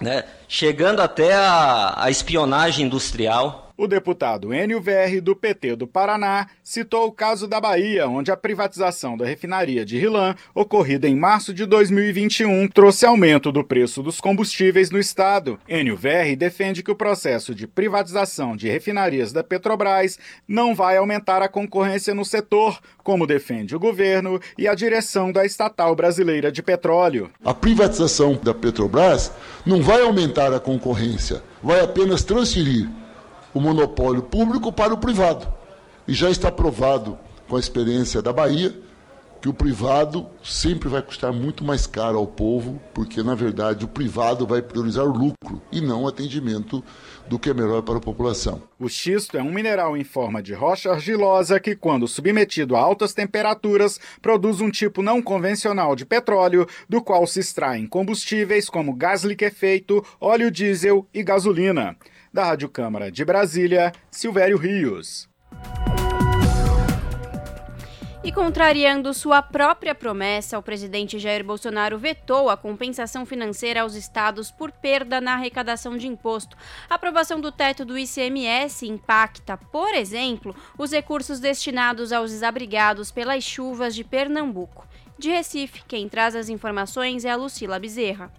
né, 0.01 0.25
chegando 0.49 1.01
até 1.01 1.35
a, 1.35 1.95
a 1.97 2.11
espionagem 2.11 2.87
industrial 2.87 3.72
o 3.83 3.89
deputado 3.89 4.55
Enio 4.55 4.81
Verri, 4.81 5.21
do 5.21 5.35
PT 5.35 5.75
do 5.75 5.89
Paraná, 5.89 6.47
citou 6.63 7.09
o 7.09 7.13
caso 7.13 7.49
da 7.49 7.61
Bahia, 7.61 8.07
onde 8.07 8.31
a 8.31 8.37
privatização 8.37 9.17
da 9.17 9.27
refinaria 9.27 9.85
de 9.85 9.99
Rilan, 9.99 10.37
ocorrida 10.55 11.09
em 11.09 11.17
março 11.17 11.53
de 11.53 11.67
2021, 11.67 12.69
trouxe 12.69 13.05
aumento 13.05 13.51
do 13.51 13.65
preço 13.65 14.01
dos 14.01 14.21
combustíveis 14.21 14.89
no 14.89 15.01
estado. 15.01 15.59
Enio 15.69 15.97
Verri 15.97 16.37
defende 16.37 16.81
que 16.81 16.93
o 16.93 16.95
processo 16.95 17.53
de 17.57 17.67
privatização 17.67 18.57
de 18.57 18.69
refinarias 18.69 19.33
da 19.33 19.43
Petrobras 19.43 20.17
não 20.47 20.77
vai 20.77 20.97
aumentar 20.97 21.43
a 21.43 21.49
concorrência 21.49 22.15
no 22.15 22.25
setor, 22.25 22.79
como 23.03 23.27
defende 23.27 23.75
o 23.75 23.81
governo 23.81 24.41
e 24.57 24.69
a 24.69 24.77
direção 24.77 25.33
da 25.33 25.45
estatal 25.45 25.97
brasileira 25.97 26.53
de 26.53 26.63
petróleo. 26.63 27.31
A 27.45 27.53
privatização 27.53 28.39
da 28.41 28.55
Petrobras 28.55 29.33
não 29.67 29.83
vai 29.83 30.03
aumentar 30.03 30.53
a 30.53 30.61
concorrência, 30.61 31.43
vai 31.61 31.81
apenas 31.81 32.23
transferir 32.23 32.89
o 33.55 33.61
monopólio 33.61 34.23
público 34.23 34.73
para 34.73 34.95
o 34.95 34.99
privado. 34.99 35.47
E 36.07 36.15
já 36.15 36.31
está 36.31 36.51
provado 36.51 37.19
com 37.49 37.57
a 37.57 37.61
experiência 37.61 38.23
da 38.23 38.33
Bahia 38.33 38.75
que 39.43 39.49
o 39.49 39.53
privado 39.53 40.29
sempre 40.41 40.89
vai 40.89 41.03
custar 41.03 41.33
muito 41.33 41.65
mais 41.65 41.85
caro 41.85 42.17
ao 42.17 42.29
povo, 42.29 42.81
porque 42.95 43.25
na 43.25 43.35
verdade 43.35 43.85
o 43.85 43.89
privado 43.89 44.47
vai 44.47 44.63
priorizar 44.63 45.05
o 45.05 45.11
lucro 45.13 45.61
e 45.73 45.81
não 45.81 46.05
o 46.05 46.09
atendimento 46.09 46.83
do 47.29 47.41
que 47.41 47.51
é 47.51 47.55
melhor 47.55 47.83
para 47.83 47.97
a 47.97 48.01
população. 48.01 48.63
O 48.79 48.89
xisto 48.89 49.37
é 49.37 49.43
um 49.43 49.51
mineral 49.51 49.97
em 49.97 50.05
forma 50.05 50.41
de 50.41 50.55
rocha 50.55 50.93
argilosa 50.93 51.59
que, 51.59 51.75
quando 51.75 52.07
submetido 52.07 52.77
a 52.77 52.81
altas 52.81 53.15
temperaturas, 53.15 53.99
produz 54.21 54.61
um 54.61 54.71
tipo 54.71 55.03
não 55.03 55.21
convencional 55.21 55.97
de 55.97 56.07
petróleo, 56.07 56.65
do 56.89 57.03
qual 57.03 57.27
se 57.27 57.41
extraem 57.41 57.85
combustíveis 57.85 58.71
como 58.71 58.95
gás 58.95 59.25
liquefeito, 59.25 60.05
óleo 60.21 60.53
diesel 60.53 61.05
e 61.13 61.21
gasolina. 61.25 61.97
Da 62.33 62.45
Rádio 62.45 62.71
Câmara 62.71 63.13
de 63.13 63.27
Brasília, 63.27 63.93
Silvério 64.11 64.57
Rios. 64.57 65.29
E 68.25 68.33
contrariando 68.33 69.13
sua 69.13 69.43
própria 69.43 69.95
promessa, 69.95 70.59
o 70.59 70.63
presidente 70.63 71.19
Jair 71.19 71.45
Bolsonaro 71.45 71.99
vetou 71.99 72.49
a 72.49 72.57
compensação 72.57 73.27
financeira 73.27 73.83
aos 73.83 73.95
estados 73.95 74.51
por 74.51 74.73
perda 74.73 75.21
na 75.21 75.35
arrecadação 75.35 75.99
de 75.99 76.07
imposto. 76.07 76.57
A 76.89 76.95
aprovação 76.95 77.39
do 77.39 77.53
teto 77.53 77.85
do 77.85 77.99
ICMS 77.99 78.87
impacta, 78.87 79.59
por 79.59 79.93
exemplo, 79.93 80.57
os 80.79 80.91
recursos 80.91 81.39
destinados 81.39 82.13
aos 82.13 82.31
desabrigados 82.31 83.11
pelas 83.11 83.45
chuvas 83.45 83.95
de 83.95 84.05
Pernambuco. 84.05 84.87
De 85.19 85.29
Recife, 85.29 85.83
quem 85.87 86.09
traz 86.09 86.35
as 86.35 86.49
informações 86.49 87.27
é 87.27 87.31
a 87.31 87.37
Lucila 87.37 87.79
Bezerra. 87.79 88.33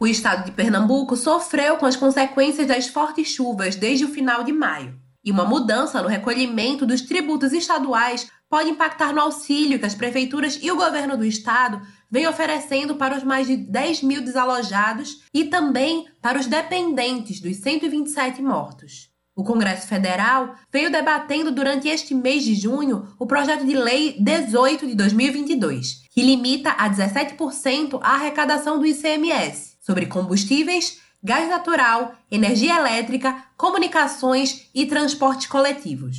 O 0.00 0.06
estado 0.06 0.44
de 0.44 0.52
Pernambuco 0.52 1.16
sofreu 1.16 1.76
com 1.76 1.84
as 1.84 1.96
consequências 1.96 2.68
das 2.68 2.86
fortes 2.86 3.28
chuvas 3.28 3.74
desde 3.74 4.04
o 4.04 4.08
final 4.08 4.44
de 4.44 4.52
maio. 4.52 4.96
E 5.24 5.32
uma 5.32 5.44
mudança 5.44 6.00
no 6.00 6.08
recolhimento 6.08 6.86
dos 6.86 7.00
tributos 7.00 7.52
estaduais 7.52 8.30
pode 8.48 8.70
impactar 8.70 9.12
no 9.12 9.20
auxílio 9.20 9.78
que 9.78 9.84
as 9.84 9.96
prefeituras 9.96 10.56
e 10.62 10.70
o 10.70 10.76
governo 10.76 11.16
do 11.16 11.24
estado 11.24 11.82
vêm 12.08 12.28
oferecendo 12.28 12.94
para 12.94 13.16
os 13.16 13.24
mais 13.24 13.48
de 13.48 13.56
10 13.56 14.04
mil 14.04 14.22
desalojados 14.22 15.24
e 15.34 15.46
também 15.46 16.06
para 16.22 16.38
os 16.38 16.46
dependentes 16.46 17.40
dos 17.40 17.56
127 17.56 18.40
mortos. 18.40 19.07
O 19.38 19.44
Congresso 19.44 19.86
Federal 19.86 20.56
veio 20.68 20.90
debatendo 20.90 21.52
durante 21.52 21.86
este 21.86 22.12
mês 22.12 22.42
de 22.42 22.56
junho 22.56 23.06
o 23.20 23.24
projeto 23.24 23.64
de 23.64 23.72
lei 23.72 24.16
18 24.18 24.84
de 24.84 24.96
2022, 24.96 26.02
que 26.10 26.22
limita 26.22 26.70
a 26.72 26.90
17% 26.90 28.00
a 28.02 28.14
arrecadação 28.14 28.80
do 28.80 28.84
ICMS 28.84 29.76
sobre 29.80 30.06
combustíveis, 30.06 30.98
gás 31.22 31.48
natural, 31.48 32.16
energia 32.28 32.80
elétrica, 32.80 33.44
comunicações 33.56 34.68
e 34.74 34.86
transportes 34.86 35.46
coletivos. 35.46 36.16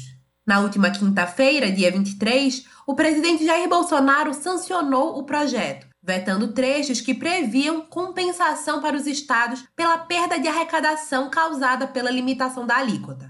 Na 0.47 0.61
última 0.61 0.89
quinta-feira, 0.89 1.70
dia 1.70 1.91
23, 1.91 2.63
o 2.88 2.95
presidente 2.95 3.45
Jair 3.45 3.67
Bolsonaro 3.67 4.34
sancionou 4.34 5.20
o 5.20 5.24
projeto, 5.24 5.89
vetando 6.02 6.54
trechos 6.54 7.02
que 7.02 7.14
previam 7.14 7.82
compensação 7.82 8.82
para 8.82 8.95
os 8.95 9.06
estados 9.06 9.64
pela 9.76 9.97
perda 9.97 10.39
de 10.39 10.47
arrecadação 10.47 11.30
causada 11.30 11.88
pela 11.88 12.10
limitação 12.12 12.66
da 12.66 12.78
alíquota. 12.78 13.30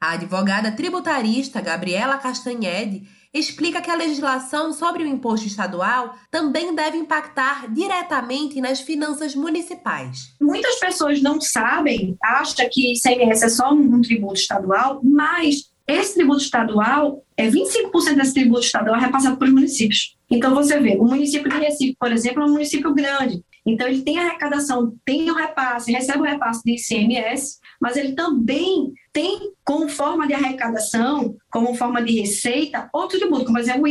A 0.00 0.12
advogada 0.12 0.72
tributarista 0.72 1.60
Gabriela 1.60 2.18
Castanhede 2.18 3.08
explica 3.32 3.80
que 3.80 3.90
a 3.90 3.96
legislação 3.96 4.72
sobre 4.72 5.02
o 5.02 5.06
imposto 5.06 5.46
estadual 5.46 6.14
também 6.30 6.74
deve 6.74 6.96
impactar 6.96 7.70
diretamente 7.72 8.60
nas 8.60 8.80
finanças 8.80 9.34
municipais. 9.34 10.34
Muitas 10.40 10.78
pessoas 10.78 11.20
não 11.22 11.40
sabem, 11.40 12.16
acham 12.22 12.68
que 12.70 12.92
ICMS 12.92 13.44
é 13.44 13.48
só 13.48 13.72
um 13.72 14.00
tributo 14.00 14.34
estadual, 14.34 15.00
mas 15.02 15.70
esse 15.86 16.14
tributo 16.14 16.42
estadual, 16.42 17.22
é 17.36 17.48
25% 17.48 18.14
desse 18.16 18.34
tributo 18.34 18.60
estadual 18.60 18.96
é 18.96 19.00
repassado 19.00 19.36
para 19.36 19.46
os 19.46 19.54
municípios. 19.54 20.16
Então 20.30 20.54
você 20.54 20.80
vê, 20.80 20.96
o 20.96 21.04
município 21.04 21.48
de 21.48 21.58
Recife, 21.58 21.96
por 21.98 22.10
exemplo, 22.10 22.42
é 22.42 22.46
um 22.46 22.52
município 22.52 22.92
grande. 22.92 23.44
Então 23.64 23.86
ele 23.86 24.02
tem 24.02 24.18
arrecadação, 24.18 24.96
tem 25.04 25.30
o 25.30 25.34
repasse, 25.34 25.92
recebe 25.92 26.20
o 26.20 26.24
repasse 26.24 26.62
de 26.64 26.76
ICMS, 26.76 27.58
mas 27.80 27.96
ele 27.96 28.12
também 28.12 28.92
tem 29.12 29.52
como 29.64 29.88
forma 29.88 30.26
de 30.26 30.34
arrecadação, 30.34 31.36
como 31.50 31.74
forma 31.74 32.02
de 32.02 32.20
receita, 32.20 32.88
outro 32.92 33.18
tributo, 33.18 33.44
como 33.44 33.58
exemplo 33.58 33.82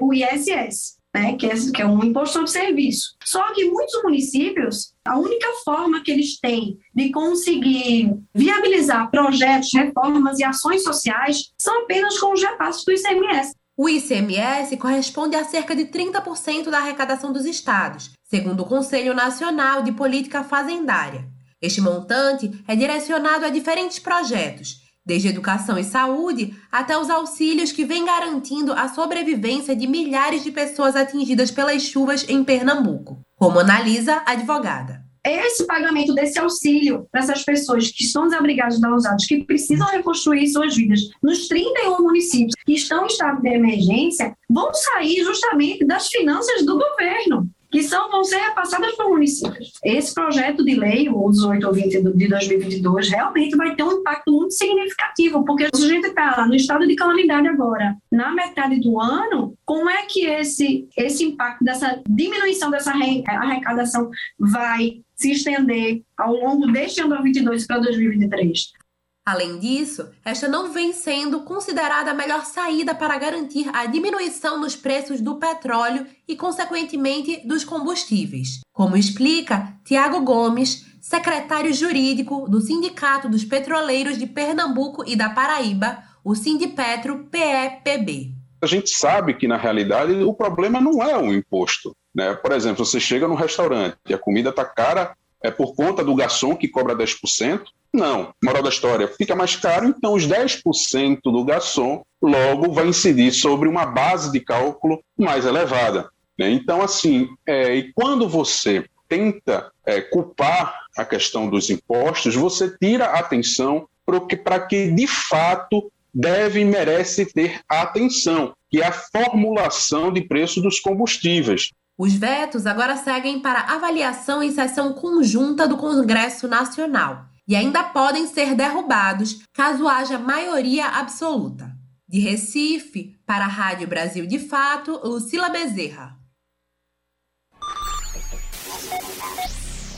o 0.00 0.14
ISS. 0.14 0.98
Né, 1.14 1.36
que, 1.36 1.44
é, 1.44 1.54
que 1.74 1.82
é 1.82 1.86
um 1.86 2.02
imposto 2.02 2.32
sobre 2.32 2.48
serviço. 2.48 3.16
Só 3.22 3.52
que 3.52 3.66
muitos 3.66 4.02
municípios, 4.02 4.94
a 5.04 5.18
única 5.18 5.46
forma 5.62 6.02
que 6.02 6.10
eles 6.10 6.40
têm 6.40 6.78
de 6.94 7.10
conseguir 7.10 8.16
viabilizar 8.34 9.10
projetos, 9.10 9.68
reformas 9.74 10.38
e 10.38 10.44
ações 10.44 10.82
sociais 10.82 11.52
são 11.58 11.82
apenas 11.82 12.18
com 12.18 12.32
os 12.32 12.42
repassos 12.42 12.86
do 12.86 12.92
ICMS. 12.92 13.52
O 13.76 13.88
ICMS 13.88 14.76
corresponde 14.76 15.34
a 15.34 15.44
cerca 15.44 15.74
de 15.74 15.86
30% 15.86 16.70
da 16.70 16.78
arrecadação 16.78 17.32
dos 17.32 17.44
estados, 17.44 18.12
segundo 18.24 18.60
o 18.60 18.66
Conselho 18.66 19.14
Nacional 19.14 19.82
de 19.82 19.92
Política 19.92 20.44
Fazendária. 20.44 21.26
Este 21.60 21.80
montante 21.80 22.50
é 22.66 22.76
direcionado 22.76 23.46
a 23.46 23.48
diferentes 23.48 23.98
projetos, 23.98 24.82
desde 25.04 25.28
educação 25.28 25.78
e 25.78 25.84
saúde 25.84 26.54
até 26.70 26.96
os 26.96 27.10
auxílios 27.10 27.72
que 27.72 27.84
vêm 27.84 28.04
garantindo 28.04 28.72
a 28.72 28.88
sobrevivência 28.88 29.74
de 29.74 29.86
milhares 29.86 30.44
de 30.44 30.50
pessoas 30.50 30.96
atingidas 30.96 31.50
pelas 31.50 31.82
chuvas 31.82 32.24
em 32.28 32.44
Pernambuco, 32.44 33.20
como 33.36 33.58
analisa 33.58 34.22
a 34.24 34.32
advogada. 34.32 35.02
Esse 35.24 35.64
pagamento 35.66 36.12
desse 36.14 36.36
auxílio 36.40 37.06
para 37.12 37.20
essas 37.20 37.44
pessoas 37.44 37.88
que 37.92 38.02
estão 38.02 38.24
desabrigadas 38.24 38.80
da 38.80 38.92
usados, 38.92 39.24
que 39.24 39.44
precisam 39.44 39.86
reconstruir 39.86 40.48
suas 40.48 40.74
vidas 40.74 41.00
nos 41.22 41.46
31 41.46 42.02
municípios 42.02 42.54
que 42.66 42.72
estão 42.72 43.04
em 43.04 43.06
estado 43.06 43.40
de 43.40 43.48
emergência, 43.48 44.36
vão 44.50 44.74
sair 44.74 45.22
justamente 45.22 45.84
das 45.84 46.08
finanças 46.08 46.66
do 46.66 46.76
governo. 46.76 47.48
Que 47.72 47.82
são, 47.82 48.10
vão 48.10 48.22
ser 48.22 48.36
repassadas 48.36 48.94
para 48.94 49.06
os 49.06 49.12
municípios. 49.12 49.72
Esse 49.82 50.14
projeto 50.14 50.62
de 50.62 50.74
lei, 50.74 51.08
o 51.08 51.30
18 51.30 51.66
ou 51.66 51.72
20 51.72 52.02
de 52.02 52.28
2022, 52.28 53.08
realmente 53.08 53.56
vai 53.56 53.74
ter 53.74 53.82
um 53.82 53.92
impacto 53.92 54.30
muito 54.30 54.52
significativo, 54.52 55.42
porque 55.42 55.64
a 55.64 55.76
gente 55.76 56.08
está 56.08 56.46
no 56.46 56.54
estado 56.54 56.86
de 56.86 56.94
calamidade 56.94 57.48
agora, 57.48 57.96
na 58.10 58.34
metade 58.34 58.78
do 58.78 59.00
ano, 59.00 59.54
como 59.64 59.88
é 59.88 60.02
que 60.02 60.26
esse, 60.26 60.86
esse 60.96 61.24
impacto 61.24 61.64
dessa 61.64 62.02
diminuição 62.06 62.70
dessa 62.70 62.92
arrecadação 62.92 64.10
vai 64.38 65.00
se 65.16 65.32
estender 65.32 66.02
ao 66.18 66.34
longo 66.34 66.70
deste 66.70 67.00
ano 67.00 67.10
2022 67.10 67.66
para 67.66 67.78
2023? 67.78 68.81
Além 69.24 69.60
disso, 69.60 70.10
esta 70.24 70.48
não 70.48 70.72
vem 70.72 70.92
sendo 70.92 71.42
considerada 71.42 72.10
a 72.10 72.14
melhor 72.14 72.44
saída 72.44 72.92
para 72.92 73.16
garantir 73.18 73.70
a 73.72 73.86
diminuição 73.86 74.60
nos 74.60 74.74
preços 74.74 75.20
do 75.20 75.36
petróleo 75.36 76.04
e, 76.26 76.34
consequentemente, 76.34 77.46
dos 77.46 77.64
combustíveis. 77.64 78.60
Como 78.72 78.96
explica 78.96 79.74
Tiago 79.84 80.20
Gomes, 80.22 80.84
secretário 81.00 81.72
jurídico 81.72 82.48
do 82.48 82.60
Sindicato 82.60 83.28
dos 83.28 83.44
Petroleiros 83.44 84.18
de 84.18 84.26
Pernambuco 84.26 85.04
e 85.06 85.14
da 85.14 85.30
Paraíba, 85.30 86.02
o 86.24 86.34
Sindipetro 86.34 87.28
PEPB. 87.30 88.34
A 88.60 88.66
gente 88.66 88.90
sabe 88.90 89.34
que, 89.34 89.46
na 89.46 89.56
realidade, 89.56 90.14
o 90.14 90.34
problema 90.34 90.80
não 90.80 91.00
é 91.00 91.16
o 91.16 91.32
imposto. 91.32 91.96
Né? 92.12 92.34
Por 92.34 92.50
exemplo, 92.50 92.84
você 92.84 92.98
chega 92.98 93.28
no 93.28 93.34
restaurante 93.36 93.96
e 94.08 94.14
a 94.14 94.18
comida 94.18 94.50
está 94.50 94.64
cara, 94.64 95.16
é 95.42 95.50
por 95.50 95.74
conta 95.74 96.04
do 96.04 96.14
garçom 96.14 96.56
que 96.56 96.68
cobra 96.68 96.96
10%, 96.96 97.62
não. 97.92 98.32
Moral 98.42 98.62
da 98.62 98.70
história, 98.70 99.06
fica 99.06 99.36
mais 99.36 99.54
caro, 99.54 99.86
então 99.86 100.14
os 100.14 100.26
10% 100.26 101.20
do 101.24 101.44
garçom 101.44 102.02
logo 102.22 102.72
vai 102.72 102.86
incidir 102.86 103.32
sobre 103.32 103.68
uma 103.68 103.84
base 103.84 104.32
de 104.32 104.40
cálculo 104.40 105.02
mais 105.16 105.44
elevada. 105.44 106.08
Né? 106.38 106.50
Então, 106.50 106.80
assim, 106.80 107.28
é, 107.46 107.74
e 107.74 107.92
quando 107.92 108.28
você 108.28 108.86
tenta 109.08 109.70
é, 109.84 110.00
culpar 110.00 110.86
a 110.96 111.04
questão 111.04 111.50
dos 111.50 111.68
impostos, 111.68 112.34
você 112.34 112.74
tira 112.78 113.06
a 113.06 113.18
atenção 113.18 113.86
para 114.06 114.60
que, 114.60 114.90
de 114.90 115.06
fato, 115.06 115.92
deve 116.14 116.60
e 116.60 116.64
merece 116.64 117.26
ter 117.26 117.60
atenção, 117.68 118.54
que 118.70 118.80
é 118.80 118.86
a 118.86 118.92
formulação 118.92 120.12
de 120.12 120.22
preço 120.22 120.60
dos 120.62 120.80
combustíveis. 120.80 121.70
Os 121.98 122.14
vetos 122.14 122.66
agora 122.66 122.96
seguem 122.96 123.40
para 123.40 123.74
avaliação 123.74 124.42
em 124.42 124.50
sessão 124.50 124.94
conjunta 124.94 125.68
do 125.68 125.76
Congresso 125.76 126.48
Nacional 126.48 127.26
e 127.46 127.54
ainda 127.54 127.82
podem 127.82 128.26
ser 128.26 128.54
derrubados 128.54 129.40
caso 129.52 129.86
haja 129.86 130.18
maioria 130.18 130.86
absoluta. 130.86 131.70
De 132.08 132.18
Recife, 132.18 133.18
para 133.26 133.44
a 133.44 133.48
Rádio 133.48 133.88
Brasil 133.88 134.26
de 134.26 134.38
Fato, 134.38 135.00
Lucila 135.04 135.48
Bezerra. 135.48 136.18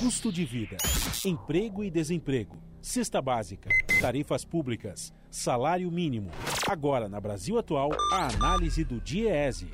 Custo 0.01 0.31
de 0.31 0.45
vida, 0.45 0.77
emprego 1.25 1.83
e 1.83 1.91
desemprego, 1.91 2.63
cesta 2.83 3.23
básica, 3.23 3.71
tarifas 4.01 4.45
públicas, 4.45 5.13
salário 5.31 5.91
mínimo. 5.91 6.31
Agora, 6.69 7.09
na 7.09 7.21
Brasil 7.21 7.59
Atual, 7.59 7.91
a 8.13 8.29
análise 8.29 8.85
do 8.85 9.01
DIEESE. 9.01 9.69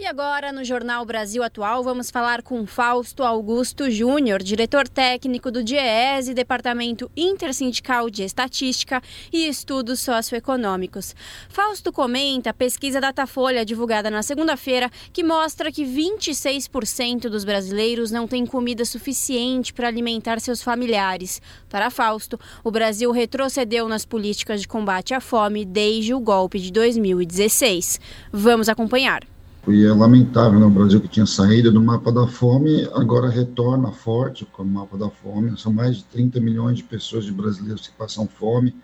E 0.00 0.06
agora, 0.06 0.50
no 0.50 0.64
Jornal 0.64 1.04
Brasil 1.04 1.42
Atual, 1.42 1.84
vamos 1.84 2.10
falar 2.10 2.40
com 2.40 2.66
Fausto 2.66 3.22
Augusto 3.22 3.90
Júnior, 3.90 4.42
diretor 4.42 4.88
técnico 4.88 5.50
do 5.50 5.62
DIEESE, 5.62 6.32
Departamento 6.32 7.10
Intersindical 7.14 8.08
de 8.08 8.22
Estatística 8.22 9.02
e 9.30 9.46
Estudos 9.46 10.00
Socioeconômicos. 10.00 11.14
Fausto 11.50 11.92
comenta 11.92 12.48
a 12.48 12.54
pesquisa 12.54 12.98
Datafolha 12.98 13.62
divulgada 13.62 14.10
na 14.10 14.22
segunda-feira, 14.22 14.90
que 15.12 15.22
mostra 15.22 15.70
que 15.70 15.84
26% 15.84 17.28
dos 17.28 17.44
brasileiros 17.44 18.10
não 18.10 18.26
têm 18.26 18.46
comida 18.46 18.86
suficiente 18.86 19.70
para 19.70 19.88
alimentar 19.88 20.40
seus 20.40 20.62
familiares. 20.62 21.42
Para 21.68 21.90
Fausto, 21.90 22.40
o 22.64 22.70
Brasil 22.70 23.10
retrocedeu 23.10 23.86
nas 23.86 24.06
políticas 24.06 24.62
de 24.62 24.68
combate 24.68 25.12
à 25.12 25.20
fome 25.20 25.66
desde 25.66 26.14
o 26.14 26.20
golpe 26.20 26.58
de 26.58 26.72
2016. 26.72 28.00
Vamos 28.32 28.70
acompanhar. 28.70 29.20
E 29.68 29.84
é 29.84 29.92
lamentável, 29.92 30.58
né? 30.58 30.64
o 30.64 30.70
Brasil 30.70 31.00
que 31.00 31.08
tinha 31.08 31.26
saído 31.26 31.70
do 31.70 31.82
mapa 31.82 32.10
da 32.10 32.26
fome, 32.26 32.88
agora 32.94 33.28
retorna 33.28 33.92
forte 33.92 34.46
com 34.46 34.62
o 34.62 34.66
mapa 34.66 34.96
da 34.96 35.10
fome. 35.10 35.56
São 35.58 35.72
mais 35.72 35.98
de 35.98 36.04
30 36.04 36.40
milhões 36.40 36.78
de 36.78 36.82
pessoas 36.82 37.24
de 37.24 37.32
brasileiros 37.32 37.86
que 37.86 37.94
passam 37.94 38.26
fome. 38.26 38.74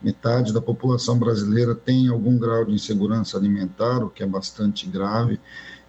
Metade 0.00 0.52
da 0.52 0.60
população 0.62 1.18
brasileira 1.18 1.74
tem 1.74 2.08
algum 2.08 2.38
grau 2.38 2.64
de 2.64 2.72
insegurança 2.72 3.36
alimentar, 3.36 4.04
o 4.04 4.08
que 4.08 4.22
é 4.22 4.26
bastante 4.26 4.86
grave. 4.86 5.40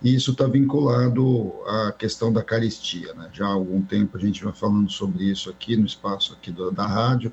E 0.01 0.13
isso 0.15 0.31
está 0.31 0.47
vinculado 0.47 1.53
à 1.67 1.91
questão 1.91 2.33
da 2.33 2.43
caristia. 2.43 3.13
Né? 3.13 3.29
Já 3.31 3.45
há 3.45 3.53
algum 3.53 3.81
tempo 3.81 4.17
a 4.17 4.19
gente 4.19 4.43
vai 4.43 4.53
falando 4.53 4.91
sobre 4.91 5.25
isso 5.25 5.51
aqui 5.51 5.77
no 5.77 5.85
espaço 5.85 6.33
aqui 6.33 6.51
da, 6.51 6.71
da 6.71 6.87
rádio. 6.87 7.31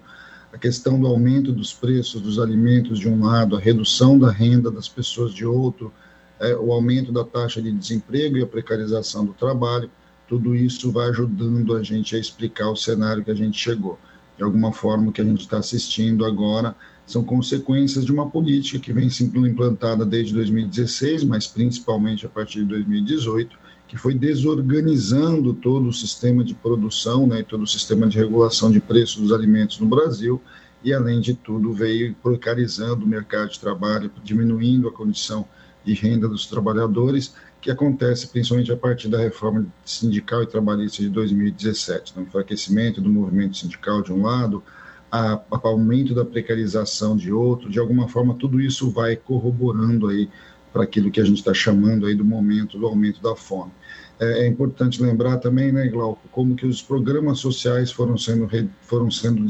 A 0.52 0.58
questão 0.58 1.00
do 1.00 1.06
aumento 1.06 1.52
dos 1.52 1.72
preços 1.72 2.20
dos 2.20 2.38
alimentos 2.38 2.98
de 2.98 3.08
um 3.08 3.24
lado, 3.24 3.56
a 3.56 3.60
redução 3.60 4.18
da 4.18 4.30
renda 4.30 4.70
das 4.70 4.88
pessoas 4.88 5.32
de 5.32 5.44
outro, 5.44 5.92
é, 6.40 6.54
o 6.54 6.72
aumento 6.72 7.12
da 7.12 7.24
taxa 7.24 7.60
de 7.60 7.72
desemprego 7.72 8.36
e 8.36 8.42
a 8.42 8.46
precarização 8.46 9.24
do 9.24 9.32
trabalho, 9.32 9.90
tudo 10.28 10.54
isso 10.54 10.92
vai 10.92 11.08
ajudando 11.08 11.74
a 11.74 11.82
gente 11.82 12.14
a 12.14 12.18
explicar 12.18 12.70
o 12.70 12.76
cenário 12.76 13.24
que 13.24 13.30
a 13.30 13.34
gente 13.34 13.58
chegou. 13.58 13.98
De 14.36 14.44
alguma 14.44 14.72
forma, 14.72 15.08
o 15.08 15.12
que 15.12 15.20
a 15.20 15.24
gente 15.24 15.40
está 15.40 15.58
assistindo 15.58 16.24
agora 16.24 16.76
são 17.06 17.24
consequências 17.24 18.04
de 18.04 18.12
uma 18.12 18.30
política 18.30 18.78
que 18.78 18.92
vem 18.92 19.08
sendo 19.08 19.46
implantada 19.46 20.04
desde 20.04 20.34
2016, 20.34 21.24
mas 21.24 21.46
principalmente 21.46 22.26
a 22.26 22.28
partir 22.28 22.60
de 22.60 22.66
2018, 22.66 23.58
que 23.88 23.96
foi 23.96 24.14
desorganizando 24.14 25.54
todo 25.54 25.88
o 25.88 25.92
sistema 25.92 26.44
de 26.44 26.54
produção, 26.54 27.26
né, 27.26 27.42
todo 27.42 27.62
o 27.62 27.66
sistema 27.66 28.06
de 28.06 28.18
regulação 28.18 28.70
de 28.70 28.78
preços 28.78 29.22
dos 29.22 29.32
alimentos 29.32 29.80
no 29.80 29.86
Brasil, 29.86 30.40
e 30.84 30.92
além 30.92 31.20
de 31.20 31.34
tudo 31.34 31.72
veio 31.72 32.14
precarizando 32.22 33.04
o 33.04 33.08
mercado 33.08 33.50
de 33.50 33.58
trabalho, 33.58 34.10
diminuindo 34.22 34.86
a 34.86 34.92
condição 34.92 35.48
de 35.84 35.94
renda 35.94 36.28
dos 36.28 36.46
trabalhadores, 36.46 37.34
que 37.60 37.70
acontece 37.70 38.28
principalmente 38.28 38.72
a 38.72 38.76
partir 38.76 39.08
da 39.08 39.18
reforma 39.18 39.66
sindical 39.84 40.42
e 40.42 40.46
trabalhista 40.46 41.02
de 41.02 41.08
2017, 41.08 42.14
no 42.16 42.22
enfraquecimento 42.22 43.00
do 43.00 43.10
movimento 43.10 43.56
sindical 43.56 44.02
de 44.02 44.12
um 44.12 44.22
lado, 44.22 44.62
a, 45.10 45.34
a 45.50 45.60
aumento 45.64 46.14
da 46.14 46.24
precarização 46.24 47.16
de 47.16 47.32
outro, 47.32 47.70
de 47.70 47.78
alguma 47.78 48.08
forma 48.08 48.34
tudo 48.34 48.60
isso 48.60 48.90
vai 48.90 49.16
corroborando 49.16 50.08
aí 50.08 50.28
para 50.72 50.84
aquilo 50.84 51.10
que 51.10 51.20
a 51.20 51.24
gente 51.24 51.38
está 51.38 51.54
chamando 51.54 52.06
aí 52.06 52.14
do 52.14 52.24
momento 52.24 52.78
do 52.78 52.86
aumento 52.86 53.22
da 53.22 53.34
fome. 53.34 53.72
É, 54.20 54.44
é, 54.44 54.46
importante 54.46 55.02
lembrar 55.02 55.38
também, 55.38 55.72
né, 55.72 55.86
Glauco, 55.88 56.20
como 56.30 56.56
que 56.56 56.66
os 56.66 56.82
programas 56.82 57.38
sociais 57.38 57.90
foram 57.90 58.18
sendo, 58.18 58.48
foram 58.82 59.10
sendo 59.10 59.44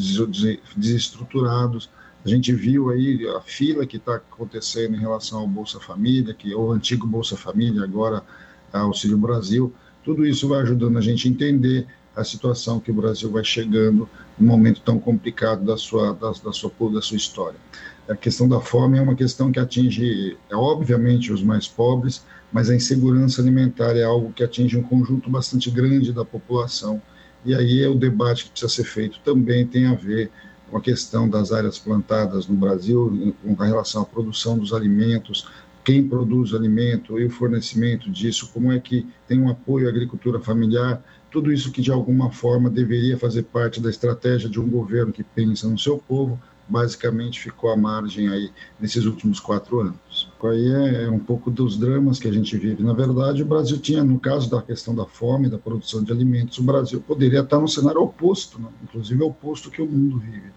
desestruturados, 0.76 1.90
a 2.28 2.30
gente 2.30 2.52
viu 2.52 2.90
aí 2.90 3.26
a 3.28 3.40
fila 3.40 3.86
que 3.86 3.96
está 3.96 4.16
acontecendo 4.16 4.94
em 4.94 5.00
relação 5.00 5.40
ao 5.40 5.46
Bolsa 5.46 5.80
Família, 5.80 6.34
que 6.34 6.52
é 6.52 6.56
o 6.56 6.70
antigo 6.72 7.06
Bolsa 7.06 7.38
Família, 7.38 7.82
agora 7.82 8.22
Auxílio 8.70 9.16
Brasil. 9.16 9.72
Tudo 10.04 10.26
isso 10.26 10.46
vai 10.46 10.60
ajudando 10.60 10.98
a 10.98 11.00
gente 11.00 11.26
a 11.26 11.30
entender 11.30 11.86
a 12.14 12.22
situação 12.22 12.80
que 12.80 12.90
o 12.90 12.94
Brasil 12.94 13.30
vai 13.30 13.42
chegando 13.42 14.06
num 14.38 14.46
momento 14.46 14.82
tão 14.82 14.98
complicado 14.98 15.64
da 15.64 15.78
sua, 15.78 16.12
da, 16.12 16.32
da, 16.32 16.52
sua, 16.52 16.70
da 16.92 17.00
sua 17.00 17.16
história. 17.16 17.58
A 18.06 18.14
questão 18.14 18.46
da 18.46 18.60
fome 18.60 18.98
é 18.98 19.00
uma 19.00 19.14
questão 19.14 19.50
que 19.50 19.58
atinge, 19.58 20.36
é, 20.50 20.56
obviamente, 20.56 21.32
os 21.32 21.42
mais 21.42 21.66
pobres, 21.66 22.24
mas 22.52 22.68
a 22.68 22.74
insegurança 22.74 23.40
alimentar 23.40 23.96
é 23.96 24.04
algo 24.04 24.32
que 24.32 24.44
atinge 24.44 24.76
um 24.76 24.82
conjunto 24.82 25.30
bastante 25.30 25.70
grande 25.70 26.12
da 26.12 26.26
população. 26.26 27.00
E 27.44 27.54
aí 27.54 27.82
é 27.82 27.88
o 27.88 27.94
debate 27.94 28.44
que 28.44 28.50
precisa 28.50 28.70
ser 28.70 28.84
feito 28.84 29.18
também 29.24 29.66
tem 29.66 29.86
a 29.86 29.94
ver 29.94 30.30
com 30.70 30.76
a 30.76 30.80
questão 30.80 31.28
das 31.28 31.52
áreas 31.52 31.78
plantadas 31.78 32.46
no 32.46 32.56
Brasil, 32.56 33.34
com 33.42 33.54
relação 33.54 34.02
à 34.02 34.04
produção 34.04 34.58
dos 34.58 34.72
alimentos, 34.72 35.46
quem 35.84 36.06
produz 36.06 36.52
alimento 36.52 37.18
e 37.18 37.24
o 37.24 37.30
fornecimento 37.30 38.10
disso, 38.10 38.50
como 38.52 38.70
é 38.70 38.78
que 38.78 39.06
tem 39.26 39.40
um 39.40 39.48
apoio 39.48 39.86
à 39.86 39.90
agricultura 39.90 40.38
familiar, 40.38 41.02
tudo 41.30 41.52
isso 41.52 41.72
que 41.72 41.80
de 41.80 41.90
alguma 41.90 42.30
forma 42.30 42.68
deveria 42.68 43.16
fazer 43.16 43.44
parte 43.44 43.80
da 43.80 43.88
estratégia 43.88 44.48
de 44.48 44.60
um 44.60 44.68
governo 44.68 45.12
que 45.12 45.22
pensa 45.22 45.68
no 45.68 45.78
seu 45.78 45.98
povo, 45.98 46.38
basicamente 46.68 47.40
ficou 47.40 47.70
à 47.70 47.76
margem 47.76 48.28
aí 48.28 48.50
nesses 48.78 49.04
últimos 49.06 49.40
quatro 49.40 49.80
anos. 49.80 50.30
Aí 50.44 50.68
é, 50.68 51.04
é 51.04 51.10
um 51.10 51.18
pouco 51.18 51.50
dos 51.50 51.78
dramas 51.78 52.18
que 52.18 52.28
a 52.28 52.32
gente 52.32 52.56
vive. 52.56 52.82
Na 52.82 52.92
verdade, 52.92 53.42
o 53.42 53.46
Brasil 53.46 53.78
tinha, 53.78 54.04
no 54.04 54.20
caso 54.20 54.50
da 54.50 54.60
questão 54.60 54.94
da 54.94 55.06
fome, 55.06 55.48
da 55.48 55.58
produção 55.58 56.02
de 56.02 56.12
alimentos, 56.12 56.58
o 56.58 56.62
Brasil 56.62 57.00
poderia 57.00 57.40
estar 57.40 57.58
no 57.58 57.68
cenário 57.68 58.02
oposto, 58.02 58.60
né? 58.60 58.68
inclusive 58.82 59.22
oposto 59.22 59.70
que 59.70 59.80
o 59.80 59.86
mundo 59.86 60.18
vive. 60.18 60.52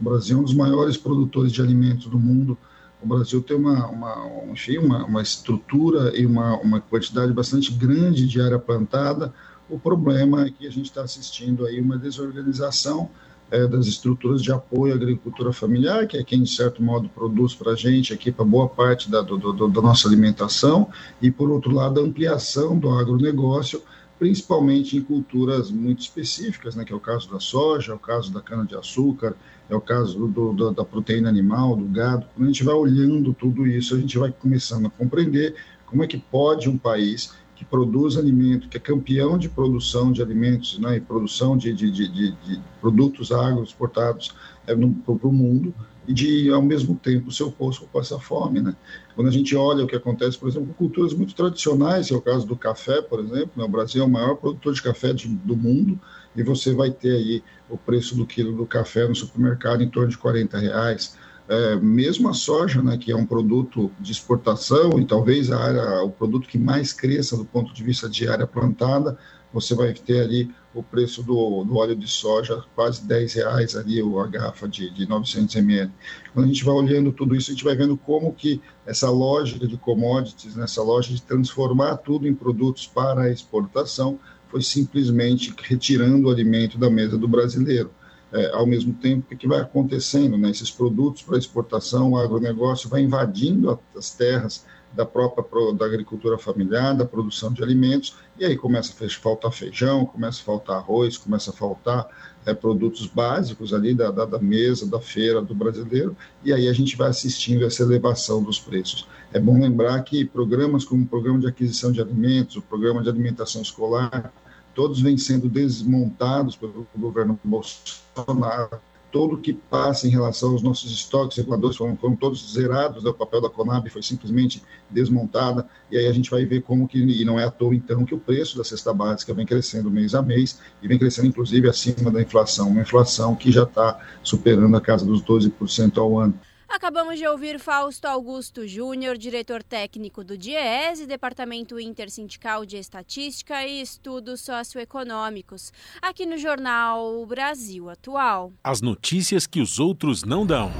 O 0.00 0.04
Brasil 0.04 0.36
é 0.36 0.40
um 0.40 0.44
dos 0.44 0.54
maiores 0.54 0.96
produtores 0.96 1.50
de 1.50 1.62
alimentos 1.62 2.06
do 2.06 2.18
mundo. 2.18 2.58
O 3.02 3.06
Brasil 3.06 3.42
tem 3.42 3.56
uma, 3.56 3.86
uma, 3.86 4.30
enfim, 4.50 4.78
uma, 4.78 5.04
uma 5.04 5.22
estrutura 5.22 6.18
e 6.18 6.26
uma, 6.26 6.58
uma 6.58 6.80
quantidade 6.80 7.32
bastante 7.32 7.72
grande 7.72 8.26
de 8.26 8.40
área 8.40 8.58
plantada. 8.58 9.32
O 9.68 9.78
problema 9.78 10.46
é 10.46 10.50
que 10.50 10.66
a 10.66 10.70
gente 10.70 10.86
está 10.86 11.02
assistindo 11.02 11.64
aí 11.64 11.80
uma 11.80 11.96
desorganização 11.96 13.08
é, 13.50 13.66
das 13.66 13.86
estruturas 13.86 14.42
de 14.42 14.50
apoio 14.52 14.92
à 14.92 14.96
agricultura 14.96 15.52
familiar, 15.52 16.06
que 16.06 16.16
é 16.16 16.24
quem, 16.24 16.42
de 16.42 16.50
certo 16.50 16.82
modo, 16.82 17.08
produz 17.08 17.54
para 17.54 17.72
a 17.72 17.76
gente 17.76 18.12
aqui, 18.12 18.32
para 18.32 18.44
boa 18.44 18.68
parte 18.68 19.10
da, 19.10 19.22
do, 19.22 19.36
do, 19.36 19.68
da 19.68 19.82
nossa 19.82 20.08
alimentação, 20.08 20.88
e, 21.20 21.30
por 21.30 21.50
outro 21.50 21.72
lado, 21.72 22.00
a 22.00 22.02
ampliação 22.02 22.78
do 22.78 22.90
agronegócio, 22.90 23.82
principalmente 24.18 24.96
em 24.96 25.02
culturas 25.02 25.70
muito 25.70 26.00
específicas, 26.00 26.74
né, 26.74 26.84
que 26.84 26.92
é 26.92 26.96
o 26.96 27.00
caso 27.00 27.30
da 27.30 27.40
soja, 27.40 27.92
é 27.92 27.94
o 27.94 27.98
caso 27.98 28.32
da 28.32 28.40
cana-de-açúcar, 28.40 29.34
é 29.68 29.74
o 29.74 29.80
caso 29.80 30.26
do, 30.26 30.52
do, 30.52 30.70
da 30.70 30.84
proteína 30.84 31.28
animal, 31.28 31.76
do 31.76 31.84
gado. 31.84 32.26
Quando 32.34 32.44
a 32.44 32.52
gente 32.52 32.64
vai 32.64 32.74
olhando 32.74 33.34
tudo 33.34 33.66
isso, 33.66 33.94
a 33.94 33.98
gente 33.98 34.18
vai 34.18 34.30
começando 34.30 34.86
a 34.86 34.90
compreender 34.90 35.54
como 35.86 36.02
é 36.02 36.06
que 36.06 36.18
pode 36.18 36.68
um 36.68 36.76
país 36.76 37.34
que 37.54 37.64
produz 37.64 38.16
alimento, 38.16 38.68
que 38.68 38.76
é 38.76 38.80
campeão 38.80 39.38
de 39.38 39.48
produção 39.48 40.12
de 40.12 40.20
alimentos 40.22 40.78
né, 40.78 40.96
e 40.96 41.00
produção 41.00 41.56
de, 41.56 41.72
de, 41.72 41.90
de, 41.90 42.08
de 42.08 42.60
produtos 42.80 43.30
agroexportados 43.30 44.34
é, 44.66 44.74
para 44.74 45.28
o 45.28 45.32
mundo, 45.32 45.74
e 46.06 46.12
de, 46.12 46.50
ao 46.50 46.62
mesmo 46.62 46.94
tempo, 46.94 47.30
oposto 47.42 47.86
com 47.90 48.00
essa 48.00 48.18
fome. 48.18 48.60
Né? 48.60 48.74
Quando 49.14 49.28
a 49.28 49.30
gente 49.30 49.56
olha 49.56 49.84
o 49.84 49.86
que 49.86 49.96
acontece, 49.96 50.38
por 50.38 50.48
exemplo, 50.48 50.68
com 50.68 50.74
culturas 50.74 51.14
muito 51.14 51.34
tradicionais, 51.34 52.10
é 52.10 52.14
o 52.14 52.20
caso 52.20 52.46
do 52.46 52.56
café, 52.56 53.00
por 53.00 53.20
exemplo, 53.20 53.52
né? 53.56 53.64
o 53.64 53.68
Brasil 53.68 54.02
é 54.02 54.06
o 54.06 54.10
maior 54.10 54.36
produtor 54.36 54.74
de 54.74 54.82
café 54.82 55.12
de, 55.12 55.28
do 55.28 55.56
mundo, 55.56 55.98
e 56.36 56.42
você 56.42 56.74
vai 56.74 56.90
ter 56.90 57.12
aí 57.12 57.42
o 57.70 57.78
preço 57.78 58.14
do 58.16 58.26
quilo 58.26 58.54
do 58.54 58.66
café 58.66 59.06
no 59.08 59.14
supermercado 59.14 59.82
em 59.82 59.88
torno 59.88 60.10
de 60.10 60.18
40 60.18 60.58
reais. 60.58 61.16
É, 61.46 61.76
mesmo 61.76 62.28
a 62.28 62.32
soja, 62.32 62.82
né, 62.82 62.96
que 62.96 63.12
é 63.12 63.16
um 63.16 63.26
produto 63.26 63.90
de 64.00 64.12
exportação 64.12 64.98
e 64.98 65.04
talvez 65.04 65.50
a 65.50 65.58
área, 65.58 66.02
o 66.02 66.10
produto 66.10 66.48
que 66.48 66.56
mais 66.56 66.92
cresça 66.92 67.36
do 67.36 67.44
ponto 67.44 67.74
de 67.74 67.84
vista 67.84 68.08
de 68.08 68.26
área 68.26 68.46
plantada, 68.46 69.18
você 69.52 69.74
vai 69.74 69.92
ter 69.92 70.20
ali 70.20 70.50
o 70.74 70.82
preço 70.82 71.22
do, 71.22 71.62
do 71.64 71.76
óleo 71.76 71.94
de 71.94 72.08
soja 72.08 72.64
quase 72.74 73.06
10 73.06 73.34
reais 73.34 73.76
ali, 73.76 74.00
a 74.00 74.26
garrafa 74.26 74.66
de, 74.66 74.90
de 74.90 75.08
900 75.08 75.54
ml. 75.56 75.92
Quando 76.32 76.46
a 76.46 76.48
gente 76.48 76.64
vai 76.64 76.74
olhando 76.74 77.12
tudo 77.12 77.36
isso, 77.36 77.50
a 77.50 77.54
gente 77.54 77.62
vai 77.62 77.76
vendo 77.76 77.96
como 77.96 78.34
que 78.34 78.60
essa 78.84 79.08
lógica 79.08 79.68
de 79.68 79.76
commodities, 79.76 80.56
nessa 80.56 80.80
né, 80.80 80.86
lógica 80.88 81.14
de 81.14 81.22
transformar 81.22 81.98
tudo 81.98 82.26
em 82.26 82.34
produtos 82.34 82.86
para 82.88 83.30
exportação, 83.30 84.18
foi 84.48 84.60
simplesmente 84.62 85.54
retirando 85.62 86.26
o 86.26 86.30
alimento 86.30 86.76
da 86.76 86.90
mesa 86.90 87.16
do 87.16 87.28
brasileiro 87.28 87.90
é, 88.34 88.50
ao 88.50 88.66
mesmo 88.66 88.92
tempo, 88.92 89.32
o 89.32 89.36
que 89.36 89.46
vai 89.46 89.60
acontecendo? 89.60 90.36
Né? 90.36 90.50
Esses 90.50 90.70
produtos 90.70 91.22
para 91.22 91.38
exportação, 91.38 92.12
o 92.12 92.18
agronegócio 92.18 92.88
vai 92.88 93.00
invadindo 93.00 93.78
as 93.96 94.10
terras 94.10 94.64
da 94.92 95.04
própria 95.04 95.44
da 95.72 95.86
agricultura 95.86 96.38
familiar, 96.38 96.94
da 96.94 97.04
produção 97.04 97.52
de 97.52 97.62
alimentos, 97.62 98.16
e 98.38 98.44
aí 98.44 98.56
começa 98.56 98.92
a 98.92 99.08
faltar 99.10 99.52
feijão, 99.52 100.06
começa 100.06 100.40
a 100.40 100.44
faltar 100.44 100.76
arroz, 100.76 101.16
começa 101.16 101.50
a 101.50 101.54
faltar 101.54 102.06
é, 102.46 102.54
produtos 102.54 103.06
básicos 103.06 103.72
ali 103.72 103.94
da, 103.94 104.10
da, 104.10 104.24
da, 104.24 104.38
mesa, 104.38 104.88
da 104.88 105.00
feira 105.00 105.40
do 105.40 105.54
brasileiro, 105.54 106.16
e 106.44 106.52
aí 106.52 106.68
a 106.68 106.72
gente 106.72 106.96
vai 106.96 107.08
assistindo 107.08 107.64
essa 107.64 107.82
elevação 107.82 108.42
dos 108.42 108.58
preços. 108.58 109.08
É 109.32 109.40
bom 109.40 109.60
lembrar 109.60 110.00
que 110.02 110.24
programas 110.24 110.84
como 110.84 111.02
o 111.02 111.06
Programa 111.08 111.40
de 111.40 111.46
Aquisição 111.48 111.90
de 111.90 112.00
Alimentos, 112.00 112.56
o 112.56 112.62
Programa 112.62 113.02
de 113.02 113.08
Alimentação 113.08 113.62
Escolar, 113.62 114.32
todos 114.74 115.00
vêm 115.00 115.16
sendo 115.16 115.48
desmontados 115.48 116.56
pelo 116.56 116.86
governo 116.96 117.38
Bolsonaro. 117.42 118.80
Todo 119.10 119.38
que 119.38 119.52
passa 119.52 120.08
em 120.08 120.10
relação 120.10 120.50
aos 120.50 120.62
nossos 120.62 120.90
estoques 120.90 121.36
reguladores 121.36 121.76
foram, 121.76 121.96
foram 121.96 122.16
todos 122.16 122.52
zerados, 122.52 123.04
o 123.04 123.14
papel 123.14 123.40
da 123.40 123.48
Conab 123.48 123.88
foi 123.88 124.02
simplesmente 124.02 124.60
desmontada, 124.90 125.68
e 125.88 125.96
aí 125.96 126.08
a 126.08 126.12
gente 126.12 126.28
vai 126.28 126.44
ver 126.44 126.62
como 126.62 126.88
que, 126.88 126.98
e 126.98 127.24
não 127.24 127.38
é 127.38 127.44
à 127.44 127.50
toa 127.50 127.76
então, 127.76 128.04
que 128.04 128.12
o 128.12 128.18
preço 128.18 128.58
da 128.58 128.64
cesta 128.64 128.92
básica 128.92 129.32
vem 129.32 129.46
crescendo 129.46 129.88
mês 129.88 130.16
a 130.16 130.22
mês, 130.22 130.58
e 130.82 130.88
vem 130.88 130.98
crescendo 130.98 131.28
inclusive 131.28 131.68
acima 131.68 132.10
da 132.10 132.20
inflação, 132.20 132.68
uma 132.68 132.82
inflação 132.82 133.36
que 133.36 133.52
já 133.52 133.62
está 133.62 134.00
superando 134.20 134.76
a 134.76 134.80
casa 134.80 135.06
dos 135.06 135.22
12% 135.22 135.96
ao 135.96 136.18
ano. 136.18 136.34
Acabamos 136.74 137.16
de 137.16 137.24
ouvir 137.24 137.60
Fausto 137.60 138.08
Augusto 138.08 138.66
Júnior, 138.66 139.16
diretor 139.16 139.62
técnico 139.62 140.24
do 140.24 140.36
DIEESE, 140.36 141.06
Departamento 141.06 141.78
Intersindical 141.78 142.66
de 142.66 142.76
Estatística 142.76 143.64
e 143.64 143.80
Estudos 143.80 144.40
Socioeconômicos, 144.40 145.72
aqui 146.02 146.26
no 146.26 146.36
jornal 146.36 147.24
Brasil 147.26 147.88
Atual. 147.88 148.52
As 148.64 148.80
notícias 148.80 149.46
que 149.46 149.60
os 149.60 149.78
outros 149.78 150.24
não 150.24 150.44
dão. 150.44 150.72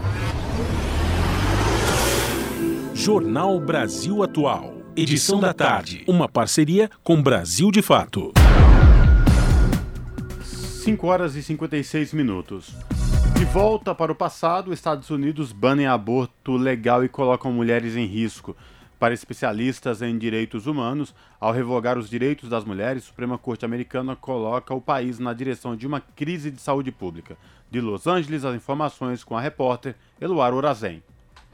Jornal 2.93 3.61
Brasil 3.61 4.21
Atual. 4.25 4.75
Edição 4.97 5.39
da 5.39 5.55
tarde. 5.55 6.03
Uma 6.09 6.29
parceria 6.29 6.91
com 7.05 7.23
Brasil 7.23 7.71
de 7.71 7.83
Fato. 7.83 8.33
5 10.43 11.07
horas 11.07 11.37
e 11.37 11.43
56 11.43 12.13
minutos. 12.15 12.75
De 13.37 13.45
volta 13.47 13.95
para 13.95 14.13
o 14.13 14.15
passado, 14.15 14.73
Estados 14.73 15.11
Unidos 15.11 15.51
banem 15.51 15.87
aborto 15.87 16.57
legal 16.57 17.05
e 17.05 17.09
colocam 17.09 17.53
mulheres 17.53 17.97
em 17.97 18.07
risco. 18.07 18.57
Para 18.99 19.13
especialistas 19.13 20.01
em 20.03 20.17
direitos 20.17 20.67
humanos, 20.67 21.15
ao 21.41 21.53
revogar 21.53 21.99
os 21.99 22.09
direitos 22.09 22.49
das 22.49 22.65
mulheres, 22.65 23.03
a 23.03 23.07
Suprema 23.07 23.37
Corte 23.37 23.65
Americana 23.65 24.15
coloca 24.15 24.73
o 24.73 24.81
país 24.81 25.19
na 25.19 25.33
direção 25.33 25.75
de 25.77 25.87
uma 25.87 26.01
crise 26.01 26.51
de 26.51 26.61
saúde 26.61 26.93
pública. 26.93 27.37
De 27.71 27.81
Los 27.81 28.07
Angeles, 28.07 28.45
as 28.45 28.55
informações 28.55 29.25
com 29.25 29.37
a 29.37 29.41
repórter 29.41 29.97
Eluar 30.21 30.55
Orazen. 30.55 31.03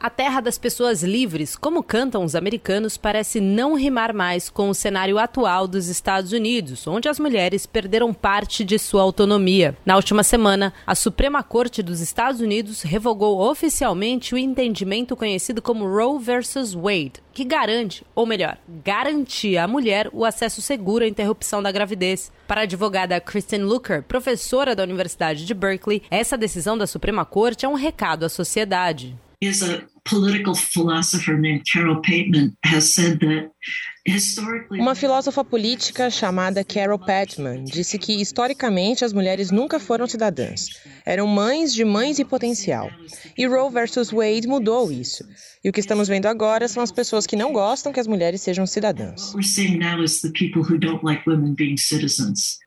A 0.03 0.09
terra 0.09 0.41
das 0.41 0.57
pessoas 0.57 1.03
livres, 1.03 1.55
como 1.55 1.83
cantam 1.83 2.25
os 2.25 2.35
americanos, 2.35 2.97
parece 2.97 3.39
não 3.39 3.75
rimar 3.75 4.15
mais 4.15 4.49
com 4.49 4.71
o 4.71 4.75
cenário 4.75 5.19
atual 5.19 5.69
dos 5.69 5.89
Estados 5.89 6.33
Unidos, 6.33 6.87
onde 6.87 7.07
as 7.07 7.21
mulheres 7.21 7.67
perderam 7.67 8.15
parte 8.15 8.65
de 8.65 8.79
sua 8.79 9.03
autonomia. 9.03 9.77
Na 9.85 9.97
última 9.97 10.23
semana, 10.23 10.73
a 10.87 10.95
Suprema 10.95 11.43
Corte 11.43 11.83
dos 11.83 12.01
Estados 12.01 12.41
Unidos 12.41 12.81
revogou 12.81 13.41
oficialmente 13.43 14.35
o 14.35 14.39
entendimento 14.39 15.15
conhecido 15.15 15.61
como 15.61 15.87
Roe 15.87 16.19
versus 16.19 16.73
Wade, 16.73 17.21
que 17.35 17.45
garante, 17.45 18.03
ou 18.15 18.25
melhor, 18.25 18.57
garantia 18.83 19.65
à 19.65 19.69
mulher 19.69 20.09
o 20.15 20.25
acesso 20.25 20.63
seguro 20.63 21.05
à 21.05 21.09
interrupção 21.09 21.63
da 21.63 21.71
gravidez. 21.71 22.33
Para 22.49 22.63
a 22.63 22.65
advogada 22.65 23.21
Kristen 23.21 23.65
Luker, 23.65 24.03
professora 24.05 24.75
da 24.75 24.83
Universidade 24.83 25.45
de 25.45 25.53
Berkeley, 25.53 26.03
essa 26.11 26.39
decisão 26.39 26.79
da 26.79 26.87
Suprema 26.87 27.27
Corte 27.27 27.67
é 27.67 27.69
um 27.69 27.75
recado 27.75 28.25
à 28.25 28.31
sociedade. 28.31 29.15
Is 29.41 29.63
a 29.63 29.87
political 30.11 30.55
philosopher 30.57 31.39
named 31.39 31.63
Carol 31.73 32.03
Pateman 32.03 32.57
has 32.65 32.93
said 32.93 33.21
that 33.21 33.53
Uma 34.71 34.95
filósofa 34.95 35.45
política 35.45 36.11
chamada 36.11 36.65
Carol 36.65 36.99
Patman 36.99 37.65
disse 37.65 37.99
que, 37.99 38.21
historicamente, 38.21 39.05
as 39.05 39.13
mulheres 39.13 39.51
nunca 39.51 39.79
foram 39.79 40.07
cidadãs. 40.07 40.69
Eram 41.05 41.27
mães 41.27 41.75
de 41.75 41.85
mães 41.85 42.19
em 42.19 42.25
potencial. 42.25 42.91
E 43.37 43.47
Roe 43.47 43.71
versus 43.71 44.11
Wade 44.11 44.49
mudou 44.49 44.91
isso. 44.91 45.25
E 45.63 45.69
o 45.69 45.73
que 45.73 45.81
estamos 45.81 46.09
vendo 46.09 46.27
agora 46.27 46.67
são 46.67 46.83
as 46.83 46.91
pessoas 46.91 47.27
que 47.27 47.37
não 47.37 47.53
gostam 47.53 47.93
que 47.93 48.01
as 48.01 48.07
mulheres 48.07 48.41
sejam 48.41 48.67
cidadãs. 48.67 49.35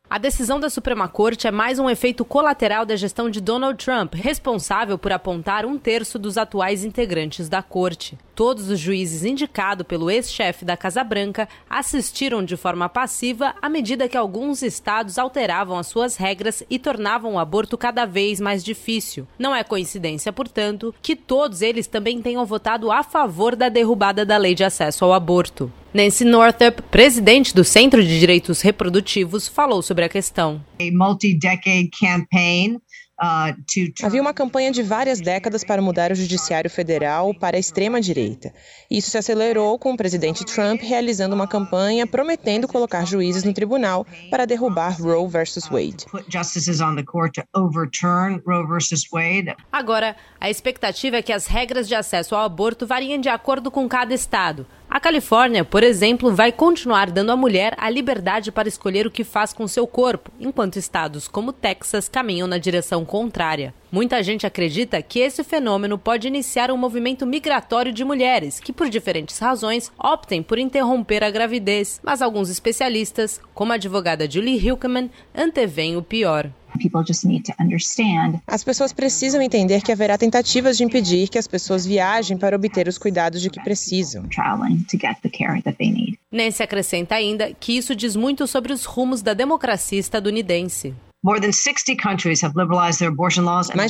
A 0.07 0.17
decisão 0.19 0.59
da 0.59 0.69
Suprema 0.69 1.07
Corte 1.07 1.47
é 1.47 1.51
mais 1.51 1.79
um 1.79 1.89
efeito 1.89 2.23
colateral 2.23 2.85
da 2.85 2.95
gestão 2.95 3.31
de 3.31 3.41
Donald 3.41 3.83
Trump, 3.83 4.13
responsável 4.13 4.95
por 4.99 5.11
apontar 5.11 5.65
um 5.65 5.79
terço 5.79 6.19
dos 6.19 6.37
atuais 6.37 6.83
integrantes 6.83 7.32
da 7.41 7.61
corte. 7.61 8.17
Todos 8.35 8.69
os 8.69 8.79
juízes 8.79 9.23
indicados 9.23 9.85
pelo 9.85 10.09
ex-chefe 10.09 10.65
da 10.65 10.77
Casa 10.77 11.03
Branca 11.03 11.47
assistiram 11.69 12.43
de 12.43 12.57
forma 12.57 12.89
passiva 12.89 13.53
à 13.61 13.69
medida 13.69 14.07
que 14.07 14.17
alguns 14.17 14.61
estados 14.61 15.17
alteravam 15.17 15.77
as 15.77 15.87
suas 15.87 16.15
regras 16.15 16.63
e 16.69 16.79
tornavam 16.79 17.33
o 17.33 17.39
aborto 17.39 17.77
cada 17.77 18.05
vez 18.05 18.39
mais 18.39 18.63
difícil. 18.63 19.27
Não 19.37 19.55
é 19.55 19.63
coincidência, 19.63 20.31
portanto, 20.31 20.93
que 21.01 21.15
todos 21.15 21.61
eles 21.61 21.87
também 21.87 22.21
tenham 22.21 22.45
votado 22.45 22.91
a 22.91 23.03
favor 23.03 23.55
da 23.55 23.69
derrubada 23.69 24.25
da 24.25 24.37
lei 24.37 24.55
de 24.55 24.63
acesso 24.63 25.05
ao 25.05 25.13
aborto. 25.13 25.71
Nancy 25.93 26.25
Northup, 26.25 26.81
presidente 26.89 27.53
do 27.53 27.63
Centro 27.63 28.03
de 28.03 28.19
Direitos 28.19 28.61
Reprodutivos, 28.61 29.47
falou 29.47 29.83
sobre 29.83 30.03
a 30.03 30.09
questão. 30.09 30.59
A 30.81 30.85
multi-decade 30.91 31.91
campaign 31.91 32.79
Havia 34.03 34.21
uma 34.21 34.33
campanha 34.33 34.71
de 34.71 34.81
várias 34.81 35.21
décadas 35.21 35.63
para 35.63 35.81
mudar 35.81 36.11
o 36.11 36.15
judiciário 36.15 36.69
federal 36.69 37.33
para 37.33 37.57
a 37.57 37.59
extrema-direita. 37.59 38.53
Isso 38.89 39.11
se 39.11 39.17
acelerou 39.17 39.77
com 39.77 39.93
o 39.93 39.97
presidente 39.97 40.43
Trump 40.43 40.81
realizando 40.81 41.35
uma 41.35 41.47
campanha 41.47 42.07
prometendo 42.07 42.67
colocar 42.67 43.05
juízes 43.05 43.43
no 43.43 43.53
tribunal 43.53 44.05
para 44.29 44.45
derrubar 44.45 44.99
Roe 44.99 45.27
versus 45.27 45.65
Wade. 45.69 46.05
Agora, 49.71 50.15
a 50.39 50.49
expectativa 50.49 51.17
é 51.17 51.21
que 51.21 51.31
as 51.31 51.45
regras 51.45 51.87
de 51.87 51.95
acesso 51.95 52.35
ao 52.35 52.43
aborto 52.43 52.87
variem 52.87 53.21
de 53.21 53.29
acordo 53.29 53.69
com 53.69 53.87
cada 53.87 54.13
estado. 54.13 54.65
A 54.93 54.99
Califórnia, 54.99 55.65
por 55.65 55.81
exemplo, 55.81 56.35
vai 56.35 56.51
continuar 56.51 57.09
dando 57.09 57.31
à 57.31 57.35
mulher 57.35 57.73
a 57.79 57.89
liberdade 57.89 58.51
para 58.51 58.67
escolher 58.67 59.07
o 59.07 59.11
que 59.11 59.23
faz 59.23 59.51
com 59.51 59.67
seu 59.67 59.87
corpo, 59.87 60.29
enquanto 60.39 60.77
estados 60.77 61.27
como 61.27 61.51
Texas 61.51 62.07
caminham 62.07 62.47
na 62.47 62.59
direção 62.59 63.03
contrária. 63.03 63.73
Muita 63.91 64.21
gente 64.21 64.45
acredita 64.45 65.01
que 65.01 65.19
esse 65.19 65.43
fenômeno 65.43 65.97
pode 65.97 66.27
iniciar 66.27 66.69
um 66.69 66.77
movimento 66.77 67.25
migratório 67.25 67.91
de 67.91 68.05
mulheres 68.05 68.59
que, 68.59 68.71
por 68.71 68.87
diferentes 68.87 69.39
razões, 69.39 69.91
optem 69.97 70.43
por 70.43 70.59
interromper 70.59 71.23
a 71.23 71.31
gravidez. 71.31 71.99
Mas 72.03 72.21
alguns 72.21 72.51
especialistas, 72.51 73.41
como 73.51 73.71
a 73.71 73.75
advogada 73.75 74.29
Julie 74.29 74.59
Hilkeman, 74.59 75.09
antevêm 75.33 75.97
o 75.97 76.03
pior. 76.03 76.51
As 78.47 78.63
pessoas 78.63 78.93
precisam 78.93 79.41
entender 79.41 79.81
que 79.81 79.91
haverá 79.91 80.17
tentativas 80.17 80.77
de 80.77 80.83
impedir 80.83 81.29
que 81.29 81.37
as 81.37 81.47
pessoas 81.47 81.85
viajem 81.85 82.37
para 82.37 82.55
obter 82.55 82.87
os 82.87 82.97
cuidados 82.97 83.41
de 83.41 83.49
que 83.49 83.61
precisam. 83.63 84.23
Nancy 86.31 86.63
acrescenta 86.63 87.15
ainda 87.15 87.53
que 87.53 87.77
isso 87.77 87.95
diz 87.95 88.15
muito 88.15 88.47
sobre 88.47 88.73
os 88.73 88.85
rumos 88.85 89.21
da 89.21 89.33
democracia 89.33 89.99
estadunidense. 89.99 90.93
Mais 91.25 91.39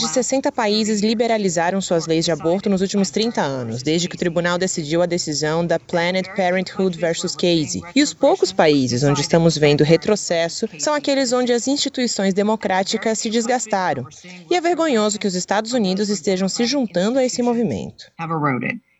de 0.02 0.08
60 0.08 0.52
países 0.52 1.02
liberalizaram 1.02 1.82
suas 1.82 2.06
leis 2.06 2.26
de 2.26 2.32
aborto 2.32 2.70
nos 2.70 2.82
últimos 2.82 3.10
30 3.10 3.42
anos, 3.42 3.82
desde 3.82 4.08
que 4.08 4.16
o 4.16 4.20
tribunal 4.20 4.60
decidiu 4.60 5.02
a 5.02 5.08
decisão 5.08 5.66
da 5.66 5.80
Planned 5.80 6.30
Parenthood 6.36 6.96
versus 6.96 7.36
Casey. 7.36 7.82
E 7.96 8.04
os 8.04 8.14
poucos 8.14 8.52
países 8.52 9.02
onde 9.02 9.22
estamos 9.22 9.58
vendo 9.58 9.84
retrocesso 9.84 10.70
são 10.78 10.94
aqueles 10.94 11.34
onde 11.34 11.52
as 11.52 11.68
instituições 11.68 12.36
democráticas 12.36 13.18
se 13.18 13.32
desgastaram. 13.32 14.06
E 14.52 14.56
é 14.56 14.62
vergonhoso 14.62 15.18
que 15.18 15.26
os 15.26 15.34
Estados 15.34 15.74
Unidos 15.74 16.10
estejam 16.10 16.48
se 16.48 16.66
juntando 16.66 17.18
a 17.18 17.26
esse 17.26 17.42
movimento. 17.42 18.12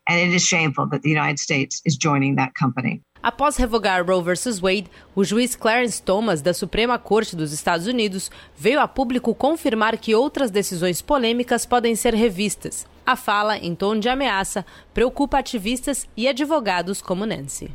And 0.10 0.16
it 0.16 0.36
is 0.36 0.44
shameful 0.44 0.90
that 0.90 1.04
the 1.04 1.10
United 1.10 1.40
States 1.40 1.82
is 1.86 1.96
joining 1.96 2.36
that 2.36 2.54
company. 2.60 3.02
Após 3.24 3.56
revogar 3.56 4.06
Roe 4.06 4.22
vs. 4.22 4.60
Wade, 4.60 4.92
o 5.16 5.24
juiz 5.24 5.56
Clarence 5.56 6.04
Thomas, 6.04 6.42
da 6.42 6.54
Suprema 6.54 7.00
Corte 7.00 7.38
dos 7.38 7.54
Estados 7.54 7.88
Unidos, 7.88 8.30
veio 8.54 8.82
a 8.82 8.88
público 8.88 9.34
confirmar 9.34 9.98
que 9.98 10.14
outras 10.14 10.52
decisões 10.52 11.02
polêmicas 11.02 11.66
podem 11.66 11.96
ser 11.96 12.14
revistas. 12.14 12.86
A 13.06 13.16
fala, 13.16 13.58
em 13.58 13.74
tom 13.74 13.98
de 13.98 14.10
ameaça, 14.10 14.66
preocupa 14.94 15.40
ativistas 15.40 16.06
e 16.18 16.28
advogados 16.28 17.02
como 17.02 17.26
Nancy. 17.26 17.72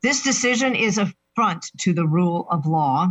This 0.00 0.22
decision 0.22 0.76
is 0.76 0.98
a 0.98 1.12
front 1.34 1.66
to 1.82 1.92
the 1.92 2.02
rule 2.02 2.46
of 2.48 2.68
law 2.68 3.08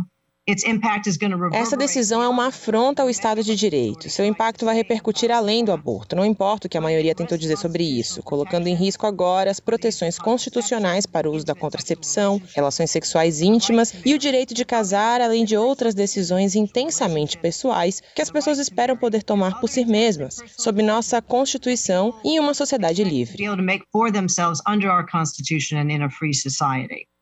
essa 1.52 1.76
decisão 1.76 2.20
é 2.20 2.28
uma 2.28 2.48
afronta 2.48 3.00
ao 3.00 3.08
Estado 3.08 3.44
de 3.44 3.54
Direito. 3.54 4.10
Seu 4.10 4.24
impacto 4.24 4.64
vai 4.64 4.74
repercutir 4.74 5.30
além 5.30 5.64
do 5.64 5.70
aborto, 5.70 6.16
não 6.16 6.26
importa 6.26 6.66
o 6.66 6.70
que 6.70 6.76
a 6.76 6.80
maioria 6.80 7.14
tentou 7.14 7.38
dizer 7.38 7.56
sobre 7.56 7.84
isso, 7.84 8.24
colocando 8.24 8.66
em 8.66 8.74
risco 8.74 9.06
agora 9.06 9.52
as 9.52 9.60
proteções 9.60 10.18
constitucionais 10.18 11.06
para 11.06 11.30
o 11.30 11.32
uso 11.32 11.46
da 11.46 11.54
contracepção, 11.54 12.42
relações 12.56 12.90
sexuais 12.90 13.40
íntimas 13.40 13.94
e 14.04 14.14
o 14.14 14.18
direito 14.18 14.52
de 14.52 14.64
casar, 14.64 15.20
além 15.20 15.44
de 15.44 15.56
outras 15.56 15.94
decisões 15.94 16.56
intensamente 16.56 17.38
pessoais 17.38 18.02
que 18.12 18.22
as 18.22 18.30
pessoas 18.30 18.58
esperam 18.58 18.96
poder 18.96 19.22
tomar 19.22 19.60
por 19.60 19.68
si 19.68 19.84
mesmas, 19.84 20.42
sob 20.58 20.82
nossa 20.82 21.22
Constituição 21.22 22.18
e 22.24 22.36
em 22.36 22.40
uma 22.40 22.52
sociedade 22.52 23.04
livre. 23.04 23.36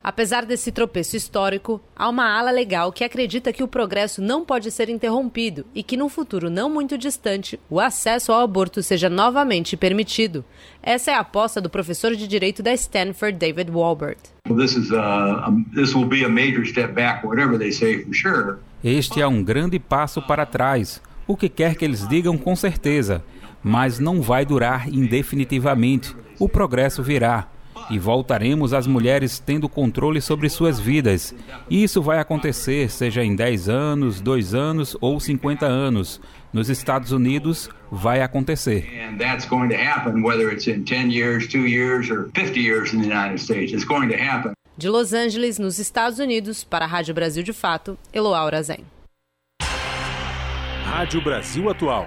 Apesar 0.02 0.46
desse 0.46 0.72
tropeço 0.72 1.14
histórico, 1.14 1.78
há 1.94 2.08
uma 2.08 2.24
ala 2.24 2.50
legal 2.50 2.90
que 2.90 3.04
acredita 3.04 3.52
que 3.52 3.62
o 3.62 3.68
progresso 3.68 4.22
não 4.22 4.46
pode 4.46 4.70
ser 4.70 4.88
interrompido 4.88 5.66
e 5.74 5.82
que, 5.82 5.94
num 5.94 6.08
futuro 6.08 6.48
não 6.48 6.70
muito 6.70 6.96
distante, 6.96 7.60
o 7.68 7.78
acesso 7.78 8.32
ao 8.32 8.40
aborto 8.40 8.82
seja 8.82 9.10
novamente 9.10 9.76
permitido. 9.76 10.42
Essa 10.82 11.10
é 11.10 11.14
a 11.14 11.20
aposta 11.20 11.60
do 11.60 11.68
professor 11.68 12.16
de 12.16 12.26
direito 12.26 12.62
da 12.62 12.72
Stanford, 12.72 13.36
David 13.36 13.70
Walbert. 13.70 14.16
Este 18.82 19.20
é 19.20 19.26
um 19.26 19.44
grande 19.44 19.78
passo 19.78 20.22
para 20.22 20.46
trás, 20.46 21.02
o 21.26 21.36
que 21.36 21.50
quer 21.50 21.74
que 21.74 21.84
eles 21.84 22.08
digam 22.08 22.38
com 22.38 22.56
certeza, 22.56 23.22
mas 23.62 23.98
não 23.98 24.22
vai 24.22 24.46
durar 24.46 24.88
indefinitivamente. 24.88 26.16
O 26.38 26.48
progresso 26.48 27.02
virá 27.02 27.48
e 27.88 27.98
voltaremos 27.98 28.72
às 28.72 28.86
mulheres 28.86 29.38
tendo 29.38 29.68
controle 29.68 30.20
sobre 30.20 30.48
suas 30.48 30.78
vidas. 30.78 31.34
Isso 31.70 32.02
vai 32.02 32.18
acontecer, 32.18 32.90
seja 32.90 33.24
em 33.24 33.34
10 33.34 33.68
anos, 33.68 34.20
2 34.20 34.54
anos 34.54 34.96
ou 35.00 35.18
50 35.18 35.66
anos. 35.66 36.20
Nos 36.52 36.68
Estados 36.68 37.12
Unidos, 37.12 37.70
vai 37.90 38.22
acontecer. 38.22 38.88
De 44.76 44.88
Los 44.88 45.12
Angeles, 45.12 45.58
nos 45.58 45.78
Estados 45.78 46.18
Unidos, 46.18 46.64
para 46.64 46.84
a 46.84 46.88
Rádio 46.88 47.14
Brasil 47.14 47.42
de 47.42 47.52
Fato, 47.52 47.98
Eloá 48.12 48.62
Zen. 48.62 48.84
Rádio 50.84 51.22
Brasil 51.22 51.70
Atual. 51.70 52.06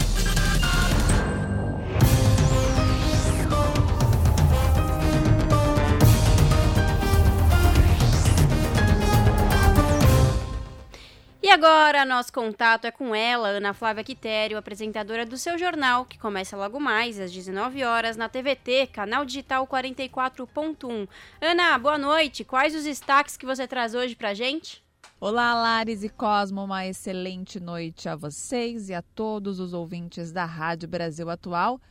agora 11.51 12.05
nosso 12.05 12.31
contato 12.31 12.85
é 12.85 12.91
com 12.91 13.13
ela, 13.13 13.49
Ana 13.49 13.73
Flávia 13.73 14.05
Quitério, 14.05 14.57
apresentadora 14.57 15.25
do 15.25 15.37
seu 15.37 15.57
jornal, 15.57 16.05
que 16.05 16.17
começa 16.17 16.55
logo 16.55 16.79
mais 16.79 17.19
às 17.19 17.29
19 17.29 17.83
horas 17.83 18.15
na 18.15 18.29
TVT, 18.29 18.87
canal 18.87 19.25
digital 19.25 19.67
44.1. 19.67 21.09
Ana, 21.41 21.77
boa 21.77 21.97
noite. 21.97 22.45
Quais 22.45 22.73
os 22.73 22.85
destaques 22.85 23.35
que 23.35 23.45
você 23.45 23.67
traz 23.67 23.93
hoje 23.93 24.15
pra 24.15 24.33
gente? 24.33 24.81
Olá, 25.19 25.53
Lares 25.53 26.05
e 26.05 26.09
Cosmo, 26.09 26.63
uma 26.63 26.87
excelente 26.87 27.59
noite 27.59 28.07
a 28.07 28.15
vocês 28.15 28.87
e 28.87 28.93
a 28.93 29.01
todos 29.01 29.59
os 29.59 29.73
ouvintes 29.73 30.31
da 30.31 30.45
Rádio 30.45 30.87
Brasil 30.87 31.29
Atual. 31.29 31.81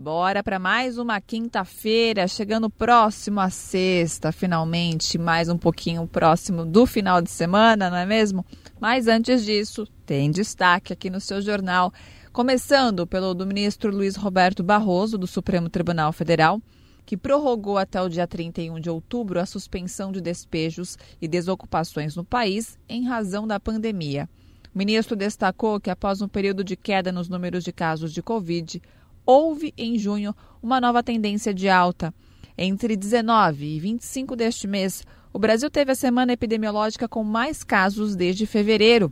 Bora 0.00 0.42
para 0.42 0.58
mais 0.58 0.96
uma 0.96 1.20
quinta-feira, 1.20 2.26
chegando 2.26 2.70
próximo 2.70 3.38
à 3.38 3.50
sexta, 3.50 4.32
finalmente, 4.32 5.18
mais 5.18 5.50
um 5.50 5.58
pouquinho 5.58 6.06
próximo 6.06 6.64
do 6.64 6.86
final 6.86 7.20
de 7.20 7.28
semana, 7.28 7.90
não 7.90 7.98
é 7.98 8.06
mesmo? 8.06 8.42
Mas 8.80 9.06
antes 9.06 9.44
disso, 9.44 9.86
tem 10.06 10.30
destaque 10.30 10.94
aqui 10.94 11.10
no 11.10 11.20
seu 11.20 11.42
jornal, 11.42 11.92
começando 12.32 13.06
pelo 13.06 13.34
do 13.34 13.44
ministro 13.44 13.94
Luiz 13.94 14.16
Roberto 14.16 14.62
Barroso, 14.62 15.18
do 15.18 15.26
Supremo 15.26 15.68
Tribunal 15.68 16.14
Federal, 16.14 16.62
que 17.04 17.14
prorrogou 17.14 17.76
até 17.76 18.00
o 18.00 18.08
dia 18.08 18.26
31 18.26 18.80
de 18.80 18.88
outubro 18.88 19.38
a 19.38 19.44
suspensão 19.44 20.10
de 20.10 20.22
despejos 20.22 20.96
e 21.20 21.28
desocupações 21.28 22.16
no 22.16 22.24
país 22.24 22.78
em 22.88 23.04
razão 23.04 23.46
da 23.46 23.60
pandemia. 23.60 24.26
O 24.74 24.78
ministro 24.78 25.14
destacou 25.14 25.78
que, 25.78 25.90
após 25.90 26.22
um 26.22 26.28
período 26.28 26.64
de 26.64 26.74
queda 26.74 27.12
nos 27.12 27.28
números 27.28 27.62
de 27.62 27.72
casos 27.72 28.14
de 28.14 28.22
Covid, 28.22 28.80
houve 29.24 29.72
em 29.76 29.98
junho 29.98 30.34
uma 30.62 30.80
nova 30.80 31.02
tendência 31.02 31.52
de 31.54 31.68
alta. 31.68 32.12
Entre 32.56 32.96
19 32.96 33.64
e 33.64 33.80
25 33.80 34.36
deste 34.36 34.66
mês, 34.66 35.04
o 35.32 35.38
Brasil 35.38 35.70
teve 35.70 35.92
a 35.92 35.94
semana 35.94 36.32
epidemiológica 36.32 37.08
com 37.08 37.22
mais 37.22 37.62
casos 37.62 38.16
desde 38.16 38.46
fevereiro. 38.46 39.10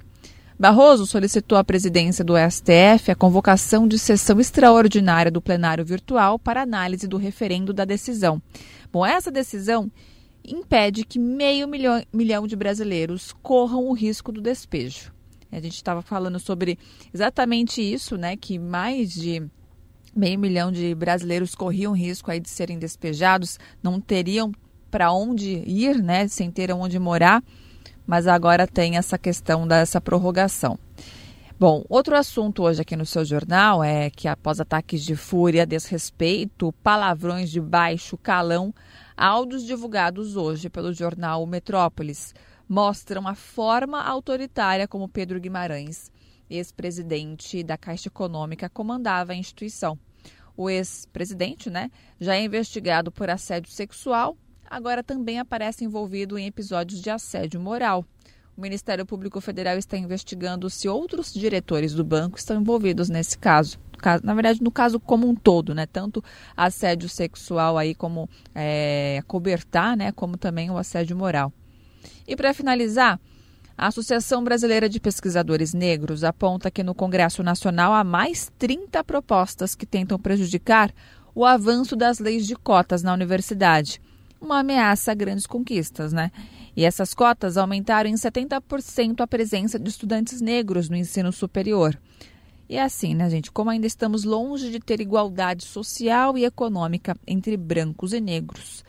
Barroso 0.58 1.06
solicitou 1.06 1.56
à 1.56 1.62
presidência 1.62 2.24
do 2.24 2.34
STF 2.36 3.12
a 3.12 3.14
convocação 3.14 3.86
de 3.86 3.96
sessão 3.96 4.40
extraordinária 4.40 5.30
do 5.30 5.40
plenário 5.40 5.84
virtual 5.84 6.38
para 6.38 6.62
análise 6.62 7.06
do 7.06 7.16
referendo 7.16 7.72
da 7.72 7.84
decisão. 7.84 8.42
Bom, 8.92 9.06
essa 9.06 9.30
decisão 9.30 9.88
impede 10.44 11.04
que 11.04 11.18
meio 11.18 11.68
milhão, 11.68 12.02
milhão 12.12 12.46
de 12.46 12.56
brasileiros 12.56 13.32
corram 13.40 13.86
o 13.86 13.92
risco 13.92 14.32
do 14.32 14.40
despejo. 14.40 15.12
A 15.52 15.60
gente 15.60 15.76
estava 15.76 16.02
falando 16.02 16.40
sobre 16.40 16.76
exatamente 17.14 17.80
isso, 17.80 18.16
né? 18.16 18.36
Que 18.36 18.58
mais 18.58 19.12
de 19.12 19.48
meio 20.18 20.38
milhão 20.38 20.72
de 20.72 20.92
brasileiros 20.96 21.54
corriam 21.54 21.92
risco 21.92 22.30
aí 22.30 22.40
de 22.40 22.50
serem 22.50 22.76
despejados, 22.76 23.56
não 23.80 24.00
teriam 24.00 24.50
para 24.90 25.12
onde 25.12 25.62
ir, 25.64 26.02
né, 26.02 26.26
sem 26.26 26.50
ter 26.50 26.72
onde 26.72 26.98
morar, 26.98 27.42
mas 28.04 28.26
agora 28.26 28.66
tem 28.66 28.96
essa 28.96 29.16
questão 29.16 29.66
dessa 29.66 30.00
prorrogação. 30.00 30.76
Bom, 31.60 31.84
outro 31.88 32.16
assunto 32.16 32.62
hoje 32.62 32.82
aqui 32.82 32.96
no 32.96 33.06
seu 33.06 33.24
jornal 33.24 33.82
é 33.82 34.10
que 34.10 34.26
após 34.26 34.60
ataques 34.60 35.04
de 35.04 35.14
fúria, 35.14 35.66
desrespeito, 35.66 36.72
palavrões 36.82 37.50
de 37.50 37.60
baixo 37.60 38.16
calão, 38.16 38.74
áudios 39.16 39.64
divulgados 39.64 40.36
hoje 40.36 40.68
pelo 40.68 40.92
jornal 40.92 41.46
Metrópolis 41.46 42.34
mostram 42.68 43.26
a 43.26 43.34
forma 43.34 44.02
autoritária 44.02 44.88
como 44.88 45.08
Pedro 45.08 45.40
Guimarães, 45.40 46.10
ex-presidente 46.50 47.62
da 47.62 47.76
Caixa 47.76 48.08
Econômica, 48.08 48.68
comandava 48.68 49.32
a 49.32 49.36
instituição. 49.36 49.98
O 50.58 50.68
ex-presidente, 50.68 51.70
né, 51.70 51.90
já 52.20 52.36
é 52.36 52.42
investigado 52.42 53.10
por 53.10 53.30
assédio 53.30 53.72
sexual 53.72 54.36
agora 54.70 55.02
também 55.02 55.38
aparece 55.38 55.84
envolvido 55.84 56.38
em 56.38 56.46
episódios 56.46 57.00
de 57.00 57.10
assédio 57.10 57.60
moral. 57.60 58.04
O 58.56 58.60
Ministério 58.60 59.06
Público 59.06 59.40
Federal 59.40 59.78
está 59.78 59.96
investigando 59.96 60.68
se 60.68 60.88
outros 60.88 61.32
diretores 61.32 61.94
do 61.94 62.04
banco 62.04 62.38
estão 62.38 62.60
envolvidos 62.60 63.08
nesse 63.08 63.38
caso. 63.38 63.78
na 64.22 64.34
verdade, 64.34 64.62
no 64.62 64.70
caso 64.70 64.98
como 64.98 65.28
um 65.28 65.34
todo, 65.34 65.74
né? 65.74 65.86
Tanto 65.86 66.22
assédio 66.56 67.08
sexual 67.08 67.78
aí 67.78 67.94
como 67.94 68.28
é, 68.54 69.22
cobertar, 69.26 69.96
né? 69.96 70.12
Como 70.12 70.36
também 70.36 70.70
o 70.70 70.76
assédio 70.76 71.16
moral. 71.16 71.52
E 72.26 72.34
para 72.34 72.52
finalizar, 72.52 73.20
a 73.78 73.86
Associação 73.86 74.42
Brasileira 74.42 74.88
de 74.88 74.98
Pesquisadores 74.98 75.72
Negros 75.72 76.24
aponta 76.24 76.68
que 76.68 76.82
no 76.82 76.96
Congresso 76.96 77.44
Nacional 77.44 77.92
há 77.92 78.02
mais 78.02 78.50
30 78.58 79.04
propostas 79.04 79.76
que 79.76 79.86
tentam 79.86 80.18
prejudicar 80.18 80.92
o 81.32 81.44
avanço 81.44 81.94
das 81.94 82.18
leis 82.18 82.44
de 82.44 82.56
cotas 82.56 83.04
na 83.04 83.14
universidade. 83.14 84.02
Uma 84.40 84.58
ameaça 84.58 85.12
a 85.12 85.14
grandes 85.14 85.46
conquistas, 85.46 86.12
né? 86.12 86.32
E 86.76 86.84
essas 86.84 87.14
cotas 87.14 87.56
aumentaram 87.56 88.10
em 88.10 88.14
70% 88.14 89.20
a 89.20 89.28
presença 89.28 89.78
de 89.78 89.88
estudantes 89.88 90.40
negros 90.40 90.88
no 90.88 90.96
ensino 90.96 91.30
superior. 91.32 91.96
E 92.68 92.76
é 92.76 92.82
assim, 92.82 93.14
né, 93.14 93.30
gente? 93.30 93.52
Como 93.52 93.70
ainda 93.70 93.86
estamos 93.86 94.24
longe 94.24 94.72
de 94.72 94.80
ter 94.80 95.00
igualdade 95.00 95.64
social 95.64 96.36
e 96.36 96.44
econômica 96.44 97.16
entre 97.24 97.56
brancos 97.56 98.12
e 98.12 98.20
negros, 98.20 98.84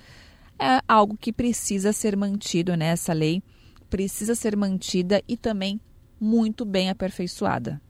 é 0.58 0.82
algo 0.88 1.16
que 1.16 1.32
precisa 1.32 1.94
ser 1.94 2.18
mantido 2.18 2.76
nessa 2.76 3.14
né, 3.14 3.20
lei 3.20 3.44
precisa 3.90 4.36
ser 4.36 4.56
mantida 4.56 5.22
e 5.28 5.36
também 5.36 5.80
muito 6.20 6.66
bem 6.66 6.90
aperfeiçoada. 6.90 7.82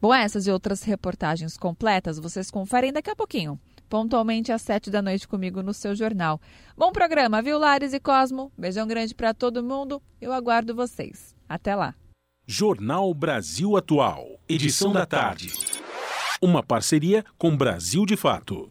Bom, 0.00 0.12
essas 0.12 0.46
e 0.46 0.50
outras 0.50 0.82
reportagens 0.82 1.56
completas 1.56 2.18
vocês 2.18 2.50
conferem 2.50 2.92
daqui 2.92 3.10
a 3.10 3.16
pouquinho, 3.16 3.58
pontualmente 3.88 4.50
às 4.50 4.62
sete 4.62 4.90
da 4.90 5.00
noite 5.00 5.28
comigo 5.28 5.62
no 5.62 5.72
seu 5.72 5.94
jornal. 5.94 6.40
Bom 6.76 6.90
programa, 6.90 7.40
viu, 7.40 7.58
Lares 7.58 7.92
e 7.92 8.00
Cosmo? 8.00 8.50
Beijão 8.58 8.86
grande 8.86 9.14
para 9.14 9.32
todo 9.32 9.62
mundo. 9.62 10.02
Eu 10.20 10.32
aguardo 10.32 10.74
vocês. 10.74 11.34
Até 11.48 11.76
lá. 11.76 11.94
Jornal 12.46 13.14
Brasil 13.14 13.76
Atual, 13.76 14.26
edição 14.48 14.92
da 14.92 15.06
tarde. 15.06 15.52
Uma 16.40 16.62
parceria 16.62 17.24
com 17.38 17.56
Brasil 17.56 18.04
de 18.04 18.16
Fato. 18.16 18.68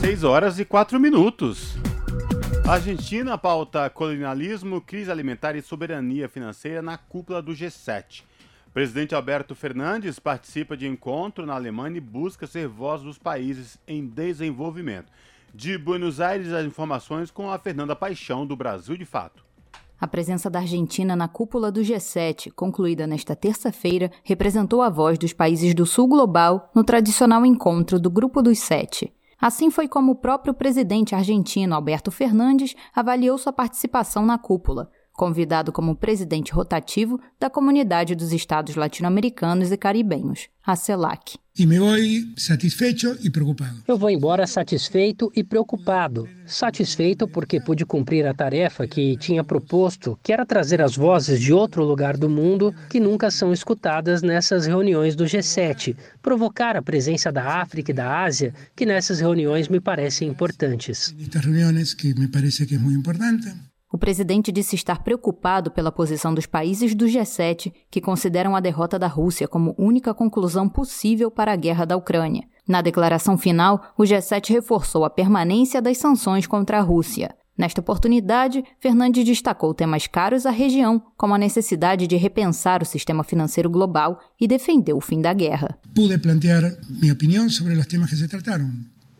6 0.00 0.24
horas 0.24 0.58
e 0.58 0.64
4 0.64 1.00
minutos. 1.00 1.78
Argentina 2.68 3.38
pauta 3.38 3.88
colonialismo, 3.88 4.78
crise 4.82 5.10
alimentar 5.10 5.56
e 5.56 5.62
soberania 5.62 6.28
financeira 6.28 6.82
na 6.82 6.98
cúpula 6.98 7.40
do 7.40 7.52
G7. 7.52 8.24
O 8.66 8.70
presidente 8.72 9.14
Alberto 9.14 9.54
Fernandes 9.54 10.18
participa 10.18 10.76
de 10.76 10.86
encontro 10.86 11.46
na 11.46 11.54
Alemanha 11.54 11.96
e 11.96 12.00
busca 12.00 12.46
ser 12.46 12.68
voz 12.68 13.00
dos 13.00 13.16
países 13.16 13.78
em 13.88 14.06
desenvolvimento. 14.06 15.10
De 15.54 15.78
Buenos 15.78 16.20
Aires, 16.20 16.52
as 16.52 16.66
informações 16.66 17.30
com 17.30 17.50
a 17.50 17.58
Fernanda 17.58 17.96
Paixão, 17.96 18.46
do 18.46 18.54
Brasil 18.54 18.98
de 18.98 19.06
Fato. 19.06 19.42
A 19.98 20.06
presença 20.06 20.50
da 20.50 20.58
Argentina 20.58 21.16
na 21.16 21.26
cúpula 21.26 21.72
do 21.72 21.80
G7, 21.80 22.52
concluída 22.52 23.06
nesta 23.06 23.34
terça-feira, 23.34 24.12
representou 24.22 24.82
a 24.82 24.90
voz 24.90 25.18
dos 25.18 25.32
países 25.32 25.72
do 25.72 25.86
Sul 25.86 26.06
Global 26.06 26.70
no 26.74 26.84
tradicional 26.84 27.46
encontro 27.46 27.98
do 27.98 28.10
Grupo 28.10 28.42
dos 28.42 28.58
Sete. 28.58 29.10
Assim 29.40 29.70
foi 29.70 29.86
como 29.86 30.12
o 30.12 30.16
próprio 30.16 30.52
presidente 30.52 31.14
argentino 31.14 31.74
Alberto 31.74 32.10
Fernandes 32.10 32.74
avaliou 32.94 33.38
sua 33.38 33.52
participação 33.52 34.26
na 34.26 34.36
cúpula, 34.36 34.90
convidado 35.18 35.72
como 35.72 35.96
presidente 35.96 36.52
rotativo 36.52 37.20
da 37.40 37.50
Comunidade 37.50 38.14
dos 38.14 38.32
Estados 38.32 38.76
Latino-Americanos 38.76 39.72
e 39.72 39.76
Caribenhos, 39.76 40.48
a 40.64 40.76
CELAC. 40.76 41.36
E 41.58 41.66
me 41.66 41.76
vou 41.80 41.90
satisfeito 42.36 43.18
e 43.20 43.28
preocupado. 43.28 43.82
Eu 43.88 43.98
vou 43.98 44.08
embora 44.08 44.46
satisfeito 44.46 45.28
e 45.34 45.42
preocupado. 45.42 46.28
Satisfeito 46.46 47.26
porque 47.26 47.60
pude 47.60 47.84
cumprir 47.84 48.24
a 48.28 48.32
tarefa 48.32 48.86
que 48.86 49.16
tinha 49.16 49.42
proposto, 49.42 50.16
que 50.22 50.32
era 50.32 50.46
trazer 50.46 50.80
as 50.80 50.94
vozes 50.94 51.40
de 51.40 51.52
outro 51.52 51.82
lugar 51.82 52.16
do 52.16 52.30
mundo 52.30 52.72
que 52.88 53.00
nunca 53.00 53.28
são 53.28 53.52
escutadas 53.52 54.22
nessas 54.22 54.66
reuniões 54.66 55.16
do 55.16 55.24
G7, 55.24 55.96
provocar 56.22 56.76
a 56.76 56.82
presença 56.82 57.32
da 57.32 57.60
África 57.60 57.90
e 57.90 57.94
da 57.94 58.22
Ásia, 58.22 58.54
que 58.76 58.86
nessas 58.86 59.18
reuniões 59.18 59.66
me 59.66 59.80
parecem 59.80 60.28
importantes. 60.28 61.12
Estas 61.20 61.44
reuniões 61.44 61.92
que 61.92 62.14
me 62.14 62.28
parece 62.28 62.64
que 62.66 62.76
é 62.76 62.78
muito 62.78 63.00
importante. 63.00 63.52
O 63.90 63.96
presidente 63.96 64.52
disse 64.52 64.76
estar 64.76 65.02
preocupado 65.02 65.70
pela 65.70 65.90
posição 65.90 66.34
dos 66.34 66.44
países 66.44 66.94
do 66.94 67.06
G7, 67.06 67.72
que 67.90 68.02
consideram 68.02 68.54
a 68.54 68.60
derrota 68.60 68.98
da 68.98 69.06
Rússia 69.06 69.48
como 69.48 69.74
única 69.78 70.12
conclusão 70.12 70.68
possível 70.68 71.30
para 71.30 71.52
a 71.52 71.56
guerra 71.56 71.86
da 71.86 71.96
Ucrânia. 71.96 72.44
Na 72.66 72.82
declaração 72.82 73.38
final, 73.38 73.94
o 73.96 74.02
G7 74.02 74.50
reforçou 74.50 75.06
a 75.06 75.10
permanência 75.10 75.80
das 75.80 75.96
sanções 75.96 76.46
contra 76.46 76.78
a 76.78 76.82
Rússia. 76.82 77.34
Nesta 77.56 77.80
oportunidade, 77.80 78.62
Fernandes 78.78 79.24
destacou 79.24 79.72
temas 79.72 80.06
caros 80.06 80.44
à 80.44 80.50
região, 80.50 81.02
como 81.16 81.34
a 81.34 81.38
necessidade 81.38 82.06
de 82.06 82.16
repensar 82.16 82.82
o 82.82 82.86
sistema 82.86 83.24
financeiro 83.24 83.70
global 83.70 84.20
e 84.38 84.46
defendeu 84.46 84.98
o 84.98 85.00
fim 85.00 85.20
da 85.20 85.32
guerra. 85.32 85.76
Pude 85.94 86.18
plantear 86.18 86.62
minha 86.88 87.14
opinião 87.14 87.48
sobre 87.48 87.72
os 87.72 87.86
temas 87.86 88.10
que 88.10 88.16
se 88.16 88.28
trataram 88.28 88.70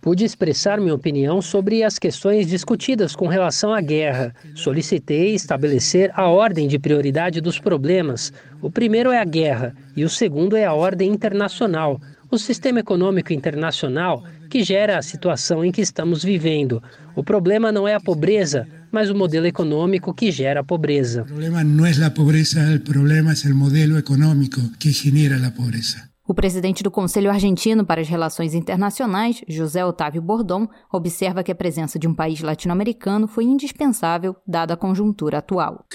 Pude 0.01 0.25
expressar 0.25 0.81
minha 0.81 0.95
opinião 0.95 1.43
sobre 1.43 1.83
as 1.83 1.99
questões 1.99 2.47
discutidas 2.47 3.17
com 3.17 3.27
relação 3.27 3.75
à 3.75 3.81
guerra. 3.81 4.35
Solicitei 4.55 5.35
estabelecer 5.35 6.11
a 6.15 6.29
ordem 6.29 6.69
de 6.69 6.79
prioridade 6.79 7.41
dos 7.41 7.59
problemas. 7.59 8.33
O 8.63 8.71
primeiro 8.71 9.11
é 9.11 9.19
a 9.19 9.25
guerra 9.25 9.75
e 9.97 10.05
o 10.05 10.09
segundo 10.09 10.57
é 10.57 10.65
a 10.65 10.73
ordem 10.73 11.11
internacional, 11.11 12.01
o 12.31 12.39
sistema 12.39 12.81
econômico 12.81 13.33
internacional 13.33 14.23
que 14.49 14.63
gera 14.63 14.99
a 14.99 15.03
situação 15.03 15.65
em 15.65 15.73
que 15.73 15.81
estamos 15.81 16.23
vivendo. 16.23 16.83
O 17.15 17.23
problema 17.23 17.71
não 17.73 17.87
é 17.87 17.95
a 17.95 18.01
pobreza, 18.01 18.67
mas 18.91 19.11
o 19.11 19.15
modelo 19.15 19.47
econômico 19.47 20.15
que 20.15 20.31
gera 20.31 20.61
a 20.61 20.65
pobreza. 20.65 21.23
O 21.23 21.27
problema 21.27 21.65
não 21.65 21.85
é 21.85 22.05
a 22.05 22.11
pobreza, 22.11 22.61
o 22.77 22.81
problema 22.81 23.33
é 23.33 23.49
o 23.49 23.55
modelo 23.55 23.99
econômico 23.99 24.61
que 24.79 24.91
gera 24.91 25.47
a 25.47 25.51
pobreza. 25.51 26.08
O 26.29 26.35
presidente 26.35 26.83
do 26.83 26.91
Conselho 26.91 27.31
Argentino 27.31 27.87
para 27.87 28.03
as 28.03 28.09
Relações 28.09 28.53
Internacionais, 28.53 29.41
José 29.49 29.83
Otávio 29.83 30.21
Bordon, 30.21 30.69
observa 30.93 31.43
que 31.43 31.51
a 31.51 31.55
presença 31.55 31.99
de 31.99 32.07
um 32.07 32.13
país 32.13 32.43
latino-americano 32.43 33.27
foi 33.27 33.45
indispensável 33.45 34.37
dada 34.47 34.75
a 34.75 34.77
conjuntura 34.77 35.39
atual. 35.39 35.87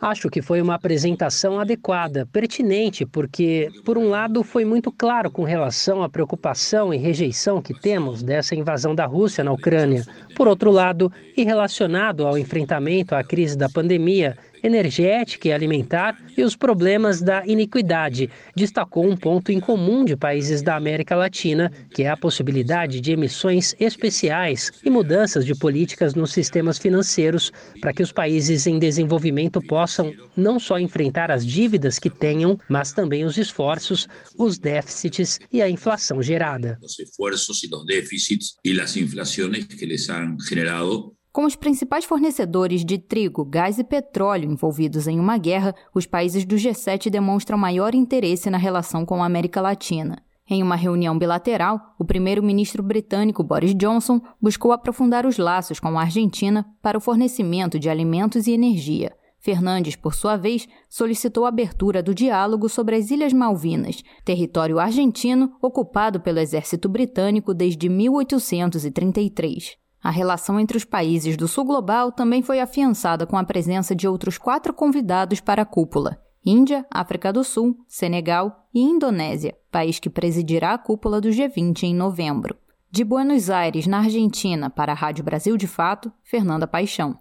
Acho 0.00 0.30
que 0.30 0.40
foi 0.40 0.62
uma 0.62 0.76
apresentação 0.76 1.58
adequada, 1.58 2.28
pertinente, 2.32 3.04
porque, 3.04 3.68
por 3.84 3.98
um 3.98 4.08
lado, 4.08 4.44
foi 4.44 4.64
muito 4.64 4.92
claro 4.92 5.32
com 5.32 5.42
relação 5.42 6.04
à 6.04 6.08
preocupação 6.08 6.94
e 6.94 6.96
rejeição 6.96 7.60
que 7.60 7.74
temos 7.74 8.22
dessa 8.22 8.54
invasão 8.54 8.94
da 8.94 9.04
Rússia 9.04 9.42
na 9.42 9.50
Ucrânia. 9.50 10.04
Por 10.40 10.48
outro 10.48 10.70
lado, 10.70 11.12
e 11.36 11.44
relacionado 11.44 12.26
ao 12.26 12.38
enfrentamento 12.38 13.14
à 13.14 13.22
crise 13.22 13.58
da 13.58 13.68
pandemia, 13.68 14.38
energética 14.62 15.48
e 15.48 15.52
alimentar 15.52 16.18
e 16.36 16.42
os 16.42 16.56
problemas 16.56 17.20
da 17.20 17.46
iniquidade. 17.46 18.30
Destacou 18.54 19.06
um 19.06 19.16
ponto 19.16 19.50
em 19.50 19.60
comum 19.60 20.04
de 20.04 20.16
países 20.16 20.62
da 20.62 20.76
América 20.76 21.16
Latina, 21.16 21.72
que 21.94 22.02
é 22.02 22.10
a 22.10 22.16
possibilidade 22.16 23.00
de 23.00 23.12
emissões 23.12 23.74
especiais 23.78 24.70
e 24.84 24.90
mudanças 24.90 25.44
de 25.44 25.54
políticas 25.54 26.14
nos 26.14 26.32
sistemas 26.32 26.78
financeiros 26.78 27.52
para 27.80 27.92
que 27.92 28.02
os 28.02 28.12
países 28.12 28.66
em 28.66 28.78
desenvolvimento 28.78 29.60
possam 29.62 30.12
não 30.36 30.58
só 30.58 30.78
enfrentar 30.78 31.30
as 31.30 31.44
dívidas 31.44 31.98
que 31.98 32.10
tenham, 32.10 32.58
mas 32.68 32.92
também 32.92 33.24
os 33.24 33.38
esforços, 33.38 34.08
os 34.38 34.58
déficits 34.58 35.38
e 35.52 35.62
a 35.62 35.68
inflação 35.68 36.22
gerada. 36.22 36.78
Os 36.82 36.98
esforços 36.98 37.62
e 37.62 37.74
os 37.74 37.84
déficits 37.86 38.56
e 38.64 38.80
as 38.80 38.96
inflações 38.96 39.64
que 39.64 39.86
les 39.86 40.08
han 40.08 40.29
generado 40.38 41.14
com 41.32 41.44
os 41.44 41.54
principais 41.54 42.04
fornecedores 42.04 42.84
de 42.84 42.98
trigo, 42.98 43.44
gás 43.44 43.78
e 43.78 43.84
petróleo 43.84 44.50
envolvidos 44.50 45.06
em 45.06 45.20
uma 45.20 45.38
guerra, 45.38 45.72
os 45.94 46.04
países 46.04 46.44
do 46.44 46.56
G7 46.56 47.08
demonstram 47.08 47.56
maior 47.56 47.94
interesse 47.94 48.50
na 48.50 48.58
relação 48.58 49.06
com 49.06 49.22
a 49.22 49.26
América 49.26 49.60
Latina. 49.60 50.20
Em 50.48 50.60
uma 50.60 50.74
reunião 50.74 51.16
bilateral, 51.16 51.80
o 51.96 52.04
primeiro-ministro 52.04 52.82
britânico 52.82 53.44
Boris 53.44 53.72
Johnson 53.76 54.20
buscou 54.42 54.72
aprofundar 54.72 55.24
os 55.24 55.38
laços 55.38 55.78
com 55.78 55.96
a 55.96 56.02
Argentina 56.02 56.66
para 56.82 56.98
o 56.98 57.00
fornecimento 57.00 57.78
de 57.78 57.88
alimentos 57.88 58.48
e 58.48 58.52
energia. 58.52 59.14
Fernandes, 59.38 59.94
por 59.94 60.12
sua 60.12 60.36
vez, 60.36 60.66
solicitou 60.88 61.44
a 61.44 61.48
abertura 61.48 62.02
do 62.02 62.12
diálogo 62.12 62.68
sobre 62.68 62.96
as 62.96 63.08
Ilhas 63.12 63.32
Malvinas, 63.32 64.02
território 64.24 64.80
argentino 64.80 65.52
ocupado 65.62 66.18
pelo 66.18 66.40
exército 66.40 66.88
britânico 66.88 67.54
desde 67.54 67.88
1833. 67.88 69.78
A 70.02 70.10
relação 70.10 70.58
entre 70.58 70.78
os 70.78 70.84
países 70.84 71.36
do 71.36 71.46
Sul 71.46 71.64
Global 71.64 72.10
também 72.10 72.40
foi 72.40 72.58
afiançada 72.58 73.26
com 73.26 73.36
a 73.36 73.44
presença 73.44 73.94
de 73.94 74.08
outros 74.08 74.38
quatro 74.38 74.72
convidados 74.72 75.40
para 75.40 75.62
a 75.62 75.66
cúpula: 75.66 76.18
Índia, 76.44 76.86
África 76.90 77.30
do 77.30 77.44
Sul, 77.44 77.76
Senegal 77.86 78.66
e 78.72 78.80
Indonésia, 78.80 79.54
país 79.70 79.98
que 79.98 80.08
presidirá 80.08 80.72
a 80.72 80.78
cúpula 80.78 81.20
do 81.20 81.28
G20 81.28 81.82
em 81.82 81.94
novembro. 81.94 82.56
De 82.90 83.04
Buenos 83.04 83.50
Aires, 83.50 83.86
na 83.86 83.98
Argentina, 83.98 84.70
para 84.70 84.92
a 84.92 84.94
Rádio 84.94 85.22
Brasil 85.22 85.56
de 85.56 85.66
Fato, 85.66 86.10
Fernanda 86.24 86.66
Paixão. 86.66 87.18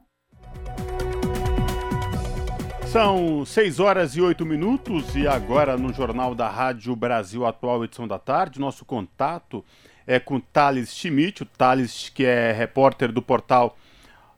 São 2.88 3.46
6 3.46 3.80
horas 3.80 4.16
e 4.16 4.22
8 4.22 4.44
minutos 4.46 5.16
e 5.16 5.28
agora 5.28 5.78
no 5.78 5.94
Jornal 5.94 6.34
da 6.34 6.50
Rádio 6.50 6.96
Brasil 6.96 7.46
Atual, 7.46 7.84
edição 7.84 8.08
da 8.08 8.18
tarde, 8.18 8.60
nosso 8.60 8.84
contato 8.84 9.64
é 10.10 10.20
com 10.20 10.40
Thales 10.40 10.92
Schmidt, 10.92 11.44
o 11.44 11.46
Thales 11.46 12.10
que 12.10 12.26
é 12.26 12.52
repórter 12.52 13.12
do 13.12 13.22
portal 13.22 13.78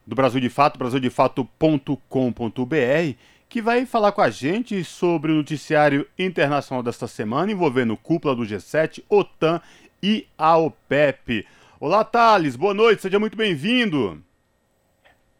do 0.05 0.13
Brasil 0.13 0.41
de 0.41 0.49
Fato, 0.49 0.77
brasildefato.com.br, 0.77 3.15
que 3.47 3.61
vai 3.61 3.85
falar 3.85 4.11
com 4.11 4.19
a 4.19 4.29
gente 4.29 4.83
sobre 4.83 5.31
o 5.31 5.35
noticiário 5.35 6.05
internacional 6.19 6.83
desta 6.83 7.07
semana 7.07 7.53
envolvendo 7.53 7.95
cúpula 7.95 8.35
do 8.35 8.43
G7, 8.43 9.01
OTAN 9.07 9.61
e 10.03 10.27
a 10.37 10.57
OPEP. 10.57 11.47
Olá, 11.79 12.03
Thales, 12.03 12.57
boa 12.57 12.73
noite, 12.73 13.03
seja 13.03 13.17
muito 13.17 13.37
bem-vindo. 13.37 14.21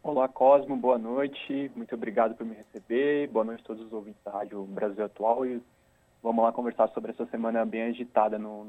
Olá, 0.02 0.30
Cosmo, 0.30 0.78
boa 0.78 0.98
noite, 0.98 1.70
muito 1.76 1.94
obrigado 1.94 2.36
por 2.36 2.46
me 2.46 2.56
receber, 2.56 3.28
boa 3.28 3.44
noite 3.44 3.64
a 3.66 3.68
todos 3.68 3.86
os 3.86 3.92
ouvintes 3.92 4.22
da 4.24 4.32
Rádio 4.32 4.64
Brasil 4.64 5.04
Atual 5.04 5.46
e 5.46 5.62
vamos 6.22 6.44
lá 6.44 6.52
conversar 6.52 6.88
sobre 6.90 7.12
essa 7.12 7.26
semana 7.28 7.66
bem 7.66 7.84
agitada 7.84 8.38
no 8.38 8.64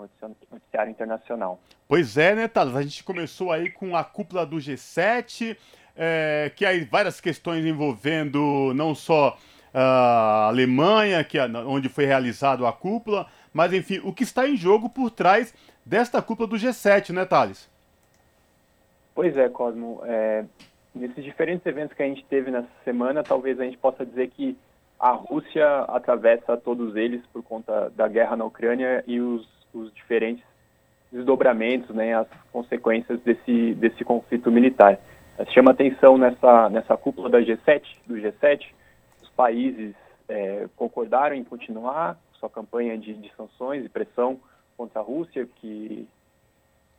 noticiário 0.51 0.91
internacional. 0.91 1.61
Pois 1.87 2.17
é, 2.17 2.35
né, 2.35 2.49
Thales, 2.49 2.75
a 2.75 2.83
gente 2.83 3.05
começou 3.05 3.53
aí 3.53 3.71
com 3.71 3.95
a 3.97 4.03
cúpula 4.03 4.47
do 4.47 4.57
G7, 4.57 5.57
é, 5.97 6.51
que 6.55 6.65
aí 6.65 6.85
várias 6.85 7.21
questões 7.21 7.65
envolvendo 7.65 8.73
não 8.75 8.95
só 8.95 9.37
a 9.75 10.49
Alemanha, 10.49 11.25
que 11.25 11.39
é 11.39 11.47
onde 11.47 11.89
foi 11.89 12.05
realizado 12.05 12.67
a 12.67 12.73
cúpula, 12.73 13.27
mas 13.53 13.73
enfim, 13.73 14.01
o 14.05 14.13
que 14.13 14.23
está 14.23 14.49
em 14.49 14.57
jogo 14.57 14.89
por 14.89 15.11
trás 15.11 15.55
desta 15.85 16.23
cúpula 16.23 16.49
do 16.49 16.57
G7, 16.57 17.11
né, 17.11 17.25
Thales? 17.25 17.71
Pois 19.15 19.37
é, 19.37 19.49
Cosmo. 19.49 20.01
É, 20.05 20.45
nesses 20.95 21.25
diferentes 21.25 21.65
eventos 21.67 21.97
que 21.97 22.03
a 22.03 22.07
gente 22.07 22.25
teve 22.25 22.51
nessa 22.51 22.69
semana, 22.85 23.23
talvez 23.23 23.59
a 23.61 23.65
gente 23.65 23.77
possa 23.77 24.05
dizer 24.05 24.29
que 24.31 24.57
a 25.03 25.11
Rússia 25.11 25.81
atravessa 25.89 26.57
todos 26.57 26.95
eles 26.95 27.21
por 27.33 27.43
conta 27.43 27.91
da 27.91 28.07
guerra 28.07 28.37
na 28.37 28.45
Ucrânia 28.45 29.03
e 29.05 29.21
os, 29.21 29.45
os 29.75 29.93
diferentes 29.93 30.45
desdobramentos, 31.11 31.93
né, 31.95 32.15
as 32.15 32.29
consequências 32.53 33.21
desse, 33.23 33.75
desse 33.75 34.05
conflito 34.05 34.49
militar. 34.49 35.01
Chama 35.53 35.73
atenção 35.73 36.17
nessa, 36.17 36.71
nessa 36.71 36.97
cúpula 36.97 37.29
da 37.29 37.41
G7, 37.41 37.83
do 38.07 38.15
G7, 38.15 38.69
os 39.21 39.29
países 39.31 39.93
é, 40.29 40.69
concordaram 40.77 41.35
em 41.35 41.43
continuar 41.43 42.17
sua 42.35 42.49
campanha 42.49 42.97
de, 42.97 43.13
de 43.13 43.33
sanções 43.35 43.85
e 43.85 43.89
pressão 43.89 44.39
contra 44.77 45.01
a 45.01 45.03
Rússia, 45.03 45.49
que 45.57 46.07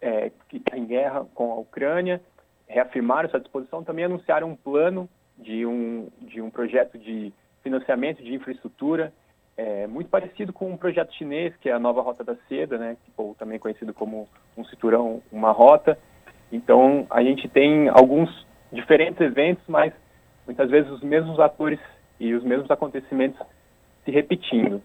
é, 0.02 0.30
está 0.52 0.78
em 0.78 0.86
guerra 0.86 1.26
com 1.34 1.54
a 1.54 1.56
Ucrânia, 1.56 2.22
reafirmaram 2.68 3.30
sua 3.30 3.40
disposição, 3.40 3.82
também 3.82 4.04
anunciaram 4.04 4.50
um 4.50 4.56
plano 4.58 5.10
de 5.38 5.66
um, 5.66 6.10
de 6.20 6.42
um 6.42 6.50
projeto 6.50 6.98
de 6.98 7.32
financiamento 7.64 8.22
de 8.22 8.34
infraestrutura, 8.34 9.14
é, 9.56 9.88
muito 9.88 10.10
parecido 10.10 10.52
com 10.52 10.72
um 10.72 10.78
projeto 10.78 11.14
chinês, 11.14 11.56
que 11.58 11.70
é 11.70 11.72
a 11.72 11.80
Nova 11.80 12.02
Rota 12.02 12.24
da 12.24 12.36
Seda, 12.48 12.78
né, 12.78 12.98
ou 13.16 13.34
também 13.36 13.60
conhecido 13.60 13.94
como 13.94 14.28
um 14.58 14.66
cinturão, 14.66 15.22
uma 15.32 15.52
rota. 15.52 15.98
Então, 16.52 17.08
a 17.10 17.24
gente 17.24 17.48
tem 17.48 17.88
alguns 17.90 18.30
diferentes 18.72 19.20
eventos, 19.22 19.64
mas 19.68 19.94
muitas 20.46 20.70
vezes 20.70 20.92
os 20.92 21.02
mesmos 21.02 21.40
atores 21.40 21.80
e 22.20 22.34
os 22.34 22.44
mesmos 22.44 22.70
acontecimentos 22.70 23.40
se 24.04 24.12
repetindo. 24.12 24.82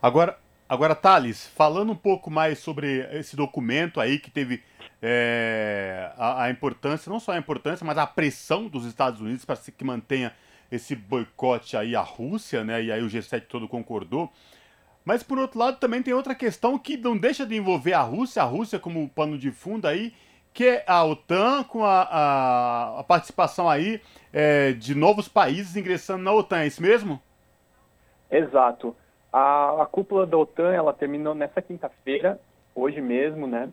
Agora, 0.00 0.36
agora 0.68 0.94
Thales, 0.94 1.46
falando 1.48 1.92
um 1.92 1.96
pouco 1.96 2.30
mais 2.30 2.58
sobre 2.58 3.06
esse 3.12 3.36
documento 3.36 4.00
aí 4.00 4.18
que 4.18 4.30
teve 4.30 4.62
é, 5.02 6.12
a, 6.16 6.44
a, 6.44 6.50
importância, 6.50 7.10
não 7.10 7.20
só 7.20 7.32
a 7.32 7.38
importância, 7.38 7.84
mas 7.84 7.98
a 7.98 8.06
pressão 8.06 8.68
dos 8.68 8.84
Estados 8.86 9.20
Unidos 9.20 9.44
para 9.44 9.56
que 9.56 9.84
mantenha 9.84 10.32
esse 10.70 10.94
boicote 10.94 11.76
aí 11.76 11.94
à 11.94 12.00
Rússia, 12.00 12.64
né? 12.64 12.82
E 12.82 12.92
aí 12.92 13.02
o 13.02 13.08
G7 13.08 13.42
todo 13.42 13.68
concordou. 13.68 14.30
Mas 15.04 15.22
por 15.22 15.38
outro 15.38 15.58
lado 15.58 15.78
também 15.78 16.02
tem 16.02 16.12
outra 16.12 16.34
questão 16.34 16.76
que 16.76 16.96
não 16.96 17.16
deixa 17.16 17.46
de 17.46 17.56
envolver 17.56 17.92
a 17.92 18.02
Rússia, 18.02 18.42
a 18.42 18.44
Rússia 18.44 18.78
como 18.78 19.08
pano 19.08 19.38
de 19.38 19.52
fundo 19.52 19.86
aí, 19.86 20.12
que 20.52 20.64
é 20.64 20.84
a 20.86 21.04
OTAN 21.04 21.62
com 21.64 21.84
a, 21.84 22.02
a, 22.02 23.00
a 23.00 23.04
participação 23.04 23.68
aí 23.68 24.00
é, 24.32 24.72
de 24.72 24.94
novos 24.94 25.28
países 25.28 25.76
ingressando 25.76 26.24
na 26.24 26.32
OTAN, 26.32 26.60
é 26.60 26.66
isso 26.66 26.82
mesmo? 26.82 27.20
Exato. 28.28 28.96
A, 29.32 29.82
a 29.82 29.86
cúpula 29.86 30.26
da 30.26 30.36
OTAN 30.36 30.72
ela 30.72 30.92
terminou 30.92 31.34
nessa 31.34 31.62
quinta-feira, 31.62 32.40
hoje 32.74 33.00
mesmo, 33.00 33.46
né? 33.46 33.68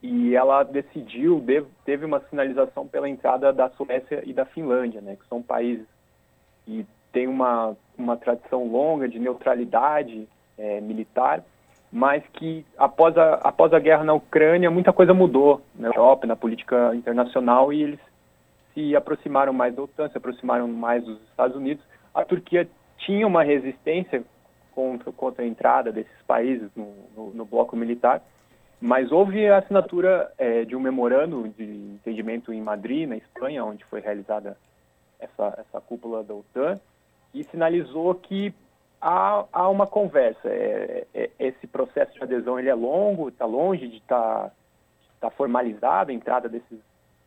E 0.00 0.36
ela 0.36 0.62
decidiu, 0.62 1.44
teve 1.84 2.04
uma 2.04 2.20
sinalização 2.30 2.86
pela 2.86 3.08
entrada 3.08 3.52
da 3.52 3.68
Suécia 3.70 4.22
e 4.24 4.32
da 4.32 4.44
Finlândia, 4.44 5.00
né? 5.00 5.16
Que 5.16 5.26
são 5.28 5.42
países 5.42 5.86
que 6.68 6.86
têm 7.10 7.26
uma, 7.26 7.74
uma 7.96 8.14
tradição 8.18 8.68
longa 8.68 9.08
de 9.08 9.18
neutralidade 9.18 10.28
é, 10.58 10.82
militar, 10.82 11.42
mas 11.90 12.22
que 12.34 12.62
após 12.76 13.16
a, 13.16 13.36
após 13.36 13.72
a 13.72 13.78
guerra 13.78 14.04
na 14.04 14.12
Ucrânia 14.12 14.70
muita 14.70 14.92
coisa 14.92 15.14
mudou 15.14 15.62
na 15.74 15.88
Europa, 15.88 16.26
na 16.26 16.36
política 16.36 16.94
internacional 16.94 17.72
e 17.72 17.82
eles 17.82 18.00
se 18.74 18.94
aproximaram 18.94 19.54
mais 19.54 19.74
da 19.74 19.82
OTAN, 19.82 20.10
se 20.10 20.18
aproximaram 20.18 20.68
mais 20.68 21.02
dos 21.02 21.18
Estados 21.30 21.56
Unidos. 21.56 21.82
A 22.14 22.22
Turquia 22.22 22.68
tinha 22.98 23.26
uma 23.26 23.42
resistência 23.42 24.22
contra, 24.74 25.10
contra 25.10 25.44
a 25.44 25.48
entrada 25.48 25.90
desses 25.90 26.22
países 26.26 26.68
no, 26.76 26.92
no, 27.16 27.30
no 27.30 27.44
bloco 27.46 27.74
militar, 27.74 28.22
mas 28.78 29.10
houve 29.10 29.48
a 29.48 29.56
assinatura 29.56 30.30
é, 30.36 30.66
de 30.66 30.76
um 30.76 30.80
memorando 30.80 31.48
de 31.56 31.64
entendimento 31.64 32.52
em 32.52 32.60
Madrid, 32.60 33.08
na 33.08 33.16
Espanha, 33.16 33.64
onde 33.64 33.82
foi 33.86 34.00
realizada 34.00 34.58
essa, 35.18 35.58
essa 35.58 35.80
cúpula 35.80 36.22
da 36.22 36.34
OTAN, 36.34 36.78
e 37.34 37.44
sinalizou 37.44 38.14
que 38.14 38.54
há, 39.00 39.44
há 39.52 39.68
uma 39.68 39.86
conversa. 39.86 40.48
É, 40.48 41.06
é, 41.14 41.30
esse 41.38 41.66
processo 41.66 42.12
de 42.14 42.22
adesão 42.22 42.58
ele 42.58 42.68
é 42.68 42.74
longo, 42.74 43.28
está 43.28 43.44
longe 43.44 43.86
de 43.88 43.96
estar 43.96 44.50
tá, 45.20 45.30
tá 45.30 45.30
a 46.08 46.12
entrada 46.12 46.48
desses, 46.48 46.78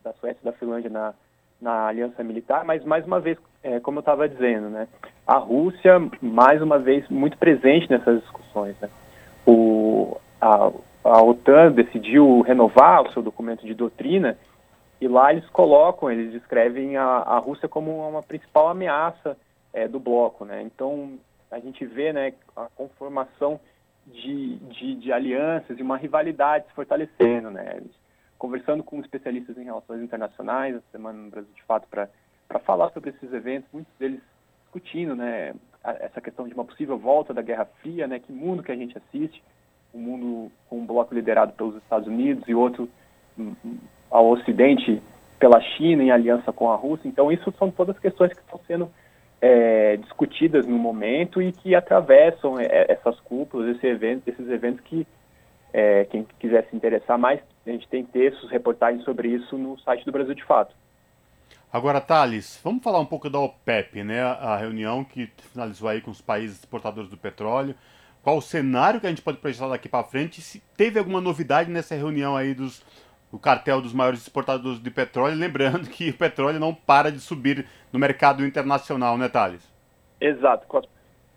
da 0.03 0.13
Suécia 0.13 0.39
e 0.41 0.45
da 0.45 0.51
Finlândia 0.53 0.89
na, 0.89 1.13
na 1.61 1.87
aliança 1.87 2.23
militar, 2.23 2.65
mas 2.65 2.83
mais 2.83 3.05
uma 3.05 3.19
vez, 3.19 3.37
é, 3.63 3.79
como 3.79 3.99
eu 3.99 4.01
estava 4.01 4.27
dizendo, 4.27 4.69
né, 4.69 4.87
a 5.27 5.37
Rússia 5.37 5.99
mais 6.21 6.61
uma 6.61 6.79
vez 6.79 7.07
muito 7.09 7.37
presente 7.37 7.89
nessas 7.89 8.21
discussões. 8.21 8.75
Né? 8.79 8.89
O, 9.45 10.19
a, 10.39 10.71
a 11.03 11.21
OTAN 11.21 11.71
decidiu 11.71 12.41
renovar 12.41 13.03
o 13.03 13.13
seu 13.13 13.21
documento 13.21 13.65
de 13.65 13.73
doutrina 13.73 14.37
e 15.01 15.07
lá 15.07 15.33
eles 15.33 15.49
colocam, 15.49 16.11
eles 16.11 16.31
descrevem 16.31 16.95
a, 16.95 17.03
a 17.03 17.39
Rússia 17.39 17.67
como 17.67 18.07
uma 18.07 18.21
principal 18.21 18.69
ameaça 18.69 19.35
é, 19.73 19.87
do 19.87 19.99
bloco, 19.99 20.45
né? 20.45 20.61
Então 20.61 21.17
a 21.49 21.59
gente 21.59 21.83
vê, 21.83 22.13
né, 22.13 22.33
a 22.55 22.67
conformação 22.75 23.59
de, 24.05 24.57
de, 24.57 24.95
de 24.95 25.11
alianças 25.11 25.79
e 25.79 25.81
uma 25.81 25.97
rivalidade 25.97 26.67
se 26.67 26.73
fortalecendo, 26.73 27.49
né? 27.49 27.81
Conversando 28.37 28.83
com 28.83 28.99
especialistas 28.99 29.57
em 29.57 29.63
relações 29.63 30.03
internacionais, 30.03 30.75
a 30.75 30.81
semana 30.91 31.17
no 31.17 31.31
Brasil 31.31 31.51
de 31.55 31.63
fato 31.63 31.87
para 31.89 32.59
falar 32.59 32.91
sobre 32.91 33.09
esses 33.09 33.33
eventos, 33.33 33.67
muitos 33.73 33.93
deles 33.97 34.21
discutindo, 34.63 35.15
né, 35.15 35.53
essa 35.83 36.21
questão 36.21 36.47
de 36.47 36.53
uma 36.53 36.63
possível 36.63 36.97
volta 36.97 37.33
da 37.33 37.41
Guerra 37.41 37.65
Fria, 37.81 38.07
né, 38.07 38.19
que 38.19 38.31
mundo 38.31 38.63
que 38.63 38.71
a 38.71 38.75
gente 38.75 38.97
assiste, 38.97 39.43
um 39.93 39.99
mundo 39.99 40.51
com 40.69 40.79
um 40.79 40.85
bloco 40.85 41.13
liderado 41.13 41.53
pelos 41.53 41.75
Estados 41.75 42.07
Unidos 42.07 42.47
e 42.47 42.55
outro 42.55 42.89
hum, 43.37 43.53
hum, 43.65 43.77
ao 44.11 44.29
Ocidente 44.29 45.01
pela 45.39 45.59
China 45.61 46.03
em 46.03 46.11
aliança 46.11 46.51
com 46.51 46.69
a 46.69 46.75
Rússia. 46.75 47.07
Então, 47.07 47.31
isso 47.31 47.51
são 47.57 47.71
todas 47.71 47.97
questões 47.97 48.33
que 48.33 48.41
estão 48.41 48.59
sendo 48.67 48.91
é, 49.41 49.97
discutidas 49.97 50.67
no 50.67 50.77
momento 50.77 51.41
e 51.41 51.51
que 51.51 51.73
atravessam 51.73 52.59
é, 52.59 52.85
essas 52.89 53.19
cúpulas, 53.21 53.75
esse 53.75 53.87
evento, 53.87 54.27
esses 54.27 54.47
eventos 54.49 54.81
que 54.81 55.07
é, 55.73 56.05
quem 56.05 56.27
quiser 56.37 56.67
se 56.69 56.75
interessar 56.75 57.17
mais, 57.17 57.39
a 57.65 57.69
gente 57.69 57.87
tem 57.87 58.03
textos, 58.03 58.51
reportagens 58.51 59.03
sobre 59.03 59.29
isso 59.29 59.57
no 59.57 59.79
site 59.79 60.05
do 60.05 60.11
Brasil 60.11 60.35
de 60.35 60.43
Fato. 60.43 60.75
Agora, 61.71 62.01
Thales, 62.01 62.59
vamos 62.61 62.83
falar 62.83 62.99
um 62.99 63.05
pouco 63.05 63.29
da 63.29 63.39
OPEP, 63.39 64.03
né? 64.03 64.21
A 64.21 64.57
reunião 64.57 65.05
que 65.05 65.31
finalizou 65.53 65.87
aí 65.87 66.01
com 66.01 66.11
os 66.11 66.19
países 66.19 66.59
exportadores 66.59 67.09
do 67.09 67.15
petróleo 67.15 67.73
qual 68.21 68.37
o 68.37 68.41
cenário 68.41 68.99
que 68.99 69.07
a 69.07 69.09
gente 69.09 69.21
pode 69.21 69.39
projetar 69.39 69.67
daqui 69.67 69.89
para 69.89 70.03
frente, 70.03 70.41
se 70.41 70.61
teve 70.77 70.99
alguma 70.99 71.19
novidade 71.19 71.71
nessa 71.71 71.95
reunião 71.95 72.37
aí 72.37 72.53
dos 72.53 72.83
o 73.31 73.39
cartel 73.39 73.81
dos 73.81 73.93
maiores 73.93 74.21
exportadores 74.21 74.81
de 74.81 74.91
petróleo, 74.91 75.35
lembrando 75.35 75.89
que 75.89 76.09
o 76.09 76.17
petróleo 76.17 76.59
não 76.59 76.73
para 76.73 77.11
de 77.11 77.19
subir 77.19 77.65
no 77.91 77.99
mercado 77.99 78.45
internacional, 78.45 79.17
né, 79.17 79.29
Thales? 79.29 79.71
Exato. 80.19 80.87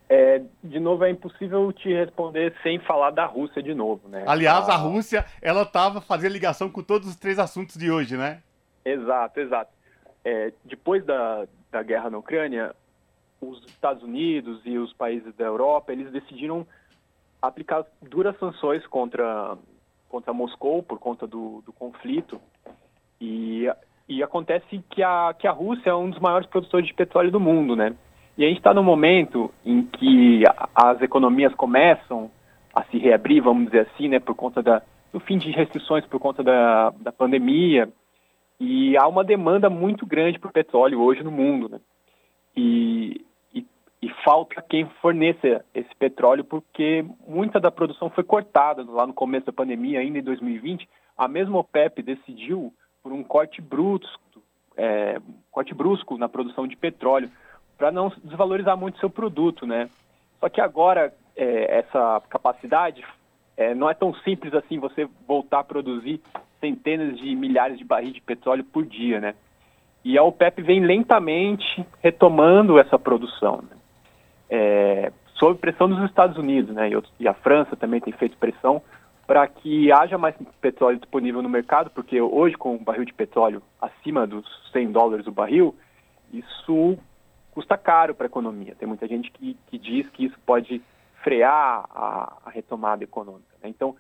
É, 0.09 0.43
de 0.63 0.79
novo, 0.79 1.05
é 1.05 1.11
impossível 1.11 1.73
te 1.73 1.89
responder 1.89 2.55
sem 2.63 2.79
falar 2.81 3.11
da 3.11 3.25
Rússia 3.25 3.63
de 3.63 3.75
novo, 3.75 4.07
né? 4.09 4.25
Aliás, 4.27 4.69
a, 4.69 4.75
a 4.75 4.77
Rússia, 4.77 5.25
ela 5.41 5.63
estava 5.63 6.01
fazendo 6.01 6.33
ligação 6.33 6.69
com 6.69 6.83
todos 6.83 7.09
os 7.09 7.17
três 7.17 7.39
assuntos 7.39 7.77
de 7.77 7.91
hoje, 7.91 8.17
né? 8.17 8.43
Exato, 8.85 9.41
exato. 9.41 9.73
É, 10.25 10.53
depois 10.65 11.05
da, 11.05 11.47
da 11.71 11.83
guerra 11.83 12.11
na 12.11 12.19
Ucrânia, 12.19 12.75
os 13.41 13.65
Estados 13.67 14.03
Unidos 14.03 14.61
e 14.65 14.77
os 14.79 14.93
países 14.93 15.35
da 15.37 15.45
Europa, 15.45 15.93
eles 15.93 16.13
decidiram 16.13 16.67
aplicar 17.41 17.85
duras 18.03 18.39
sanções 18.39 18.87
contra, 18.87 19.57
contra 20.15 20.33
Moscou 20.33 20.81
por 20.81 21.01
conta 21.01 21.27
do, 21.27 21.61
do 21.67 21.73
conflito. 21.73 22.41
E, 23.21 23.69
e 24.09 24.23
acontece 24.23 24.81
que 24.89 25.03
a, 25.03 25.35
que 25.37 25.49
a 25.49 25.51
Rússia 25.51 25.91
é 25.91 25.95
um 25.95 26.09
dos 26.09 26.21
maiores 26.21 26.49
produtores 26.49 26.87
de 26.87 26.95
petróleo 26.95 27.33
do 27.33 27.41
mundo, 27.41 27.75
né? 27.75 27.97
E 28.39 28.45
a 28.45 28.49
gente 28.49 28.59
está 28.59 28.73
no 28.73 28.85
momento 28.85 29.53
em 29.65 29.83
que 29.83 30.45
as 30.73 31.03
economias 31.03 31.53
começam 31.55 32.31
a 32.73 32.85
se 32.85 32.97
reabrir, 32.97 33.43
vamos 33.43 33.67
dizer 33.67 33.89
assim, 33.89 34.07
né, 34.07 34.21
por 34.21 34.37
conta 34.37 34.63
da, 34.63 34.83
do 35.13 35.19
fim 35.19 35.37
de 35.37 35.51
restrições 35.51 36.07
por 36.07 36.21
conta 36.21 36.45
da, 36.45 36.91
da 36.91 37.11
pandemia. 37.11 37.89
E 38.61 38.97
há 38.97 39.09
uma 39.09 39.25
demanda 39.25 39.69
muito 39.69 40.07
grande 40.07 40.39
por 40.39 40.53
petróleo 40.53 41.01
hoje 41.01 41.25
no 41.25 41.33
mundo, 41.33 41.69
né? 41.69 41.81
e, 42.57 43.25
e, 44.05 44.11
falta 44.23 44.61
quem 44.61 44.87
forneça 45.01 45.65
esse 45.75 45.95
petróleo, 45.99 46.45
porque 46.45 47.03
muita 47.27 47.59
da 47.59 47.71
produção 47.71 48.11
foi 48.11 48.23
cortada 48.23 48.85
lá 48.85 49.07
no 49.07 49.15
começo 49.15 49.47
da 49.47 49.53
pandemia, 49.53 50.01
ainda 50.01 50.19
em 50.19 50.23
2020. 50.23 50.87
A 51.17 51.27
mesma 51.27 51.59
OPEP 51.59 52.03
decidiu 52.03 52.71
por 53.03 53.13
um 53.13 53.25
corte 53.25 53.63
brusco, 53.63 54.21
é, 54.77 55.19
corte 55.51 55.73
brusco 55.73 56.19
na 56.19 56.29
produção 56.29 56.67
de 56.67 56.77
petróleo, 56.77 57.31
para 57.79 57.91
não 57.91 58.13
desvalorizar 58.23 58.77
muito 58.77 58.99
seu 58.99 59.09
produto, 59.09 59.67
né? 59.67 59.89
Só 60.39 60.51
que 60.51 60.61
agora 60.61 61.15
é, 61.35 61.79
essa 61.79 62.21
capacidade 62.29 63.03
é, 63.57 63.75
não 63.75 63.89
é 63.89 63.95
tão 63.95 64.13
simples 64.17 64.53
assim 64.53 64.79
você 64.79 65.09
voltar 65.27 65.61
a 65.61 65.65
produzir 65.65 66.21
centenas 66.61 67.19
de 67.19 67.35
milhares 67.35 67.79
de 67.79 67.85
barris 67.85 68.13
de 68.13 68.21
petróleo 68.21 68.65
por 68.65 68.85
dia, 68.85 69.19
né? 69.19 69.35
E 70.05 70.19
a 70.19 70.23
OPEP 70.23 70.61
vem 70.61 70.81
lentamente 70.85 71.87
retomando 72.03 72.79
essa 72.79 72.99
produção, 72.99 73.63
né? 73.63 73.77
É, 74.55 75.13
sob 75.35 75.59
pressão 75.59 75.89
dos 75.89 76.05
Estados 76.05 76.39
Unidos, 76.39 76.73
né? 76.73 76.89
E, 77.19 77.27
a 77.27 77.35
França 77.35 77.75
também 77.75 78.01
tem 78.01 78.13
feito 78.13 78.37
pressão 78.37 78.81
para 79.27 79.47
que 79.49 79.91
haja 79.91 80.17
mais 80.17 80.37
petróleo 80.61 80.99
disponível 80.99 81.43
no 81.43 81.49
mercado, 81.49 81.91
porque 81.91 82.21
hoje 82.21 82.55
com 82.57 82.77
o 82.77 82.79
barril 82.79 83.05
de 83.05 83.13
petróleo 83.13 83.63
acima 83.81 84.27
dos 84.27 84.47
100 84.71 84.93
dólares 84.93 85.27
o 85.27 85.33
barril, 85.33 85.75
isso 86.33 86.97
custa 87.51 87.77
caro 87.77 88.15
para 88.15 88.27
a 88.27 88.29
economia. 88.29 88.77
Tem 88.79 88.87
muita 88.87 89.09
gente 89.09 89.31
que, 89.33 89.57
que 89.67 89.79
diz 89.79 90.09
que 90.11 90.27
isso 90.27 90.39
pode 90.47 90.81
frear 91.23 91.85
a, 91.91 92.37
a 92.45 92.51
retomada 92.51 93.03
econômica. 93.03 93.57
Né? 93.63 93.71
Então, 93.71 93.97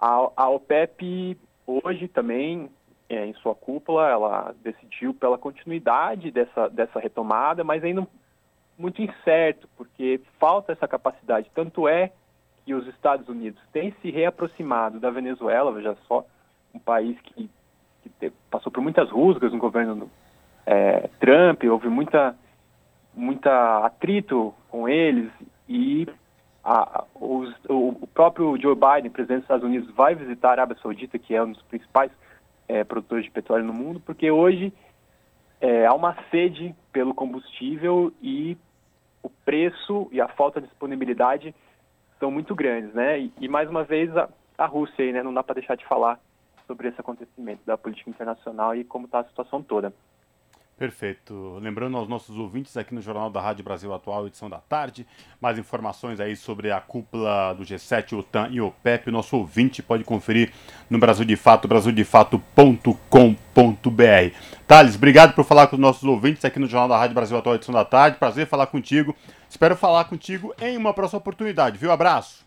a, 0.00 0.30
a, 0.36 0.48
OPEP 0.48 1.38
hoje 1.66 2.08
também, 2.08 2.70
é, 3.08 3.26
em 3.26 3.34
sua 3.34 3.54
cúpula, 3.54 4.08
ela 4.08 4.54
decidiu 4.62 5.12
pela 5.12 5.36
continuidade 5.36 6.30
dessa, 6.30 6.68
dessa 6.68 6.98
retomada, 6.98 7.62
mas 7.62 7.84
ainda 7.84 8.08
muito 8.78 9.00
incerto, 9.02 9.68
porque 9.76 10.20
falta 10.38 10.72
essa 10.72 10.88
capacidade. 10.88 11.50
Tanto 11.54 11.88
é 11.88 12.12
que 12.64 12.74
os 12.74 12.86
Estados 12.88 13.28
Unidos 13.28 13.60
têm 13.72 13.94
se 14.00 14.10
reaproximado 14.10 14.98
da 14.98 15.10
Venezuela, 15.10 15.72
veja 15.72 15.96
só, 16.08 16.24
um 16.74 16.78
país 16.78 17.18
que, 17.20 17.50
que 18.02 18.32
passou 18.50 18.72
por 18.72 18.82
muitas 18.82 19.10
rusgas 19.10 19.52
no 19.52 19.58
governo 19.58 20.10
é, 20.66 21.08
Trump, 21.20 21.62
houve 21.64 21.88
muita, 21.88 22.34
muita 23.14 23.84
atrito 23.84 24.54
com 24.70 24.88
eles 24.88 25.30
e 25.68 26.08
a, 26.64 27.04
os, 27.14 27.54
o, 27.68 28.08
próprio 28.14 28.58
Joe 28.60 28.74
Biden, 28.74 29.10
presidente 29.10 29.40
dos 29.40 29.44
Estados 29.44 29.64
Unidos, 29.64 29.94
vai 29.94 30.14
visitar 30.14 30.48
a 30.48 30.52
Arábia 30.52 30.76
Saudita, 30.82 31.18
que 31.18 31.34
é 31.34 31.42
um 31.42 31.52
dos 31.52 31.62
principais 31.62 32.10
é, 32.66 32.82
produtores 32.82 33.24
de 33.24 33.30
petróleo 33.30 33.64
no 33.64 33.74
mundo, 33.74 34.00
porque 34.00 34.30
hoje 34.30 34.72
é, 35.64 35.86
há 35.86 35.94
uma 35.94 36.14
sede 36.30 36.74
pelo 36.92 37.14
combustível 37.14 38.12
e 38.22 38.54
o 39.22 39.30
preço 39.30 40.08
e 40.12 40.20
a 40.20 40.28
falta 40.28 40.60
de 40.60 40.66
disponibilidade 40.66 41.54
são 42.20 42.30
muito 42.30 42.54
grandes, 42.54 42.92
né? 42.92 43.18
E, 43.18 43.32
e 43.40 43.48
mais 43.48 43.70
uma 43.70 43.82
vez 43.82 44.14
a, 44.14 44.28
a 44.58 44.66
Rússia 44.66 45.02
aí, 45.02 45.10
né? 45.10 45.22
Não 45.22 45.32
dá 45.32 45.42
para 45.42 45.54
deixar 45.54 45.74
de 45.74 45.86
falar 45.86 46.20
sobre 46.66 46.88
esse 46.88 47.00
acontecimento 47.00 47.62
da 47.64 47.78
política 47.78 48.10
internacional 48.10 48.76
e 48.76 48.84
como 48.84 49.06
está 49.06 49.20
a 49.20 49.24
situação 49.24 49.62
toda. 49.62 49.90
Perfeito. 50.76 51.56
Lembrando 51.60 51.96
aos 51.96 52.08
nossos 52.08 52.36
ouvintes 52.36 52.76
aqui 52.76 52.92
no 52.92 53.00
Jornal 53.00 53.30
da 53.30 53.40
Rádio 53.40 53.62
Brasil 53.62 53.94
Atual, 53.94 54.26
edição 54.26 54.50
da 54.50 54.58
tarde, 54.58 55.06
mais 55.40 55.56
informações 55.56 56.18
aí 56.18 56.34
sobre 56.34 56.72
a 56.72 56.80
cúpula 56.80 57.54
do 57.54 57.62
G7, 57.62 58.18
OTAN 58.18 58.48
e 58.50 58.60
OPEP. 58.60 59.08
Nosso 59.08 59.36
ouvinte 59.36 59.82
pode 59.82 60.02
conferir 60.02 60.52
no 60.90 60.98
Brasil 60.98 61.24
de 61.24 61.36
Fato, 61.36 61.68
brasildefato.com.br. 61.68 64.36
Thales, 64.66 64.96
obrigado 64.96 65.34
por 65.34 65.44
falar 65.44 65.68
com 65.68 65.76
os 65.76 65.80
nossos 65.80 66.02
ouvintes 66.02 66.44
aqui 66.44 66.58
no 66.58 66.66
Jornal 66.66 66.88
da 66.88 66.98
Rádio 66.98 67.14
Brasil 67.14 67.38
Atual, 67.38 67.54
edição 67.54 67.72
da 67.72 67.84
tarde. 67.84 68.18
Prazer 68.18 68.48
falar 68.48 68.66
contigo. 68.66 69.14
Espero 69.48 69.76
falar 69.76 70.06
contigo 70.06 70.52
em 70.60 70.76
uma 70.76 70.92
próxima 70.92 71.18
oportunidade, 71.18 71.78
viu? 71.78 71.92
Abraço. 71.92 72.44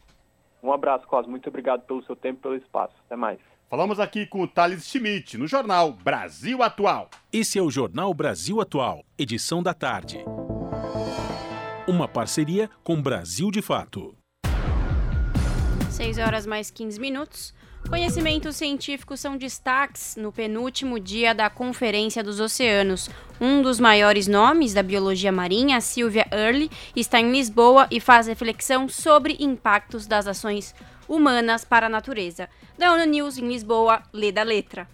Um 0.61 0.73
abraço, 0.73 1.07
Cosmo. 1.07 1.31
Muito 1.31 1.47
obrigado 1.47 1.83
pelo 1.83 2.03
seu 2.03 2.15
tempo 2.15 2.39
e 2.39 2.41
pelo 2.41 2.55
espaço. 2.55 2.93
Até 3.05 3.15
mais. 3.15 3.39
Falamos 3.69 3.99
aqui 3.99 4.25
com 4.25 4.43
o 4.43 4.47
Thales 4.47 4.87
Schmidt, 4.87 5.37
no 5.37 5.45
jornal 5.45 5.91
Brasil 5.91 6.63
Atual. 6.63 7.09
Esse 7.33 7.59
é 7.59 7.61
o 7.61 7.69
Jornal 7.69 8.13
Brasil 8.13 8.61
Atual, 8.61 9.03
edição 9.17 9.61
da 9.61 9.73
tarde. 9.73 10.23
Uma 11.85 12.07
parceria 12.07 12.69
com 12.81 13.01
Brasil 13.01 13.51
de 13.51 13.61
Fato. 13.61 14.15
6 15.91 16.17
horas 16.17 16.45
mais 16.45 16.71
15 16.71 16.97
minutos. 16.97 17.53
Conhecimentos 17.89 18.55
científicos 18.55 19.19
são 19.19 19.35
destaques 19.35 20.15
no 20.15 20.31
penúltimo 20.31 20.97
dia 20.97 21.35
da 21.35 21.49
Conferência 21.49 22.23
dos 22.23 22.39
Oceanos. 22.39 23.09
Um 23.39 23.61
dos 23.61 23.81
maiores 23.81 24.29
nomes 24.29 24.73
da 24.73 24.81
biologia 24.81 25.31
marinha, 25.31 25.81
Sylvia 25.81 26.25
Earle, 26.31 26.71
está 26.95 27.19
em 27.19 27.33
Lisboa 27.33 27.85
e 27.91 27.99
faz 27.99 28.27
reflexão 28.27 28.87
sobre 28.87 29.35
impactos 29.41 30.07
das 30.07 30.25
ações 30.25 30.73
humanas 30.73 30.96
para 31.63 31.87
a 31.87 31.89
natureza. 31.89 32.49
Da 32.77 32.93
ONU 32.93 33.05
News 33.05 33.37
em 33.37 33.47
Lisboa, 33.47 34.03
lê 34.13 34.31
da 34.31 34.43
letra. 34.43 34.87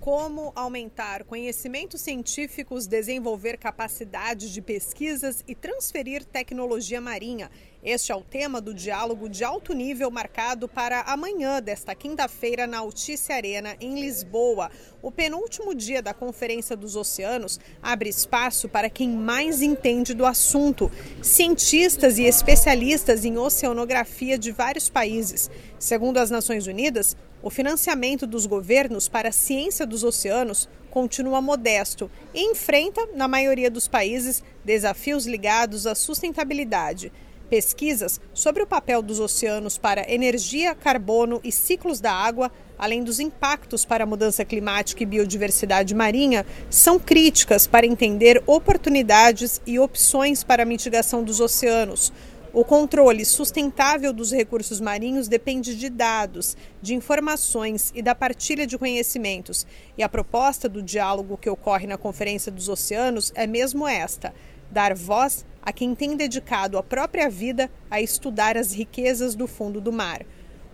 Como 0.00 0.52
aumentar 0.56 1.24
conhecimentos 1.24 2.00
científicos, 2.00 2.86
desenvolver 2.86 3.58
capacidade 3.58 4.52
de 4.52 4.62
pesquisas 4.62 5.44
e 5.46 5.54
transferir 5.54 6.24
tecnologia 6.24 7.00
marinha. 7.00 7.50
Este 7.82 8.12
é 8.12 8.14
o 8.14 8.20
tema 8.20 8.60
do 8.60 8.74
diálogo 8.74 9.26
de 9.26 9.42
alto 9.42 9.72
nível 9.72 10.10
marcado 10.10 10.68
para 10.68 11.00
amanhã 11.00 11.62
desta 11.62 11.94
quinta-feira 11.94 12.66
na 12.66 12.80
Altice 12.80 13.32
Arena, 13.32 13.74
em 13.80 13.98
Lisboa. 13.98 14.70
O 15.00 15.10
penúltimo 15.10 15.74
dia 15.74 16.02
da 16.02 16.12
Conferência 16.12 16.76
dos 16.76 16.94
Oceanos 16.94 17.58
abre 17.82 18.10
espaço 18.10 18.68
para 18.68 18.90
quem 18.90 19.08
mais 19.08 19.62
entende 19.62 20.12
do 20.12 20.26
assunto: 20.26 20.92
cientistas 21.22 22.18
e 22.18 22.24
especialistas 22.24 23.24
em 23.24 23.38
oceanografia 23.38 24.36
de 24.36 24.52
vários 24.52 24.90
países. 24.90 25.50
Segundo 25.78 26.18
as 26.18 26.30
Nações 26.30 26.66
Unidas, 26.66 27.16
o 27.42 27.48
financiamento 27.48 28.26
dos 28.26 28.44
governos 28.44 29.08
para 29.08 29.30
a 29.30 29.32
ciência 29.32 29.86
dos 29.86 30.04
oceanos 30.04 30.68
continua 30.90 31.40
modesto 31.40 32.10
e 32.34 32.42
enfrenta, 32.42 33.08
na 33.14 33.26
maioria 33.26 33.70
dos 33.70 33.88
países, 33.88 34.44
desafios 34.62 35.24
ligados 35.24 35.86
à 35.86 35.94
sustentabilidade. 35.94 37.10
Pesquisas 37.50 38.20
sobre 38.32 38.62
o 38.62 38.66
papel 38.66 39.02
dos 39.02 39.18
oceanos 39.18 39.76
para 39.76 40.08
energia, 40.08 40.72
carbono 40.72 41.40
e 41.42 41.50
ciclos 41.50 42.00
da 42.00 42.12
água, 42.12 42.48
além 42.78 43.02
dos 43.02 43.18
impactos 43.18 43.84
para 43.84 44.04
a 44.04 44.06
mudança 44.06 44.44
climática 44.44 45.02
e 45.02 45.06
biodiversidade 45.06 45.92
marinha, 45.92 46.46
são 46.70 46.96
críticas 46.96 47.66
para 47.66 47.84
entender 47.84 48.40
oportunidades 48.46 49.60
e 49.66 49.80
opções 49.80 50.44
para 50.44 50.62
a 50.62 50.66
mitigação 50.66 51.24
dos 51.24 51.40
oceanos. 51.40 52.12
O 52.52 52.64
controle 52.64 53.24
sustentável 53.24 54.12
dos 54.12 54.30
recursos 54.30 54.80
marinhos 54.80 55.26
depende 55.26 55.74
de 55.76 55.88
dados, 55.88 56.56
de 56.80 56.94
informações 56.94 57.92
e 57.96 58.02
da 58.02 58.14
partilha 58.14 58.66
de 58.66 58.78
conhecimentos. 58.78 59.66
E 59.98 60.04
a 60.04 60.08
proposta 60.08 60.68
do 60.68 60.82
diálogo 60.82 61.36
que 61.36 61.50
ocorre 61.50 61.86
na 61.86 61.96
Conferência 61.96 62.50
dos 62.50 62.68
Oceanos 62.68 63.32
é 63.36 63.46
mesmo 63.46 63.86
esta: 63.86 64.34
dar 64.70 64.94
voz 64.94 65.44
a 65.62 65.72
quem 65.72 65.94
tem 65.94 66.16
dedicado 66.16 66.78
a 66.78 66.82
própria 66.82 67.28
vida 67.28 67.70
a 67.90 68.00
estudar 68.00 68.56
as 68.56 68.72
riquezas 68.72 69.34
do 69.34 69.46
fundo 69.46 69.80
do 69.80 69.92
mar. 69.92 70.22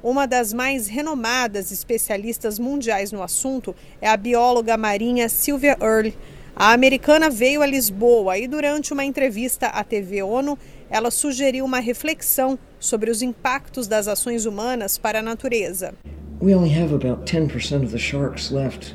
Uma 0.02 0.26
das 0.26 0.52
mais 0.52 0.86
renomadas 0.86 1.72
especialistas 1.72 2.58
mundiais 2.58 3.10
no 3.10 3.22
assunto 3.22 3.74
é 4.00 4.08
a 4.08 4.16
bióloga 4.16 4.76
marinha 4.76 5.28
Sylvia 5.28 5.76
Earle. 5.80 6.16
A 6.54 6.72
americana 6.72 7.28
veio 7.28 7.60
a 7.60 7.66
Lisboa 7.66 8.38
e, 8.38 8.46
durante 8.46 8.92
uma 8.92 9.04
entrevista 9.04 9.66
à 9.66 9.82
TV 9.82 10.22
ONU, 10.22 10.58
ela 10.88 11.10
sugeriu 11.10 11.64
uma 11.64 11.80
reflexão 11.80 12.58
sobre 12.78 13.10
os 13.10 13.20
impactos 13.20 13.86
das 13.86 14.06
ações 14.06 14.46
humanas 14.46 14.96
para 14.96 15.18
a 15.18 15.22
natureza. 15.22 15.92
We 16.40 16.54
only 16.54 16.72
have 16.78 16.94
about 16.94 17.30
10% 17.30 17.82
of 17.82 17.90
the 17.90 17.98
sharks 17.98 18.50
left. 18.50 18.94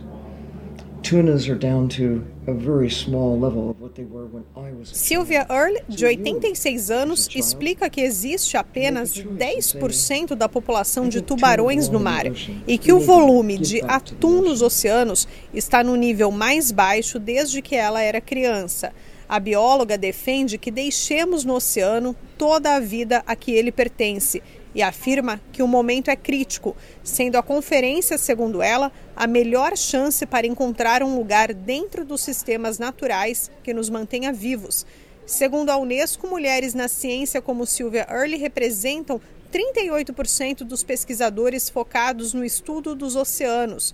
Sylvia 4.94 5.48
Earle, 5.50 5.84
de 5.90 6.06
86 6.06 6.92
anos, 6.92 7.30
explica 7.36 7.90
que 7.90 8.02
existe 8.02 8.56
apenas 8.56 9.14
10% 9.14 10.36
da 10.36 10.48
população 10.48 11.10
de 11.10 11.22
tubarões 11.22 11.90
no 11.90 12.00
mar 12.00 12.26
e 12.68 12.78
que 12.78 12.94
o 12.94 13.00
volume 13.00 13.58
de 13.58 13.82
atum 13.82 14.42
nos 14.42 14.62
oceanos 14.62 15.28
está 15.54 15.84
no 15.84 15.96
nível 15.96 16.32
mais 16.32 16.72
baixo 16.72 17.20
desde 17.20 17.62
que 17.62 17.76
ela 17.76 18.02
era 18.02 18.22
criança. 18.22 18.94
A 19.28 19.40
bióloga 19.40 19.98
defende 19.98 20.58
que 20.58 20.70
deixemos 20.70 21.46
no 21.46 21.56
oceano 21.56 22.16
toda 22.38 22.76
a 22.76 22.80
vida 22.80 23.24
a 23.26 23.36
que 23.36 23.52
ele 23.52 23.72
pertence 23.72 24.42
e 24.74 24.82
afirma 24.82 25.42
que 25.52 25.62
o 25.62 25.68
momento 25.68 26.10
é 26.10 26.16
crítico, 26.16 26.76
sendo 27.04 27.38
a 27.38 27.44
conferência, 27.44 28.18
segundo 28.18 28.62
ela, 28.62 28.92
a 29.16 29.28
melhor 29.28 29.78
chance 29.78 30.26
para 30.26 30.48
encontrar 30.48 31.04
um 31.04 31.16
lugar 31.16 31.54
dentro 31.54 32.06
dos 32.06 32.22
sistemas 32.22 32.80
naturais 32.80 33.52
que 33.64 33.74
nos 33.74 33.90
mantenha 33.90 34.32
vivos. 34.32 34.86
Segundo 35.26 35.70
a 35.70 35.78
Unesco, 35.78 36.28
mulheres 36.28 36.74
na 36.74 36.88
ciência 36.88 37.42
como 37.42 37.66
Sylvia 37.66 38.08
Earle 38.10 38.38
representam 38.38 39.22
38% 39.52 40.64
dos 40.64 40.84
pesquisadores 40.84 41.70
focados 41.70 42.34
no 42.34 42.44
estudo 42.44 42.96
dos 42.96 43.16
oceanos. 43.16 43.94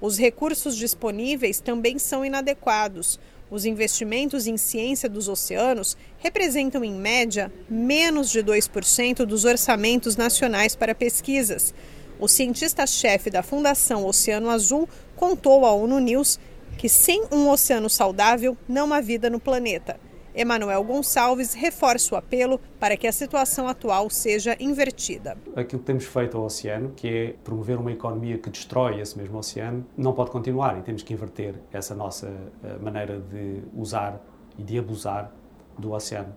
Os 0.00 0.16
recursos 0.16 0.76
disponíveis 0.76 1.60
também 1.60 1.98
são 1.98 2.24
inadequados. 2.24 3.18
Os 3.50 3.64
investimentos 3.64 4.46
em 4.46 4.56
ciência 4.56 5.08
dos 5.08 5.28
oceanos 5.28 5.96
representam, 6.18 6.84
em 6.84 6.92
média, 6.92 7.50
menos 7.68 8.30
de 8.30 8.42
2% 8.42 9.24
dos 9.24 9.44
orçamentos 9.44 10.16
nacionais 10.16 10.76
para 10.76 10.94
pesquisas. 10.94 11.72
O 12.20 12.28
cientista-chefe 12.28 13.30
da 13.30 13.42
Fundação 13.42 14.04
Oceano 14.04 14.50
Azul 14.50 14.88
contou 15.16 15.64
à 15.64 15.72
ONU 15.72 15.98
News 15.98 16.38
que 16.76 16.88
sem 16.88 17.24
um 17.32 17.48
oceano 17.48 17.88
saudável 17.88 18.56
não 18.68 18.92
há 18.92 19.00
vida 19.00 19.30
no 19.30 19.40
planeta. 19.40 19.98
Emanuel 20.38 20.84
Gonçalves 20.84 21.52
reforça 21.52 22.14
o 22.14 22.16
apelo 22.16 22.60
para 22.78 22.96
que 22.96 23.08
a 23.08 23.12
situação 23.12 23.66
atual 23.66 24.08
seja 24.08 24.56
invertida. 24.60 25.36
Aquilo 25.56 25.80
que 25.80 25.86
temos 25.86 26.04
feito 26.04 26.36
ao 26.36 26.44
oceano, 26.44 26.92
que 26.94 27.08
é 27.08 27.34
promover 27.42 27.76
uma 27.76 27.90
economia 27.90 28.38
que 28.38 28.48
destrói 28.48 29.00
esse 29.00 29.18
mesmo 29.18 29.36
oceano, 29.36 29.84
não 29.96 30.12
pode 30.12 30.30
continuar 30.30 30.78
e 30.78 30.82
temos 30.82 31.02
que 31.02 31.12
inverter 31.12 31.56
essa 31.72 31.92
nossa 31.92 32.28
eh, 32.62 32.78
maneira 32.80 33.18
de 33.18 33.64
usar 33.76 34.24
e 34.56 34.62
de 34.62 34.78
abusar 34.78 35.34
do 35.76 35.90
oceano. 35.90 36.32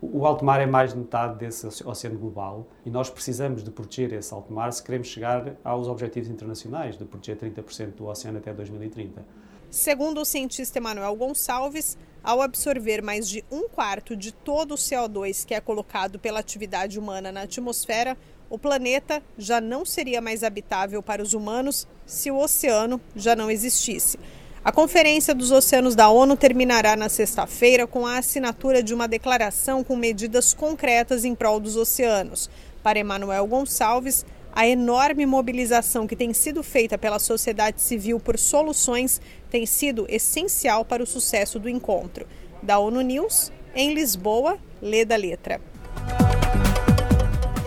O 0.00 0.24
alto 0.24 0.44
mar 0.44 0.60
é 0.60 0.66
mais 0.66 0.92
de 0.92 0.98
metade 1.00 1.36
desse 1.40 1.66
oceano 1.84 2.20
global 2.20 2.68
e 2.86 2.90
nós 2.90 3.10
precisamos 3.10 3.64
de 3.64 3.72
proteger 3.72 4.12
esse 4.12 4.32
alto 4.32 4.52
mar 4.52 4.72
se 4.72 4.80
queremos 4.80 5.08
chegar 5.08 5.56
aos 5.64 5.88
objetivos 5.88 6.30
internacionais 6.30 6.96
de 6.96 7.04
proteger 7.04 7.36
30% 7.36 7.96
do 7.96 8.06
oceano 8.06 8.38
até 8.38 8.54
2030. 8.54 9.24
Segundo 9.70 10.20
o 10.20 10.24
cientista 10.24 10.78
Emanuel 10.78 11.14
Gonçalves, 11.16 11.98
ao 12.22 12.42
absorver 12.42 13.02
mais 13.02 13.28
de 13.28 13.44
um 13.50 13.68
quarto 13.68 14.16
de 14.16 14.32
todo 14.32 14.72
o 14.72 14.78
CO2 14.78 15.44
que 15.44 15.54
é 15.54 15.60
colocado 15.60 16.18
pela 16.18 16.40
atividade 16.40 16.98
humana 16.98 17.32
na 17.32 17.42
atmosfera, 17.42 18.16
o 18.48 18.58
planeta 18.58 19.22
já 19.38 19.60
não 19.60 19.84
seria 19.84 20.20
mais 20.20 20.42
habitável 20.42 21.02
para 21.02 21.22
os 21.22 21.34
humanos 21.34 21.86
se 22.04 22.30
o 22.30 22.38
oceano 22.38 23.00
já 23.14 23.36
não 23.36 23.50
existisse. 23.50 24.18
A 24.62 24.70
Conferência 24.70 25.34
dos 25.34 25.50
Oceanos 25.50 25.94
da 25.94 26.10
ONU 26.10 26.36
terminará 26.36 26.94
na 26.94 27.08
sexta-feira 27.08 27.86
com 27.86 28.04
a 28.04 28.18
assinatura 28.18 28.82
de 28.82 28.92
uma 28.92 29.08
declaração 29.08 29.82
com 29.82 29.96
medidas 29.96 30.52
concretas 30.52 31.24
em 31.24 31.34
prol 31.34 31.58
dos 31.58 31.76
oceanos. 31.76 32.50
Para 32.82 32.98
Emanuel 32.98 33.46
Gonçalves, 33.46 34.26
a 34.52 34.66
enorme 34.66 35.24
mobilização 35.26 36.06
que 36.06 36.16
tem 36.16 36.32
sido 36.32 36.62
feita 36.62 36.98
pela 36.98 37.18
sociedade 37.18 37.80
civil 37.80 38.18
por 38.18 38.38
soluções 38.38 39.20
tem 39.48 39.64
sido 39.64 40.06
essencial 40.08 40.84
para 40.84 41.02
o 41.02 41.06
sucesso 41.06 41.58
do 41.58 41.68
encontro. 41.68 42.26
Da 42.62 42.78
ONU 42.78 43.00
News, 43.00 43.52
em 43.74 43.94
Lisboa, 43.94 44.58
lê 44.82 45.04
da 45.04 45.16
letra. 45.16 45.60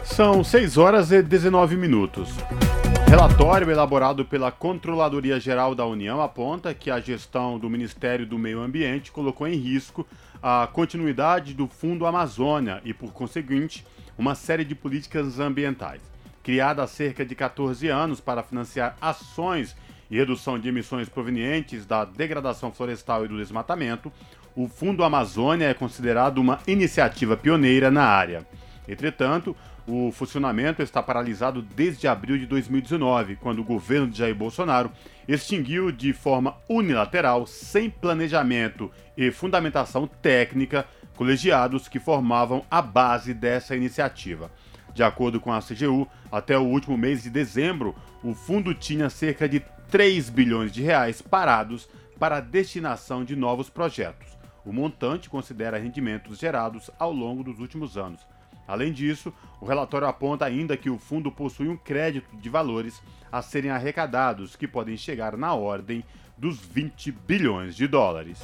São 0.03 0.43
6 0.43 0.77
horas 0.77 1.11
e 1.11 1.21
19 1.21 1.75
minutos. 1.75 2.29
Relatório 3.07 3.69
elaborado 3.69 4.25
pela 4.25 4.51
Controladoria 4.51 5.39
Geral 5.39 5.73
da 5.73 5.85
União 5.85 6.21
aponta 6.21 6.73
que 6.73 6.91
a 6.91 6.99
gestão 6.99 7.57
do 7.57 7.69
Ministério 7.69 8.25
do 8.25 8.37
Meio 8.37 8.59
Ambiente 8.59 9.11
colocou 9.11 9.47
em 9.47 9.55
risco 9.55 10.05
a 10.41 10.67
continuidade 10.71 11.53
do 11.53 11.67
Fundo 11.67 12.05
Amazônia 12.05 12.81
e, 12.83 12.93
por 12.93 13.13
conseguinte, 13.13 13.85
uma 14.17 14.35
série 14.35 14.65
de 14.65 14.75
políticas 14.75 15.39
ambientais 15.39 16.12
criada 16.43 16.83
há 16.83 16.87
cerca 16.87 17.25
de 17.25 17.33
14 17.33 17.87
anos 17.87 18.19
para 18.19 18.43
financiar 18.43 18.97
ações 19.01 19.75
e 20.11 20.17
redução 20.17 20.59
de 20.59 20.67
emissões 20.67 21.07
provenientes 21.07 21.85
da 21.85 22.05
degradação 22.05 22.71
florestal 22.71 23.25
e 23.25 23.27
do 23.27 23.37
desmatamento, 23.37 24.11
o 24.55 24.67
Fundo 24.67 25.03
Amazônia 25.03 25.69
é 25.69 25.73
considerado 25.73 26.37
uma 26.37 26.59
iniciativa 26.67 27.35
pioneira 27.35 27.89
na 27.89 28.03
área. 28.03 28.45
Entretanto, 28.87 29.55
o 29.87 30.11
funcionamento 30.11 30.81
está 30.81 31.01
paralisado 31.01 31.61
desde 31.61 32.07
abril 32.07 32.37
de 32.37 32.45
2019, 32.45 33.37
quando 33.37 33.59
o 33.59 33.63
governo 33.63 34.07
de 34.07 34.19
Jair 34.19 34.35
Bolsonaro 34.35 34.91
extinguiu 35.27 35.91
de 35.91 36.13
forma 36.13 36.55
unilateral, 36.69 37.47
sem 37.47 37.89
planejamento 37.89 38.91
e 39.17 39.31
fundamentação 39.31 40.05
técnica, 40.05 40.85
colegiados 41.15 41.87
que 41.87 41.99
formavam 41.99 42.63
a 42.69 42.81
base 42.81 43.33
dessa 43.33 43.75
iniciativa. 43.75 44.51
De 44.93 45.03
acordo 45.03 45.39
com 45.39 45.51
a 45.51 45.61
CGU, 45.61 46.07
até 46.31 46.57
o 46.57 46.63
último 46.63 46.97
mês 46.97 47.23
de 47.23 47.29
dezembro, 47.29 47.95
o 48.23 48.33
fundo 48.33 48.73
tinha 48.73 49.09
cerca 49.09 49.49
de 49.49 49.59
3 49.89 50.29
bilhões 50.29 50.71
de 50.71 50.81
reais 50.81 51.21
parados 51.21 51.89
para 52.19 52.37
a 52.37 52.41
destinação 52.41 53.23
de 53.23 53.35
novos 53.35 53.69
projetos. 53.69 54.37
O 54.65 54.71
montante 54.71 55.29
considera 55.29 55.77
rendimentos 55.77 56.37
gerados 56.37 56.89
ao 56.97 57.11
longo 57.11 57.43
dos 57.43 57.59
últimos 57.59 57.97
anos. 57.97 58.21
Além 58.67 58.93
disso, 58.93 59.33
o 59.59 59.65
relatório 59.65 60.07
aponta 60.07 60.45
ainda 60.45 60.77
que 60.77 60.89
o 60.89 60.97
fundo 60.97 61.31
possui 61.31 61.67
um 61.67 61.75
crédito 61.75 62.37
de 62.37 62.49
valores 62.49 63.01
a 63.31 63.41
serem 63.41 63.71
arrecadados 63.71 64.55
que 64.55 64.67
podem 64.67 64.95
chegar 64.95 65.35
na 65.35 65.53
ordem 65.53 66.03
dos 66.43 66.59
20 66.59 67.09
bilhões 67.25 67.73
de 67.73 67.87
dólares. 67.87 68.37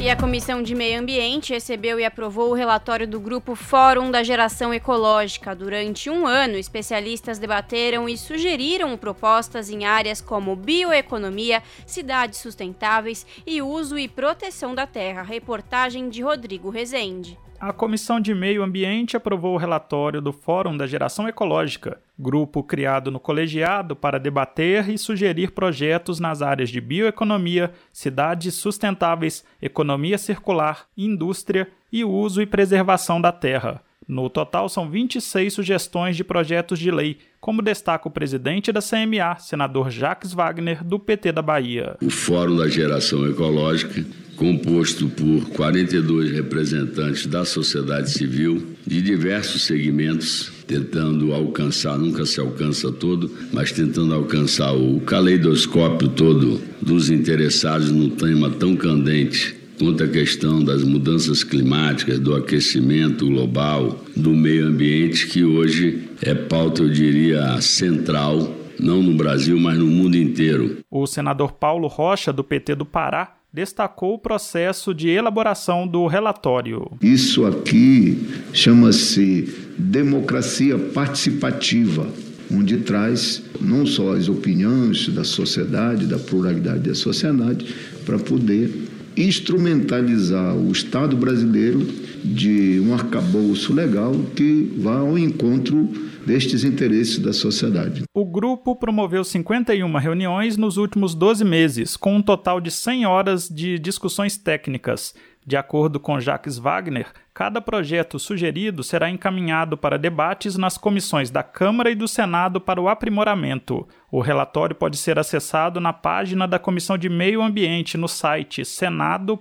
E 0.00 0.08
a 0.08 0.16
Comissão 0.16 0.62
de 0.62 0.74
Meio 0.74 0.98
Ambiente 0.98 1.52
recebeu 1.52 2.00
e 2.00 2.06
aprovou 2.06 2.50
o 2.50 2.54
relatório 2.54 3.06
do 3.06 3.20
Grupo 3.20 3.54
Fórum 3.54 4.10
da 4.10 4.22
Geração 4.22 4.72
Ecológica. 4.72 5.54
Durante 5.54 6.08
um 6.08 6.26
ano, 6.26 6.56
especialistas 6.56 7.38
debateram 7.38 8.08
e 8.08 8.16
sugeriram 8.16 8.96
propostas 8.96 9.68
em 9.68 9.84
áreas 9.84 10.22
como 10.22 10.56
bioeconomia, 10.56 11.62
cidades 11.84 12.38
sustentáveis 12.38 13.26
e 13.46 13.60
uso 13.60 13.98
e 13.98 14.08
proteção 14.08 14.74
da 14.74 14.86
terra. 14.86 15.20
Reportagem 15.20 16.08
de 16.08 16.22
Rodrigo 16.22 16.70
Rezende 16.70 17.38
a 17.60 17.72
Comissão 17.72 18.20
de 18.20 18.34
Meio 18.34 18.62
Ambiente 18.62 19.16
aprovou 19.16 19.54
o 19.54 19.58
relatório 19.58 20.20
do 20.20 20.32
Fórum 20.32 20.76
da 20.76 20.86
Geração 20.86 21.28
Ecológica, 21.28 22.00
grupo 22.18 22.62
criado 22.62 23.10
no 23.10 23.18
colegiado 23.18 23.96
para 23.96 24.18
debater 24.18 24.88
e 24.88 24.98
sugerir 24.98 25.52
projetos 25.52 26.20
nas 26.20 26.42
áreas 26.42 26.70
de 26.70 26.80
bioeconomia, 26.80 27.72
cidades 27.92 28.54
sustentáveis, 28.54 29.44
economia 29.60 30.18
circular, 30.18 30.86
indústria 30.96 31.68
e 31.92 32.04
uso 32.04 32.42
e 32.42 32.46
preservação 32.46 33.20
da 33.20 33.32
terra. 33.32 33.82
No 34.06 34.30
total, 34.30 34.68
são 34.68 34.88
26 34.88 35.52
sugestões 35.52 36.16
de 36.16 36.22
projetos 36.22 36.78
de 36.78 36.90
lei, 36.90 37.18
como 37.46 37.62
destaca 37.62 38.08
o 38.08 38.10
presidente 38.10 38.72
da 38.72 38.80
CMA, 38.82 39.38
senador 39.38 39.88
Jacques 39.88 40.32
Wagner, 40.32 40.82
do 40.82 40.98
PT 40.98 41.30
da 41.30 41.40
Bahia. 41.40 41.96
O 42.02 42.10
Fórum 42.10 42.56
da 42.56 42.66
Geração 42.66 43.24
Ecológica 43.24 44.04
composto 44.34 45.08
por 45.08 45.48
42 45.50 46.32
representantes 46.32 47.24
da 47.26 47.44
sociedade 47.44 48.10
civil 48.10 48.74
de 48.84 49.00
diversos 49.00 49.62
segmentos, 49.62 50.50
tentando 50.66 51.32
alcançar, 51.32 51.96
nunca 51.96 52.26
se 52.26 52.40
alcança 52.40 52.90
todo, 52.90 53.30
mas 53.52 53.70
tentando 53.70 54.12
alcançar 54.12 54.72
o 54.72 55.00
caleidoscópio 55.02 56.08
todo 56.08 56.60
dos 56.82 57.10
interessados 57.10 57.92
num 57.92 58.10
tema 58.10 58.50
tão 58.50 58.74
candente 58.74 59.54
quanto 59.78 60.02
à 60.02 60.08
questão 60.08 60.64
das 60.64 60.82
mudanças 60.82 61.44
climáticas, 61.44 62.18
do 62.18 62.34
aquecimento 62.34 63.26
global, 63.26 64.04
do 64.16 64.30
meio 64.30 64.66
ambiente, 64.66 65.26
que 65.26 65.44
hoje 65.44 66.05
é 66.22 66.34
pauta, 66.34 66.82
eu 66.82 66.90
diria, 66.90 67.60
central, 67.60 68.50
não 68.78 69.02
no 69.02 69.14
Brasil, 69.14 69.58
mas 69.58 69.78
no 69.78 69.86
mundo 69.86 70.16
inteiro. 70.16 70.78
O 70.90 71.06
senador 71.06 71.52
Paulo 71.52 71.88
Rocha, 71.88 72.32
do 72.32 72.44
PT 72.44 72.74
do 72.74 72.84
Pará, 72.84 73.36
destacou 73.52 74.14
o 74.14 74.18
processo 74.18 74.92
de 74.92 75.08
elaboração 75.08 75.86
do 75.86 76.06
relatório. 76.06 76.90
Isso 77.00 77.46
aqui 77.46 78.28
chama-se 78.52 79.54
democracia 79.78 80.78
participativa, 80.78 82.06
onde 82.52 82.78
traz 82.78 83.42
não 83.60 83.86
só 83.86 84.14
as 84.14 84.28
opiniões 84.28 85.08
da 85.08 85.24
sociedade, 85.24 86.06
da 86.06 86.18
pluralidade 86.18 86.88
da 86.88 86.94
sociedade, 86.94 87.74
para 88.04 88.18
poder 88.18 88.70
instrumentalizar 89.16 90.54
o 90.54 90.70
Estado 90.70 91.16
brasileiro 91.16 91.86
de 92.24 92.80
um 92.80 92.94
arcabouço 92.94 93.72
legal 93.72 94.12
que 94.34 94.74
vá 94.78 94.98
ao 94.98 95.18
encontro 95.18 95.88
destes 96.26 96.64
interesses 96.64 97.18
da 97.18 97.32
sociedade. 97.32 98.02
O 98.12 98.24
grupo 98.24 98.74
promoveu 98.74 99.22
51 99.22 99.96
reuniões 99.96 100.56
nos 100.56 100.76
últimos 100.76 101.14
12 101.14 101.44
meses, 101.44 101.96
com 101.96 102.16
um 102.16 102.22
total 102.22 102.60
de 102.60 102.70
100 102.70 103.06
horas 103.06 103.48
de 103.48 103.78
discussões 103.78 104.36
técnicas. 104.36 105.14
De 105.46 105.56
acordo 105.56 106.00
com 106.00 106.18
Jacques 106.18 106.58
Wagner, 106.58 107.06
cada 107.32 107.60
projeto 107.60 108.18
sugerido 108.18 108.82
será 108.82 109.08
encaminhado 109.08 109.76
para 109.76 109.96
debates 109.96 110.56
nas 110.56 110.76
comissões 110.76 111.30
da 111.30 111.44
Câmara 111.44 111.88
e 111.88 111.94
do 111.94 112.08
Senado 112.08 112.60
para 112.60 112.80
o 112.80 112.88
aprimoramento. 112.88 113.86
O 114.10 114.20
relatório 114.20 114.74
pode 114.74 114.96
ser 114.96 115.20
acessado 115.20 115.78
na 115.78 115.92
página 115.92 116.48
da 116.48 116.58
Comissão 116.58 116.98
de 116.98 117.08
Meio 117.08 117.40
Ambiente 117.42 117.96
no 117.96 118.08
site 118.08 118.64
senado.leg.br. 118.64 119.36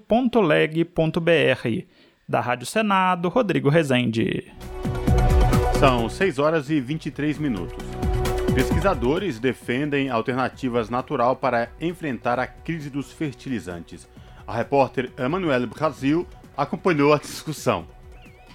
Da 2.27 2.41
Rádio 2.41 2.65
Senado, 2.65 3.29
Rodrigo 3.29 3.69
Rezende. 3.69 4.51
São 5.79 6.09
6 6.09 6.39
horas 6.39 6.71
e 6.71 6.81
23 6.81 7.37
minutos. 7.37 7.77
Pesquisadores 8.55 9.37
defendem 9.37 10.09
alternativas 10.09 10.89
natural 10.89 11.35
para 11.35 11.69
enfrentar 11.79 12.39
a 12.39 12.47
crise 12.47 12.89
dos 12.89 13.11
fertilizantes. 13.11 14.09
A 14.47 14.55
repórter 14.55 15.11
Emanuele 15.19 15.67
Brasil 15.67 16.25
acompanhou 16.57 17.13
a 17.13 17.19
discussão. 17.19 17.85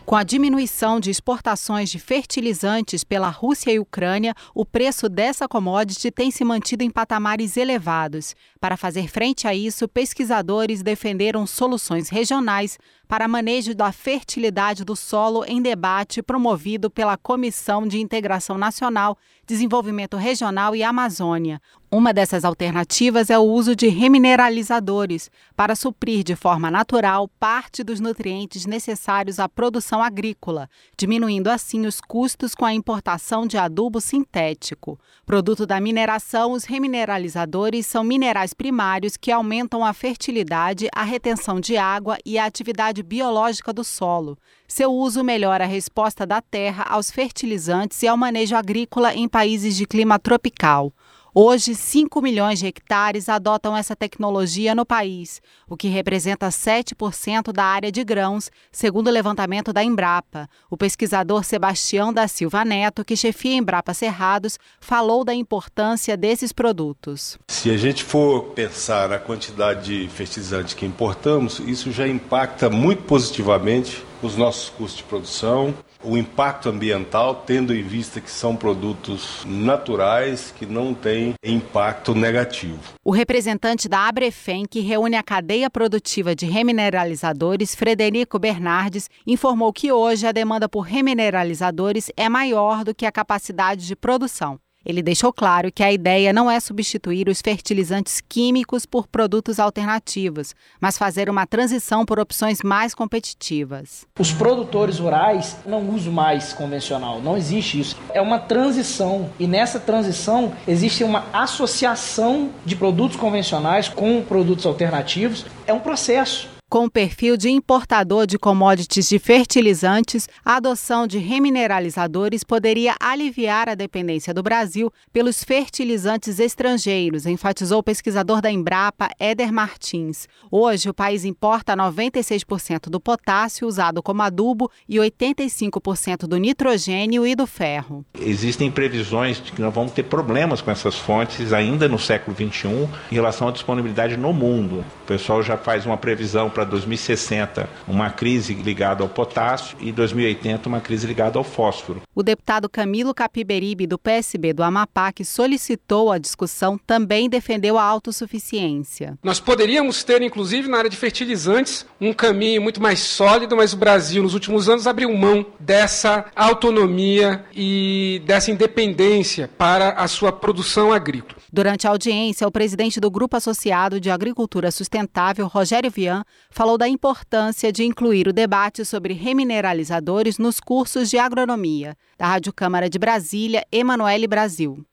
Com 0.05 0.17
a 0.17 0.25
diminuição 0.25 0.99
de 0.99 1.09
exportações 1.09 1.89
de 1.89 2.01
fertilizantes 2.01 3.05
pela 3.05 3.29
Rússia 3.29 3.71
e 3.71 3.79
Ucrânia, 3.79 4.35
o 4.53 4.67
preço 4.67 5.09
dessa 5.09 5.47
commodity 5.47 6.11
tem 6.11 6.33
se 6.33 6.43
mantido 6.43 6.83
em 6.83 6.91
patamares 6.91 7.57
elevados. 7.57 8.35
Para 8.61 8.77
fazer 8.77 9.09
frente 9.09 9.49
a 9.49 9.55
isso, 9.55 9.89
pesquisadores 9.89 10.82
defenderam 10.82 11.47
soluções 11.47 12.11
regionais 12.11 12.78
para 13.09 13.27
manejo 13.27 13.74
da 13.74 13.91
fertilidade 13.91 14.85
do 14.85 14.95
solo 14.95 15.45
em 15.45 15.62
debate 15.62 16.23
promovido 16.23 16.91
pela 16.91 17.16
Comissão 17.16 17.89
de 17.89 17.99
Integração 17.99 18.59
Nacional, 18.59 19.16
Desenvolvimento 19.47 20.16
Regional 20.16 20.77
e 20.77 20.82
Amazônia. 20.85 21.61
Uma 21.91 22.12
dessas 22.12 22.45
alternativas 22.45 23.31
é 23.31 23.37
o 23.37 23.43
uso 23.43 23.74
de 23.74 23.89
remineralizadores 23.89 25.28
para 25.57 25.74
suprir 25.74 26.23
de 26.23 26.37
forma 26.37 26.70
natural 26.70 27.27
parte 27.27 27.82
dos 27.82 27.99
nutrientes 27.99 28.65
necessários 28.65 29.41
à 29.41 29.49
produção 29.49 30.01
agrícola, 30.01 30.70
diminuindo 30.97 31.49
assim 31.49 31.87
os 31.87 32.01
custos 32.01 32.55
com 32.55 32.65
a 32.65 32.73
importação 32.73 33.45
de 33.45 33.59
adubo 33.59 34.01
sintético. 34.01 35.01
Produto 35.27 35.66
da 35.66 35.81
mineração, 35.81 36.53
os 36.53 36.62
remineralizadores 36.62 37.87
são 37.87 38.05
minerais 38.05 38.50
primários 38.53 39.17
que 39.17 39.31
aumentam 39.31 39.85
a 39.85 39.93
fertilidade, 39.93 40.89
a 40.95 41.03
retenção 41.03 41.61
de 41.61 41.77
água 41.77 42.19
e 42.25 42.39
a 42.39 42.45
atividade 42.45 43.03
biológica 43.03 43.73
do 43.73 43.83
solo. 43.83 44.39
Seu 44.67 44.93
uso 44.93 45.25
melhora 45.25 45.65
a 45.65 45.67
resposta 45.67 46.27
da 46.27 46.41
terra 46.41 46.85
aos 46.89 47.11
fertilizantes 47.11 48.03
e 48.03 48.07
ao 48.07 48.17
manejo 48.17 48.57
agrícola 48.57 49.15
em 49.15 49.29
países 49.29 49.77
de 49.77 49.87
clima 49.87 50.19
tropical. 50.19 50.93
Hoje, 51.32 51.77
5 51.77 52.20
milhões 52.20 52.59
de 52.59 52.66
hectares 52.66 53.28
adotam 53.28 53.77
essa 53.77 53.94
tecnologia 53.94 54.74
no 54.74 54.85
país, 54.85 55.40
o 55.69 55.77
que 55.77 55.86
representa 55.86 56.48
7% 56.48 57.52
da 57.52 57.62
área 57.62 57.93
de 57.93 58.02
grãos, 58.02 58.51
segundo 58.73 59.07
o 59.07 59.12
levantamento 59.12 59.73
da 59.73 59.85
Embrapa. 59.85 60.48
O 60.69 60.77
pesquisador 60.77 61.44
Sebastião 61.44 62.12
da 62.12 62.27
Silva 62.27 62.65
Neto, 62.65 63.05
que 63.05 63.15
chefia 63.15 63.55
Embrapa 63.55 63.94
Cerrados, 63.94 64.59
falou 64.81 65.24
da 65.24 65.32
importância 65.32 66.16
desses 66.16 66.52
produtos. 66.52 67.39
Se 67.47 67.70
a 67.70 67.77
gente 67.77 68.02
for 68.02 68.47
pensar 68.47 69.09
na 69.09 69.19
quantidade 69.19 69.85
de 69.85 70.09
fertilizante 70.09 70.74
que 70.74 70.85
importamos, 70.85 71.61
isso 71.61 71.93
já 71.93 72.09
impacta 72.09 72.69
muito 72.69 73.05
positivamente 73.05 74.05
os 74.20 74.36
nossos 74.36 74.69
custos 74.70 74.97
de 74.97 75.05
produção, 75.05 75.73
o 76.03 76.17
impacto 76.17 76.69
ambiental, 76.69 77.35
tendo 77.47 77.75
em 77.75 77.83
vista 77.83 78.21
que 78.21 78.31
são 78.31 78.57
produtos 78.57 79.45
naturais 79.47 80.53
que 80.57 80.67
não 80.67 80.95
têm 80.95 81.35
impacto 81.45 82.15
negativo. 82.15 82.79
O 83.05 83.11
representante 83.11 83.89
da 83.89 84.09
Abrefem, 84.09 84.65
que 84.65 84.81
reúne 84.81 85.17
a 85.17 85.23
cadeia 85.23 85.69
produtiva 85.69 86.35
de 86.35 86.47
remineralizadores, 86.47 87.75
Frederico 87.75 88.39
Bernardes, 88.39 89.11
informou 89.27 89.73
que 89.73 89.93
hoje 89.93 90.27
a 90.27 90.33
demanda 90.33 90.69
por 90.69 90.81
remineralizadores 90.81 92.11
é 92.17 92.29
maior 92.29 92.85
do 92.85 92.95
que 92.95 93.07
a 93.07 93.13
capacidade 93.13 93.87
de 93.87 93.97
produção. 93.97 94.59
Ele 94.85 95.02
deixou 95.02 95.32
claro 95.32 95.70
que 95.70 95.82
a 95.82 95.93
ideia 95.93 96.32
não 96.32 96.51
é 96.51 96.59
substituir 96.59 97.28
os 97.28 97.43
fertilizantes 97.43 98.20
químicos 98.27 98.86
por 98.86 99.07
produtos 99.07 99.61
alternativos, 99.61 100.55
mas 100.81 100.97
fazer 100.97 101.28
uma 101.28 101.47
transição 101.47 102.07
por 102.07 102.19
opções 102.19 102.62
mais 102.62 102.94
competitivas. 102.94 104.07
Os 104.19 104.32
produtores 104.32 104.98
rurais 104.98 105.57
não 105.66 105.89
usam 105.90 106.12
mais 106.12 106.55
convencional, 106.55 107.20
não 107.20 107.36
existe 107.36 107.78
isso. 107.78 107.97
É 108.15 108.23
uma 108.23 108.39
transição 108.39 109.31
e 109.39 109.47
nessa 109.47 109.78
transição 109.78 110.52
existe 110.66 111.05
uma 111.05 111.27
associação 111.32 112.51
de 112.65 112.74
produtos 112.74 113.19
convencionais 113.19 113.89
com 113.89 114.23
produtos 114.23 114.65
alternativos. 114.65 115.44
É 115.66 115.73
um 115.73 115.81
processo. 115.81 116.60
Com 116.71 116.85
o 116.85 116.91
perfil 116.91 117.37
de 117.37 117.51
importador 117.51 118.29
de 118.29 118.39
commodities 118.39 119.09
de 119.09 119.19
fertilizantes, 119.19 120.29
a 120.45 120.55
adoção 120.55 121.05
de 121.05 121.19
remineralizadores 121.19 122.45
poderia 122.45 122.95
aliviar 123.01 123.69
a 123.69 123.75
dependência 123.75 124.33
do 124.33 124.41
Brasil 124.41 124.89
pelos 125.13 125.43
fertilizantes 125.43 126.39
estrangeiros, 126.39 127.27
enfatizou 127.27 127.81
o 127.81 127.83
pesquisador 127.83 128.41
da 128.41 128.53
Embrapa, 128.53 129.09
Éder 129.19 129.53
Martins. 129.53 130.29
Hoje, 130.49 130.89
o 130.89 130.95
país 130.95 131.25
importa 131.25 131.77
96% 131.77 132.89
do 132.89 133.01
potássio 133.01 133.67
usado 133.67 134.01
como 134.01 134.23
adubo 134.23 134.71
e 134.89 134.99
85% 134.99 136.29
do 136.29 136.37
nitrogênio 136.37 137.27
e 137.27 137.35
do 137.35 137.49
ferro. 137.49 138.05
Existem 138.15 138.71
previsões 138.71 139.43
de 139.43 139.51
que 139.51 139.61
nós 139.61 139.75
vamos 139.75 139.91
ter 139.91 140.05
problemas 140.05 140.63
com 140.63 140.71
essas 140.71 140.95
fontes 140.95 141.53
ainda 141.53 141.89
no 141.89 141.99
século 141.99 142.37
XXI 142.37 142.89
em 143.11 143.15
relação 143.17 143.49
à 143.49 143.51
disponibilidade 143.51 144.17
no 144.17 144.33
mundo. 144.33 144.85
O 145.03 145.07
pessoal 145.09 145.43
já 145.43 145.57
faz 145.57 145.85
uma 145.85 145.97
previsão 145.97 146.49
para 146.49 146.60
2060 146.65 147.69
uma 147.87 148.11
crise 148.11 148.55
ligada 148.55 149.03
ao 149.03 149.09
potássio 149.09 149.77
e 149.81 149.93
2080 149.93 150.69
uma 150.69 150.81
crise 150.81 151.07
ligada 151.07 151.39
ao 151.39 151.45
fósforo. 151.45 152.03
O 152.15 152.23
deputado 152.23 152.69
Camilo 152.69 153.15
Capiberibe, 153.15 153.87
do 153.87 153.99
PSB 153.99 154.53
do 154.53 154.62
Amapá, 154.62 155.12
que 155.12 155.24
solicitou 155.24 156.12
a 156.12 156.19
discussão, 156.19 156.78
também 156.87 157.28
defendeu 157.28 157.78
a 157.78 157.82
autossuficiência. 157.82 159.19
Nós 159.23 159.41
poderíamos 159.41 160.05
ter, 160.05 160.20
inclusive, 160.23 160.69
na 160.69 160.78
área 160.78 160.91
de 160.91 160.97
fertilizantes, 160.97 161.87
um 162.01 162.12
caminho 162.12 162.62
muito 162.62 162.81
mais 162.81 163.01
sólido, 163.01 163.57
mas 163.57 163.73
o 163.73 163.77
Brasil, 163.77 164.23
nos 164.23 164.35
últimos 164.35 164.69
anos, 164.69 164.87
abriu 164.87 165.12
mão 165.16 165.47
dessa 165.59 166.27
autonomia 166.35 167.45
e 167.55 168.23
dessa 168.24 168.51
independência 168.51 169.49
para 169.59 169.91
a 169.91 170.09
sua 170.09 170.32
produção 170.32 170.93
agrícola. 170.93 171.41
Durante 171.53 171.87
a 171.87 171.91
audiência, 171.91 172.47
o 172.47 172.53
presidente 172.53 173.01
do 173.01 173.11
Grupo 173.11 173.37
Associado 173.37 173.99
de 174.01 174.09
Agricultura 174.09 174.71
Sustentável, 174.71 175.49
Rogério 175.49 175.91
Vian, 175.91 176.25
falou 176.49 176.79
da 176.79 176.89
importância 176.89 177.73
de 177.73 177.83
incluir 177.83 178.29
o 178.29 178.33
debate 178.33 178.85
sobre 178.85 179.15
remineralizadores 179.15 180.39
nos 180.39 180.61
cursos 180.61 181.11
de 181.11 181.19
agronomia. 181.19 181.97
Da 182.17 182.29
Rádio 182.29 182.53
Câmara 182.53 182.89
de 182.89 182.99
Brasília, 183.01 183.67
Emanuele 183.73 184.29
Brasil. 184.29 184.85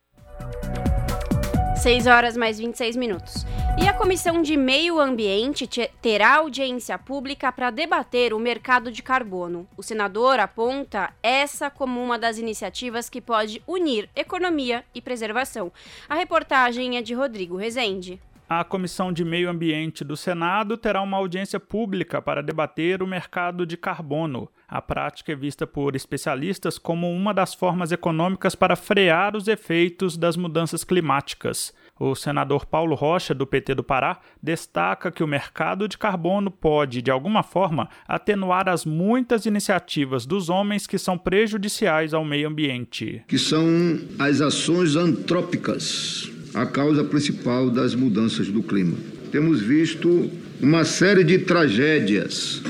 6 1.87 2.05
horas 2.05 2.35
mais 2.35 2.59
26 2.59 2.97
minutos. 2.97 3.45
E 3.81 3.87
a 3.87 3.93
Comissão 3.93 4.41
de 4.41 4.57
Meio 4.57 4.99
Ambiente 4.99 5.65
terá 6.01 6.35
audiência 6.35 6.97
pública 6.97 7.49
para 7.49 7.69
debater 7.69 8.33
o 8.33 8.39
mercado 8.39 8.91
de 8.91 9.01
carbono. 9.01 9.65
O 9.77 9.81
senador 9.81 10.37
aponta 10.37 11.13
essa 11.23 11.69
como 11.69 12.03
uma 12.03 12.19
das 12.19 12.37
iniciativas 12.37 13.09
que 13.09 13.21
pode 13.21 13.63
unir 13.65 14.09
economia 14.17 14.83
e 14.93 15.01
preservação. 15.01 15.71
A 16.09 16.15
reportagem 16.15 16.97
é 16.97 17.01
de 17.01 17.13
Rodrigo 17.13 17.55
Rezende. 17.55 18.21
A 18.49 18.63
Comissão 18.63 19.11
de 19.11 19.25
Meio 19.25 19.49
Ambiente 19.49 20.05
do 20.05 20.15
Senado 20.15 20.77
terá 20.77 21.01
uma 21.01 21.17
audiência 21.17 21.59
pública 21.59 22.21
para 22.21 22.41
debater 22.41 23.03
o 23.03 23.07
mercado 23.07 23.65
de 23.65 23.75
carbono. 23.75 24.47
A 24.65 24.81
prática 24.81 25.33
é 25.33 25.35
vista 25.35 25.67
por 25.67 25.97
especialistas 25.97 26.77
como 26.77 27.11
uma 27.11 27.33
das 27.33 27.53
formas 27.53 27.91
econômicas 27.91 28.55
para 28.55 28.77
frear 28.77 29.35
os 29.35 29.49
efeitos 29.49 30.15
das 30.15 30.37
mudanças 30.37 30.85
climáticas. 30.85 31.73
O 31.99 32.15
senador 32.15 32.65
Paulo 32.65 32.95
Rocha, 32.95 33.33
do 33.33 33.45
PT 33.45 33.75
do 33.75 33.83
Pará, 33.83 34.19
destaca 34.41 35.11
que 35.11 35.23
o 35.23 35.27
mercado 35.27 35.85
de 35.85 35.97
carbono 35.97 36.49
pode, 36.49 37.01
de 37.01 37.11
alguma 37.11 37.43
forma, 37.43 37.89
atenuar 38.07 38.69
as 38.69 38.85
muitas 38.85 39.45
iniciativas 39.45 40.25
dos 40.25 40.49
homens 40.49 40.87
que 40.87 40.97
são 40.97 41.17
prejudiciais 41.17 42.13
ao 42.13 42.23
meio 42.23 42.47
ambiente. 42.47 43.23
Que 43.27 43.37
são 43.37 43.65
as 44.19 44.39
ações 44.39 44.95
antrópicas, 44.95 46.31
a 46.61 46.65
causa 46.65 47.03
principal 47.03 47.69
das 47.69 47.93
mudanças 47.93 48.47
do 48.47 48.63
clima. 48.63 48.97
Temos 49.31 49.61
visto 49.61 50.29
uma 50.59 50.83
série 50.83 51.23
de 51.23 51.37
tragédias 51.39 52.61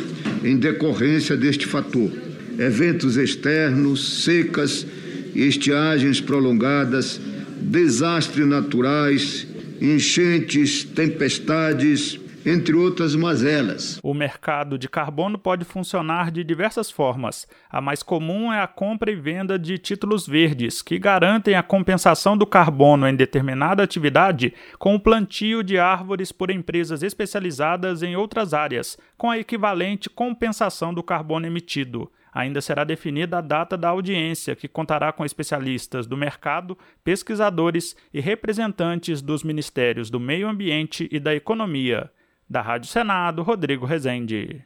em 0.44 0.58
decorrência 0.58 1.38
deste 1.38 1.66
fator. 1.66 2.12
Eventos 2.60 3.16
externos, 3.16 4.24
secas 4.24 4.86
estiagens 5.34 6.20
prolongadas 6.20 7.20
desastres 7.62 8.46
naturais, 8.46 9.48
enchentes, 9.82 10.84
tempestades, 10.84 12.20
entre 12.48 12.74
outras 12.74 13.14
mazelas. 13.14 14.00
O 14.02 14.14
mercado 14.14 14.78
de 14.78 14.88
carbono 14.88 15.38
pode 15.38 15.66
funcionar 15.66 16.32
de 16.32 16.46
diversas 16.46 16.90
formas. 16.90 17.46
A 17.70 17.82
mais 17.82 18.02
comum 18.02 18.54
é 18.54 18.62
a 18.62 18.68
compra 18.68 19.12
e 19.12 19.16
venda 19.16 19.60
de 19.60 19.78
títulos 19.78 20.26
verdes, 20.26 20.82
que 20.82 20.98
garantem 20.98 21.56
a 21.56 21.62
compensação 21.62 22.38
do 22.38 22.48
carbono 22.48 23.06
em 23.06 23.14
determinada 23.14 23.84
atividade 23.84 24.54
com 24.80 24.96
o 24.96 25.00
plantio 25.00 25.62
de 25.62 25.78
árvores 25.78 26.32
por 26.32 26.50
empresas 26.50 27.04
especializadas 27.04 28.02
em 28.02 28.16
outras 28.16 28.54
áreas, 28.54 28.98
com 29.18 29.30
a 29.30 29.38
equivalente 29.38 30.10
compensação 30.10 30.94
do 30.94 31.04
carbono 31.04 31.46
emitido. 31.46 32.10
Ainda 32.34 32.62
será 32.62 32.86
definida 32.86 33.40
a 33.40 33.42
data 33.42 33.76
da 33.76 33.90
audiência, 33.90 34.56
que 34.56 34.70
contará 34.70 35.12
com 35.12 35.26
especialistas 35.26 36.08
do 36.08 36.16
mercado, 36.16 36.78
pesquisadores 37.04 37.94
e 38.14 38.22
representantes 38.22 39.22
dos 39.22 39.44
Ministérios 39.44 40.10
do 40.10 40.20
Meio 40.20 40.48
Ambiente 40.48 41.10
e 41.12 41.20
da 41.20 41.36
Economia. 41.36 42.10
Da 42.50 42.62
Rádio 42.62 42.90
Senado, 42.90 43.44
Rodrigo 43.44 43.86
Rezende. 43.86 44.64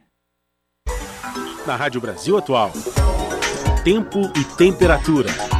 Na 1.66 1.74
Rádio 1.74 2.00
Brasil 2.00 2.38
Atual. 2.38 2.70
Tempo 3.82 4.20
e 4.38 4.44
temperatura. 4.56 5.51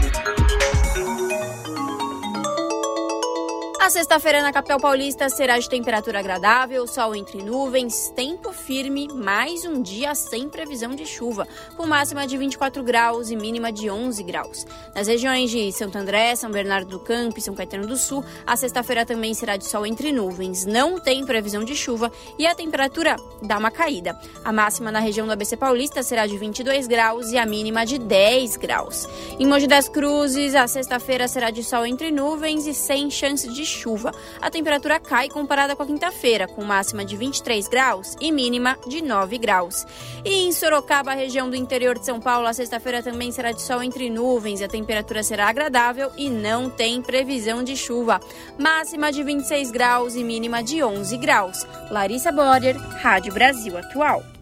Sexta-feira 3.92 4.40
na 4.40 4.54
capital 4.54 4.80
paulista 4.80 5.28
será 5.28 5.58
de 5.58 5.68
temperatura 5.68 6.18
agradável, 6.18 6.86
sol 6.86 7.14
entre 7.14 7.42
nuvens, 7.42 8.10
tempo 8.16 8.50
firme, 8.50 9.06
mais 9.06 9.66
um 9.66 9.82
dia 9.82 10.14
sem 10.14 10.48
previsão 10.48 10.94
de 10.94 11.04
chuva, 11.04 11.46
com 11.76 11.86
máxima 11.86 12.26
de 12.26 12.38
24 12.38 12.82
graus 12.82 13.30
e 13.30 13.36
mínima 13.36 13.70
de 13.70 13.90
11 13.90 14.22
graus. 14.22 14.66
Nas 14.94 15.08
regiões 15.08 15.50
de 15.50 15.70
Santo 15.72 15.98
André, 15.98 16.34
São 16.36 16.50
Bernardo 16.50 16.88
do 16.88 17.00
Campo 17.00 17.38
e 17.38 17.42
São 17.42 17.54
Caetano 17.54 17.86
do 17.86 17.98
Sul, 17.98 18.24
a 18.46 18.56
sexta-feira 18.56 19.04
também 19.04 19.34
será 19.34 19.58
de 19.58 19.66
sol 19.66 19.84
entre 19.84 20.10
nuvens, 20.10 20.64
não 20.64 20.98
tem 20.98 21.26
previsão 21.26 21.62
de 21.62 21.76
chuva 21.76 22.10
e 22.38 22.46
a 22.46 22.54
temperatura 22.54 23.16
dá 23.42 23.58
uma 23.58 23.70
caída. 23.70 24.18
A 24.42 24.50
máxima 24.50 24.90
na 24.90 25.00
região 25.00 25.26
do 25.26 25.34
ABC 25.34 25.54
Paulista 25.54 26.02
será 26.02 26.26
de 26.26 26.38
22 26.38 26.86
graus 26.86 27.30
e 27.30 27.36
a 27.36 27.44
mínima 27.44 27.84
de 27.84 27.98
10 27.98 28.56
graus. 28.56 29.06
Em 29.38 29.46
Mogi 29.46 29.66
das 29.66 29.86
Cruzes, 29.86 30.54
a 30.54 30.66
sexta-feira 30.66 31.28
será 31.28 31.50
de 31.50 31.62
sol 31.62 31.84
entre 31.84 32.10
nuvens 32.10 32.66
e 32.66 32.72
sem 32.72 33.10
chance 33.10 33.46
de 33.46 33.66
chuva. 33.66 33.81
A 34.40 34.50
temperatura 34.50 34.98
cai 34.98 35.28
comparada 35.28 35.76
com 35.76 35.82
a 35.82 35.86
quinta-feira, 35.86 36.46
com 36.46 36.64
máxima 36.64 37.04
de 37.04 37.16
23 37.16 37.68
graus 37.68 38.16
e 38.20 38.32
mínima 38.32 38.78
de 38.86 39.02
9 39.02 39.38
graus. 39.38 39.86
E 40.24 40.46
em 40.46 40.52
Sorocaba, 40.52 41.12
região 41.14 41.50
do 41.50 41.56
interior 41.56 41.98
de 41.98 42.06
São 42.06 42.20
Paulo, 42.20 42.46
a 42.46 42.52
sexta-feira 42.52 43.02
também 43.02 43.30
será 43.32 43.52
de 43.52 43.60
sol 43.60 43.82
entre 43.82 44.08
nuvens 44.08 44.62
a 44.62 44.68
temperatura 44.68 45.22
será 45.22 45.48
agradável 45.48 46.10
e 46.16 46.28
não 46.28 46.68
tem 46.68 47.00
previsão 47.02 47.62
de 47.62 47.76
chuva. 47.76 48.20
Máxima 48.58 49.10
de 49.12 49.22
26 49.22 49.70
graus 49.70 50.14
e 50.14 50.24
mínima 50.24 50.62
de 50.62 50.82
11 50.82 51.16
graus. 51.18 51.66
Larissa 51.90 52.32
Borer, 52.32 52.76
Rádio 52.76 53.32
Brasil 53.32 53.76
Atual. 53.76 54.41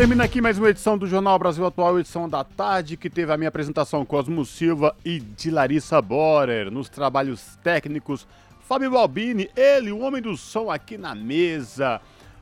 Termina 0.00 0.24
aqui 0.24 0.40
mais 0.40 0.56
uma 0.56 0.70
edição 0.70 0.96
do 0.96 1.06
Jornal 1.06 1.38
Brasil 1.38 1.66
Atual, 1.66 2.00
edição 2.00 2.26
da 2.26 2.42
tarde, 2.42 2.96
que 2.96 3.10
teve 3.10 3.30
a 3.30 3.36
minha 3.36 3.50
apresentação 3.50 4.02
Cosmo 4.02 4.46
Silva 4.46 4.96
e 5.04 5.20
de 5.20 5.50
Larissa 5.50 6.00
Borer. 6.00 6.70
Nos 6.70 6.88
trabalhos 6.88 7.58
técnicos, 7.62 8.26
Fábio 8.62 8.92
Balbini, 8.92 9.50
ele, 9.54 9.92
o 9.92 9.98
homem 9.98 10.22
do 10.22 10.38
som 10.38 10.70
aqui 10.70 10.96
na 10.96 11.14
mesa. 11.14 12.00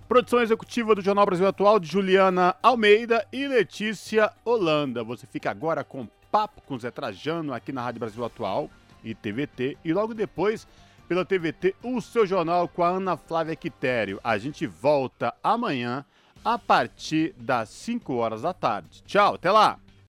Produção 0.08 0.40
executiva 0.40 0.94
do 0.94 1.02
Jornal 1.02 1.26
Brasil 1.26 1.48
Atual 1.48 1.80
de 1.80 1.88
Juliana 1.88 2.54
Almeida 2.62 3.26
e 3.32 3.48
Letícia 3.48 4.30
Holanda. 4.44 5.02
Você 5.02 5.26
fica 5.26 5.50
agora 5.50 5.82
com 5.82 6.06
Papo 6.30 6.62
com 6.62 6.78
Zé 6.78 6.92
Trajano 6.92 7.52
aqui 7.52 7.72
na 7.72 7.82
Rádio 7.82 7.98
Brasil 7.98 8.24
Atual 8.24 8.70
e 9.02 9.16
TVT. 9.16 9.78
E 9.84 9.92
logo 9.92 10.14
depois, 10.14 10.64
pela 11.08 11.24
TVT, 11.24 11.74
o 11.82 12.00
seu 12.00 12.24
jornal 12.24 12.68
com 12.68 12.84
a 12.84 12.88
Ana 12.90 13.16
Flávia 13.16 13.56
Quitério. 13.56 14.20
A 14.22 14.38
gente 14.38 14.64
volta 14.64 15.34
amanhã 15.42 16.04
a 16.44 16.58
partir 16.58 17.34
das 17.38 17.68
5 17.68 18.14
horas 18.14 18.42
da 18.42 18.52
tarde. 18.52 19.02
Tchau, 19.06 19.34
até 19.34 19.50
lá! 19.50 19.78